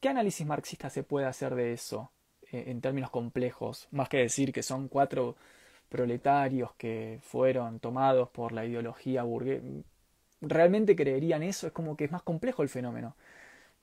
¿qué 0.00 0.08
análisis 0.08 0.46
marxista 0.46 0.90
se 0.90 1.02
puede 1.02 1.26
hacer 1.26 1.56
de 1.56 1.72
eso 1.72 2.12
eh, 2.52 2.64
en 2.68 2.80
términos 2.80 3.10
complejos? 3.10 3.88
Más 3.90 4.08
que 4.08 4.18
decir 4.18 4.52
que 4.52 4.62
son 4.62 4.86
cuatro 4.88 5.34
proletarios 5.88 6.72
que 6.78 7.18
fueron 7.22 7.80
tomados 7.80 8.28
por 8.30 8.52
la 8.52 8.64
ideología 8.64 9.24
burguesa. 9.24 9.66
¿Realmente 10.40 10.94
creerían 10.96 11.42
eso? 11.42 11.66
Es 11.66 11.72
como 11.72 11.96
que 11.96 12.04
es 12.04 12.12
más 12.12 12.22
complejo 12.22 12.62
el 12.62 12.68
fenómeno. 12.68 13.16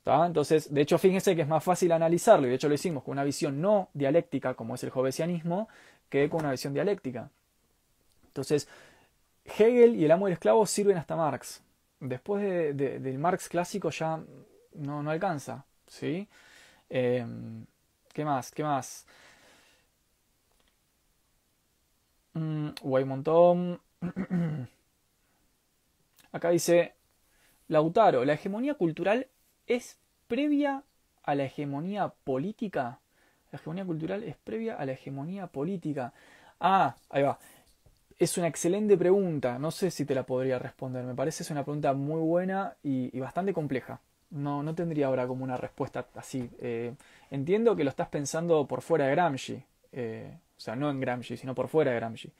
Entonces, 0.08 0.74
de 0.74 0.82
hecho, 0.82 0.98
fíjense 0.98 1.36
que 1.36 1.42
es 1.42 1.48
más 1.48 1.64
fácil 1.64 1.92
analizarlo, 1.92 2.48
y 2.48 2.50
de 2.50 2.56
hecho 2.56 2.70
lo 2.70 2.76
hicimos 2.76 3.04
con 3.04 3.14
una 3.14 3.24
visión 3.24 3.62
no 3.62 3.90
dialéctica, 3.94 4.54
como 4.54 4.76
es 4.76 4.84
el 4.84 4.90
jovesianismo, 4.90 5.68
que 6.10 6.30
con 6.30 6.42
una 6.42 6.52
visión 6.52 6.74
dialéctica. 6.74 7.30
Entonces, 8.28 8.68
Hegel 9.46 9.96
y 9.96 10.06
el 10.06 10.12
amo 10.12 10.28
y 10.28 10.32
el 10.32 10.34
esclavo 10.34 10.66
sirven 10.66 10.98
hasta 10.98 11.16
Marx. 11.16 11.62
Después 12.00 12.44
del 12.78 13.18
Marx 13.20 13.50
clásico 13.50 13.90
ya 13.90 14.20
no, 14.76 15.04
no 15.04 15.12
alcanza. 15.12 15.66
¿sí? 15.88 16.28
Em, 16.90 17.66
¿Qué 18.14 18.26
más? 18.26 18.52
¿Qué 18.52 18.64
más? 18.64 19.06
Mm, 22.34 22.70
montón. 23.06 23.80
Acá 26.32 26.50
dice 26.50 26.94
Lautaro, 27.68 28.24
la 28.26 28.34
hegemonía 28.34 28.76
cultural 28.76 29.28
es 29.68 30.00
previa 30.28 30.84
a 31.24 31.36
la 31.36 31.44
hegemonía 31.44 32.14
política. 32.24 33.00
La 33.52 33.60
hegemonía 33.60 33.86
cultural 33.86 34.24
es 34.24 34.36
previa 34.38 34.76
a 34.76 34.86
la 34.86 34.94
hegemonía 34.94 35.48
política. 35.48 36.14
Ah, 36.60 36.96
ahí 37.10 37.24
va. 37.24 37.38
Es 38.18 38.38
una 38.38 38.48
excelente 38.48 38.98
pregunta. 38.98 39.60
No 39.60 39.72
sé 39.72 39.92
si 39.92 40.06
te 40.06 40.16
la 40.16 40.24
podría 40.24 40.58
responder. 40.58 41.04
Me 41.04 41.14
parece 41.14 41.44
es 41.44 41.52
una 41.52 41.64
pregunta 41.64 41.94
muy 41.94 42.22
buena 42.22 42.76
y, 42.82 43.18
bastante 43.20 43.54
compleja. 43.54 44.02
No, 44.30 44.64
no 44.64 44.74
tendría 44.76 45.08
ahora 45.08 45.28
como 45.28 45.44
una 45.44 45.58
respuesta 45.58 46.08
así. 46.16 46.50
Eh, 46.60 46.94
entiendo 47.30 47.76
que 47.76 47.84
lo 47.84 47.90
estás 47.90 48.08
pensando 48.10 48.66
por 48.68 48.82
fuera 48.82 49.06
de 49.06 49.12
Gramsci. 49.12 49.64
Eh, 49.92 50.38
o 50.58 50.60
sea, 50.60 50.76
no 50.76 50.90
en 50.90 51.00
Gramsci, 51.00 51.38
sino 51.38 51.54
por 51.54 51.68
fuera 51.68 51.92
de 51.92 51.98
Gramsci. 51.98 52.32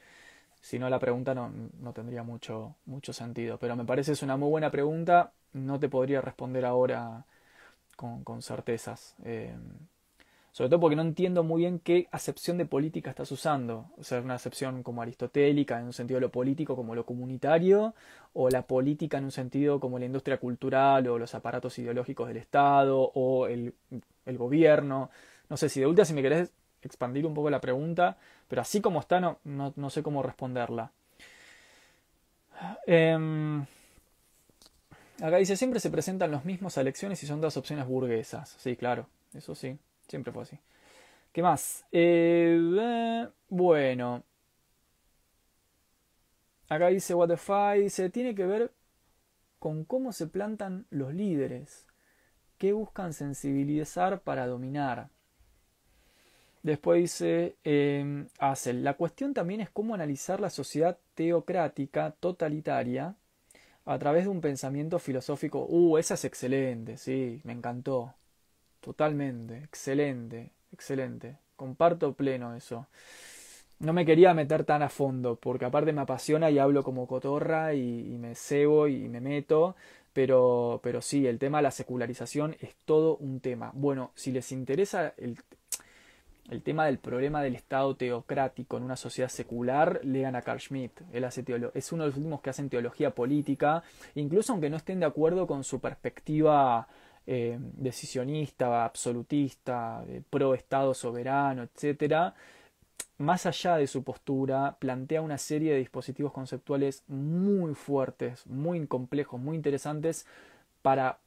Si 0.60 0.80
no, 0.80 0.90
la 0.90 1.00
pregunta 1.00 1.36
no, 1.36 1.52
no 1.80 1.94
tendría 1.94 2.24
mucho, 2.24 2.76
mucho 2.86 3.14
sentido. 3.14 3.58
Pero 3.60 3.76
me 3.76 3.86
parece 3.86 4.14
es 4.14 4.24
una 4.24 4.36
muy 4.36 4.50
buena 4.50 4.72
pregunta. 4.72 5.32
No 5.54 5.80
te 5.80 5.90
podría 5.90 6.22
responder 6.22 6.66
ahora 6.66 7.26
con, 7.96 8.24
con 8.24 8.42
certezas. 8.42 9.16
Eh, 9.24 9.56
sobre 10.52 10.70
todo 10.70 10.80
porque 10.80 10.96
no 10.96 11.04
entiendo 11.04 11.44
muy 11.44 11.62
bien 11.62 11.80
qué 11.80 12.08
acepción 12.12 12.58
de 12.58 12.66
política 12.66 13.12
estás 13.12 13.32
usando. 13.32 13.92
O 13.98 14.04
sea, 14.04 14.20
una 14.22 14.34
acepción 14.34 14.82
como 14.82 15.04
aristotélica 15.04 15.80
en 15.80 15.86
un 15.86 15.94
sentido 15.94 16.18
de 16.18 16.22
lo 16.22 16.32
político 16.32 16.76
como 16.76 16.96
lo 16.96 17.06
comunitario, 17.06 17.94
o 18.34 18.50
la 18.50 18.64
política 18.64 19.20
en 19.20 19.26
un 19.26 19.32
sentido 19.32 19.80
como 19.80 20.00
la 20.00 20.06
industria 20.06 20.40
cultural 20.40 21.08
o 21.08 21.20
los 21.20 21.36
aparatos 21.36 21.78
ideológicos 21.78 22.28
del 22.28 22.38
Estado 22.38 23.00
o 23.00 23.46
el, 23.46 23.76
el 24.26 24.38
gobierno. 24.38 25.12
No 25.48 25.58
sé 25.58 25.70
si 25.70 25.80
de 25.80 25.86
última 25.86 26.06
si 26.06 26.14
me 26.14 26.24
querés 26.24 26.52
expandir 26.82 27.26
un 27.28 27.34
poco 27.34 27.50
la 27.50 27.62
pregunta, 27.62 28.18
pero 28.48 28.62
así 28.62 28.82
como 28.82 29.00
está 29.00 29.20
no, 29.20 29.40
no, 29.44 29.90
sé 29.92 30.02
cómo 30.04 30.24
responderla. 30.24 30.92
Em, 32.88 33.66
acá 35.22 35.38
dice, 35.38 35.58
siempre 35.58 35.80
se 35.80 35.90
presentan 35.90 36.32
los 36.32 36.46
mismos 36.46 36.78
a 36.78 36.82
elecciones 36.82 37.22
y 37.24 37.28
son 37.28 37.42
dos 37.42 37.58
opciones 37.58 37.88
burguesas. 37.88 38.56
Sí, 38.60 38.76
claro, 38.76 39.08
eso 39.34 39.56
sí. 39.56 39.78
Siempre 40.08 40.32
fue 40.32 40.44
así. 40.44 40.58
¿Qué 41.32 41.42
más? 41.42 41.86
Eh, 41.92 43.28
bueno. 43.50 44.24
Acá 46.70 46.88
dice 46.88 47.14
What 47.14 47.30
the 47.30 47.82
dice, 47.82 48.10
tiene 48.10 48.36
que 48.36 48.46
ver 48.46 48.72
con 49.60 49.86
cómo 49.86 50.12
se 50.12 50.28
plantan 50.28 50.86
los 50.90 51.14
líderes, 51.14 51.86
qué 52.58 52.74
buscan 52.74 53.14
sensibilizar 53.14 54.22
para 54.22 54.48
dominar. 54.48 55.10
Después 56.64 57.00
dice 57.00 57.56
eh, 57.64 58.28
la 58.74 58.94
cuestión 58.96 59.34
también 59.34 59.62
es 59.62 59.70
cómo 59.70 59.96
analizar 59.96 60.42
la 60.42 60.50
sociedad 60.50 60.98
teocrática, 61.16 62.12
totalitaria, 62.20 63.16
a 63.88 63.98
través 64.00 64.26
de 64.26 64.30
un 64.30 64.42
pensamiento 64.42 65.00
filosófico. 65.00 65.66
Uh, 65.70 65.98
esa 65.98 66.16
es 66.16 66.26
excelente, 66.26 66.98
sí, 66.98 67.42
me 67.44 67.54
encantó. 67.54 68.14
Totalmente, 68.82 69.58
excelente, 69.64 70.52
excelente. 70.72 71.38
Comparto 71.56 72.14
pleno 72.14 72.56
eso. 72.56 72.88
No 73.80 73.94
me 73.94 74.06
quería 74.06 74.34
meter 74.34 74.66
tan 74.66 74.82
a 74.84 74.90
fondo, 74.90 75.36
porque 75.38 75.66
aparte 75.66 75.94
me 75.94 76.02
apasiona 76.02 76.50
y 76.52 76.60
hablo 76.60 76.84
como 76.84 77.08
cotorra 77.08 77.74
y, 77.76 78.18
me 78.20 78.36
cebo 78.36 78.88
y 78.88 79.08
me 79.08 79.22
meto, 79.22 79.76
pero, 80.14 80.80
pero 80.84 81.02
sí, 81.02 81.28
el 81.28 81.40
tema 81.40 81.60
de 81.60 81.64
la 81.64 81.72
secularización 81.72 82.56
es 82.60 82.76
todo 82.86 83.18
un 83.18 83.40
tema. 83.40 83.72
Bueno, 83.76 84.12
si 84.16 84.32
les 84.32 84.52
interesa 84.52 85.14
el, 85.18 85.38
el 86.50 86.62
tema 86.62 86.86
del 86.86 87.00
problema 87.00 87.42
del 87.42 87.56
Estado 87.56 87.96
teocrático 87.96 88.78
en 88.78 88.84
una 88.84 88.96
sociedad 88.96 89.30
secular, 89.30 90.00
lean 90.04 90.36
a 90.36 90.42
Carl 90.42 90.60
Schmitt. 90.60 91.02
Él 91.12 91.26
es 91.26 91.92
uno 91.92 92.04
de 92.04 92.10
los 92.10 92.18
últimos 92.18 92.42
que 92.42 92.50
hacen 92.50 92.70
teología 92.70 93.14
política, 93.14 93.84
incluso 94.16 94.54
aunque 94.54 94.70
no 94.70 94.78
estén 94.78 95.00
de 95.00 95.06
acuerdo 95.06 95.46
con 95.46 95.64
su 95.64 95.80
perspectiva 95.80 96.88
eh, 97.26 97.58
decisionista, 97.60 98.86
absolutista, 98.86 100.04
pro 100.30 100.54
Estado 100.54 100.94
soberano, 100.94 101.64
etc., 101.64 102.34
más 103.18 103.48
allá 103.48 103.78
de 103.78 103.88
su 103.88 104.04
postura, 104.04 104.78
plantea 104.80 105.22
una 105.22 105.40
serie 105.40 105.74
de 105.74 105.80
dispositivos 105.80 106.32
conceptuales 106.32 107.04
muy 107.08 107.74
fuertes, 107.74 108.46
muy 108.46 108.86
complejos, 108.86 109.42
muy 109.42 109.56
interesantes 109.56 110.28
para 110.84 111.18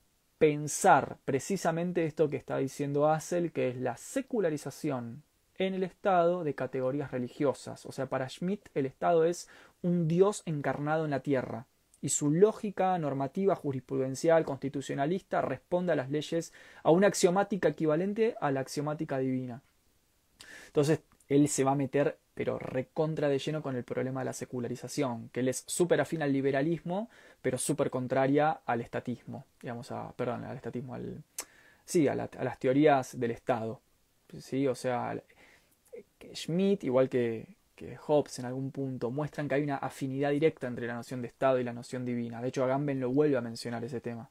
pensar 0.40 1.18
precisamente 1.26 2.06
esto 2.06 2.30
que 2.30 2.38
está 2.38 2.56
diciendo 2.56 3.06
Hassel, 3.06 3.52
que 3.52 3.68
es 3.68 3.76
la 3.76 3.98
secularización 3.98 5.22
en 5.58 5.74
el 5.74 5.82
Estado 5.82 6.44
de 6.44 6.54
categorías 6.54 7.10
religiosas. 7.10 7.84
O 7.84 7.92
sea, 7.92 8.06
para 8.06 8.26
Schmidt 8.26 8.70
el 8.74 8.86
Estado 8.86 9.26
es 9.26 9.50
un 9.82 10.08
Dios 10.08 10.42
encarnado 10.46 11.04
en 11.04 11.10
la 11.10 11.20
tierra 11.20 11.66
y 12.00 12.08
su 12.08 12.30
lógica 12.30 12.96
normativa 12.96 13.54
jurisprudencial 13.54 14.46
constitucionalista 14.46 15.42
responde 15.42 15.92
a 15.92 15.96
las 15.96 16.08
leyes 16.08 16.54
a 16.84 16.90
una 16.90 17.08
axiomática 17.08 17.68
equivalente 17.68 18.34
a 18.40 18.50
la 18.50 18.60
axiomática 18.60 19.18
divina. 19.18 19.60
Entonces, 20.68 21.00
él 21.28 21.48
se 21.48 21.64
va 21.64 21.72
a 21.72 21.76
meter, 21.76 22.16
pero 22.40 22.58
recontra 22.58 23.28
de 23.28 23.38
lleno 23.38 23.60
con 23.60 23.76
el 23.76 23.84
problema 23.84 24.22
de 24.22 24.24
la 24.24 24.32
secularización, 24.32 25.28
que 25.28 25.40
él 25.40 25.48
es 25.48 25.62
súper 25.66 26.00
afín 26.00 26.22
al 26.22 26.32
liberalismo, 26.32 27.10
pero 27.42 27.58
súper 27.58 27.90
contraria 27.90 28.62
al 28.64 28.80
estatismo, 28.80 29.44
digamos, 29.60 29.92
a, 29.92 30.10
perdón, 30.12 30.44
al 30.44 30.56
estatismo, 30.56 30.94
al, 30.94 31.22
sí, 31.84 32.08
a, 32.08 32.14
las 32.14 32.58
teorías 32.58 33.20
del 33.20 33.32
Estado. 33.32 33.82
¿sí? 34.38 34.66
O 34.66 34.74
sea, 34.74 35.22
Schmidt, 36.32 36.84
igual 36.84 37.10
que, 37.10 37.46
que 37.76 37.98
Hobbes 37.98 38.38
en 38.38 38.46
algún 38.46 38.70
punto 38.70 39.10
muestran 39.10 39.46
que 39.46 39.56
hay 39.56 39.62
una 39.62 39.76
afinidad 39.76 40.30
directa 40.30 40.66
entre 40.66 40.86
la 40.86 40.94
noción 40.94 41.20
de 41.20 41.28
Estado 41.28 41.60
y 41.60 41.64
la 41.64 41.74
noción 41.74 42.06
divina. 42.06 42.40
De 42.40 42.48
hecho, 42.48 42.64
Agamben 42.64 43.00
lo 43.00 43.10
vuelve 43.10 43.36
a 43.36 43.42
mencionar 43.42 43.84
ese 43.84 44.00
tema. 44.00 44.30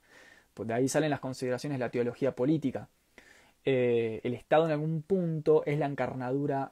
Pues 0.56 0.68
de 0.68 0.73
ahí 0.73 0.90
salen 0.90 1.11
las 1.11 1.19
consideraciones 1.19 1.77
de 1.77 1.86
la 1.86 1.91
teología 1.91 2.36
política. 2.36 2.90
Eh, 3.65 4.19
el 4.23 4.34
Estado 4.34 4.65
en 4.65 4.72
algún 4.72 5.03
punto 5.03 5.64
es 5.68 5.77
la 5.77 5.86
encarnadura 5.86 6.72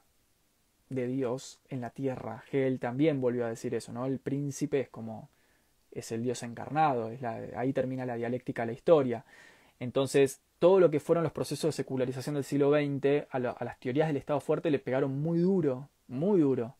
de 0.90 1.06
Dios 1.06 1.60
en 1.68 1.80
la 1.80 1.90
tierra. 1.90 2.44
Hegel 2.50 2.78
también 2.78 3.20
volvió 3.20 3.44
a 3.44 3.48
decir 3.48 3.74
eso, 3.74 3.92
¿no? 3.92 4.06
El 4.06 4.18
príncipe 4.18 4.80
es 4.80 4.88
como 4.88 5.28
es 5.90 6.12
el 6.12 6.22
Dios 6.22 6.42
encarnado, 6.42 7.10
es 7.10 7.22
ahí 7.24 7.72
termina 7.72 8.06
la 8.06 8.16
dialéctica 8.16 8.62
de 8.62 8.66
la 8.66 8.72
historia. 8.72 9.24
Entonces, 9.80 10.40
todo 10.58 10.80
lo 10.80 10.90
que 10.90 11.00
fueron 11.00 11.24
los 11.24 11.32
procesos 11.32 11.68
de 11.68 11.82
secularización 11.82 12.34
del 12.34 12.44
siglo 12.44 12.70
XX 12.70 13.26
a, 13.30 13.36
a 13.36 13.64
las 13.64 13.78
teorías 13.78 14.08
del 14.08 14.16
Estado 14.16 14.40
fuerte 14.40 14.70
le 14.70 14.78
pegaron 14.78 15.20
muy 15.20 15.38
duro, 15.38 15.88
muy 16.08 16.40
duro. 16.40 16.74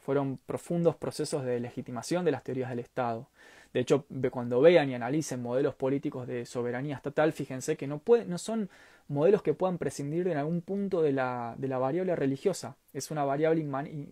Fueron 0.00 0.38
profundos 0.38 0.96
procesos 0.96 1.44
de 1.44 1.60
legitimación 1.60 2.24
de 2.24 2.32
las 2.32 2.42
teorías 2.42 2.70
del 2.70 2.80
Estado. 2.80 3.28
De 3.74 3.80
hecho, 3.80 4.06
cuando 4.30 4.60
vean 4.60 4.88
y 4.88 4.94
analicen 4.94 5.42
modelos 5.42 5.74
políticos 5.74 6.28
de 6.28 6.46
soberanía 6.46 6.94
estatal, 6.94 7.32
fíjense 7.32 7.76
que 7.76 7.88
no, 7.88 8.00
no 8.26 8.38
son 8.38 8.70
modelos 9.08 9.42
que 9.42 9.52
puedan 9.52 9.78
prescindir 9.78 10.28
en 10.28 10.38
algún 10.38 10.60
punto 10.60 11.02
de 11.02 11.12
la, 11.12 11.56
de 11.58 11.66
la 11.66 11.78
variable 11.78 12.14
religiosa. 12.14 12.76
Es 12.92 13.10
una 13.10 13.24
variable 13.24 13.66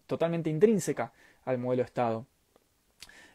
totalmente 0.06 0.50
intrínseca 0.50 1.12
al 1.44 1.58
modelo 1.58 1.84
Estado. 1.84 2.26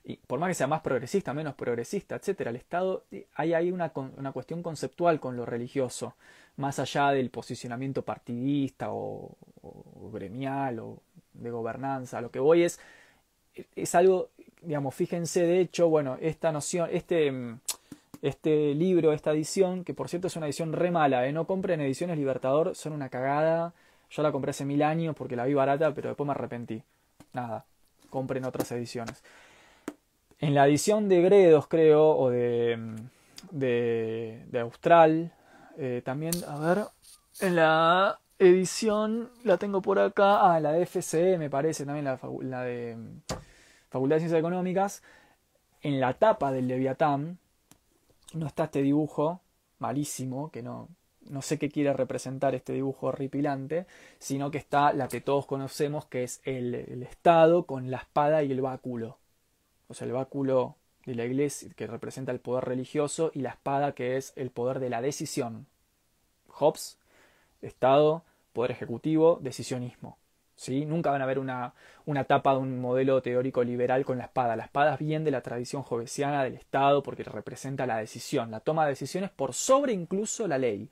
Y 0.03 0.17
por 0.17 0.39
más 0.39 0.49
que 0.49 0.53
sea 0.53 0.67
más 0.67 0.81
progresista, 0.81 1.33
menos 1.33 1.55
progresista, 1.55 2.17
etc., 2.17 2.41
el 2.41 2.57
Estado, 2.57 3.05
eh, 3.11 3.27
hay, 3.35 3.53
hay 3.53 3.71
una, 3.71 3.91
una 4.17 4.31
cuestión 4.33 4.61
conceptual 4.61 5.21
con 5.21 5.37
lo 5.37 5.45
religioso, 5.45 6.15
más 6.57 6.79
allá 6.79 7.11
del 7.11 7.29
posicionamiento 7.29 8.03
partidista 8.03 8.91
o, 8.91 9.31
o 9.61 10.11
gremial 10.11 10.79
o 10.79 10.99
de 11.33 11.51
gobernanza. 11.51 12.19
Lo 12.19 12.31
que 12.31 12.39
voy 12.39 12.63
es, 12.63 12.79
es 13.75 13.95
algo, 13.95 14.29
digamos, 14.61 14.95
fíjense, 14.95 15.43
de 15.43 15.59
hecho, 15.59 15.89
bueno, 15.89 16.17
esta 16.21 16.51
noción, 16.51 16.89
este, 16.91 17.31
este 18.21 18.73
libro, 18.73 19.13
esta 19.13 19.31
edición, 19.31 19.83
que 19.83 19.93
por 19.93 20.09
cierto 20.09 20.27
es 20.27 20.35
una 20.35 20.47
edición 20.47 20.73
re 20.73 20.91
mala, 20.91 21.27
¿eh? 21.27 21.31
no 21.31 21.45
compren 21.45 21.81
ediciones 21.81 22.17
Libertador, 22.17 22.75
son 22.75 22.93
una 22.93 23.09
cagada. 23.09 23.73
Yo 24.09 24.23
la 24.23 24.31
compré 24.31 24.51
hace 24.51 24.65
mil 24.65 24.83
años 24.83 25.15
porque 25.15 25.35
la 25.35 25.45
vi 25.45 25.53
barata, 25.53 25.93
pero 25.93 26.09
después 26.09 26.25
me 26.25 26.31
arrepentí. 26.31 26.81
Nada, 27.33 27.65
compren 28.09 28.45
otras 28.45 28.71
ediciones. 28.71 29.21
En 30.39 30.53
la 30.53 30.67
edición 30.67 31.09
de 31.09 31.21
Gredos, 31.21 31.67
creo, 31.67 32.15
o 32.15 32.29
de, 32.29 32.95
de, 33.51 34.43
de 34.49 34.59
Austral, 34.59 35.31
eh, 35.77 36.01
también, 36.05 36.33
a 36.47 36.57
ver, 36.59 36.85
en 37.41 37.55
la 37.55 38.19
edición, 38.39 39.29
la 39.43 39.57
tengo 39.57 39.81
por 39.81 39.99
acá, 39.99 40.53
ah, 40.53 40.59
la 40.59 40.71
de 40.71 40.85
FCE 40.85 41.37
me 41.37 41.49
parece 41.49 41.85
también, 41.85 42.05
la, 42.05 42.19
la 42.41 42.61
de 42.63 42.95
mm, 42.95 43.33
Facultad 43.97 44.17
de 44.17 44.19
Ciencias 44.19 44.39
Económicas, 44.39 45.01
en 45.81 45.99
la 45.99 46.13
tapa 46.13 46.51
del 46.51 46.67
Leviatán, 46.67 47.39
no 48.33 48.45
está 48.45 48.65
este 48.65 48.83
dibujo 48.83 49.41
malísimo, 49.79 50.51
que 50.51 50.61
no, 50.61 50.87
no 51.21 51.41
sé 51.41 51.57
qué 51.57 51.69
quiere 51.69 51.93
representar 51.93 52.53
este 52.53 52.73
dibujo 52.73 53.07
horripilante, 53.07 53.87
sino 54.19 54.51
que 54.51 54.59
está 54.59 54.93
la 54.93 55.07
que 55.07 55.19
todos 55.19 55.47
conocemos, 55.47 56.05
que 56.05 56.23
es 56.23 56.41
el, 56.43 56.75
el 56.75 57.01
Estado 57.01 57.65
con 57.65 57.89
la 57.89 57.97
espada 57.97 58.43
y 58.43 58.51
el 58.51 58.61
báculo. 58.61 59.17
O 59.87 59.95
sea, 59.95 60.05
el 60.05 60.13
báculo 60.13 60.75
de 61.07 61.15
la 61.15 61.25
iglesia 61.25 61.71
que 61.75 61.87
representa 61.87 62.31
el 62.31 62.39
poder 62.39 62.65
religioso 62.65 63.31
y 63.33 63.39
la 63.39 63.49
espada 63.49 63.93
que 63.93 64.17
es 64.17 64.31
el 64.35 64.51
poder 64.51 64.79
de 64.79 64.91
la 64.91 65.01
decisión. 65.01 65.65
Hobbes 66.49 66.99
Estado, 67.63 68.23
Poder 68.53 68.69
Ejecutivo, 68.69 69.39
decisionismo. 69.41 70.19
Nunca 70.67 71.11
van 71.11 71.21
a 71.21 71.25
ver 71.25 71.39
una, 71.39 71.73
una 72.05 72.23
tapa 72.23 72.53
de 72.53 72.59
un 72.59 72.81
modelo 72.81 73.21
teórico 73.21 73.63
liberal 73.63 74.03
con 74.03 74.17
la 74.17 74.25
espada. 74.25 74.55
La 74.55 74.63
espada 74.63 74.93
es 74.93 74.99
bien 74.99 75.23
de 75.23 75.31
la 75.31 75.41
tradición 75.41 75.83
jovesiana 75.83 76.43
del 76.43 76.55
Estado 76.55 77.03
porque 77.03 77.23
representa 77.23 77.85
la 77.85 77.97
decisión, 77.97 78.49
la 78.51 78.59
toma 78.59 78.83
de 78.85 78.91
decisiones 78.91 79.29
por 79.29 79.53
sobre 79.53 79.93
incluso 79.93 80.47
la 80.47 80.57
ley. 80.57 80.89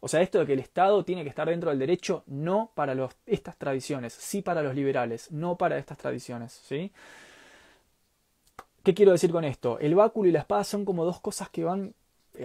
O 0.00 0.08
sea, 0.08 0.20
esto 0.20 0.40
de 0.40 0.46
que 0.46 0.52
el 0.52 0.60
Estado 0.60 1.04
tiene 1.04 1.22
que 1.22 1.28
estar 1.28 1.48
dentro 1.48 1.70
del 1.70 1.78
derecho, 1.78 2.22
no 2.26 2.70
para 2.74 2.94
estas 3.26 3.56
tradiciones, 3.56 4.12
sí 4.12 4.42
para 4.42 4.62
los 4.62 4.74
liberales, 4.74 5.30
no 5.32 5.56
para 5.56 5.78
estas 5.78 5.98
tradiciones. 5.98 6.52
¿sí? 6.52 6.92
¿Qué 8.82 8.94
quiero 8.94 9.12
decir 9.12 9.30
con 9.32 9.44
esto? 9.44 9.78
El 9.78 9.94
báculo 9.94 10.28
y 10.28 10.32
la 10.32 10.40
espada 10.40 10.64
son 10.64 10.84
como 10.84 11.04
dos 11.04 11.20
cosas 11.20 11.48
que 11.48 11.64
van... 11.64 11.94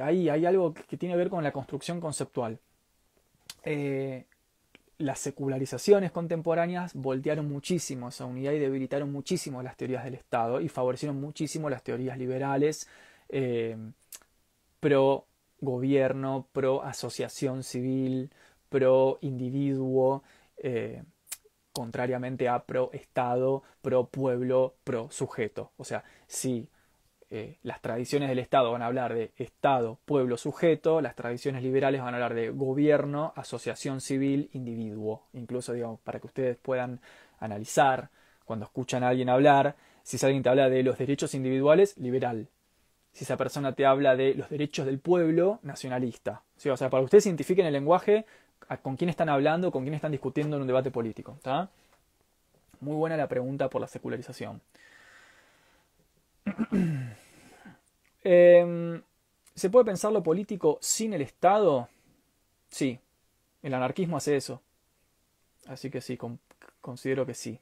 Ahí 0.01 0.29
hay 0.29 0.45
algo 0.45 0.73
que 0.73 0.95
tiene 0.95 1.13
que 1.13 1.17
ver 1.17 1.29
con 1.29 1.43
la 1.43 1.51
construcción 1.51 1.99
conceptual. 1.99 2.59
Eh, 3.63 4.25
las 5.01 5.19
secularizaciones 5.19 6.11
contemporáneas 6.11 6.93
voltearon 6.93 7.49
muchísimo 7.49 8.09
esa 8.09 8.25
unidad 8.25 8.53
y 8.53 8.59
debilitaron 8.59 9.11
muchísimo 9.11 9.61
las 9.61 9.77
teorías 9.77 10.03
del 10.03 10.15
Estado 10.15 10.61
y 10.61 10.69
favorecieron 10.69 11.19
muchísimo 11.19 11.69
las 11.69 11.83
teorías 11.83 12.17
liberales 12.17 12.87
eh, 13.29 13.77
pro 14.79 15.25
gobierno, 15.59 16.47
pro 16.51 16.83
asociación 16.83 17.63
civil, 17.63 18.31
pro 18.69 19.19
individuo, 19.21 20.23
eh, 20.57 21.03
contrariamente 21.71 22.49
a 22.49 22.65
pro 22.65 22.89
Estado, 22.93 23.63
pro 23.81 24.07
pueblo, 24.07 24.75
pro 24.83 25.09
sujeto. 25.11 25.71
O 25.77 25.83
sea, 25.83 26.03
si 26.27 26.67
eh, 27.33 27.55
las 27.63 27.81
tradiciones 27.81 28.27
del 28.27 28.39
Estado 28.39 28.73
van 28.73 28.81
a 28.81 28.87
hablar 28.87 29.13
de 29.13 29.31
Estado, 29.37 29.97
pueblo, 30.03 30.35
sujeto, 30.35 30.99
las 30.99 31.15
tradiciones 31.15 31.63
liberales 31.63 32.01
van 32.01 32.13
a 32.13 32.17
hablar 32.17 32.33
de 32.33 32.49
gobierno, 32.49 33.31
asociación 33.37 34.01
civil, 34.01 34.49
individuo. 34.51 35.23
Incluso, 35.31 35.71
digamos, 35.71 36.01
para 36.01 36.19
que 36.19 36.27
ustedes 36.27 36.57
puedan 36.57 36.99
analizar 37.39 38.09
cuando 38.43 38.65
escuchan 38.65 39.05
a 39.05 39.07
alguien 39.07 39.29
hablar, 39.29 39.77
si 40.03 40.23
alguien 40.25 40.43
te 40.43 40.49
habla 40.49 40.69
de 40.69 40.83
los 40.83 40.97
derechos 40.97 41.33
individuales, 41.33 41.97
liberal. 41.97 42.49
Si 43.13 43.23
esa 43.23 43.37
persona 43.37 43.71
te 43.75 43.85
habla 43.85 44.17
de 44.17 44.35
los 44.35 44.49
derechos 44.49 44.85
del 44.85 44.99
pueblo, 44.99 45.59
nacionalista. 45.63 46.41
O 46.57 46.75
sea, 46.75 46.89
para 46.89 46.99
que 46.99 47.05
ustedes 47.05 47.27
identifiquen 47.27 47.65
el 47.65 47.71
lenguaje 47.71 48.25
con 48.81 48.97
quién 48.97 49.09
están 49.09 49.29
hablando, 49.29 49.71
con 49.71 49.83
quién 49.83 49.93
están 49.93 50.11
discutiendo 50.11 50.57
en 50.57 50.63
un 50.63 50.67
debate 50.67 50.91
político. 50.91 51.37
Muy 52.81 52.95
buena 52.95 53.15
la 53.15 53.29
pregunta 53.29 53.69
por 53.69 53.79
la 53.79 53.87
secularización. 53.87 54.61
Em, 58.23 59.02
¿Se 59.56 59.69
puede 59.69 59.85
pensar 59.85 60.11
lo 60.11 60.23
político 60.23 60.77
sin 60.81 61.14
el 61.14 61.22
Estado? 61.22 61.89
Sí, 62.69 62.99
el 63.64 63.73
anarquismo 63.73 64.18
hace 64.18 64.35
eso. 64.35 64.61
Así 65.68 65.89
que 65.89 66.02
sí, 66.02 66.18
considero 66.81 67.26
que 67.26 67.34
sí. 67.34 67.60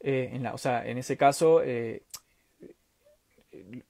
Eh, 0.00 0.30
en 0.32 0.46
o 0.46 0.58
sea, 0.58 0.86
en 0.86 0.98
ese 0.98 1.16
caso, 1.16 1.62
eh, 1.62 2.02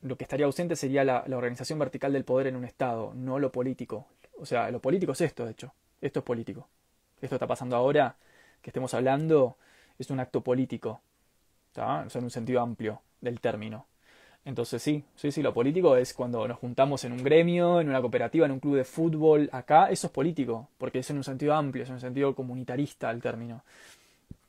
lo 0.03 0.17
que 0.17 0.25
estaría 0.25 0.47
ausente 0.47 0.77
sería 0.77 1.05
la, 1.05 1.25
organización 1.29 1.79
vertical 1.79 2.13
del 2.13 2.25
poder 2.25 2.47
en 2.49 2.57
un 2.57 2.65
Estado, 2.65 3.13
no 3.15 3.39
lo 3.39 3.53
político. 3.53 4.07
O 4.39 4.47
sea, 4.47 4.71
lo 4.71 4.81
político 4.81 5.13
es 5.13 5.21
esto, 5.21 5.45
de 5.45 5.53
hecho. 5.53 5.73
Esto 6.01 6.21
es 6.21 6.25
político. 6.25 6.69
Esto 7.21 7.37
está 7.37 7.47
pasando 7.47 7.77
ahora, 7.77 8.17
que 8.63 8.71
estemos 8.71 8.95
hablando, 8.95 9.57
es 9.99 10.11
un 10.11 10.21
acto 10.21 10.43
político. 10.43 11.01
O 11.73 11.75
sea, 11.75 12.07
en 12.13 12.25
un 12.25 12.31
sentido 12.31 12.61
amplio 12.61 13.03
del 13.21 13.41
término. 13.41 13.87
Entonces 14.47 14.81
sí, 14.81 15.02
sí, 15.16 15.32
sí, 15.32 15.43
lo 15.43 15.52
político 15.52 15.97
es 15.97 16.14
cuando 16.14 16.47
nos 16.47 16.59
juntamos 16.59 17.02
en 17.05 17.10
un 17.10 17.24
gremio, 17.24 17.81
en 17.81 17.89
una 17.89 18.01
cooperativa, 18.01 18.47
en 18.47 18.52
un 18.52 18.60
club 18.60 18.77
de 18.77 18.85
fútbol, 18.85 19.51
acá, 19.52 19.90
eso 19.90 20.06
es 20.06 20.12
político, 20.12 20.68
porque 20.78 21.01
es 21.01 21.10
en 21.10 21.16
un 21.16 21.24
sentido 21.24 21.52
amplio, 21.52 21.82
es 21.82 21.89
en 21.89 21.97
un 21.97 22.01
sentido 22.01 22.32
comunitarista 22.32 23.10
el 23.10 23.20
término. 23.20 23.64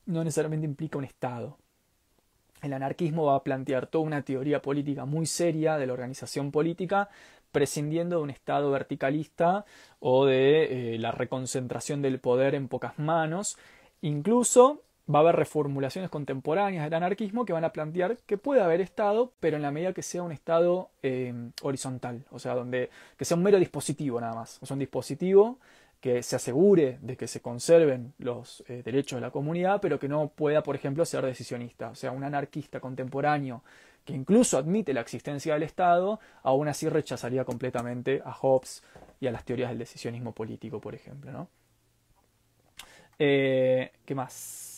No 0.06 0.24
necesariamente 0.24 0.68
implica 0.68 1.00
un 1.00 1.04
Estado. 1.04 1.58
El 2.62 2.74
anarquismo 2.74 3.26
va 3.26 3.38
a 3.38 3.44
plantear 3.44 3.88
toda 3.88 4.06
una 4.06 4.22
teoría 4.22 4.62
política 4.62 5.06
muy 5.06 5.26
seria 5.26 5.78
de 5.78 5.88
la 5.88 5.94
organización 5.94 6.52
política, 6.52 7.10
prescindiendo 7.52 8.18
de 8.18 8.22
un 8.22 8.30
Estado 8.30 8.70
verticalista 8.70 9.66
o 10.00 10.28
de 10.28 10.94
eh, 10.94 11.00
la 11.00 11.12
reconcentración 11.12 12.04
del 12.04 12.20
poder 12.20 12.54
en 12.54 12.68
pocas 12.68 13.00
manos, 13.00 13.58
incluso 14.02 14.84
va 15.14 15.20
a 15.20 15.22
haber 15.22 15.36
reformulaciones 15.36 16.10
contemporáneas 16.10 16.84
del 16.84 16.94
anarquismo 16.94 17.46
que 17.46 17.54
van 17.54 17.64
a 17.64 17.72
plantear 17.72 18.18
que 18.26 18.38
puede 18.38 18.62
haber 18.62 18.82
Estado, 18.82 19.32
pero 19.40 19.56
en 19.56 19.64
la 19.64 19.72
medida 19.72 19.94
que 19.94 20.02
sea 20.02 20.24
un 20.24 20.32
Estado 20.32 20.90
eh, 21.02 21.34
horizontal, 21.62 22.26
o 22.30 22.40
sea, 22.40 22.56
donde 22.56 22.90
que 23.18 23.26
sea 23.26 23.38
un 23.38 23.44
mero 23.44 23.60
dispositivo 23.60 24.20
nada 24.20 24.36
más, 24.36 24.60
o 24.62 24.66
sea, 24.66 24.76
un 24.76 24.80
dispositivo 24.80 25.60
que 26.02 26.22
se 26.22 26.36
asegure 26.36 27.00
de 27.02 27.18
que 27.18 27.28
se 27.28 27.42
conserven 27.42 28.14
los 28.20 28.64
eh, 28.68 28.82
derechos 28.84 29.18
de 29.18 29.22
la 29.22 29.32
comunidad, 29.32 29.82
pero 29.82 30.00
que 30.00 30.08
no 30.08 30.30
pueda, 30.30 30.62
por 30.62 30.76
ejemplo, 30.76 31.06
ser 31.06 31.26
decisionista, 31.26 31.90
o 31.90 31.96
sea, 31.96 32.12
un 32.12 32.24
anarquista 32.24 32.80
contemporáneo 32.80 33.64
que 34.06 34.14
incluso 34.14 34.58
admite 34.58 34.94
la 34.94 35.02
existencia 35.02 35.54
del 35.54 35.64
Estado, 35.64 36.20
aún 36.44 36.68
así 36.70 36.88
rechazaría 36.88 37.44
completamente 37.44 38.22
a 38.24 38.32
Hobbes 38.32 38.84
y 39.20 39.28
a 39.28 39.32
las 39.32 39.44
teorías 39.44 39.70
del 39.70 39.80
decisionismo 39.80 40.34
político, 40.34 40.80
por 40.80 40.96
ejemplo, 40.96 41.32
¿no? 41.32 41.50
Eh, 43.20 43.92
¿Qué 44.06 44.16
más? 44.16 44.77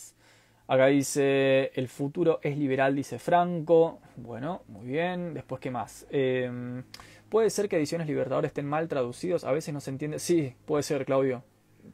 Acá 0.70 0.86
dice, 0.86 1.72
el 1.74 1.88
futuro 1.88 2.38
es 2.44 2.56
liberal, 2.56 2.94
dice 2.94 3.18
Franco. 3.18 3.98
Bueno, 4.14 4.62
muy 4.68 4.86
bien. 4.86 5.34
Después, 5.34 5.60
¿qué 5.60 5.68
más? 5.68 6.06
Em, 6.10 6.84
puede 7.28 7.50
ser 7.50 7.68
que 7.68 7.76
ediciones 7.76 8.06
Libertadores 8.06 8.50
estén 8.50 8.66
mal 8.66 8.86
traducidos. 8.86 9.42
A 9.42 9.50
veces 9.50 9.74
no 9.74 9.80
se 9.80 9.90
entiende. 9.90 10.20
Sí, 10.20 10.54
puede 10.66 10.84
ser, 10.84 11.04
Claudio. 11.04 11.42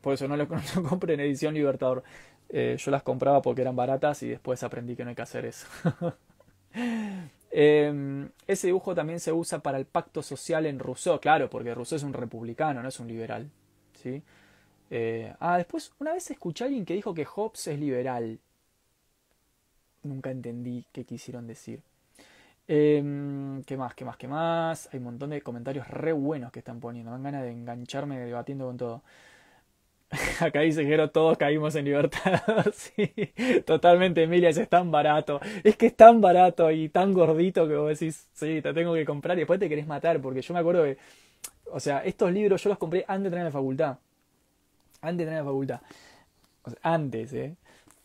Por 0.02 0.12
eso 0.12 0.28
no 0.28 0.36
lo, 0.36 0.46
no 0.82 1.00
en 1.08 1.20
edición 1.20 1.54
Libertador. 1.54 2.02
Eh, 2.50 2.76
yo 2.78 2.90
las 2.90 3.02
compraba 3.02 3.40
porque 3.40 3.62
eran 3.62 3.76
baratas 3.76 4.22
y 4.24 4.28
después 4.28 4.62
aprendí 4.62 4.94
que 4.94 5.04
no 5.04 5.08
hay 5.08 5.16
que 5.16 5.22
hacer 5.22 5.46
eso. 5.46 5.66
Em, 7.58 8.28
ese 8.46 8.66
dibujo 8.66 8.94
también 8.94 9.18
se 9.18 9.32
usa 9.32 9.60
para 9.60 9.78
el 9.78 9.86
pacto 9.86 10.22
social 10.22 10.66
en 10.66 10.78
Rousseau, 10.78 11.18
claro, 11.18 11.48
porque 11.48 11.74
Rousseau 11.74 11.96
es 11.96 12.02
un 12.02 12.12
republicano, 12.12 12.82
no 12.82 12.88
es 12.90 13.00
un 13.00 13.08
liberal. 13.08 13.50
¿sí? 13.94 14.22
Eh, 14.90 15.32
ah, 15.40 15.56
después, 15.56 15.94
una 15.98 16.12
vez 16.12 16.30
escuché 16.30 16.64
a 16.64 16.66
alguien 16.66 16.84
que 16.84 16.92
dijo 16.92 17.14
que 17.14 17.24
Hobbes 17.24 17.68
es 17.68 17.80
liberal 17.80 18.38
nunca 20.06 20.30
entendí 20.30 20.84
qué 20.92 21.04
quisieron 21.04 21.46
decir. 21.46 21.80
Em, 22.68 23.62
¿Qué 23.64 23.76
más? 23.76 23.94
¿Qué 23.94 24.04
más? 24.04 24.16
¿Qué 24.16 24.28
más? 24.28 24.88
Hay 24.92 24.98
un 24.98 25.04
montón 25.04 25.30
de 25.30 25.40
comentarios 25.40 25.86
re 25.88 26.12
buenos 26.12 26.50
que 26.50 26.58
están 26.60 26.80
poniendo. 26.80 27.10
Me 27.10 27.16
dan 27.16 27.22
ganas 27.24 27.42
de 27.42 27.52
engancharme 27.52 28.18
debatiendo 28.18 28.66
con 28.66 28.76
todo. 28.76 29.02
Acá 30.40 30.60
dice 30.60 30.86
que 30.86 31.08
todos 31.08 31.36
caímos 31.38 31.74
en 31.74 31.84
libertad. 31.84 32.40
sí, 32.72 33.12
totalmente, 33.64 34.22
Emilia, 34.22 34.50
es 34.50 34.68
tan 34.68 34.90
barato. 34.90 35.40
Es 35.64 35.76
que 35.76 35.86
es 35.86 35.96
tan 35.96 36.20
barato 36.20 36.70
y 36.70 36.88
tan 36.88 37.12
gordito 37.12 37.66
que 37.68 37.76
vos 37.76 37.88
decís, 37.98 38.26
sí, 38.32 38.60
te 38.62 38.72
tengo 38.72 38.94
que 38.94 39.04
comprar 39.04 39.36
y 39.36 39.40
después 39.40 39.60
te 39.60 39.68
querés 39.68 39.86
matar. 39.86 40.20
Porque 40.20 40.42
yo 40.42 40.54
me 40.54 40.60
acuerdo 40.60 40.84
que, 40.84 40.98
o 41.72 41.80
sea, 41.80 42.00
estos 42.04 42.32
libros 42.32 42.62
yo 42.62 42.70
los 42.70 42.78
compré 42.78 43.04
antes 43.06 43.22
de 43.22 43.26
entrar 43.28 43.40
en 43.40 43.46
la 43.46 43.52
facultad. 43.52 43.98
Antes 45.02 45.18
de 45.18 45.22
entrar 45.24 45.40
en 45.40 45.44
la 45.44 45.50
facultad. 45.50 45.80
antes, 46.82 47.32
¿eh? 47.32 47.56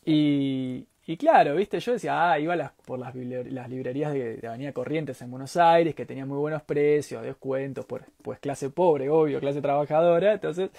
Y, 0.06 0.88
y 1.12 1.18
claro, 1.18 1.56
viste, 1.56 1.78
yo 1.82 1.92
decía, 1.92 2.32
ah, 2.32 2.40
iba 2.40 2.56
las, 2.56 2.72
por 2.86 2.98
las, 2.98 3.14
librerías 3.14 4.14
de, 4.14 4.40
Avenida 4.48 4.72
Corrientes 4.72 5.22
en 5.22 5.30
Buenos 5.30 5.58
Aires, 5.58 5.94
que 5.94 6.06
tenían 6.06 6.30
muy 6.30 6.38
buenos 6.38 6.62
precios, 6.62 7.22
descuentos, 7.22 7.84
por, 7.84 8.06
pues 8.22 8.40
clase 8.40 8.70
pobre, 8.70 9.10
obvio, 9.10 9.42
clase 9.42 9.62
trabajadora. 9.62 10.32
Entonces, 10.32 10.70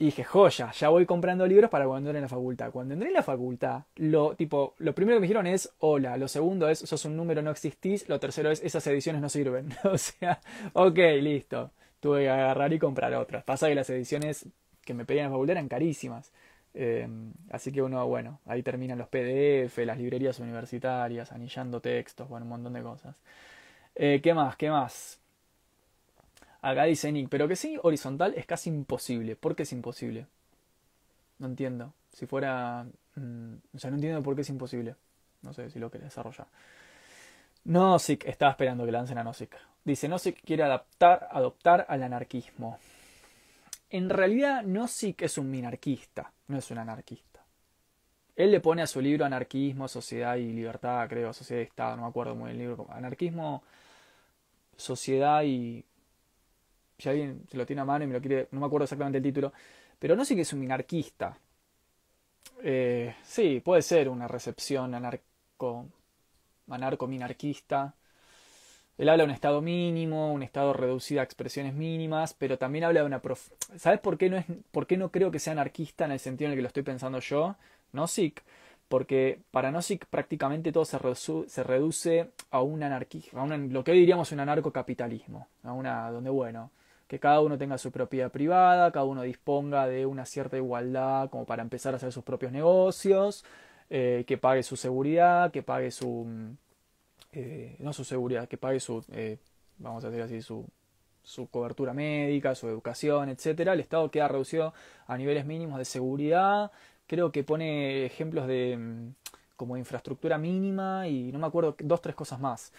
dije, 0.00 0.24
joya, 0.24 0.72
ya 0.72 0.88
voy 0.88 1.06
comprando 1.06 1.46
libros 1.46 1.70
para 1.70 1.86
cuando 1.86 2.10
entre 2.10 2.18
en 2.18 2.22
la 2.22 2.28
facultad. 2.28 2.72
Cuando 2.72 2.94
entré 2.94 3.08
en 3.10 3.14
la 3.14 3.22
facultad, 3.22 3.82
lo, 3.94 4.34
tipo, 4.34 4.74
lo 4.78 4.96
primero 4.96 5.18
que 5.18 5.20
me 5.20 5.26
dijeron 5.28 5.46
es, 5.46 5.72
hola. 5.78 6.16
Lo 6.16 6.26
segundo 6.26 6.68
es, 6.68 6.80
sos 6.80 7.04
un 7.04 7.16
número, 7.16 7.40
no 7.40 7.52
existís. 7.52 8.08
Lo 8.08 8.18
tercero 8.18 8.50
es, 8.50 8.60
esas 8.64 8.84
ediciones 8.88 9.22
no 9.22 9.28
sirven. 9.28 9.68
o 9.84 9.96
sea, 9.96 10.40
ok, 10.72 10.98
listo. 11.20 11.70
Tuve 12.00 12.22
que 12.22 12.30
agarrar 12.30 12.72
y 12.72 12.80
comprar 12.80 13.14
otras. 13.14 13.44
Pasa 13.44 13.68
que 13.68 13.76
las 13.76 13.88
ediciones 13.90 14.48
que 14.84 14.92
me 14.92 15.04
pedían 15.04 15.26
en 15.26 15.30
la 15.30 15.36
facultad 15.36 15.52
eran 15.52 15.68
carísimas. 15.68 16.32
Em, 16.74 17.32
así 17.50 17.70
que 17.70 17.82
uno, 17.82 18.06
bueno, 18.06 18.40
ahí 18.46 18.62
terminan 18.62 18.98
los 18.98 19.08
PDF, 19.08 19.84
las 19.84 19.98
librerías 19.98 20.38
universitarias, 20.40 21.32
anillando 21.32 21.80
textos, 21.80 22.28
bueno, 22.28 22.44
un 22.44 22.50
montón 22.50 22.72
de 22.72 22.82
cosas. 22.82 23.14
Eh, 23.94 24.20
¿Qué 24.22 24.34
más? 24.34 24.56
¿Qué 24.56 24.70
más? 24.70 25.18
Acá 26.62 26.84
dice 26.84 27.10
Nick, 27.10 27.28
pero 27.28 27.48
que 27.48 27.56
sí, 27.56 27.78
horizontal 27.82 28.34
es 28.36 28.46
casi 28.46 28.70
imposible. 28.70 29.36
¿Por 29.36 29.56
qué 29.56 29.64
es 29.64 29.72
imposible? 29.72 30.26
No 31.38 31.48
entiendo. 31.48 31.92
Si 32.12 32.26
fuera... 32.26 32.86
Mm, 33.16 33.54
o 33.74 33.78
sea, 33.78 33.90
no 33.90 33.96
entiendo 33.96 34.22
por 34.22 34.34
qué 34.36 34.42
es 34.42 34.48
imposible. 34.48 34.94
No 35.42 35.52
sé 35.52 35.70
si 35.70 35.78
lo 35.78 35.90
quiere 35.90 36.04
desarrollar. 36.04 36.46
Nozick, 37.64 38.24
estaba 38.26 38.52
esperando 38.52 38.84
que 38.84 38.92
lancen 38.92 39.18
a 39.18 39.24
Nozick. 39.24 39.56
Dice, 39.84 40.08
Nozick 40.08 40.40
quiere 40.44 40.62
adaptar, 40.62 41.28
adoptar 41.32 41.84
al 41.88 42.02
anarquismo. 42.02 42.78
En 43.92 44.08
realidad, 44.08 44.62
Nozick 44.62 45.20
es 45.20 45.36
un 45.36 45.50
minarquista, 45.50 46.32
no 46.48 46.56
es 46.56 46.70
un 46.70 46.78
anarquista. 46.78 47.44
Él 48.34 48.50
le 48.50 48.60
pone 48.60 48.80
a 48.80 48.86
su 48.86 49.02
libro 49.02 49.26
Anarquismo, 49.26 49.86
Sociedad 49.86 50.36
y 50.36 50.50
Libertad, 50.50 51.06
creo, 51.10 51.34
Sociedad 51.34 51.60
y 51.60 51.66
Estado, 51.66 51.96
no 51.96 52.02
me 52.04 52.08
acuerdo 52.08 52.34
muy 52.34 52.52
bien 52.52 52.60
el 52.62 52.68
libro. 52.68 52.86
Anarquismo, 52.90 53.62
Sociedad 54.78 55.42
y. 55.42 55.84
Si 56.98 57.08
alguien 57.10 57.44
se 57.50 57.58
lo 57.58 57.66
tiene 57.66 57.82
a 57.82 57.84
mano 57.84 58.04
y 58.04 58.06
me 58.06 58.14
lo 58.14 58.20
quiere. 58.22 58.48
No 58.52 58.60
me 58.60 58.66
acuerdo 58.66 58.84
exactamente 58.84 59.18
el 59.18 59.24
título. 59.24 59.52
Pero 59.98 60.16
no 60.16 60.24
sé 60.24 60.34
que 60.34 60.40
es 60.40 60.52
un 60.54 60.60
minarquista. 60.60 61.36
Eh, 62.62 63.14
sí, 63.22 63.60
puede 63.60 63.82
ser 63.82 64.08
una 64.08 64.26
recepción 64.26 64.94
anarco. 64.94 65.86
anarco-minarquista. 66.66 67.94
Él 68.98 69.08
habla 69.08 69.24
de 69.24 69.28
un 69.28 69.34
estado 69.34 69.62
mínimo, 69.62 70.32
un 70.32 70.42
estado 70.42 70.72
reducido 70.72 71.20
a 71.20 71.24
expresiones 71.24 71.74
mínimas, 71.74 72.34
pero 72.34 72.58
también 72.58 72.84
habla 72.84 73.00
de 73.00 73.06
una... 73.06 73.20
Prof... 73.20 73.48
¿Sabes 73.76 74.00
por 74.00 74.18
qué, 74.18 74.30
no 74.30 74.36
es, 74.36 74.44
por 74.70 74.86
qué 74.86 74.96
no 74.96 75.10
creo 75.10 75.30
que 75.30 75.38
sea 75.38 75.52
anarquista 75.52 76.04
en 76.04 76.12
el 76.12 76.18
sentido 76.18 76.46
en 76.46 76.52
el 76.52 76.58
que 76.58 76.62
lo 76.62 76.68
estoy 76.68 76.82
pensando 76.82 77.18
yo? 77.20 77.56
Nozick. 77.92 78.42
Porque 78.88 79.40
para 79.50 79.70
Nozick 79.70 80.04
prácticamente 80.06 80.70
todo 80.70 80.84
se, 80.84 80.98
se 81.48 81.62
reduce 81.62 82.30
a 82.50 82.60
un 82.60 82.82
anarquismo, 82.82 83.40
a 83.40 83.46
lo 83.46 83.82
que 83.82 83.92
hoy 83.92 84.00
diríamos 84.00 84.32
un 84.32 84.40
anarcocapitalismo, 84.40 85.48
a 85.62 85.72
una 85.72 86.10
donde, 86.10 86.28
bueno, 86.28 86.70
que 87.08 87.18
cada 87.18 87.40
uno 87.40 87.56
tenga 87.56 87.78
su 87.78 87.90
propiedad 87.90 88.30
privada, 88.30 88.92
cada 88.92 89.06
uno 89.06 89.22
disponga 89.22 89.86
de 89.86 90.04
una 90.04 90.26
cierta 90.26 90.58
igualdad 90.58 91.30
como 91.30 91.46
para 91.46 91.62
empezar 91.62 91.94
a 91.94 91.96
hacer 91.96 92.12
sus 92.12 92.22
propios 92.22 92.52
negocios, 92.52 93.46
eh, 93.88 94.24
que 94.26 94.36
pague 94.38 94.62
su 94.62 94.76
seguridad, 94.76 95.50
que 95.50 95.62
pague 95.62 95.90
su... 95.90 96.26
Eh, 97.32 97.76
no 97.78 97.92
su 97.92 98.04
seguridad, 98.04 98.48
que 98.48 98.58
pague 98.58 98.80
su... 98.80 99.04
Eh, 99.12 99.38
vamos 99.78 100.04
a 100.04 100.10
decir 100.10 100.22
así, 100.22 100.42
su, 100.42 100.66
su 101.22 101.48
cobertura 101.48 101.94
médica, 101.94 102.54
su 102.54 102.68
educación, 102.68 103.28
etcétera. 103.28 103.72
El 103.72 103.80
Estado 103.80 104.10
queda 104.10 104.28
reducido 104.28 104.74
a 105.06 105.16
niveles 105.16 105.46
mínimos 105.46 105.78
de 105.78 105.84
seguridad. 105.84 106.70
Creo 107.06 107.32
que 107.32 107.44
pone 107.44 108.04
ejemplos 108.06 108.46
de 108.46 108.76
mm, 108.76 109.14
como 109.56 109.76
infraestructura 109.76 110.38
mínima 110.38 111.08
y 111.08 111.32
no 111.32 111.38
me 111.38 111.46
acuerdo 111.46 111.76
dos 111.78 112.00
tres 112.02 112.14
cosas 112.14 112.40
más. 112.40 112.72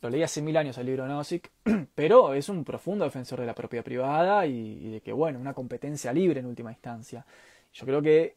Lo 0.00 0.10
leí 0.10 0.22
hace 0.22 0.42
mil 0.42 0.56
años 0.56 0.76
el 0.78 0.86
libro 0.86 1.06
Nozick, 1.06 1.50
pero 1.94 2.34
es 2.34 2.48
un 2.48 2.64
profundo 2.64 3.04
defensor 3.04 3.40
de 3.40 3.46
la 3.46 3.54
propiedad 3.54 3.84
privada 3.84 4.46
y, 4.46 4.90
de 4.90 5.00
que, 5.00 5.12
bueno, 5.12 5.38
una 5.38 5.54
competencia 5.54 6.12
libre 6.12 6.40
en 6.40 6.46
última 6.46 6.70
instancia. 6.70 7.24
Yo 7.72 7.86
creo 7.86 8.02
que 8.02 8.36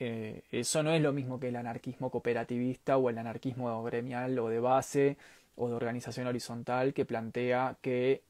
eh, 0.00 0.42
eso 0.50 0.82
no 0.82 0.92
es 0.92 1.02
lo 1.02 1.12
mismo 1.12 1.38
que 1.38 1.48
el 1.48 1.56
anarquismo 1.56 2.10
cooperativista 2.10 2.96
o 2.96 3.10
el 3.10 3.18
anarquismo 3.18 3.82
gremial 3.84 4.38
o 4.38 4.48
de 4.48 4.58
base 4.58 5.18
o 5.56 5.68
de 5.68 5.74
organización 5.74 6.26
horizontal 6.26 6.94
que 6.94 7.04
plantea 7.04 7.76
que, 7.82 8.22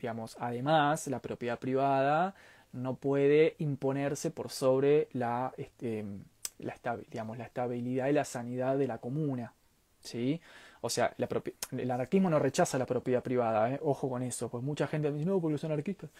digamos, 0.00 0.36
además 0.38 1.06
la 1.08 1.20
propiedad 1.20 1.58
privada 1.58 2.34
no 2.72 2.96
puede 2.96 3.56
imponerse 3.58 4.30
por 4.30 4.50
sobre 4.50 5.08
la, 5.12 5.54
este, 5.56 6.04
la, 6.58 6.74
digamos, 7.10 7.38
la 7.38 7.44
estabilidad 7.44 8.08
y 8.08 8.12
la 8.12 8.24
sanidad 8.26 8.76
de 8.76 8.86
la 8.86 8.98
comuna. 8.98 9.54
¿sí? 10.00 10.40
O 10.82 10.90
sea, 10.90 11.14
el 11.72 11.90
anarquismo 11.90 12.28
no 12.28 12.38
rechaza 12.38 12.78
la 12.78 12.86
propiedad 12.86 13.22
privada, 13.22 13.72
¿eh? 13.72 13.80
ojo 13.82 14.10
con 14.10 14.22
eso, 14.22 14.50
pues 14.50 14.62
mucha 14.62 14.86
gente 14.86 15.10
dice, 15.10 15.24
no, 15.24 15.40
porque 15.40 15.52
los 15.52 15.64
anarquistas. 15.64 16.10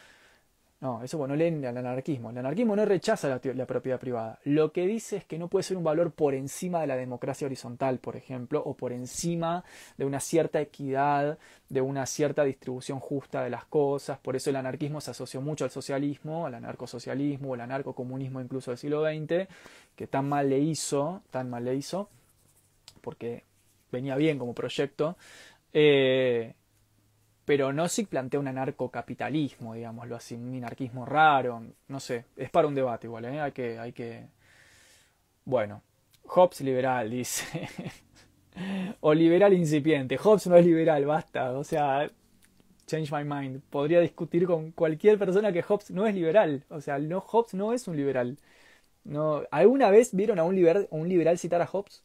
No, 0.81 1.03
eso 1.03 1.19
bueno, 1.19 1.35
leen 1.35 1.65
el 1.65 1.77
anarquismo. 1.77 2.31
El 2.31 2.39
anarquismo 2.39 2.77
no 2.77 2.85
rechaza 2.85 3.29
la, 3.29 3.67
propiedad 3.67 3.99
privada. 3.99 4.39
Lo 4.45 4.71
que 4.73 4.87
dice 4.87 5.17
es 5.17 5.25
que 5.25 5.37
no 5.37 5.49
puede 5.49 5.65
ser 5.65 5.77
un 5.77 5.83
valor 5.83 6.13
por 6.13 6.35
encima 6.35 6.81
de 6.81 6.87
la 6.87 6.97
democracia 6.97 7.47
horizontal, 7.47 7.99
por 7.99 8.15
ejemplo, 8.15 8.63
o 8.65 8.75
por 8.75 8.93
encima 8.93 9.65
de 9.97 10.05
una 10.05 10.21
cierta 10.21 10.61
equidad, 10.61 11.37
de 11.69 11.81
una 11.81 12.07
cierta 12.07 12.45
distribución 12.45 13.01
justa 13.01 13.43
de 13.43 13.51
las 13.51 13.65
cosas. 13.65 14.19
Por 14.21 14.37
eso 14.37 14.51
el 14.51 14.57
anarquismo 14.57 15.01
se 15.01 15.11
asoció 15.11 15.41
mucho 15.41 15.65
al 15.65 15.71
socialismo, 15.73 16.47
al 16.47 16.55
anarcosocialismo, 16.55 17.55
al 17.55 17.63
anarcocomunismo 17.63 18.41
incluso 18.41 18.71
del 18.71 18.79
siglo 18.79 19.03
XX, 19.03 19.49
que 19.97 20.07
tan 20.07 20.29
mal 20.29 20.49
le 20.49 20.61
hizo, 20.61 21.23
tan 21.33 21.51
mal 21.51 21.65
le 21.65 21.75
hizo, 21.75 22.09
porque 23.01 23.43
venía 23.91 24.15
bien 24.15 24.39
como 24.39 24.55
proyecto. 24.55 25.17
Eh, 25.73 26.55
pero 27.49 27.73
Nozick 27.73 28.09
plantea 28.09 28.39
un 28.39 28.49
anarcocapitalismo, 28.49 29.73
digámoslo 29.73 30.17
así, 30.17 30.35
un 30.35 30.55
anarquismo 30.57 31.07
raro, 31.07 31.65
no 31.87 31.99
sé, 31.99 32.27
es 32.37 32.51
para 32.51 32.69
un 32.69 32.75
debate 32.75 33.07
igual, 33.07 33.25
¿eh? 33.25 33.41
hay, 33.41 33.53
que, 33.53 33.79
hay 33.79 33.93
que... 33.95 34.27
Bueno, 35.47 35.81
Hobbes 36.27 36.61
liberal, 36.61 37.09
dice. 37.11 37.67
o 39.01 39.15
liberal 39.15 39.55
incipiente. 39.55 40.19
Hobbes 40.19 40.47
no 40.49 40.57
es 40.57 40.67
liberal, 40.67 41.07
basta, 41.07 41.53
o 41.53 41.65
sea, 41.65 42.11
change 42.87 43.11
my 43.11 43.25
mind. 43.25 43.63
Podría 43.71 44.01
discutir 44.01 44.47
con 44.47 44.73
cualquier 44.73 45.19
persona 45.19 45.51
que 45.51 45.63
Hobbes 45.63 45.91
no 45.91 46.07
es 46.07 46.15
liberal, 46.15 46.67
o 46.69 46.83
sea, 46.83 46.99
no, 46.99 47.23
Hobbes 47.23 47.55
no 47.55 47.73
es 47.73 47.89
un 47.89 47.97
liberal. 47.97 48.37
No, 49.05 49.45
¿Alguna 49.51 49.89
vez 49.91 50.15
vieron 50.15 50.39
a 50.39 50.45
un 50.45 50.55
liberal 51.09 51.39
citar 51.39 51.63
a 51.63 51.67
Hobbes? 51.67 52.05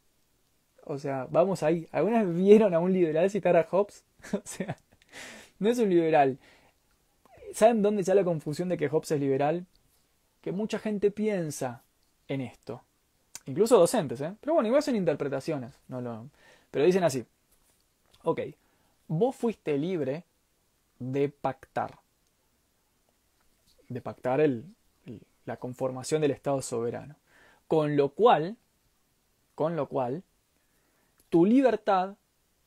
O 0.86 0.98
sea, 0.98 1.28
vamos 1.30 1.64
ahí. 1.64 1.86
¿Alguna 1.92 2.24
vez 2.24 2.34
vieron 2.34 2.74
a 2.74 2.80
un 2.80 2.94
liberal 2.94 3.30
citar 3.30 3.58
a 3.58 3.64
Hobbes? 3.70 4.06
o 4.34 4.42
sea, 4.46 4.78
no 5.60 5.70
es 5.70 5.80
un 5.80 5.90
liberal. 5.90 6.38
¿Saben 7.54 7.82
dónde 7.82 8.02
está 8.02 8.16
la 8.16 8.24
confusión 8.24 8.70
de 8.70 8.78
que 8.78 8.90
Hobbes 8.90 9.12
es 9.12 9.20
liberal? 9.20 9.66
Que 10.42 10.52
mucha 10.52 10.80
gente 10.80 11.12
piensa 11.12 11.84
en 12.28 12.42
esto. 12.42 12.84
Incluso 13.46 13.78
docentes, 13.78 14.22
¿eh? 14.22 14.34
Pero 14.40 14.54
bueno, 14.54 14.68
igual 14.68 14.84
son 14.84 14.96
interpretaciones. 14.96 15.80
No 15.88 16.02
lo... 16.02 16.30
Pero 16.72 16.86
dicen 16.86 17.04
así. 17.04 17.26
Ok, 18.24 18.42
vos 19.08 19.36
fuiste 19.36 19.78
libre 19.78 20.24
de 21.00 21.30
pactar. 21.30 22.00
De 23.90 24.02
pactar 24.02 24.40
el, 24.42 24.66
la 25.46 25.58
conformación 25.58 26.22
del 26.22 26.32
Estado 26.32 26.62
soberano. 26.62 27.16
Con 27.68 27.98
lo 27.98 28.10
cual, 28.10 28.58
con 29.56 29.76
lo 29.76 29.88
cual, 29.88 30.24
tu 31.30 31.46
libertad 31.46 32.16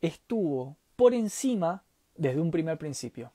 estuvo 0.01 0.77
por 0.97 1.15
encima 1.15 1.83
desde 2.17 2.41
un 2.41 2.51
primer 2.51 2.79
principio. 2.79 3.33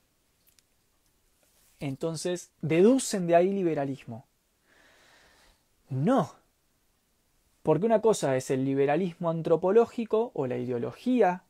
Entonces, 1.80 2.52
deducen 2.62 3.28
de 3.28 3.36
ahí 3.36 3.52
liberalismo. 3.52 4.26
No, 5.90 6.34
porque 7.64 7.86
una 7.86 8.02
cosa 8.02 8.36
es 8.38 8.50
el 8.50 8.66
liberalismo 8.66 9.30
antropológico 9.30 10.32
o 10.34 10.48
la 10.48 10.58
ideología 10.58 11.44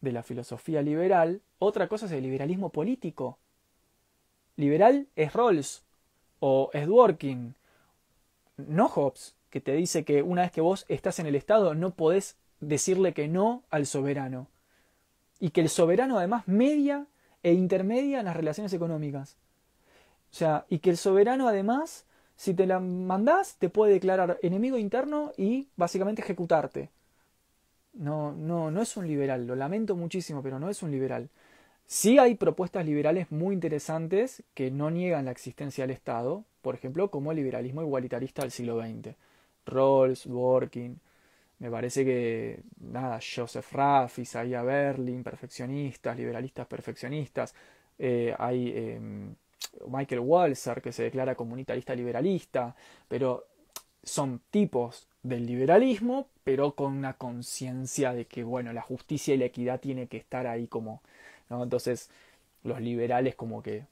de 0.00 0.12
la 0.12 0.22
filosofía 0.22 0.80
liberal, 0.82 1.42
otra 1.58 1.88
cosa 1.88 2.06
es 2.06 2.12
el 2.12 2.22
liberalismo 2.22 2.70
político. 2.70 3.38
Liberal 4.56 5.08
es 5.16 5.32
Rawls 5.32 5.82
o 6.38 6.70
es 6.72 6.86
Dworkin, 6.86 7.54
no 8.56 8.88
Hobbes, 8.88 9.34
que 9.50 9.60
te 9.60 9.72
dice 9.72 10.04
que 10.04 10.22
una 10.22 10.42
vez 10.42 10.52
que 10.52 10.60
vos 10.60 10.86
estás 10.88 11.18
en 11.18 11.26
el 11.26 11.34
Estado 11.34 11.74
no 11.74 11.90
podés 11.90 12.36
decirle 12.60 13.12
que 13.12 13.28
no 13.28 13.64
al 13.70 13.86
soberano. 13.86 14.46
Y 15.40 15.50
que 15.50 15.62
el 15.62 15.68
soberano 15.68 16.18
además 16.18 16.46
media 16.46 17.06
e 17.42 17.52
intermedia 17.52 18.20
en 18.20 18.26
las 18.26 18.36
relaciones 18.36 18.72
económicas. 18.72 19.36
O 20.30 20.34
sea, 20.34 20.66
y 20.68 20.78
que 20.78 20.90
el 20.90 20.96
soberano 20.96 21.48
además, 21.48 22.04
si 22.36 22.54
te 22.54 22.66
la 22.66 22.78
mandás, 22.78 23.56
te 23.56 23.68
puede 23.68 23.94
declarar 23.94 24.38
enemigo 24.42 24.78
interno 24.78 25.32
y 25.36 25.68
básicamente 25.76 26.22
ejecutarte. 26.22 26.90
No, 27.94 28.32
no, 28.32 28.70
no 28.70 28.82
es 28.82 28.96
un 28.96 29.08
liberal, 29.08 29.46
lo 29.46 29.56
lamento 29.56 29.96
muchísimo, 29.96 30.42
pero 30.42 30.58
no 30.60 30.70
es 30.70 30.82
un 30.82 30.92
liberal. 30.92 31.28
Sí 31.86 32.18
hay 32.18 32.36
propuestas 32.36 32.86
liberales 32.86 33.32
muy 33.32 33.52
interesantes 33.52 34.44
que 34.54 34.70
no 34.70 34.90
niegan 34.90 35.24
la 35.24 35.32
existencia 35.32 35.82
del 35.82 35.90
Estado, 35.90 36.44
por 36.62 36.76
ejemplo, 36.76 37.10
como 37.10 37.32
el 37.32 37.38
liberalismo 37.38 37.82
igualitarista 37.82 38.42
del 38.42 38.52
siglo 38.52 38.80
XX. 38.80 39.16
Rawls, 39.66 40.26
Working, 40.26 41.00
me 41.60 41.70
parece 41.70 42.04
que, 42.06 42.62
nada, 42.80 43.20
Joseph 43.20 43.72
Raff, 43.72 44.18
Isaiah 44.18 44.62
Berlin, 44.62 45.22
perfeccionistas, 45.22 46.16
liberalistas 46.16 46.66
perfeccionistas. 46.66 47.54
Eh, 47.98 48.34
hay 48.38 48.72
em, 48.74 49.34
Michael 49.86 50.20
Walzer, 50.20 50.80
que 50.80 50.90
se 50.90 51.04
declara 51.04 51.34
comunitarista 51.34 51.94
liberalista, 51.94 52.74
pero 53.06 53.44
son 54.02 54.40
tipos 54.50 55.06
del 55.22 55.44
liberalismo, 55.44 56.28
pero 56.44 56.74
con 56.74 56.94
una 56.96 57.12
conciencia 57.14 58.14
de 58.14 58.24
que, 58.26 58.42
bueno, 58.42 58.72
la 58.72 58.80
justicia 58.80 59.34
y 59.34 59.38
la 59.38 59.44
equidad 59.44 59.80
tiene 59.80 60.06
que 60.08 60.16
estar 60.16 60.46
ahí 60.46 60.66
como, 60.66 61.02
¿no? 61.50 61.62
Entonces, 61.62 62.08
los 62.64 62.80
liberales 62.80 63.34
como 63.34 63.62
que 63.62 63.84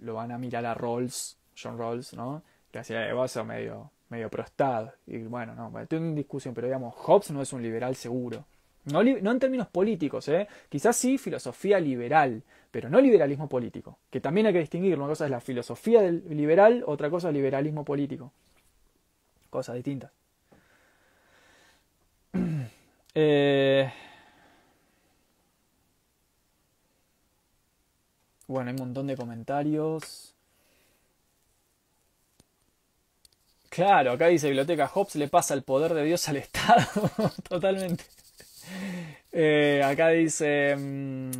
lo 0.00 0.14
van 0.14 0.30
a 0.30 0.38
mirar 0.38 0.64
a 0.64 0.74
Rawls, 0.74 1.38
John 1.60 1.76
Rawls, 1.76 2.14
¿no? 2.14 2.42
Que 2.70 2.78
hacía 2.78 3.00
de 3.00 3.44
medio 3.44 3.90
medio 4.08 4.28
prostad. 4.30 4.90
Y 5.06 5.18
bueno, 5.18 5.54
no, 5.54 5.78
estoy 5.80 5.98
en 5.98 6.14
discusión, 6.14 6.54
pero 6.54 6.66
digamos, 6.66 6.94
Hobbes 6.94 7.30
no 7.30 7.42
es 7.42 7.52
un 7.52 7.62
liberal 7.62 7.96
seguro. 7.96 8.44
No, 8.84 9.00
en 9.02 9.38
términos 9.40 9.66
políticos, 9.66 10.28
¿eh? 10.28 10.46
quizás 10.68 10.96
sí 10.96 11.18
filosofía 11.18 11.80
liberal, 11.80 12.44
pero 12.70 12.88
no 12.88 13.00
liberalismo 13.00 13.48
político, 13.48 13.98
que 14.10 14.20
también 14.20 14.46
hay 14.46 14.52
que 14.52 14.60
distinguir. 14.60 14.96
Una 14.96 15.08
cosa 15.08 15.24
es 15.24 15.30
la 15.32 15.40
filosofía 15.40 16.02
del 16.02 16.22
liberal, 16.30 16.84
otra 16.86 17.10
cosa 17.10 17.28
es 17.28 17.34
liberalismo 17.34 17.84
político. 17.84 18.32
Cosas 19.50 19.74
distintas. 19.76 20.10
Eh, 23.18 23.90
bueno, 28.46 28.68
hay 28.68 28.74
un 28.74 28.80
montón 28.80 29.06
de 29.06 29.16
comentarios. 29.16 30.35
Claro, 33.76 34.12
acá 34.12 34.28
dice 34.28 34.46
Biblioteca 34.46 34.88
Hobbes 34.88 35.16
le 35.16 35.28
pasa 35.28 35.52
el 35.52 35.62
poder 35.62 35.92
de 35.92 36.02
Dios 36.02 36.26
al 36.30 36.36
Estado. 36.38 36.86
Totalmente. 37.46 38.04
Eh, 39.30 39.82
acá 39.84 40.08
dice 40.08 40.74
mm, 40.74 41.30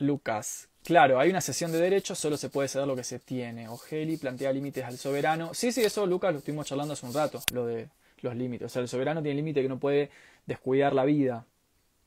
Lucas. 0.00 0.68
Claro, 0.84 1.18
hay 1.18 1.30
una 1.30 1.40
sesión 1.40 1.72
de 1.72 1.80
derechos, 1.80 2.18
solo 2.18 2.36
se 2.36 2.50
puede 2.50 2.68
ceder 2.68 2.86
lo 2.86 2.94
que 2.94 3.02
se 3.02 3.18
tiene. 3.18 3.66
Ogeli 3.66 4.18
plantea 4.18 4.52
límites 4.52 4.84
al 4.84 4.98
soberano. 4.98 5.54
Sí, 5.54 5.72
sí, 5.72 5.80
eso 5.80 6.04
Lucas 6.04 6.32
lo 6.34 6.40
estuvimos 6.40 6.66
charlando 6.66 6.92
hace 6.92 7.06
un 7.06 7.14
rato, 7.14 7.40
lo 7.50 7.64
de 7.64 7.88
los 8.20 8.36
límites. 8.36 8.66
O 8.66 8.68
sea, 8.68 8.82
el 8.82 8.88
soberano 8.88 9.22
tiene 9.22 9.36
límite 9.36 9.62
que 9.62 9.70
no 9.70 9.78
puede 9.78 10.10
descuidar 10.44 10.92
la 10.92 11.06
vida. 11.06 11.46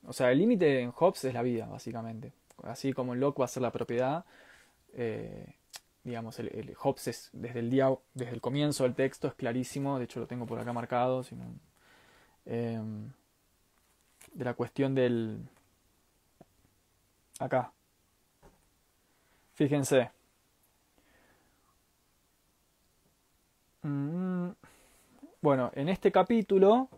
O 0.06 0.14
sea, 0.14 0.32
el 0.32 0.38
límite 0.38 0.82
en 0.82 0.92
Hobbes 0.92 1.24
es 1.26 1.34
la 1.34 1.42
vida, 1.42 1.66
básicamente. 1.66 2.32
Así 2.62 2.94
como 2.94 3.16
en 3.16 3.22
Locke 3.22 3.40
va 3.40 3.46
a 3.46 3.48
ser 3.48 3.64
la 3.64 3.72
propiedad. 3.72 4.24
Eh, 4.94 5.48
digamos, 6.06 6.40
el, 6.40 6.76
Hobbes 6.76 7.08
es, 7.08 7.30
desde 7.34 7.60
el 7.60 7.70
día, 7.70 7.90
desde 8.14 8.34
el 8.34 8.42
comienzo 8.42 8.84
del 8.84 8.94
texto 8.96 9.28
es 9.28 9.34
clarísimo, 9.34 9.98
de 9.98 10.06
hecho 10.06 10.20
lo 10.20 10.28
tengo 10.28 10.46
por 10.46 10.60
acá 10.60 10.72
marcado, 10.72 11.24
sino, 11.24 11.44
em, 12.46 13.12
de 14.34 14.46
la 14.46 14.54
cuestión 14.54 14.94
del... 14.96 15.40
acá. 17.40 17.72
Fíjense. 19.56 20.12
Mm, 23.84 24.50
bueno, 25.42 25.72
en 25.76 25.90
este 25.90 26.12
capítulo, 26.12 26.90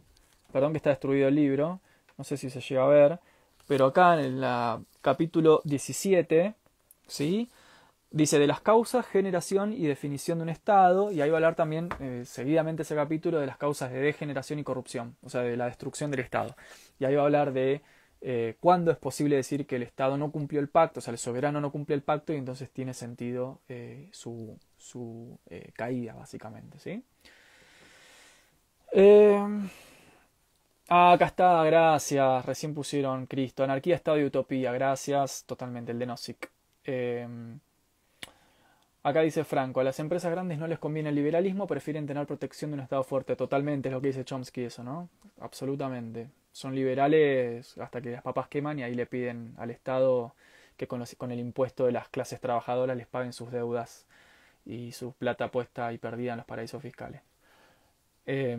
perdón 0.51 0.73
que 0.73 0.77
está 0.77 0.89
destruido 0.89 1.29
el 1.29 1.35
libro, 1.35 1.79
no 2.17 2.23
sé 2.23 2.35
si 2.37 2.49
se 2.49 2.59
llega 2.61 2.83
a 2.83 2.87
ver, 2.87 3.19
pero 3.67 3.85
acá 3.85 4.19
en 4.19 4.43
el 4.43 4.85
capítulo 5.01 5.61
17, 5.63 6.55
¿sí? 7.07 7.49
Dice 8.09 8.39
de 8.39 8.47
las 8.47 8.61
causas, 8.61 9.05
generación 9.05 9.73
y 9.73 9.85
definición 9.85 10.37
de 10.37 10.43
un 10.43 10.49
Estado, 10.49 11.11
y 11.11 11.21
ahí 11.21 11.29
va 11.29 11.35
a 11.35 11.39
hablar 11.39 11.55
también 11.55 11.89
eh, 11.99 12.23
seguidamente 12.25 12.83
ese 12.83 12.95
capítulo 12.95 13.37
de 13.39 13.45
las 13.45 13.57
causas 13.57 13.91
de 13.91 13.99
degeneración 13.99 14.59
y 14.59 14.63
corrupción, 14.63 15.17
o 15.21 15.29
sea, 15.29 15.41
de 15.41 15.57
la 15.57 15.65
destrucción 15.65 16.09
del 16.09 16.21
Estado. 16.21 16.55
Y 16.99 17.05
ahí 17.05 17.15
va 17.15 17.23
a 17.23 17.25
hablar 17.25 17.51
de 17.51 17.81
eh, 18.21 18.55
cuándo 18.61 18.91
es 18.91 18.97
posible 18.97 19.35
decir 19.35 19.67
que 19.67 19.75
el 19.75 19.83
Estado 19.83 20.17
no 20.17 20.31
cumplió 20.31 20.61
el 20.61 20.69
pacto, 20.69 20.99
o 20.99 21.01
sea, 21.01 21.11
el 21.11 21.17
soberano 21.17 21.59
no 21.59 21.69
cumplió 21.69 21.95
el 21.95 22.01
pacto 22.01 22.31
y 22.33 22.37
entonces 22.37 22.69
tiene 22.71 22.93
sentido 22.93 23.59
eh, 23.67 24.09
su, 24.13 24.57
su 24.77 25.37
caída, 25.73 26.13
básicamente, 26.13 26.79
¿sí? 26.79 27.03
Ah, 30.89 31.11
acá 31.13 31.25
está, 31.25 31.63
gracias. 31.65 32.45
Recién 32.45 32.73
pusieron 32.73 33.25
Cristo. 33.25 33.63
Anarquía, 33.63 33.95
Estado 33.95 34.19
y 34.19 34.23
Utopía. 34.23 34.71
Gracias. 34.71 35.43
Totalmente, 35.45 35.91
el 35.91 35.99
de 35.99 36.05
Nozick. 36.05 36.49
Em, 39.07 39.09
acá 39.09 39.21
dice 39.21 39.43
Franco, 39.43 39.79
a 39.79 39.83
las 39.83 39.99
empresas 39.99 40.31
grandes 40.31 40.57
no 40.59 40.67
les 40.67 40.79
conviene 40.79 41.09
el 41.09 41.15
liberalismo, 41.15 41.67
prefieren 41.67 42.05
tener 42.05 42.25
protección 42.27 42.71
de 42.71 42.75
un 42.75 42.81
Estado 42.81 43.03
fuerte. 43.03 43.35
Totalmente 43.35 43.89
es 43.89 43.93
lo 43.93 44.01
que 44.01 44.07
dice 44.07 44.25
Chomsky 44.25 44.65
eso, 44.65 44.83
¿no? 44.83 45.09
Absolutamente. 45.39 46.29
Son 46.51 46.75
liberales 46.75 47.77
hasta 47.77 48.01
que 48.01 48.11
las 48.11 48.23
papas 48.23 48.47
queman 48.47 48.79
y 48.79 48.83
ahí 48.83 48.95
le 48.95 49.05
piden 49.05 49.53
al 49.57 49.71
Estado 49.71 50.33
que 50.77 50.87
con, 50.87 51.01
el 51.31 51.39
impuesto 51.39 51.85
de 51.85 51.91
las 51.91 52.09
clases 52.09 52.39
trabajadoras 52.39 52.97
les 52.97 53.07
paguen 53.07 53.33
sus 53.33 53.51
deudas 53.51 54.05
y 54.65 54.91
su 54.91 55.13
plata 55.13 55.49
puesta 55.51 55.93
y 55.93 55.97
perdida 55.97 56.33
en 56.33 56.37
los 56.37 56.45
paraísos 56.45 56.81
fiscales. 56.81 57.21
Eh, 58.25 58.57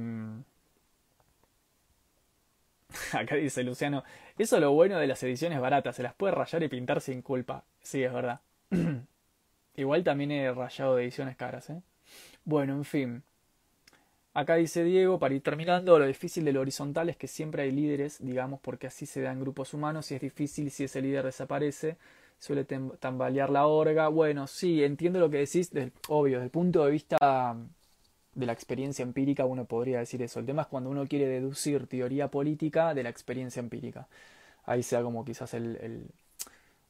Acá 3.12 3.36
dice 3.36 3.62
Luciano, 3.62 4.04
eso 4.38 4.56
es 4.56 4.62
lo 4.62 4.72
bueno 4.72 4.98
de 4.98 5.06
las 5.06 5.22
ediciones 5.22 5.60
baratas, 5.60 5.96
se 5.96 6.02
las 6.02 6.14
puede 6.14 6.34
rayar 6.34 6.62
y 6.62 6.68
pintar 6.68 7.00
sin 7.00 7.22
culpa. 7.22 7.64
Sí, 7.82 8.02
es 8.02 8.12
verdad. 8.12 8.40
Igual 9.78 10.02
también 10.02 10.32
he 10.32 10.52
rayado 10.52 10.96
de 10.96 11.04
ediciones 11.04 11.36
caras, 11.36 11.70
¿eh? 11.70 11.80
Bueno, 12.44 12.74
en 12.74 12.84
fin. 12.84 13.22
Acá 14.34 14.56
dice 14.56 14.82
Diego, 14.82 15.20
para 15.20 15.34
ir 15.34 15.40
terminando, 15.40 15.96
lo 16.00 16.06
difícil 16.06 16.44
de 16.44 16.52
lo 16.52 16.62
horizontal 16.62 17.08
es 17.08 17.16
que 17.16 17.28
siempre 17.28 17.62
hay 17.62 17.70
líderes, 17.70 18.18
digamos, 18.20 18.58
porque 18.60 18.88
así 18.88 19.06
se 19.06 19.20
dan 19.20 19.38
grupos 19.38 19.74
humanos 19.74 20.10
y 20.10 20.16
es 20.16 20.20
difícil 20.20 20.72
si 20.72 20.82
ese 20.84 21.00
líder 21.00 21.24
desaparece, 21.26 21.96
suele 22.40 22.64
tambalear 22.64 23.50
la 23.50 23.68
orga. 23.68 24.08
Bueno, 24.08 24.48
sí, 24.48 24.82
entiendo 24.82 25.20
lo 25.20 25.30
que 25.30 25.38
decís, 25.38 25.70
obvio, 26.08 26.38
desde 26.38 26.46
el 26.46 26.50
punto 26.50 26.84
de 26.84 26.90
vista 26.90 27.56
de 28.34 28.46
la 28.46 28.52
experiencia 28.52 29.04
empírica 29.04 29.44
uno 29.44 29.64
podría 29.64 30.00
decir 30.00 30.20
eso. 30.22 30.40
El 30.40 30.46
tema 30.46 30.62
es 30.62 30.68
cuando 30.68 30.90
uno 30.90 31.06
quiere 31.06 31.28
deducir 31.28 31.86
teoría 31.86 32.28
política 32.32 32.94
de 32.94 33.04
la 33.04 33.10
experiencia 33.10 33.60
empírica. 33.60 34.08
Ahí 34.64 34.82
sea 34.82 35.02
como 35.02 35.24
quizás 35.24 35.54
el, 35.54 36.10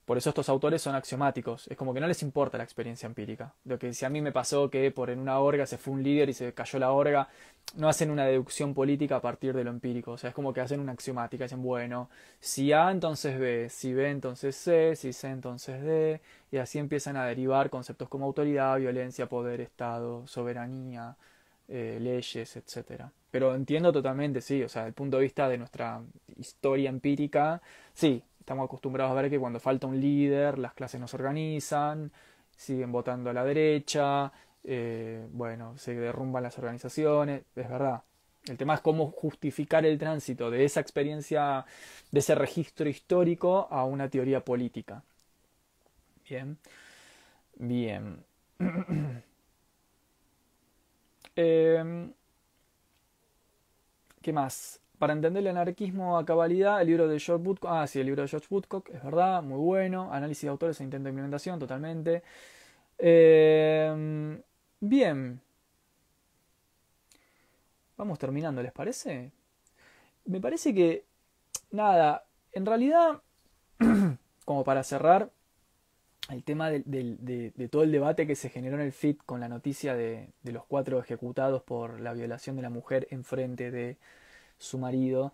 Por 0.08 0.16
eso 0.16 0.30
estos 0.30 0.48
autores 0.48 0.80
son 0.80 0.94
axiomáticos. 0.94 1.68
Es 1.68 1.76
como 1.76 1.92
que 1.92 2.00
no 2.00 2.06
les 2.06 2.22
importa 2.22 2.56
la 2.56 2.64
experiencia 2.64 3.06
empírica. 3.06 3.52
Lo 3.66 3.78
que 3.78 3.92
si 3.92 4.06
a 4.06 4.08
mí 4.08 4.22
me 4.22 4.32
pasó 4.32 4.70
que 4.70 4.90
por 4.90 5.10
en 5.10 5.18
una 5.18 5.38
orga 5.38 5.66
se 5.66 5.76
fue 5.76 5.92
un 5.92 6.02
líder 6.02 6.30
y 6.30 6.32
se 6.32 6.54
cayó 6.54 6.78
la 6.78 6.92
orga, 6.92 7.28
no 7.76 7.90
hacen 7.90 8.10
una 8.10 8.24
deducción 8.24 8.72
política 8.72 9.16
a 9.16 9.20
partir 9.20 9.54
de 9.54 9.64
lo 9.64 9.70
empírico. 9.70 10.12
O 10.12 10.16
sea, 10.16 10.30
es 10.30 10.34
como 10.34 10.54
que 10.54 10.62
hacen 10.62 10.80
una 10.80 10.92
axiomática. 10.92 11.44
Dicen, 11.44 11.62
bueno, 11.62 12.08
si 12.40 12.72
A 12.72 12.90
entonces 12.90 13.38
B, 13.38 13.68
si 13.68 13.92
B 13.92 14.08
entonces 14.08 14.56
C, 14.56 14.96
si 14.96 15.12
C 15.12 15.28
entonces 15.28 15.82
D. 15.82 16.22
Y 16.50 16.56
así 16.56 16.78
empiezan 16.78 17.18
a 17.18 17.26
derivar 17.26 17.68
conceptos 17.68 18.08
como 18.08 18.24
autoridad, 18.24 18.78
violencia, 18.78 19.26
poder, 19.26 19.60
Estado, 19.60 20.26
soberanía, 20.26 21.16
eh, 21.68 21.98
leyes, 22.00 22.56
etcétera. 22.56 23.12
Pero 23.30 23.54
entiendo 23.54 23.92
totalmente, 23.92 24.40
sí, 24.40 24.62
o 24.62 24.70
sea, 24.70 24.82
desde 24.82 24.88
el 24.88 24.94
punto 24.94 25.18
de 25.18 25.24
vista 25.24 25.50
de 25.50 25.58
nuestra 25.58 26.00
historia 26.38 26.88
empírica, 26.88 27.60
sí, 27.92 28.22
estamos 28.48 28.64
acostumbrados 28.64 29.12
a 29.12 29.20
ver 29.20 29.28
que 29.28 29.38
cuando 29.38 29.60
falta 29.60 29.86
un 29.86 30.00
líder, 30.00 30.58
las 30.58 30.72
clases 30.72 30.98
no 30.98 31.06
se 31.06 31.16
organizan, 31.16 32.10
siguen 32.56 32.90
votando 32.90 33.28
a 33.28 33.34
la 33.34 33.44
derecha, 33.44 34.32
eh, 34.64 35.28
bueno, 35.32 35.76
se 35.76 35.94
derrumban 35.94 36.44
las 36.44 36.56
organizaciones, 36.56 37.42
es 37.54 37.68
verdad. 37.68 38.02
El 38.46 38.56
tema 38.56 38.72
es 38.72 38.80
cómo 38.80 39.10
justificar 39.10 39.84
el 39.84 39.98
tránsito 39.98 40.50
de 40.50 40.64
esa 40.64 40.80
experiencia, 40.80 41.66
de 42.10 42.20
ese 42.20 42.34
registro 42.34 42.88
histórico 42.88 43.68
a 43.70 43.84
una 43.84 44.08
teoría 44.08 44.42
política. 44.42 45.02
Bien. 46.26 46.56
Bien. 47.56 48.24
Em, 51.36 52.12
¿Qué 54.20 54.32
más? 54.32 54.80
Para 54.98 55.12
entender 55.12 55.42
el 55.42 55.48
anarquismo 55.48 56.18
a 56.18 56.24
cabalidad, 56.24 56.80
el 56.80 56.88
libro 56.88 57.06
de 57.08 57.20
George 57.20 57.46
Woodcock, 57.46 57.70
ah, 57.70 57.86
sí, 57.86 58.00
el 58.00 58.06
libro 58.06 58.22
de 58.22 58.28
George 58.28 58.48
Woodcock, 58.50 58.88
es 58.90 59.02
verdad, 59.02 59.42
muy 59.42 59.58
bueno. 59.58 60.12
Análisis 60.12 60.42
de 60.42 60.48
autores 60.48 60.80
e 60.80 60.84
intento 60.84 61.04
de 61.04 61.10
implementación, 61.10 61.58
totalmente. 61.58 62.22
Em, 62.98 64.42
bien. 64.80 65.40
Vamos 67.96 68.18
terminando, 68.18 68.62
¿les 68.62 68.72
parece? 68.72 69.32
Me 70.24 70.40
parece 70.40 70.74
que, 70.74 71.04
nada, 71.70 72.24
en 72.52 72.66
realidad, 72.66 73.22
como 74.44 74.64
para 74.64 74.82
cerrar, 74.82 75.30
el 76.28 76.44
tema 76.44 76.70
de, 76.70 77.68
todo 77.70 77.82
el 77.82 77.92
debate 77.92 78.26
que 78.26 78.36
se 78.36 78.50
generó 78.50 78.76
en 78.76 78.82
el 78.82 78.92
FIT 78.92 79.22
con 79.24 79.40
la 79.40 79.48
noticia 79.48 79.94
de, 79.94 80.30
los 80.44 80.64
cuatro 80.64 80.98
ejecutados 81.00 81.62
por 81.62 82.00
la 82.00 82.12
violación 82.12 82.56
de 82.56 82.62
la 82.62 82.70
mujer 82.70 83.08
en 83.10 83.24
frente 83.24 83.70
de 83.70 83.96
su 84.58 84.78
marido, 84.78 85.32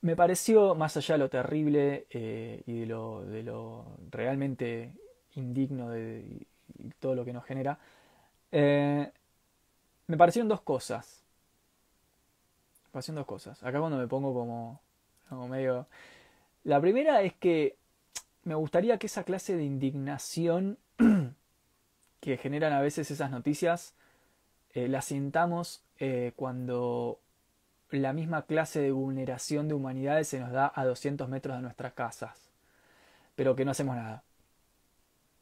me 0.00 0.14
pareció, 0.14 0.74
más 0.74 0.96
allá 0.96 1.14
de 1.14 1.18
lo 1.18 1.28
terrible 1.28 2.06
eh, 2.10 2.62
y 2.66 2.80
de 2.80 2.86
lo, 2.86 3.24
de 3.24 3.42
lo, 3.42 3.96
realmente 4.10 4.92
indigno 5.34 5.90
de 5.90 6.46
todo 7.00 7.14
lo 7.14 7.24
que 7.24 7.32
nos 7.32 7.44
genera, 7.44 7.78
eh, 8.52 9.10
me 10.06 10.16
parecieron 10.16 10.48
dos 10.48 10.60
cosas. 10.60 11.22
Me 12.86 12.92
parecieron 12.92 13.16
dos 13.16 13.26
cosas. 13.26 13.62
Acá 13.64 13.80
cuando 13.80 13.98
me 13.98 14.06
pongo 14.06 14.32
como, 14.32 14.80
como 15.28 15.48
medio... 15.48 15.86
La 16.64 16.80
primera 16.80 17.22
es 17.22 17.34
que 17.34 17.76
me 18.44 18.54
gustaría 18.54 18.98
que 18.98 19.06
esa 19.06 19.24
clase 19.24 19.56
de 19.56 19.64
indignación 19.64 20.78
que 22.20 22.36
generan 22.36 22.72
a 22.72 22.80
veces 22.80 23.10
esas 23.10 23.30
noticias 23.30 23.94
eh, 24.74 24.88
la 24.88 25.02
sintamos 25.02 25.82
cuando 26.36 27.18
la 27.90 28.12
misma 28.12 28.42
clase 28.42 28.80
de 28.80 28.92
vulneración 28.92 29.68
de 29.68 29.74
humanidades 29.74 30.28
se 30.28 30.40
nos 30.40 30.52
da 30.52 30.72
a 30.74 30.84
200 30.84 31.28
metros 31.28 31.56
de 31.56 31.62
nuestras 31.62 31.92
casas, 31.92 32.50
pero 33.34 33.56
que 33.56 33.64
no 33.64 33.70
hacemos 33.70 33.96
nada. 33.96 34.22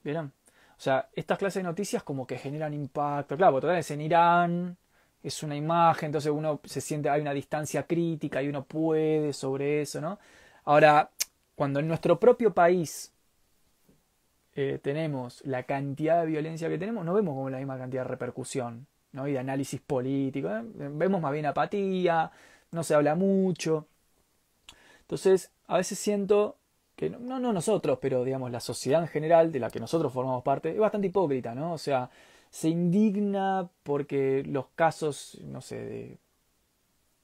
¿Vieron? 0.04 0.32
O 0.78 0.80
sea, 0.80 1.08
estas 1.14 1.38
clases 1.38 1.62
de 1.62 1.68
noticias 1.68 2.02
como 2.02 2.26
que 2.26 2.38
generan 2.38 2.74
impacto. 2.74 3.36
Claro, 3.36 3.54
porque 3.54 3.78
es 3.78 3.90
en 3.90 4.00
Irán, 4.02 4.76
es 5.22 5.42
una 5.42 5.56
imagen, 5.56 6.06
entonces 6.06 6.30
uno 6.30 6.60
se 6.64 6.80
siente, 6.80 7.08
hay 7.10 7.20
una 7.20 7.32
distancia 7.32 7.84
crítica 7.84 8.42
y 8.42 8.48
uno 8.48 8.64
puede 8.64 9.32
sobre 9.32 9.82
eso, 9.82 10.00
¿no? 10.00 10.18
Ahora, 10.64 11.10
cuando 11.54 11.80
en 11.80 11.88
nuestro 11.88 12.20
propio 12.20 12.52
país 12.54 13.12
eh, 14.54 14.78
tenemos 14.82 15.44
la 15.44 15.64
cantidad 15.64 16.20
de 16.20 16.26
violencia 16.26 16.68
que 16.68 16.78
tenemos, 16.78 17.04
no 17.04 17.14
vemos 17.14 17.34
como 17.34 17.50
la 17.50 17.58
misma 17.58 17.78
cantidad 17.78 18.02
de 18.02 18.08
repercusión 18.08 18.86
¿no? 19.16 19.26
y 19.26 19.32
de 19.32 19.38
análisis 19.40 19.80
político. 19.80 20.48
¿eh? 20.48 20.62
Vemos 20.64 21.20
más 21.20 21.32
bien 21.32 21.46
apatía, 21.46 22.30
no 22.70 22.84
se 22.84 22.94
habla 22.94 23.14
mucho. 23.16 23.88
Entonces, 25.00 25.50
a 25.66 25.78
veces 25.78 25.98
siento 25.98 26.58
que 26.94 27.10
no, 27.10 27.40
no 27.40 27.52
nosotros, 27.52 27.98
pero 28.00 28.24
digamos 28.24 28.50
la 28.50 28.60
sociedad 28.60 29.02
en 29.02 29.08
general, 29.08 29.52
de 29.52 29.60
la 29.60 29.70
que 29.70 29.80
nosotros 29.80 30.12
formamos 30.12 30.42
parte, 30.42 30.70
es 30.70 30.78
bastante 30.78 31.08
hipócrita, 31.08 31.54
¿no? 31.54 31.72
O 31.72 31.78
sea, 31.78 32.10
se 32.50 32.68
indigna 32.68 33.68
porque 33.82 34.42
los 34.46 34.66
casos, 34.74 35.38
no 35.42 35.60
sé, 35.60 35.76
de 35.76 36.18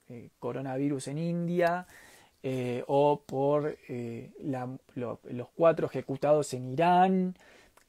eh, 0.09 0.29
coronavirus 0.39 1.07
en 1.07 1.17
India 1.17 1.87
eh, 2.43 2.83
o 2.87 3.21
por 3.25 3.77
los 4.95 5.47
cuatro 5.55 5.87
ejecutados 5.87 6.53
en 6.53 6.73
Irán. 6.73 7.35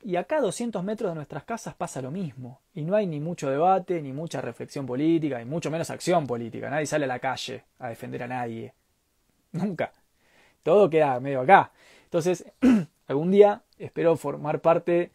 Y 0.06 0.16
acá 0.16 0.36
a 0.36 0.40
200 0.42 0.84
metros 0.84 1.10
de 1.10 1.14
nuestras 1.14 1.44
casas 1.44 1.74
pasa 1.74 2.02
lo 2.02 2.10
mismo. 2.10 2.60
Y 2.74 2.84
no 2.84 2.94
hay 2.94 3.06
ni 3.06 3.20
mucho 3.20 3.48
debate, 3.48 4.02
ni 4.02 4.12
mucha 4.12 4.42
reflexión 4.42 4.84
política, 4.84 5.40
y 5.40 5.46
mucho 5.46 5.70
menos 5.70 5.88
acción 5.88 6.26
política. 6.26 6.68
Nadie 6.68 6.84
sale 6.84 7.06
a 7.06 7.08
la 7.08 7.18
calle 7.18 7.64
a 7.78 7.88
defender 7.88 8.22
a 8.22 8.28
nadie. 8.28 8.74
Nunca. 9.52 9.92
Todo 10.62 10.90
queda 10.90 11.18
medio 11.20 11.40
acá. 11.40 11.72
Entonces, 12.04 12.44
algún 13.06 13.30
día 13.30 13.62
espero 13.78 14.14
formar 14.16 14.60
parte 14.60 15.10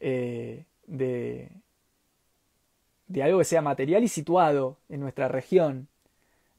eh, 0.00 0.64
de, 0.88 1.52
de 3.06 3.22
algo 3.22 3.38
que 3.38 3.44
sea 3.44 3.62
material 3.62 4.02
y 4.02 4.08
situado 4.08 4.78
en 4.88 4.98
nuestra 4.98 5.28
región, 5.28 5.86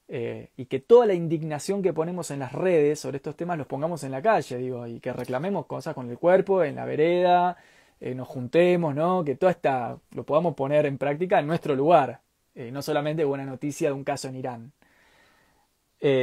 eh, 0.07 0.49
y 0.57 0.65
que 0.65 0.79
toda 0.79 1.05
la 1.07 1.13
indignación 1.13 1.81
que 1.81 1.93
ponemos 1.93 2.29
en 2.31 2.39
las 2.39 2.51
redes 2.51 2.99
sobre 2.99 3.17
estos 3.17 3.35
temas 3.35 3.57
los 3.57 3.67
pongamos 3.67 4.03
en 4.03 4.11
la 4.11 4.21
calle, 4.21 4.57
digo, 4.57 4.85
y 4.87 4.99
que 4.99 5.13
reclamemos 5.13 5.65
cosas 5.65 5.93
con 5.95 6.09
el 6.09 6.17
cuerpo, 6.17 6.63
en 6.63 6.75
la 6.75 6.85
vereda, 6.85 7.57
eh, 7.99 8.13
nos 8.13 8.27
juntemos, 8.27 8.93
¿no? 8.95 9.23
Que 9.23 9.35
todo 9.35 9.49
esta 9.49 9.97
lo 10.11 10.23
podamos 10.23 10.53
poner 10.55 10.85
en 10.85 10.97
práctica 10.97 11.39
en 11.39 11.47
nuestro 11.47 11.75
lugar, 11.75 12.21
Eh, 12.57 12.71
no 12.71 12.81
solamente 12.81 13.25
una 13.25 13.43
noticia 13.45 13.89
de 13.89 13.93
un 13.93 14.03
caso 14.05 14.29
en 14.29 14.35
Irán, 14.35 14.71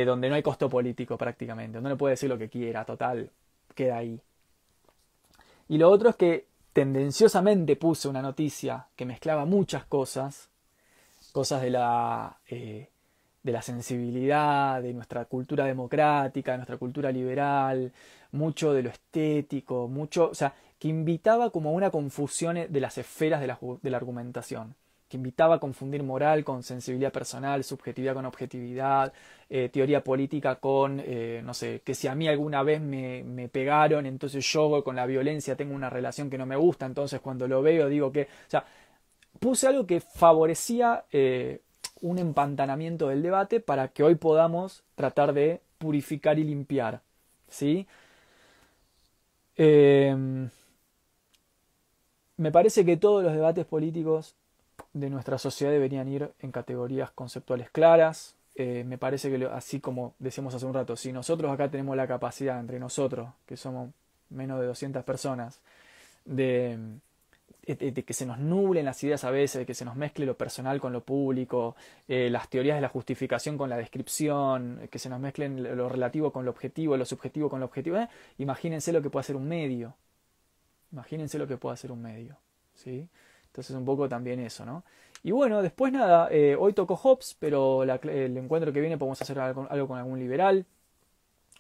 donde 0.07 0.29
no 0.29 0.35
hay 0.37 0.43
costo 0.43 0.69
político 0.69 1.19
prácticamente, 1.19 1.81
no 1.81 1.89
le 1.89 1.97
puede 1.97 2.13
decir 2.13 2.29
lo 2.29 2.39
que 2.39 2.49
quiera, 2.49 2.85
total, 2.85 3.31
queda 3.75 3.97
ahí. 3.99 4.21
Y 5.69 5.77
lo 5.79 5.91
otro 5.91 6.11
es 6.11 6.17
que 6.17 6.47
tendenciosamente 6.73 7.77
puse 7.77 8.09
una 8.09 8.23
noticia 8.23 8.87
que 8.97 9.05
mezclaba 9.05 9.45
muchas 9.45 9.85
cosas, 9.85 10.49
cosas 11.33 11.63
de 11.63 11.71
la, 11.71 12.39
de 13.43 13.53
la 13.53 13.63
sensibilidad, 13.63 14.83
de 14.83 14.93
nuestra 14.93 15.25
cultura 15.25 15.65
democrática, 15.65 16.53
de 16.53 16.59
nuestra 16.59 16.77
cultura 16.77 17.11
liberal, 17.11 17.93
mucho 18.33 18.73
de 18.73 18.83
lo 18.83 18.91
estético, 18.91 19.89
mucho, 19.89 20.31
o 20.31 20.35
sea, 20.35 20.55
que 20.79 20.89
invitaba 20.89 21.51
como 21.51 21.71
a 21.71 21.73
una 21.73 21.91
confusión 21.91 22.57
de 22.69 22.81
las 22.81 22.99
esferas 22.99 23.41
de 23.41 23.47
la, 23.49 23.59
de 23.83 23.91
la 23.91 23.97
argumentación 23.97 24.75
que 25.13 25.19
invitaba 25.19 25.57
a 25.57 25.61
confundir 25.61 26.03
moral 26.03 26.43
con 26.43 26.63
sensibilidad 26.63 27.13
personal, 27.13 27.63
subjetividad 27.65 28.15
con 28.15 28.25
objetividad, 28.25 29.13
eh, 29.51 29.69
teoría 29.69 30.03
política 30.03 30.55
con, 30.55 31.03
eh, 31.05 31.43
no 31.45 31.53
sé, 31.53 31.83
que 31.85 31.95
si 31.95 32.09
a 32.09 32.15
mí 32.15 32.29
alguna 32.29 32.63
vez 32.63 32.81
me, 32.81 33.23
me, 33.23 33.47
pegaron, 33.51 34.07
entonces 34.07 34.43
yo 34.51 34.83
con 34.83 34.97
la 34.97 35.05
violencia 35.05 35.55
tengo 35.55 35.75
una 35.75 35.91
relación 35.91 36.31
que 36.31 36.39
no 36.39 36.47
me 36.47 36.57
gusta, 36.57 36.87
entonces 36.87 37.21
cuando 37.21 37.47
lo 37.47 37.61
veo 37.61 37.91
digo 37.91 38.11
que, 38.11 38.23
o 38.23 38.49
sea, 38.51 38.65
puse 39.39 39.67
algo 39.67 39.87
que 39.87 40.01
favorecía 40.01 41.05
eh, 41.13 41.61
un 42.03 42.19
empantanamiento 42.19 43.09
del 43.09 43.23
debate 43.23 43.61
para 43.61 43.89
que 43.89 44.03
hoy 44.03 44.17
podamos 44.17 44.85
tratar 44.95 45.33
de 45.33 45.63
purificar 45.79 46.39
y 46.39 46.45
limpiar, 46.45 47.01
¿sí? 47.49 47.87
me 52.37 52.51
parece 52.51 52.85
que 52.85 52.97
todos 52.97 53.23
los 53.23 53.33
debates 53.33 53.65
políticos 53.65 54.35
de 54.93 55.11
nuestra 55.11 55.39
sociedad 55.39 55.73
deberían 55.73 56.09
ir 56.09 56.31
en 56.41 56.53
categorías 56.53 57.11
conceptuales 57.11 57.71
claras. 57.71 58.35
Eh, 58.55 58.85
me 58.85 58.99
parece 58.99 59.31
que 59.31 59.47
así 59.47 59.81
como 59.81 60.15
decíamos 60.19 60.55
hace 60.55 60.67
un 60.67 60.75
rato, 60.75 60.97
si 60.97 61.13
nosotros 61.13 61.51
acá 61.51 61.71
tenemos 61.71 61.97
la 61.97 62.07
capacidad 62.07 62.61
entre 62.61 62.79
nosotros, 62.79 63.31
que 63.47 63.57
somos 63.57 63.91
menos 64.29 64.61
de 64.61 64.67
200 64.67 65.05
personas, 65.05 65.61
de, 66.25 66.79
que 67.63 68.13
se 68.13 68.27
nos 68.27 68.39
nublen 68.39 68.85
las 68.85 69.03
ideas 69.05 69.23
a 69.25 69.31
veces, 69.31 69.61
de 69.61 69.67
que 69.67 69.75
se 69.75 69.85
nos 69.85 69.95
mezcle 69.95 70.27
lo 70.27 70.37
personal 70.37 70.81
con 70.81 70.93
lo 70.93 71.05
público, 71.05 71.77
eh, 72.09 72.29
las 72.29 72.49
teorías 72.49 72.77
de 72.77 72.81
la 72.81 72.89
justificación 72.89 73.57
con 73.57 73.71
la 73.71 73.77
descripción, 73.77 74.89
que 74.91 74.99
se 74.99 75.09
nos 75.09 75.21
mezclen 75.21 75.77
lo 75.77 75.89
relativo 75.89 76.33
con 76.33 76.45
lo 76.45 76.51
objetivo, 76.51 76.97
lo 76.97 77.05
subjetivo 77.05 77.49
con 77.49 77.61
lo 77.61 77.67
objetivo, 77.67 77.99
eh, 77.99 78.09
imagínense 78.39 78.93
lo 78.93 79.01
que 79.01 79.11
puede 79.11 79.23
hacer 79.23 79.37
un 79.37 79.47
medio. 79.47 79.95
Imagínense 80.91 81.39
lo 81.39 81.47
que 81.47 81.57
puede 81.57 81.75
hacer 81.75 81.93
un 81.93 82.03
medio. 82.03 82.37
¿sí? 82.75 83.09
Entonces 83.47 83.77
un 83.77 83.85
poco 83.85 84.09
también 84.09 84.41
eso, 84.41 84.67
¿no? 84.67 84.83
Y 85.23 85.31
bueno, 85.31 85.63
después 85.63 85.93
nada, 85.93 86.29
eh, 86.33 86.57
hoy 86.59 86.73
tocó 86.73 86.97
Hobbes, 86.97 87.37
pero 87.39 87.85
el 87.85 88.37
encuentro 88.37 88.73
que 88.73 88.81
viene 88.81 88.99
podemos 88.99 89.23
hacer 89.23 89.39
algo, 89.39 89.87
con 89.87 89.99
algún 89.99 90.19
liberal. 90.19 90.67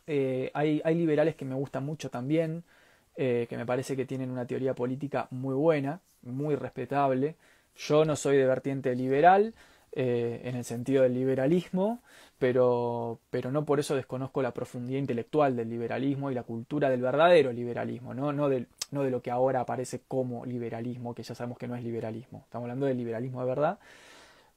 Hay, 0.05 0.83
hay, 0.85 0.95
liberales 0.97 1.37
que 1.37 1.45
me 1.45 1.55
gustan 1.55 1.87
mucho 1.87 2.11
también, 2.11 2.65
eh, 3.17 3.47
que 3.49 3.57
me 3.57 3.67
parece 3.67 3.97
que 3.97 4.05
tienen 4.05 4.31
una 4.31 4.47
teoría 4.47 4.75
política 4.75 5.29
muy 5.31 5.55
buena, 5.55 6.01
muy 6.23 6.55
respetable. 6.57 7.37
Yo 7.77 8.05
no 8.05 8.17
soy 8.17 8.37
de 8.37 8.47
vertiente 8.47 8.95
liberal, 8.95 9.55
en 9.95 10.57
el 10.57 10.65
sentido 10.65 11.03
del 11.03 11.13
liberalismo, 11.13 12.01
pero, 12.39 13.21
pero 13.31 13.53
no 13.53 13.65
por 13.65 13.79
eso 13.79 13.95
desconozco 13.95 14.41
la 14.41 14.53
profundidad 14.53 14.99
intelectual 14.99 15.55
del 15.55 15.69
liberalismo 15.69 16.31
y 16.31 16.35
la 16.35 16.43
cultura 16.43 16.89
del 16.91 17.03
verdadero 17.03 17.53
liberalismo, 17.53 18.15
no, 18.15 18.33
no 18.33 18.49
del, 18.49 18.67
no 18.91 19.03
de 19.05 19.11
lo 19.11 19.23
que 19.23 19.31
ahora 19.31 19.61
aparece 19.61 20.01
como 20.09 20.45
liberalismo, 20.45 21.15
que 21.15 21.23
ya 21.23 21.35
sabemos 21.35 21.59
que 21.59 21.69
no 21.69 21.77
es 21.77 21.85
liberalismo. 21.85 22.43
Estamos 22.45 22.65
hablando 22.65 22.87
del 22.87 22.97
liberalismo 22.97 23.43
de 23.43 23.47
verdad. 23.47 23.79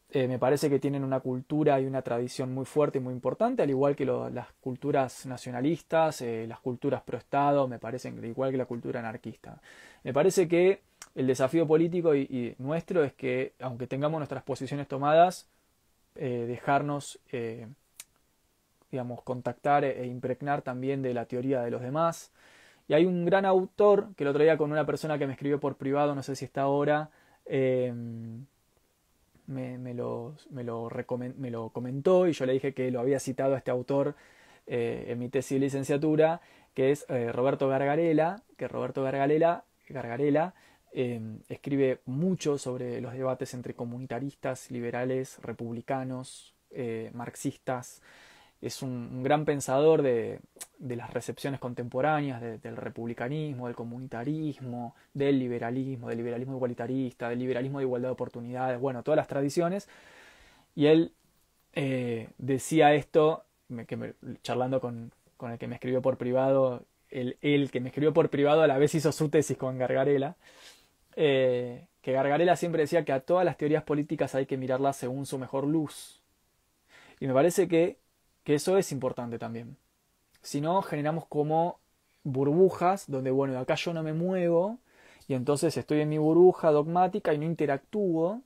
Eh, 0.10 0.27
me 0.27 0.40
parece 0.40 0.69
que 0.69 0.80
tienen 0.80 1.03
una 1.03 1.19
cultura 1.19 1.80
y 1.82 1.86
una 1.86 2.02
tradición 2.02 2.53
muy 2.53 2.65
fuerte 2.65 2.99
y 2.99 3.02
muy 3.02 3.14
importante, 3.14 3.64
al 3.64 3.69
igual 3.69 3.95
que 3.95 4.06
las 4.06 4.48
culturas 4.61 5.26
nacionalistas, 5.26 6.22
eh, 6.22 6.45
las 6.48 6.60
culturas 6.60 7.02
pro 7.02 7.18
Estado, 7.18 7.68
me 7.68 7.80
parecen 7.80 8.23
igual 8.23 8.52
que 8.52 8.57
la 8.57 8.65
cultura 8.65 8.99
anarquista. 8.99 9.61
Me 10.03 10.14
parece 10.14 10.48
que 10.48 10.82
el 11.15 11.27
desafío 11.27 11.68
político 11.68 12.15
y, 12.15 12.56
nuestro 12.60 13.03
es 13.03 13.14
que, 13.14 13.53
aunque 13.60 13.88
tengamos 13.88 14.19
nuestras 14.19 14.44
posiciones 14.44 14.88
tomadas, 14.88 15.49
eh, 16.15 16.45
dejarnos, 16.48 17.19
digamos, 18.91 19.22
contactar 19.23 19.84
e 19.84 20.06
impregnar 20.06 20.61
también 20.61 21.02
de 21.02 21.14
la 21.14 21.26
teoría 21.26 21.61
de 21.61 21.72
los 21.72 21.82
demás, 21.82 22.32
y 22.88 22.94
hay 22.94 23.06
un 23.06 23.26
gran 23.26 23.45
autor 23.45 24.14
que 24.15 24.23
el 24.23 24.30
otro 24.30 24.44
día 24.44 24.57
con 24.57 24.72
una 24.72 24.86
persona 24.86 25.18
que 25.18 25.27
me 25.27 25.34
escribió 25.34 25.60
por 25.60 25.76
privado, 25.77 26.15
no 26.15 26.23
sé 26.23 26.36
si 26.36 26.45
está 26.45 26.61
ahora, 26.61 27.10
em, 29.48 29.78
me, 29.78 29.94
lo, 29.94 30.36
me, 30.50 30.64
lo 30.64 30.90
me, 31.38 31.52
lo, 31.52 31.70
comentó 31.70 32.28
y 32.28 32.34
yo 32.34 32.46
le 32.46 32.54
dije 32.54 32.74
que 32.74 32.92
lo 32.92 33.00
había 33.00 33.20
citado 33.20 33.56
a 33.56 33.58
este 33.58 33.72
autor 33.72 34.16
eh, 34.68 35.06
en 35.10 35.20
mi 35.20 35.30
tesis 35.30 35.56
de 35.56 35.60
licenciatura, 35.60 36.42
que 36.74 36.92
es 36.92 37.06
eh, 37.10 37.32
Roberto 37.32 37.68
Gargarela, 37.68 38.44
que 38.58 38.68
Roberto 38.68 39.04
Gargarela, 39.04 39.64
Gargarela 39.88 40.54
em, 40.92 41.40
escribe 41.50 42.02
mucho 42.06 42.58
sobre 42.58 43.02
los 43.02 43.14
debates 43.14 43.54
entre 43.54 43.74
comunitaristas, 43.74 44.72
liberales, 44.72 45.40
republicanos, 45.42 46.56
eh, 46.72 47.12
marxistas, 47.14 48.02
es 48.61 48.82
un, 48.82 49.23
gran 49.23 49.45
pensador 49.45 50.02
de, 50.02 50.40
las 50.80 51.14
recepciones 51.14 51.60
contemporáneas 51.60 52.41
del 52.41 52.76
republicanismo, 52.76 53.68
del 53.68 53.76
comunitarismo, 53.76 54.95
del 55.14 55.40
liberalismo, 55.40 56.10
del 56.10 56.18
liberalismo 56.18 56.56
igualitarista, 56.56 57.30
del 57.30 57.40
liberalismo 57.40 57.80
de 57.80 57.86
igualdad 57.86 58.10
de 58.10 58.14
oportunidades, 58.14 58.80
bueno, 58.80 59.03
todas 59.03 59.18
las 59.18 59.27
tradiciones. 59.27 59.88
Y 60.76 60.88
él 60.88 61.14
eh, 61.73 62.30
decía 62.38 62.94
esto, 62.94 63.44
que 63.88 64.14
charlando 64.41 64.80
con, 64.80 65.11
el 65.41 65.57
que 65.57 65.68
me 65.68 65.76
escribió 65.76 66.02
por 66.02 66.18
privado, 66.18 66.84
el, 67.10 67.69
que 67.72 67.80
me 67.80 67.90
escribió 67.90 68.14
por 68.14 68.30
privado 68.30 68.61
a 68.61 68.68
la 68.68 68.77
vez 68.77 68.95
hizo 68.95 69.11
su 69.11 69.30
tesis 69.30 69.57
con 69.57 69.77
Gargarela, 69.77 70.36
eh, 71.15 71.88
que 72.02 72.11
Gargarela 72.11 72.56
siempre 72.56 72.82
decía 72.82 73.06
que 73.06 73.11
a 73.11 73.22
todas 73.22 73.45
las 73.45 73.57
teorías 73.57 73.84
políticas 73.84 74.36
hay 74.36 74.45
que 74.45 74.57
mirarlas 74.57 74.98
según 74.98 75.26
su 75.26 75.38
mejor 75.38 75.65
luz. 75.65 76.22
Y 77.19 77.27
me 77.27 77.34
parece 77.34 77.68
que 77.68 77.98
que 78.46 78.54
eso 78.56 78.78
es 78.78 78.94
importante 78.94 79.38
también. 79.38 79.76
Si 80.42 80.62
no, 80.62 80.82
generamos 80.84 81.26
como 81.26 81.80
burbujas 82.24 83.10
donde, 83.10 83.32
bueno, 83.32 83.58
acá 83.60 83.76
yo 83.76 83.94
no 83.94 84.04
me 84.04 84.14
muevo 84.14 84.78
y 85.28 85.34
entonces 85.34 85.76
estoy 85.76 86.02
en 86.02 86.10
mi 86.10 86.20
burbuja 86.20 86.72
dogmática 86.72 87.34
y 87.34 87.40
no 87.40 87.46
interactúo 87.46 88.42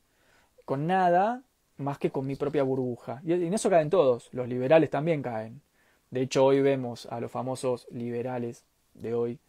con 0.65 0.87
nada 0.87 1.43
más 1.77 1.97
que 1.97 2.11
con 2.11 2.25
mi 2.25 2.35
propia 2.35 2.63
burbuja. 2.63 3.21
Y 3.25 3.33
en 3.33 3.53
eso 3.53 3.69
caen 3.69 3.89
todos, 3.89 4.29
los 4.33 4.47
liberales 4.47 4.89
también 4.89 5.21
caen. 5.21 5.61
De 6.11 6.21
hecho, 6.21 6.45
hoy 6.45 6.61
vemos 6.61 7.05
a 7.07 7.19
los 7.19 7.29
famosos 7.29 7.85
liberales 7.91 8.63
de 8.93 9.13
hoy 9.13 9.39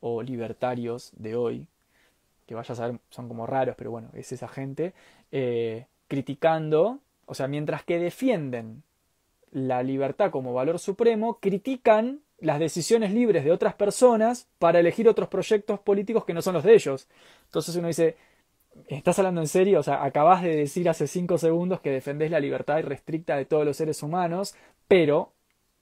o 0.00 0.22
libertarios 0.22 1.10
de 1.16 1.36
hoy, 1.36 1.68
que 2.46 2.54
vaya 2.54 2.72
a 2.72 2.76
saber, 2.76 3.00
son 3.08 3.28
como 3.28 3.46
raros, 3.46 3.74
pero 3.78 3.90
bueno, 3.90 4.10
es 4.12 4.30
esa 4.30 4.46
gente, 4.46 4.92
eh, 5.32 5.86
criticando, 6.06 7.00
o 7.24 7.34
sea, 7.34 7.48
mientras 7.48 7.82
que 7.82 7.98
defienden 7.98 8.82
la 9.50 9.82
libertad 9.82 10.30
como 10.30 10.52
valor 10.52 10.78
supremo, 10.78 11.38
critican 11.40 12.20
las 12.38 12.58
decisiones 12.58 13.12
libres 13.12 13.44
de 13.44 13.52
otras 13.52 13.74
personas 13.74 14.48
para 14.58 14.80
elegir 14.80 15.08
otros 15.08 15.28
proyectos 15.28 15.80
políticos 15.80 16.24
que 16.24 16.34
no 16.34 16.42
son 16.42 16.54
los 16.54 16.64
de 16.64 16.74
ellos. 16.74 17.08
Entonces 17.46 17.74
uno 17.76 17.88
dice, 17.88 18.16
¿estás 18.88 19.18
hablando 19.18 19.40
en 19.40 19.48
serio? 19.48 19.80
O 19.80 19.82
sea, 19.82 20.04
acabas 20.04 20.42
de 20.42 20.54
decir 20.54 20.88
hace 20.88 21.06
cinco 21.06 21.38
segundos 21.38 21.80
que 21.80 21.90
defendés 21.90 22.30
la 22.30 22.40
libertad 22.40 22.78
irrestricta 22.78 23.36
de 23.36 23.46
todos 23.46 23.64
los 23.64 23.76
seres 23.76 24.02
humanos, 24.02 24.54
pero 24.88 25.32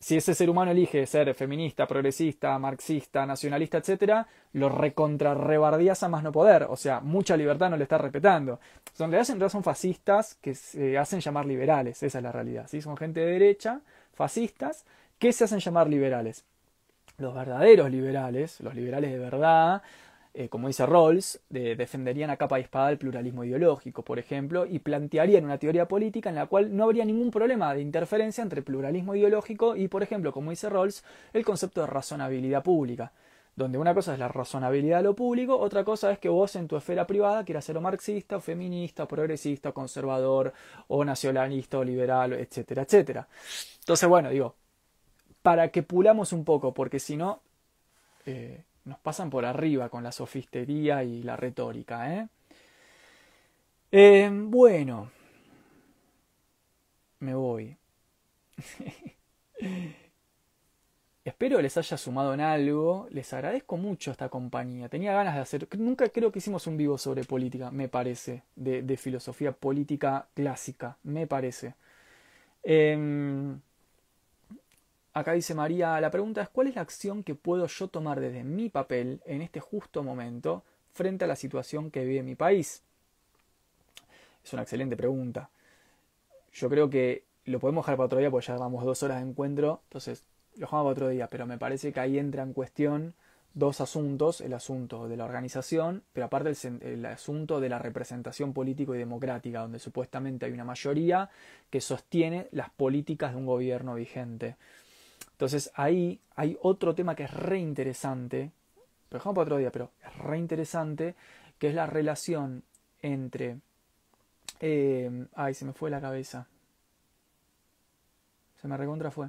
si 0.05 0.19
ese 0.19 0.35
ser 0.35 0.51
humano 0.51 0.71
elige 0.71 1.07
ser 1.07 1.33
feminista, 1.33 1.87
progresista, 1.87 2.59
marxista, 2.59 3.25
nacionalista, 3.25 3.79
etc., 3.79 4.27
lo 4.53 4.69
recontrarrebardias 4.69 6.03
a 6.03 6.11
más 6.11 6.23
no 6.23 6.31
poder. 6.31 6.67
O 6.69 6.77
sea, 6.77 7.01
mucha 7.01 7.39
libertad 7.39 7.71
no 7.71 7.79
le 7.79 7.85
está 7.85 7.97
respetando. 7.97 8.61
En 8.99 9.11
realidad, 9.11 9.49
son 9.49 9.63
fascistas 9.63 10.35
que 10.43 10.55
se 10.55 10.99
hacen 10.99 11.21
llamar 11.21 11.47
liberales, 11.47 12.03
esa 12.03 12.19
es 12.19 12.23
la 12.23 12.33
realidad. 12.33 12.67
¿sí? 12.69 12.83
Son 12.83 12.99
gente 12.99 13.21
de 13.21 13.33
derecha, 13.33 13.81
fascistas, 14.13 14.85
que 15.19 15.33
se 15.33 15.45
hacen 15.45 15.61
llamar 15.61 15.89
liberales. 15.89 16.45
Los 17.17 17.35
verdaderos 17.35 17.91
liberales, 17.91 18.61
los 18.61 18.75
liberales 18.75 19.11
de 19.11 19.19
verdad, 19.19 19.81
eh, 20.37 20.49
como 20.49 20.67
dice 20.67 20.85
Rawls, 20.85 21.41
defenderían 21.49 22.29
a 22.29 22.37
capa 22.37 22.59
y 22.59 22.63
espada 22.63 22.91
el 22.91 22.99
pluralismo 22.99 23.45
ideológico, 23.45 24.03
por 24.03 24.19
ejemplo, 24.19 24.67
y 24.67 24.81
plantearían 24.81 25.45
una 25.45 25.59
teoría 25.59 25.87
política 25.87 26.29
en 26.29 26.35
la 26.35 26.47
cual 26.47 26.77
no 26.77 26.83
habría 26.83 27.05
ningún 27.05 27.31
problema 27.31 27.73
de 27.73 27.83
interferencia 27.83 28.43
entre 28.43 28.61
pluralismo 28.61 29.15
ideológico 29.15 29.77
y, 29.77 29.87
por 29.87 30.03
ejemplo, 30.03 30.33
como 30.33 30.51
dice 30.51 30.69
Rawls, 30.69 31.05
el 31.33 31.45
concepto 31.45 31.83
de 31.83 31.87
razonabilidad 31.87 32.65
pública, 32.65 33.13
donde 33.55 33.79
una 33.79 33.95
cosa 33.95 34.13
es 34.13 34.19
la 34.19 34.27
razonabilidad 34.27 34.97
de 34.97 35.05
lo 35.05 35.15
público, 35.15 35.57
otra 35.57 35.85
cosa 35.85 36.11
es 36.11 36.19
que 36.19 36.29
vos 36.29 36.57
en 36.57 36.67
tu 36.67 36.77
esfera 36.77 37.07
privada 37.07 37.45
quieras 37.45 37.65
ser 37.65 37.77
o 37.77 37.81
marxista, 37.81 38.39
o 38.39 38.41
feminista, 38.41 39.05
o 39.05 39.07
progresista, 39.07 39.69
o 39.69 39.73
conservador, 39.73 40.53
o 40.89 41.05
nacionalista, 41.05 41.79
o 41.79 41.85
liberal, 41.85 42.33
etcétera, 42.33 42.83
etcétera. 42.83 43.29
Entonces, 43.79 44.09
bueno, 44.09 44.31
digo, 44.31 44.57
para 45.43 45.69
que 45.69 45.85
pulamos 45.85 46.33
un 46.33 46.45
poco, 46.45 46.75
porque 46.75 46.99
si 46.99 47.17
no... 47.17 47.41
Eh, 48.27 48.65
nos 48.85 48.99
pasan 48.99 49.31
por 49.31 49.45
arriba 49.45 49.89
con 49.89 50.03
la 50.03 50.13
sofistería 50.13 51.05
y 51.05 51.23
la 51.23 51.37
retórica. 51.37 52.15
¿eh? 52.15 52.29
Eh, 53.93 54.31
bueno, 54.33 55.11
me 57.21 57.35
voy. 57.35 57.77
Espero 61.25 61.63
les 61.63 61.77
haya 61.79 61.97
sumado 61.97 62.35
en 62.35 62.41
algo. 62.41 63.09
Les 63.11 63.33
agradezco 63.33 63.79
mucho 63.79 64.11
esta 64.11 64.29
compañía. 64.29 64.91
Tenía 64.91 65.15
ganas 65.15 65.35
de 65.35 65.41
hacer. 65.41 65.69
Nunca 65.79 66.09
creo 66.11 66.31
que 66.31 66.39
hicimos 66.39 66.67
un 66.67 66.77
vivo 66.77 66.99
sobre 66.99 67.25
política, 67.25 67.71
me 67.71 67.89
parece. 67.89 68.43
De, 68.57 68.97
filosofía 68.99 69.53
política 69.53 70.29
clásica, 70.35 70.99
me 71.03 71.27
parece. 71.27 71.75
Em, 72.63 73.61
acá 75.15 75.33
dice 75.33 75.55
María: 75.55 76.01
La 76.01 76.11
pregunta 76.11 76.43
es: 76.43 76.49
¿cuál 76.49 76.67
es 76.67 76.75
la 76.75 76.83
acción 76.83 77.23
que 77.23 77.35
puedo 77.35 77.67
yo 77.67 77.89
tomar 77.89 78.21
desde 78.21 78.45
mi 78.45 78.69
papel 78.69 79.23
en 79.25 79.41
este 79.41 79.61
justo 79.61 80.03
momento 80.03 80.65
frente 80.93 81.25
a 81.25 81.29
la 81.29 81.37
situación 81.37 81.91
que 81.91 82.05
vive 82.05 82.23
mi 82.23 82.35
país? 82.35 82.83
Es 84.45 84.53
una 84.53 84.63
excelente 84.63 84.97
pregunta. 84.97 85.49
Yo 86.53 86.69
creo 86.69 86.91
que 86.91 87.25
lo 87.47 87.59
podemos 87.59 87.85
dejar 87.85 87.97
para 87.97 88.07
otro 88.07 88.19
día 88.19 88.31
porque 88.31 88.47
ya 88.47 88.57
vamos 88.57 88.85
dos 88.85 89.03
horas 89.03 89.23
de 89.23 89.29
encuentro. 89.29 89.81
Entonces 89.85 90.25
lo 90.55 90.61
dejamos 90.67 90.85
para 90.85 90.93
otro 90.93 91.09
día. 91.09 91.29
Pero 91.29 91.47
me 91.47 91.59
parece 91.59 91.93
que 91.93 92.01
ahí 92.01 92.19
entra 92.19 92.43
en 92.43 92.53
cuestión 92.53 93.15
dos 93.55 93.81
asuntos. 93.81 94.41
El 94.41 94.53
asunto 94.53 95.09
de 95.09 95.17
la 95.17 95.25
organización, 95.25 96.03
pero 96.13 96.27
aparte 96.27 96.53
el, 96.83 97.07
asunto 97.07 97.61
de 97.61 97.69
la 97.71 97.79
representación 97.79 98.53
político 98.53 98.95
y 98.95 98.99
democrática, 98.99 99.61
donde 99.61 99.79
supuestamente 99.79 100.47
hay 100.47 100.53
una 100.53 100.65
mayoría 100.65 101.31
que 101.71 101.81
sostiene 101.81 102.49
las 102.53 102.71
políticas 102.71 103.33
de 103.33 103.39
un 103.39 103.47
gobierno 103.47 103.95
vigente. 103.95 104.57
Entonces 105.35 105.71
ahí 105.75 106.21
hay 106.35 106.57
otro 106.63 106.95
tema 106.95 107.15
que 107.15 107.25
es 107.25 107.31
re 107.33 107.59
interesante. 107.59 108.51
Lo 109.11 109.19
dejamos 109.19 109.35
para 109.37 109.45
otro 109.45 109.57
día, 109.59 109.71
pero 109.71 109.91
es 110.05 110.17
re 110.19 110.39
interesante, 110.39 111.15
que 111.59 111.69
es 111.69 111.75
la 111.75 111.87
relación 111.87 112.65
entre... 113.03 113.59
Eh, 114.61 115.27
ay, 115.35 115.55
se 115.55 115.65
me 115.65 115.73
fue 115.73 115.91
la 115.91 116.01
cabeza 116.01 116.47
se 118.65 118.69
me 118.69 118.79
recontra 118.79 119.11
fue. 119.11 119.29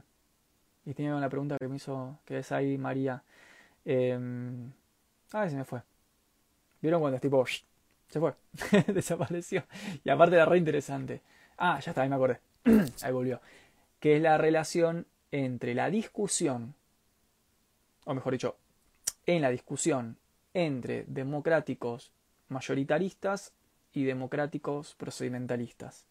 Y 0.86 0.94
tenía 0.94 1.14
una 1.14 1.28
pregunta 1.28 1.58
que 1.60 1.68
me 1.68 1.76
hizo, 1.76 2.20
que 2.24 2.40
es 2.40 2.54
ahí 2.54 2.78
María. 2.78 3.22
Eh, 3.84 4.18
ah, 5.34 5.50
se 5.50 5.58
me 5.58 5.66
fue. 5.66 5.82
¿Vieron 6.82 7.02
cuando 7.02 7.18
es 7.18 7.22
tipo... 7.22 7.46
Se 8.08 8.18
fue. 8.22 8.34
Desapareció. 8.94 9.66
Y 10.06 10.10
aparte 10.10 10.38
era 10.38 10.46
re 10.46 10.58
interesante. 10.58 11.20
Ah, 11.58 11.82
ya 11.82 11.92
está, 11.92 12.04
ahí 12.04 12.08
me 12.08 12.16
acordé. 12.16 12.40
ahí 13.04 13.12
volvió. 13.12 13.42
Que 14.00 14.16
es 14.16 14.22
la 14.22 14.38
relación 14.38 15.06
entre 15.36 15.74
la 15.74 15.90
discusión, 15.90 16.76
o 18.06 18.14
mejor 18.14 18.32
dicho, 18.32 18.56
en 19.26 19.42
la 19.42 19.50
discusión 19.50 20.16
entre 20.54 21.04
democráticos 21.08 22.14
mayoritaristas 22.48 23.52
y 23.92 24.06
democráticos 24.06 24.96
procedimentalistas. 24.96 26.06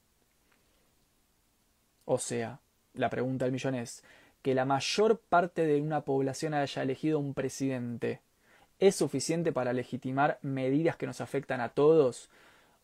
O 2.05 2.19
sea, 2.19 2.61
la 2.93 3.09
pregunta 3.09 3.47
del 3.47 3.53
millón 3.53 3.77
es, 3.77 4.05
que 4.43 4.55
la 4.55 4.67
mayor 4.67 5.19
parte 5.21 5.65
de 5.65 5.81
una 5.81 6.03
población 6.03 6.53
haya 6.53 6.83
elegido 6.83 7.19
un 7.19 7.33
presidente, 7.33 8.21
¿es 8.79 8.95
suficiente 8.97 9.53
para 9.53 9.73
legitimar 9.73 10.39
medidas 10.43 10.97
que 10.97 11.07
nos 11.07 11.23
afectan 11.23 11.63
a 11.63 11.71
todos? 11.71 12.29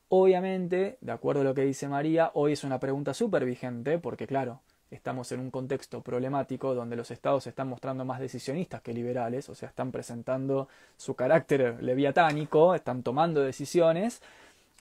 Obviamente, 0.09 0.97
de 1.03 1.13
acuerdo 1.13 1.43
a 1.43 1.45
lo 1.45 1.55
que 1.55 1.67
dice 1.67 1.87
María, 1.87 2.31
hoy 2.33 2.53
es 2.53 2.65
una 2.65 2.81
pregunta 2.81 3.13
súper 3.13 3.45
vigente, 3.45 3.99
porque 3.99 4.27
claro, 4.27 4.63
estamos 4.91 5.31
en 5.33 5.41
un 5.41 5.51
contexto 5.51 6.01
problemático 6.03 6.75
donde 6.75 6.97
los 6.97 7.11
estados 7.11 7.45
se 7.45 7.51
están 7.51 7.69
mostrando 7.69 8.05
más 8.05 8.21
decisionistas 8.21 8.83
que 8.83 8.93
liberales, 8.93 9.49
o 9.49 9.55
sea, 9.55 9.69
están 9.69 9.93
presentando 9.93 10.69
su 10.97 11.15
carácter 11.15 11.83
leviatánico, 11.83 12.75
están 12.75 13.03
tomando 13.03 13.41
decisiones. 13.41 14.21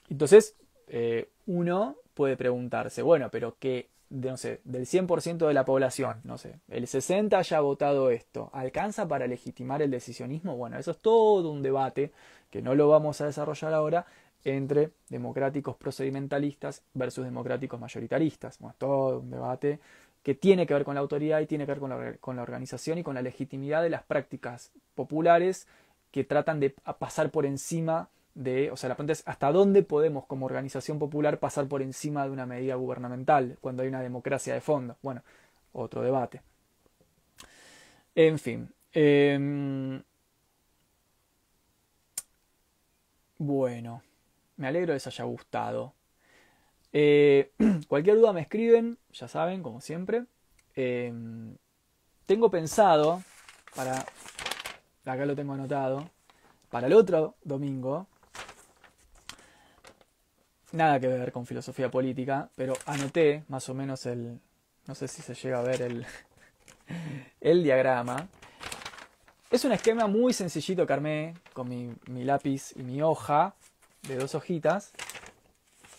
Entonces, 0.08 0.54
eh, 0.88 1.28
uno 1.46 1.96
puede 2.14 2.36
preguntarse, 2.36 3.02
bueno, 3.02 3.28
pero 3.30 3.56
¿qué 3.58 3.88
de, 4.10 4.28
no 4.28 4.36
sé, 4.36 4.60
del 4.64 4.86
100% 4.86 5.46
de 5.46 5.54
la 5.54 5.64
población, 5.64 6.20
no 6.24 6.36
sé, 6.36 6.56
el 6.68 6.86
60 6.88 7.38
haya 7.38 7.60
votado 7.60 8.10
esto, 8.10 8.50
¿alcanza 8.52 9.06
para 9.06 9.28
legitimar 9.28 9.82
el 9.82 9.90
decisionismo? 9.92 10.56
Bueno, 10.56 10.78
eso 10.78 10.90
es 10.90 10.98
todo 10.98 11.50
un 11.50 11.62
debate 11.62 12.10
que 12.50 12.60
no 12.60 12.74
lo 12.74 12.88
vamos 12.88 13.20
a 13.20 13.26
desarrollar 13.26 13.72
ahora 13.72 14.06
entre 14.44 14.90
democráticos 15.08 15.76
procedimentalistas 15.76 16.82
versus 16.94 17.24
democráticos 17.24 17.78
mayoritaristas. 17.78 18.58
Bueno, 18.58 18.74
todo 18.78 19.20
un 19.20 19.30
debate 19.30 19.78
que 20.22 20.34
tiene 20.34 20.66
que 20.66 20.74
ver 20.74 20.84
con 20.84 20.94
la 20.94 21.00
autoridad 21.00 21.40
y 21.40 21.46
tiene 21.46 21.64
que 21.64 21.72
ver 21.72 21.80
con 22.20 22.36
la, 22.36 22.42
organización 22.42 22.98
y 22.98 23.02
con 23.02 23.14
la 23.14 23.22
legitimidad 23.22 23.82
de 23.82 23.90
las 23.90 24.02
prácticas 24.02 24.72
populares 24.94 25.66
que 26.10 26.24
tratan 26.24 26.60
de 26.60 26.70
pasar 26.70 27.30
por 27.30 27.46
encima 27.46 28.08
de, 28.34 28.70
o 28.70 28.76
sea, 28.76 28.88
la 28.88 28.96
pregunta 28.96 29.12
es 29.12 29.22
hasta 29.26 29.50
dónde 29.52 29.82
podemos 29.82 30.26
como 30.26 30.46
organización 30.46 30.98
popular 30.98 31.38
pasar 31.38 31.66
por 31.66 31.82
encima 31.82 32.24
de 32.24 32.30
una 32.30 32.46
medida 32.46 32.74
gubernamental 32.74 33.58
cuando 33.60 33.82
hay 33.82 33.88
una 33.88 34.02
democracia 34.02 34.54
de 34.54 34.60
fondo. 34.60 34.96
Bueno, 35.02 35.22
otro 35.72 36.02
debate. 36.02 36.42
En 38.14 38.38
fin. 38.38 38.72
Em, 38.92 40.02
bueno, 43.38 44.02
me 44.56 44.66
alegro 44.68 44.92
de 44.92 44.98
que 44.98 45.06
les 45.06 45.06
haya 45.06 45.24
gustado. 45.24 45.94
Eh, 46.92 47.52
cualquier 47.88 48.16
duda 48.16 48.32
me 48.32 48.40
escriben, 48.40 48.98
ya 49.12 49.28
saben, 49.28 49.62
como 49.62 49.80
siempre. 49.80 50.24
Em, 50.74 51.56
tengo 52.26 52.50
pensado, 52.50 53.22
para, 53.74 54.04
acá 55.04 55.26
lo 55.26 55.36
tengo 55.36 55.52
anotado, 55.52 56.08
para 56.70 56.86
el 56.86 56.92
otro 56.92 57.34
domingo, 57.42 58.06
nada 60.72 61.00
que 61.00 61.08
ver 61.08 61.32
con 61.32 61.46
filosofía 61.46 61.90
política, 61.90 62.48
pero 62.54 62.74
anoté 62.86 63.44
más 63.48 63.68
o 63.68 63.74
menos 63.74 64.06
el, 64.06 64.38
no 64.86 64.94
sé 64.94 65.08
si 65.08 65.22
se 65.22 65.34
llega 65.34 65.58
a 65.58 65.62
ver 65.62 65.82
el, 65.82 66.06
el 67.40 67.62
diagrama. 67.62 68.28
Es 69.50 69.64
un 69.64 69.72
esquema 69.72 70.06
muy 70.06 70.32
sencillito 70.32 70.86
que 70.86 70.92
armé 70.92 71.34
con 71.52 71.68
mi, 71.68 71.92
mi 72.06 72.22
lápiz 72.22 72.72
y 72.76 72.84
mi 72.84 73.02
hoja 73.02 73.54
de 74.06 74.16
dos 74.16 74.36
hojitas 74.36 74.92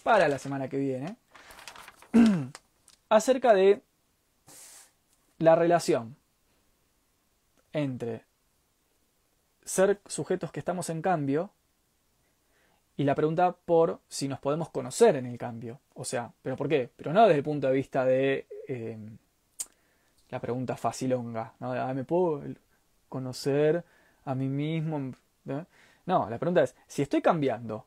para 0.02 0.28
la 0.28 0.40
semana 0.40 0.68
que 0.68 0.78
viene 0.78 1.16
acerca 3.10 3.54
de 3.54 3.82
la 5.38 5.56
relación 5.56 6.16
entre 7.74 8.24
ser 9.64 10.02
sujetos 10.06 10.52
que 10.52 10.60
estamos 10.60 10.90
en 10.90 11.02
cambio 11.02 11.52
y 12.98 13.04
la 13.04 13.16
pregunta 13.16 13.54
por 13.54 14.00
si 14.08 14.28
nos 14.28 14.40
podemos 14.40 14.70
conocer 14.70 15.16
en 15.16 15.26
el 15.26 15.38
cambio. 15.38 15.80
O 15.94 16.04
sea, 16.04 16.32
¿pero 16.42 16.56
por 16.56 16.68
qué? 16.68 16.90
Pero 16.96 17.14
no 17.14 17.24
desde 17.24 17.38
el 17.38 17.44
punto 17.44 17.68
de 17.68 17.74
vista 17.74 18.06
de 18.06 18.48
eh, 18.68 18.98
la 20.30 20.40
pregunta 20.40 20.76
facilonga, 20.76 21.54
¿no? 21.60 21.94
¿Me 21.94 22.04
puedo 22.04 22.44
conocer 23.10 23.84
a 24.26 24.36
mí 24.36 24.48
mismo? 24.48 25.14
No, 26.06 26.30
la 26.30 26.38
pregunta 26.38 26.64
es, 26.64 26.76
si 26.88 27.02
estoy 27.02 27.22
cambiando 27.22 27.86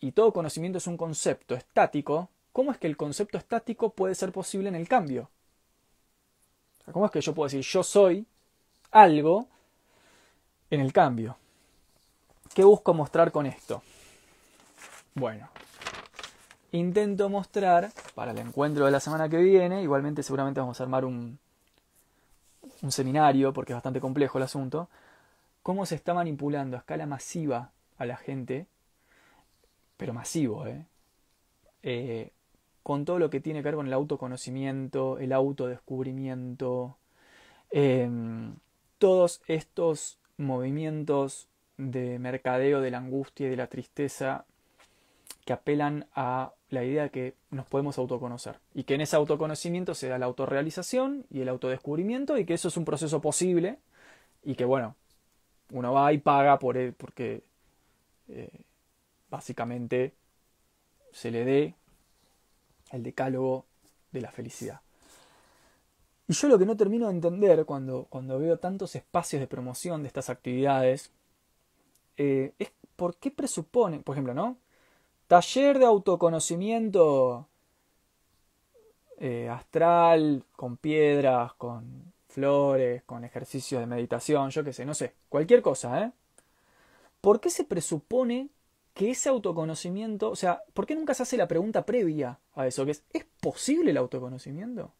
y 0.00 0.12
todo 0.12 0.32
conocimiento 0.32 0.78
es 0.78 0.86
un 0.86 0.96
concepto 0.96 1.54
estático, 1.54 2.28
¿cómo 2.52 2.72
es 2.72 2.78
que 2.78 2.86
el 2.86 2.96
concepto 2.96 3.38
estático 3.38 3.90
puede 3.90 4.14
ser 4.14 4.32
posible 4.32 4.68
en 4.68 4.74
el 4.74 4.88
cambio? 4.88 5.28
¿Cómo 6.90 7.06
es 7.06 7.12
que 7.12 7.20
yo 7.20 7.34
puedo 7.34 7.46
decir 7.46 7.62
yo 7.62 7.82
soy 7.82 8.26
algo 8.90 9.46
en 10.70 10.80
el 10.80 10.92
cambio? 10.92 11.36
¿Qué 12.54 12.64
busco 12.64 12.94
mostrar 12.94 13.30
con 13.30 13.46
esto? 13.46 13.82
Bueno, 15.14 15.48
intento 16.72 17.28
mostrar 17.28 17.90
para 18.14 18.32
el 18.32 18.38
encuentro 18.38 18.86
de 18.86 18.90
la 18.90 19.00
semana 19.00 19.28
que 19.28 19.36
viene, 19.36 19.82
igualmente 19.82 20.22
seguramente 20.22 20.60
vamos 20.60 20.80
a 20.80 20.82
armar 20.82 21.04
un, 21.04 21.38
un 22.82 22.92
seminario, 22.92 23.52
porque 23.52 23.72
es 23.72 23.76
bastante 23.76 24.00
complejo 24.00 24.38
el 24.38 24.44
asunto, 24.44 24.88
cómo 25.62 25.86
se 25.86 25.94
está 25.94 26.14
manipulando 26.14 26.76
a 26.76 26.80
escala 26.80 27.06
masiva 27.06 27.70
a 27.98 28.06
la 28.06 28.16
gente, 28.16 28.66
pero 30.00 30.14
masivo, 30.14 30.66
¿eh? 30.66 30.86
eh 31.82 32.30
con 32.82 33.04
todo 33.04 33.18
lo 33.18 33.28
que 33.28 33.40
tiene 33.40 33.60
que 33.60 33.64
ver 33.64 33.74
con 33.74 33.86
el 33.86 33.92
autoconocimiento, 33.92 35.18
el 35.18 35.34
autodescubrimiento, 35.34 36.96
em, 37.70 38.54
todos 38.98 39.42
estos 39.46 40.18
movimientos 40.38 41.46
de 41.76 42.18
mercadeo 42.18 42.80
de 42.80 42.90
la 42.90 42.98
angustia 42.98 43.46
y 43.46 43.50
de 43.50 43.56
la 43.56 43.66
tristeza 43.66 44.46
que 45.44 45.52
apelan 45.52 46.06
a 46.14 46.52
la 46.70 46.82
idea 46.82 47.04
de 47.04 47.10
que 47.10 47.34
nos 47.50 47.66
podemos 47.66 47.98
autoconocer 47.98 48.58
y 48.74 48.84
que 48.84 48.94
en 48.94 49.02
ese 49.02 49.16
autoconocimiento 49.16 49.94
se 49.94 50.08
da 50.08 50.18
la 50.18 50.26
autorrealización 50.26 51.26
y 51.30 51.42
el 51.42 51.50
autodescubrimiento 51.50 52.38
y 52.38 52.46
que 52.46 52.54
eso 52.54 52.68
es 52.68 52.76
un 52.78 52.86
proceso 52.86 53.20
posible 53.20 53.78
y 54.42 54.54
que 54.54 54.64
bueno, 54.64 54.96
uno 55.70 55.92
va 55.92 56.12
y 56.14 56.18
paga 56.18 56.58
por 56.58 56.78
él 56.78 56.94
porque 56.94 57.42
eh, 58.28 58.64
básicamente 59.30 60.14
se 61.12 61.30
le 61.30 61.44
dé 61.44 61.74
el 62.90 63.02
decálogo 63.02 63.66
de 64.12 64.20
la 64.20 64.30
felicidad. 64.30 64.80
Y 66.28 66.32
yo 66.32 66.48
lo 66.48 66.58
que 66.58 66.66
no 66.66 66.76
termino 66.76 67.08
de 67.08 67.14
entender 67.14 67.64
cuando, 67.64 68.06
cuando 68.08 68.38
veo 68.38 68.58
tantos 68.58 68.94
espacios 68.94 69.40
de 69.40 69.46
promoción 69.46 70.02
de 70.02 70.08
estas 70.08 70.30
actividades 70.30 71.10
eh, 72.16 72.52
es 72.58 72.70
por 72.96 73.16
qué 73.16 73.30
presupone, 73.30 74.00
por 74.00 74.14
ejemplo, 74.14 74.34
¿no? 74.34 74.56
Taller 75.26 75.78
de 75.78 75.86
autoconocimiento 75.86 77.48
eh, 79.18 79.48
astral, 79.48 80.44
con 80.54 80.76
piedras, 80.76 81.54
con 81.54 82.12
flores, 82.28 83.02
con 83.04 83.24
ejercicios 83.24 83.80
de 83.80 83.86
meditación, 83.86 84.50
yo 84.50 84.62
qué 84.62 84.72
sé, 84.72 84.84
no 84.84 84.94
sé, 84.94 85.14
cualquier 85.28 85.62
cosa, 85.62 86.04
¿eh? 86.04 86.12
¿Por 87.20 87.40
qué 87.40 87.50
se 87.50 87.64
presupone 87.64 88.48
que 88.94 89.10
ese 89.10 89.28
autoconocimiento, 89.28 90.30
o 90.30 90.36
sea, 90.36 90.62
¿por 90.74 90.86
qué 90.86 90.94
nunca 90.94 91.14
se 91.14 91.22
hace 91.22 91.36
la 91.36 91.48
pregunta 91.48 91.86
previa 91.86 92.40
a 92.54 92.66
eso? 92.66 92.84
Que 92.84 92.92
es, 92.92 93.04
¿es 93.12 93.24
posible 93.40 93.90
el 93.90 93.96
autoconocimiento? 93.96 94.92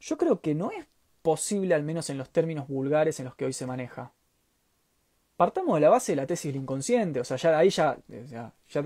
Yo 0.00 0.16
creo 0.16 0.40
que 0.40 0.54
no 0.54 0.70
es 0.70 0.86
posible, 1.22 1.74
al 1.74 1.82
menos 1.82 2.08
en 2.10 2.18
los 2.18 2.30
términos 2.30 2.68
vulgares 2.68 3.18
en 3.18 3.26
los 3.26 3.34
que 3.34 3.44
hoy 3.44 3.52
se 3.52 3.66
maneja. 3.66 4.12
Partamos 5.36 5.76
de 5.76 5.80
la 5.82 5.90
base 5.90 6.12
de 6.12 6.16
la 6.16 6.26
tesis 6.26 6.52
del 6.52 6.62
inconsciente, 6.62 7.20
o 7.20 7.24
sea, 7.24 7.36
ya 7.36 7.56
ahí 7.56 7.70
ya, 7.70 7.96
ya, 8.28 8.52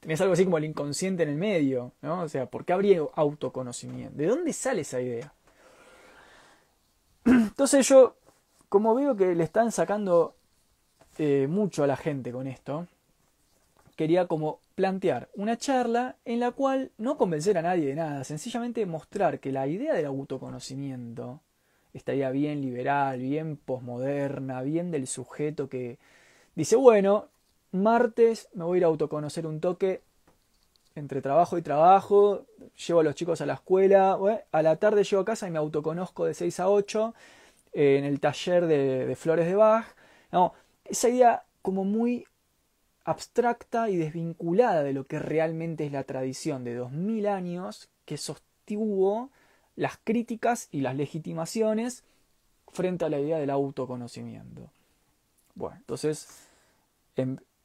tenés, 0.00 0.20
algo 0.20 0.32
así 0.32 0.44
como 0.44 0.58
el 0.58 0.64
inconsciente 0.64 1.24
en 1.24 1.30
el 1.30 1.36
medio, 1.36 1.92
¿no? 2.00 2.22
O 2.22 2.28
sea, 2.28 2.46
¿por 2.46 2.64
qué 2.64 2.72
habría 2.72 3.02
autoconocimiento? 3.14 4.16
¿De 4.16 4.26
dónde 4.26 4.52
sale 4.52 4.82
esa 4.82 5.00
idea? 5.00 5.34
Entonces 7.24 7.86
yo, 7.86 8.16
como 8.68 8.94
veo 8.94 9.14
que 9.16 9.34
le 9.34 9.44
están 9.44 9.72
sacando 9.72 10.36
eh, 11.22 11.48
mucho 11.48 11.84
a 11.84 11.86
la 11.86 11.98
gente 11.98 12.32
con 12.32 12.46
esto, 12.46 12.86
quería 13.94 14.26
como 14.26 14.60
plantear 14.74 15.28
una 15.34 15.58
charla 15.58 16.16
en 16.24 16.40
la 16.40 16.52
cual 16.52 16.92
no 16.96 17.18
convencer 17.18 17.58
a 17.58 17.62
nadie 17.62 17.88
de 17.88 17.94
nada, 17.94 18.24
sencillamente 18.24 18.86
mostrar 18.86 19.38
que 19.38 19.52
la 19.52 19.66
idea 19.66 19.92
del 19.92 20.06
autoconocimiento, 20.06 21.42
esta 21.92 22.14
idea 22.14 22.30
bien 22.30 22.62
liberal, 22.62 23.18
bien 23.20 23.58
posmoderna, 23.58 24.62
bien 24.62 24.90
del 24.90 25.06
sujeto 25.06 25.68
que 25.68 25.98
dice, 26.54 26.76
bueno, 26.76 27.26
martes 27.70 28.48
me 28.54 28.64
voy 28.64 28.76
a 28.76 28.78
ir 28.78 28.84
a 28.84 28.86
autoconocer 28.86 29.46
un 29.46 29.60
toque 29.60 30.00
entre 30.94 31.20
trabajo 31.20 31.58
y 31.58 31.62
trabajo, 31.62 32.46
llevo 32.86 33.00
a 33.00 33.02
los 33.02 33.14
chicos 33.14 33.42
a 33.42 33.46
la 33.46 33.52
escuela, 33.52 34.18
a 34.52 34.62
la 34.62 34.76
tarde 34.76 35.04
llego 35.04 35.20
a 35.20 35.26
casa 35.26 35.46
y 35.46 35.50
me 35.50 35.58
autoconozco 35.58 36.24
de 36.24 36.32
6 36.32 36.60
a 36.60 36.70
8 36.70 37.14
eh, 37.74 37.98
en 37.98 38.06
el 38.06 38.20
taller 38.20 38.64
de, 38.66 39.04
de 39.04 39.16
flores 39.16 39.44
de 39.44 39.54
Bach. 39.54 39.84
No, 40.32 40.54
esa 40.84 41.08
idea 41.08 41.44
como 41.62 41.84
muy 41.84 42.26
abstracta 43.04 43.90
y 43.90 43.96
desvinculada 43.96 44.82
de 44.82 44.92
lo 44.92 45.04
que 45.04 45.18
realmente 45.18 45.86
es 45.86 45.92
la 45.92 46.04
tradición 46.04 46.64
de 46.64 46.74
2000 46.74 47.26
años 47.26 47.88
que 48.04 48.16
sostuvo 48.16 49.30
las 49.76 49.98
críticas 50.02 50.68
y 50.70 50.80
las 50.80 50.96
legitimaciones 50.96 52.04
frente 52.68 53.04
a 53.04 53.08
la 53.08 53.18
idea 53.18 53.38
del 53.38 53.50
autoconocimiento. 53.50 54.70
Bueno, 55.54 55.76
entonces, 55.78 56.46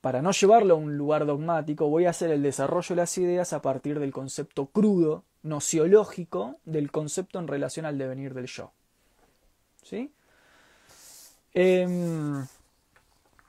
para 0.02 0.22
no 0.22 0.32
llevarlo 0.32 0.76
a 0.76 0.78
un 0.78 0.98
lugar 0.98 1.26
dogmático, 1.26 1.90
voy 1.90 2.06
a 2.06 2.12
hacer 2.12 2.32
el 2.32 2.42
desarrollo 2.42 2.96
de 2.96 3.02
las 3.02 3.18
ideas 3.18 3.54
a 3.54 3.62
partir 3.62 4.00
del 4.00 4.12
concepto 4.12 4.68
crudo, 4.68 5.24
nociológico, 5.44 6.58
del 6.66 6.92
concepto 6.92 7.40
en 7.40 7.48
relación 7.48 7.86
al 7.86 7.98
devenir 7.98 8.34
del 8.34 8.48
yo. 8.48 8.72
¿Sí? 9.84 10.12
Em, 11.54 12.46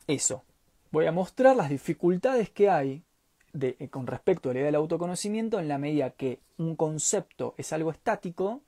eso. 0.07 0.45
Voy 0.91 1.07
a 1.07 1.13
mostrar 1.13 1.57
las 1.57 1.69
dificultades 1.69 2.51
que 2.51 2.71
hay 2.71 3.03
de, 3.53 3.77
eh, 3.79 3.89
con 3.89 4.07
respecto 4.07 4.51
a 4.51 4.53
la 4.53 4.61
idea 4.61 4.67
del 4.67 4.77
autoconocimiento 4.77 5.59
en 5.59 5.69
la 5.69 5.79
medida 5.79 6.11
que 6.11 6.41
un 6.59 6.77
concepto 6.77 7.55
es 7.57 7.73
algo 7.73 7.91
estático 7.91 8.63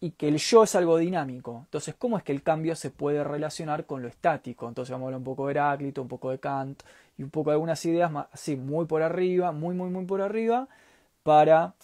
y 0.00 0.10
que 0.12 0.28
el 0.28 0.36
yo 0.36 0.64
es 0.64 0.74
algo 0.74 0.98
dinámico. 0.98 1.62
Entonces, 1.64 1.94
¿cómo 1.94 2.18
es 2.18 2.24
que 2.24 2.32
el 2.32 2.42
cambio 2.42 2.76
se 2.76 2.90
puede 2.90 3.24
relacionar 3.24 3.86
con 3.86 4.02
lo 4.02 4.08
estático? 4.08 4.68
Entonces 4.68 4.90
vamos 4.92 5.04
a 5.04 5.06
hablar 5.06 5.18
un 5.18 5.24
poco 5.24 5.46
de 5.46 5.52
Heráclito, 5.52 6.02
un 6.02 6.08
poco 6.08 6.30
de 6.30 6.38
Kant 6.38 6.82
y 7.16 7.22
un 7.22 7.30
poco 7.30 7.50
de 7.50 7.54
algunas 7.54 7.84
ideas 7.86 8.10
así 8.32 8.56
muy 8.56 8.86
por 8.86 9.02
arriba, 9.02 9.52
muy, 9.52 9.74
muy, 9.74 9.88
muy 9.88 10.04
por 10.04 10.20
arriba, 10.20 10.68
para 11.22 11.74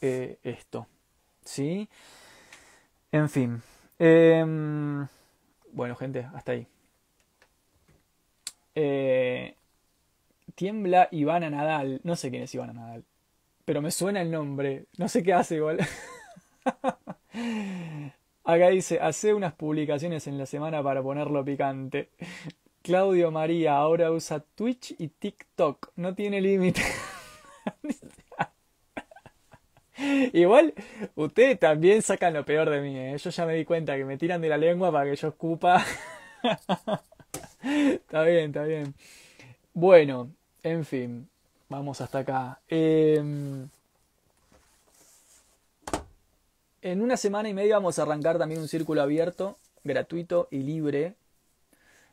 eh, 0.00 0.38
esto. 0.42 0.86
¿Sí? 1.44 1.88
En 3.10 3.28
fin. 3.28 3.62
Em, 3.98 5.06
bueno, 5.72 5.96
gente, 5.96 6.28
hasta 6.34 6.52
ahí. 6.52 6.66
Eh, 8.74 9.54
tiembla 10.54 11.08
Ivana 11.10 11.50
Nadal. 11.50 12.00
No 12.04 12.16
sé 12.16 12.30
quién 12.30 12.44
es 12.44 12.54
Ivana 12.54 12.72
Nadal. 12.72 13.04
Pero 13.64 13.82
me 13.82 13.90
suena 13.90 14.22
el 14.22 14.30
nombre. 14.30 14.86
No 14.98 15.08
sé 15.08 15.22
qué 15.22 15.32
hace 15.32 15.56
igual. 15.56 15.78
Acá 18.44 18.68
dice, 18.70 18.98
hace 19.00 19.34
unas 19.34 19.52
publicaciones 19.54 20.26
en 20.26 20.38
la 20.38 20.46
semana 20.46 20.82
para 20.82 21.02
ponerlo 21.02 21.44
picante. 21.44 22.10
Claudio 22.82 23.30
María 23.30 23.76
ahora 23.76 24.10
usa 24.10 24.40
Twitch 24.40 24.94
y 24.98 25.08
TikTok. 25.08 25.92
No 25.96 26.14
tiene 26.14 26.40
límite. 26.40 26.82
Igual, 30.32 30.72
ustedes 31.14 31.58
también 31.58 32.02
sacan 32.02 32.32
lo 32.34 32.44
peor 32.44 32.70
de 32.70 32.80
mí. 32.80 32.98
¿eh? 32.98 33.18
Yo 33.18 33.30
ya 33.30 33.46
me 33.46 33.54
di 33.54 33.64
cuenta 33.64 33.96
que 33.96 34.04
me 34.04 34.16
tiran 34.16 34.40
de 34.40 34.48
la 34.48 34.56
lengua 34.56 34.90
para 34.90 35.10
que 35.10 35.16
yo 35.16 35.28
escupa. 35.28 35.84
está 37.62 38.22
bien, 38.24 38.46
está 38.46 38.64
bien. 38.64 38.94
Bueno, 39.74 40.30
en 40.62 40.84
fin, 40.84 41.28
vamos 41.68 42.00
hasta 42.00 42.20
acá. 42.20 42.60
Em, 42.68 43.68
en 46.82 47.02
una 47.02 47.16
semana 47.16 47.48
y 47.48 47.54
media 47.54 47.76
vamos 47.76 47.98
a 47.98 48.02
arrancar 48.02 48.38
también 48.38 48.60
un 48.60 48.68
círculo 48.68 49.02
abierto, 49.02 49.58
gratuito 49.84 50.48
y 50.50 50.58
libre 50.60 51.14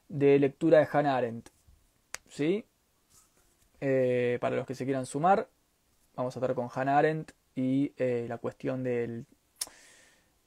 de 0.09 0.39
lectura 0.39 0.79
de 0.79 0.87
Hannah 0.91 1.17
Arendt. 1.17 1.49
¿Sí? 2.29 2.65
Eh, 3.79 4.37
para 4.41 4.55
los 4.55 4.65
que 4.65 4.75
se 4.75 4.85
quieran 4.85 5.05
sumar, 5.05 5.47
vamos 6.15 6.35
a 6.35 6.39
estar 6.39 6.53
con 6.55 6.69
Hannah 6.73 6.97
Arendt 6.97 7.31
y 7.55 7.93
eh, 7.97 8.25
la 8.27 8.37
cuestión 8.37 8.83
de 8.83 9.23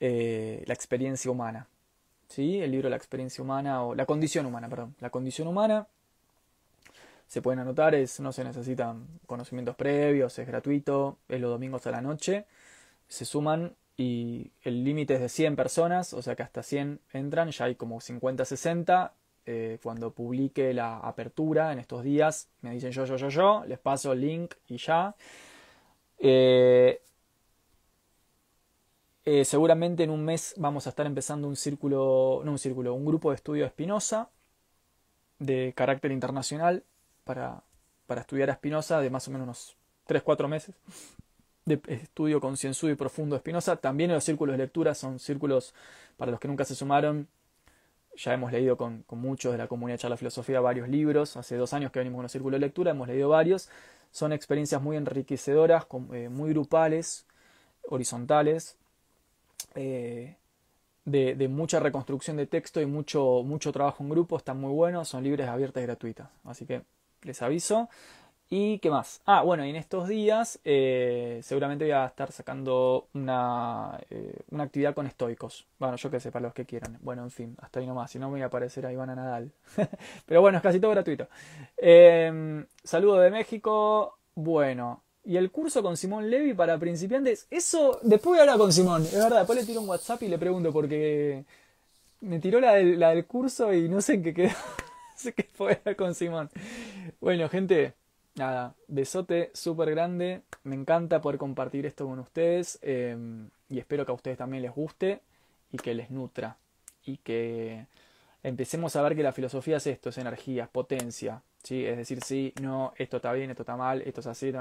eh, 0.00 0.62
la 0.66 0.74
experiencia 0.74 1.30
humana. 1.30 1.66
¿Sí? 2.30 2.60
El 2.60 2.70
libro 2.70 2.88
La 2.88 2.96
experiencia 2.96 3.42
humana 3.42 3.84
o 3.84 3.94
La 3.94 4.06
condición 4.06 4.46
humana, 4.46 4.68
perdón. 4.68 4.94
La 5.00 5.10
condición 5.10 5.48
humana. 5.48 5.86
Se 7.26 7.42
pueden 7.42 7.60
anotar, 7.60 7.94
es, 7.94 8.18
no 8.18 8.32
se 8.32 8.42
necesitan 8.42 9.06
conocimientos 9.26 9.76
previos, 9.76 10.36
es 10.38 10.48
gratuito, 10.48 11.18
es 11.28 11.40
los 11.40 11.50
domingos 11.50 11.86
a 11.86 11.92
la 11.92 12.00
noche. 12.00 12.46
Se 13.06 13.24
suman 13.24 13.74
y 13.96 14.50
el 14.62 14.82
límite 14.82 15.14
es 15.14 15.20
de 15.20 15.28
100 15.28 15.54
personas, 15.56 16.14
o 16.14 16.22
sea 16.22 16.34
que 16.34 16.42
hasta 16.42 16.62
100 16.62 17.00
entran, 17.12 17.50
ya 17.50 17.66
hay 17.66 17.76
como 17.76 18.00
50, 18.00 18.44
60. 18.44 19.12
Eh, 19.46 19.78
cuando 19.82 20.12
publique 20.12 20.74
la 20.74 20.98
apertura 20.98 21.72
en 21.72 21.78
estos 21.78 22.02
días, 22.02 22.48
me 22.62 22.70
dicen 22.72 22.92
yo, 22.92 23.04
yo, 23.04 23.16
yo, 23.16 23.28
yo, 23.28 23.64
les 23.66 23.78
paso 23.78 24.12
el 24.12 24.20
link 24.20 24.54
y 24.68 24.78
ya. 24.78 25.14
Eh, 26.18 27.00
eh, 29.24 29.44
seguramente 29.44 30.02
en 30.02 30.10
un 30.10 30.24
mes 30.24 30.54
vamos 30.56 30.86
a 30.86 30.90
estar 30.90 31.06
empezando 31.06 31.46
un 31.48 31.56
círculo, 31.56 32.42
no 32.44 32.52
un 32.52 32.58
círculo, 32.58 32.94
un 32.94 33.04
grupo 33.04 33.30
de 33.30 33.36
estudio 33.36 33.64
de 33.64 33.70
Spinoza 33.70 34.30
de 35.38 35.72
carácter 35.74 36.12
internacional 36.12 36.84
para, 37.24 37.62
para 38.06 38.22
estudiar 38.22 38.50
a 38.50 38.54
Spinoza 38.54 39.00
de 39.00 39.10
más 39.10 39.26
o 39.28 39.30
menos 39.30 39.44
unos 39.44 39.76
3-4 40.08 40.48
meses 40.48 40.74
de 41.64 41.80
estudio 41.88 42.40
concienzudo 42.40 42.90
y 42.90 42.94
profundo 42.94 43.36
de 43.36 43.40
Spinoza. 43.40 43.76
También 43.76 44.12
los 44.12 44.24
círculos 44.24 44.54
de 44.54 44.58
lectura 44.58 44.94
son 44.94 45.18
círculos 45.18 45.74
para 46.16 46.30
los 46.30 46.40
que 46.40 46.48
nunca 46.48 46.64
se 46.64 46.74
sumaron. 46.74 47.28
Ya 48.16 48.34
hemos 48.34 48.52
leído 48.52 48.76
con, 48.76 49.04
muchos 49.10 49.52
de 49.52 49.58
la 49.58 49.68
comunidad 49.68 49.98
Charla 49.98 50.16
Filosofía 50.16 50.60
varios 50.60 50.88
libros. 50.88 51.36
Hace 51.36 51.56
dos 51.56 51.72
años 51.72 51.92
que 51.92 52.00
venimos 52.00 52.18
con 52.18 52.22
los 52.24 52.32
círculos 52.32 52.60
de 52.60 52.66
lectura, 52.66 52.90
hemos 52.90 53.08
leído 53.08 53.28
varios. 53.28 53.68
Son 54.10 54.32
experiencias 54.32 54.82
muy 54.82 54.96
enriquecedoras, 54.96 55.86
eh, 56.12 56.28
muy 56.28 56.50
grupales, 56.50 57.26
horizontales, 57.88 58.76
eh, 59.74 60.36
de, 61.04 61.48
mucha 61.48 61.80
reconstrucción 61.80 62.36
de 62.36 62.46
texto 62.46 62.80
y 62.80 62.86
mucho, 62.86 63.42
mucho 63.44 63.72
trabajo 63.72 64.02
en 64.02 64.10
grupo, 64.10 64.36
están 64.36 64.60
muy 64.60 64.72
buenos, 64.72 65.08
son 65.08 65.24
libres, 65.24 65.48
abiertas 65.48 65.82
y 65.82 65.86
gratuitas. 65.86 66.28
Así 66.44 66.66
que 66.66 66.82
les 67.22 67.42
aviso. 67.42 67.88
¿Y 68.52 68.80
qué 68.80 68.90
más? 68.90 69.22
Ah, 69.26 69.42
bueno, 69.42 69.64
y 69.64 69.70
en 69.70 69.76
estos 69.76 70.08
días 70.08 70.58
eh, 70.64 71.38
seguramente 71.44 71.84
voy 71.84 71.92
a 71.92 72.06
estar 72.06 72.32
sacando 72.32 73.06
una, 73.14 74.00
eh, 74.10 74.40
una 74.50 74.64
actividad 74.64 74.92
con 74.92 75.06
estoicos. 75.06 75.68
Bueno, 75.78 75.94
yo 75.94 76.10
qué 76.10 76.18
sé, 76.18 76.32
para 76.32 76.46
los 76.46 76.54
que 76.54 76.66
quieran. 76.66 76.98
Bueno, 77.00 77.22
en 77.22 77.30
fin, 77.30 77.56
hasta 77.60 77.78
ahí 77.78 77.86
nomás. 77.86 78.10
Si 78.10 78.18
no, 78.18 78.26
me 78.26 78.32
voy 78.32 78.42
a 78.42 78.46
aparecer 78.46 78.84
a 78.86 78.92
Ivana 78.92 79.14
Nadal. 79.14 79.52
Pero 80.26 80.40
bueno, 80.40 80.58
es 80.58 80.62
casi 80.64 80.80
todo 80.80 80.90
gratuito. 80.90 81.28
Eh, 81.76 82.64
saludo 82.82 83.20
de 83.20 83.30
México. 83.30 84.18
Bueno, 84.34 85.04
y 85.24 85.36
el 85.36 85.50
curso 85.50 85.82
con 85.82 85.96
Simón 85.96 86.30
Levy 86.30 86.54
para 86.54 86.78
principiantes, 86.78 87.46
eso 87.50 88.00
después 88.02 88.30
voy 88.30 88.38
a 88.38 88.42
hablar 88.42 88.58
con 88.58 88.72
Simón, 88.72 89.02
es 89.02 89.14
verdad, 89.14 89.38
después 89.38 89.58
le 89.58 89.66
tiro 89.66 89.80
un 89.80 89.88
WhatsApp 89.88 90.22
y 90.22 90.28
le 90.28 90.38
pregunto 90.38 90.72
porque 90.72 91.44
me 92.20 92.38
tiró 92.38 92.60
la 92.60 92.74
del, 92.74 92.98
la 92.98 93.10
del 93.10 93.26
curso 93.26 93.72
y 93.72 93.88
no 93.88 94.00
sé 94.00 94.14
en 94.14 94.22
qué 94.22 94.34
quedó, 94.34 94.54
sé 95.16 95.32
qué 95.32 95.44
fue 95.44 95.80
con 95.96 96.14
Simón. 96.14 96.50
Bueno, 97.20 97.48
gente, 97.48 97.94
nada, 98.36 98.74
besote 98.88 99.50
súper 99.54 99.90
grande, 99.90 100.42
me 100.64 100.74
encanta 100.74 101.20
poder 101.20 101.38
compartir 101.38 101.86
esto 101.86 102.06
con 102.06 102.18
ustedes 102.18 102.78
em, 102.82 103.48
y 103.68 103.78
espero 103.78 104.04
que 104.04 104.12
a 104.12 104.14
ustedes 104.14 104.38
también 104.38 104.62
les 104.62 104.74
guste 104.74 105.20
y 105.72 105.76
que 105.78 105.94
les 105.94 106.10
nutra. 106.10 106.56
Y 107.04 107.18
que 107.18 107.86
empecemos 108.42 108.96
a 108.96 109.02
ver 109.02 109.16
que 109.16 109.22
la 109.22 109.32
filosofía 109.32 109.78
es 109.78 109.86
esto, 109.86 110.10
es 110.10 110.18
energía, 110.18 110.64
es 110.64 110.70
potencia, 110.70 111.42
¿sí? 111.62 111.84
es 111.84 111.96
decir, 111.96 112.22
sí, 112.22 112.52
no, 112.60 112.92
esto 112.96 113.16
está 113.16 113.32
bien, 113.32 113.50
esto 113.50 113.62
está 113.62 113.76
mal, 113.76 114.02
esto 114.02 114.20
es 114.20 114.26
así, 114.26 114.52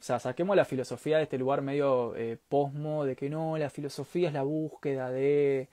O 0.00 0.02
sea, 0.02 0.18
saquemos 0.20 0.56
la 0.56 0.64
filosofía 0.64 1.16
de 1.18 1.24
este 1.24 1.38
lugar 1.38 1.62
medio 1.62 2.14
eh, 2.16 2.38
posmo, 2.48 3.04
de 3.04 3.16
que 3.16 3.28
no, 3.30 3.58
la 3.58 3.70
filosofía 3.70 4.28
es 4.28 4.34
la 4.34 4.42
búsqueda 4.42 5.10
de 5.10 5.68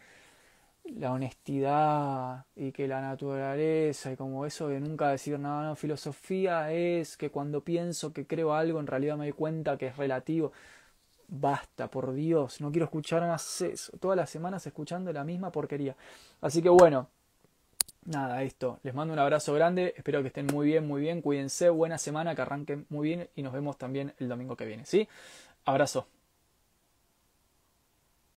la 0.85 1.11
honestidad 1.11 2.45
y 2.56 2.72
que 2.72 2.88
la 2.88 3.02
naturaleza 3.02 4.11
y 4.11 4.15
como 4.15 4.45
eso 4.45 4.68
de 4.69 4.80
nunca 4.80 5.10
decir 5.10 5.39
nada, 5.39 5.64
no, 5.69 5.76
filosofía 5.76 6.72
es 6.72 7.18
que 7.18 7.31
cuando 7.31 7.61
pienso 7.64 8.14
que 8.14 8.27
creo 8.27 8.53
algo 8.53 8.80
en 8.80 8.88
realidad 8.88 9.18
me 9.18 9.26
doy 9.26 9.34
cuenta 9.34 9.77
que 9.77 9.88
es 9.88 9.97
relativo. 9.97 10.52
Basta, 11.27 11.89
por 11.89 12.14
Dios, 12.14 12.61
no 12.61 12.72
quiero 12.72 12.85
escuchar 12.85 13.22
más 13.23 13.61
eso. 13.61 13.91
Todas 13.99 14.18
las 14.18 14.30
semanas 14.30 14.65
escuchando 14.68 15.11
la 15.11 15.23
misma 15.23 15.52
porquería. 15.52 15.95
Así 16.41 16.61
que 16.61 16.69
bueno, 16.69 17.10
nada, 18.06 18.44
esto. 18.44 18.80
Les 18.84 18.94
mando 18.94 19.14
un 19.14 19.19
abrazo 19.19 19.53
grande. 19.53 19.94
Espero 19.98 20.22
que 20.22 20.27
estén 20.27 20.48
muy 20.48 20.68
bien, 20.68 20.88
muy 20.88 21.02
bien. 21.02 21.22
Cuídense. 21.22 21.69
Buena 21.69 21.98
semana, 21.98 22.36
que 22.36 22.41
arranquen 22.41 22.86
muy 22.90 23.10
bien 23.10 23.30
y 23.36 23.41
nos 23.41 23.53
vemos 23.53 23.77
también 23.77 24.14
el 24.19 24.30
domingo 24.30 24.56
que 24.56 24.65
viene. 24.65 24.86
¿Sí? 24.86 25.07
Abrazo. 25.65 26.07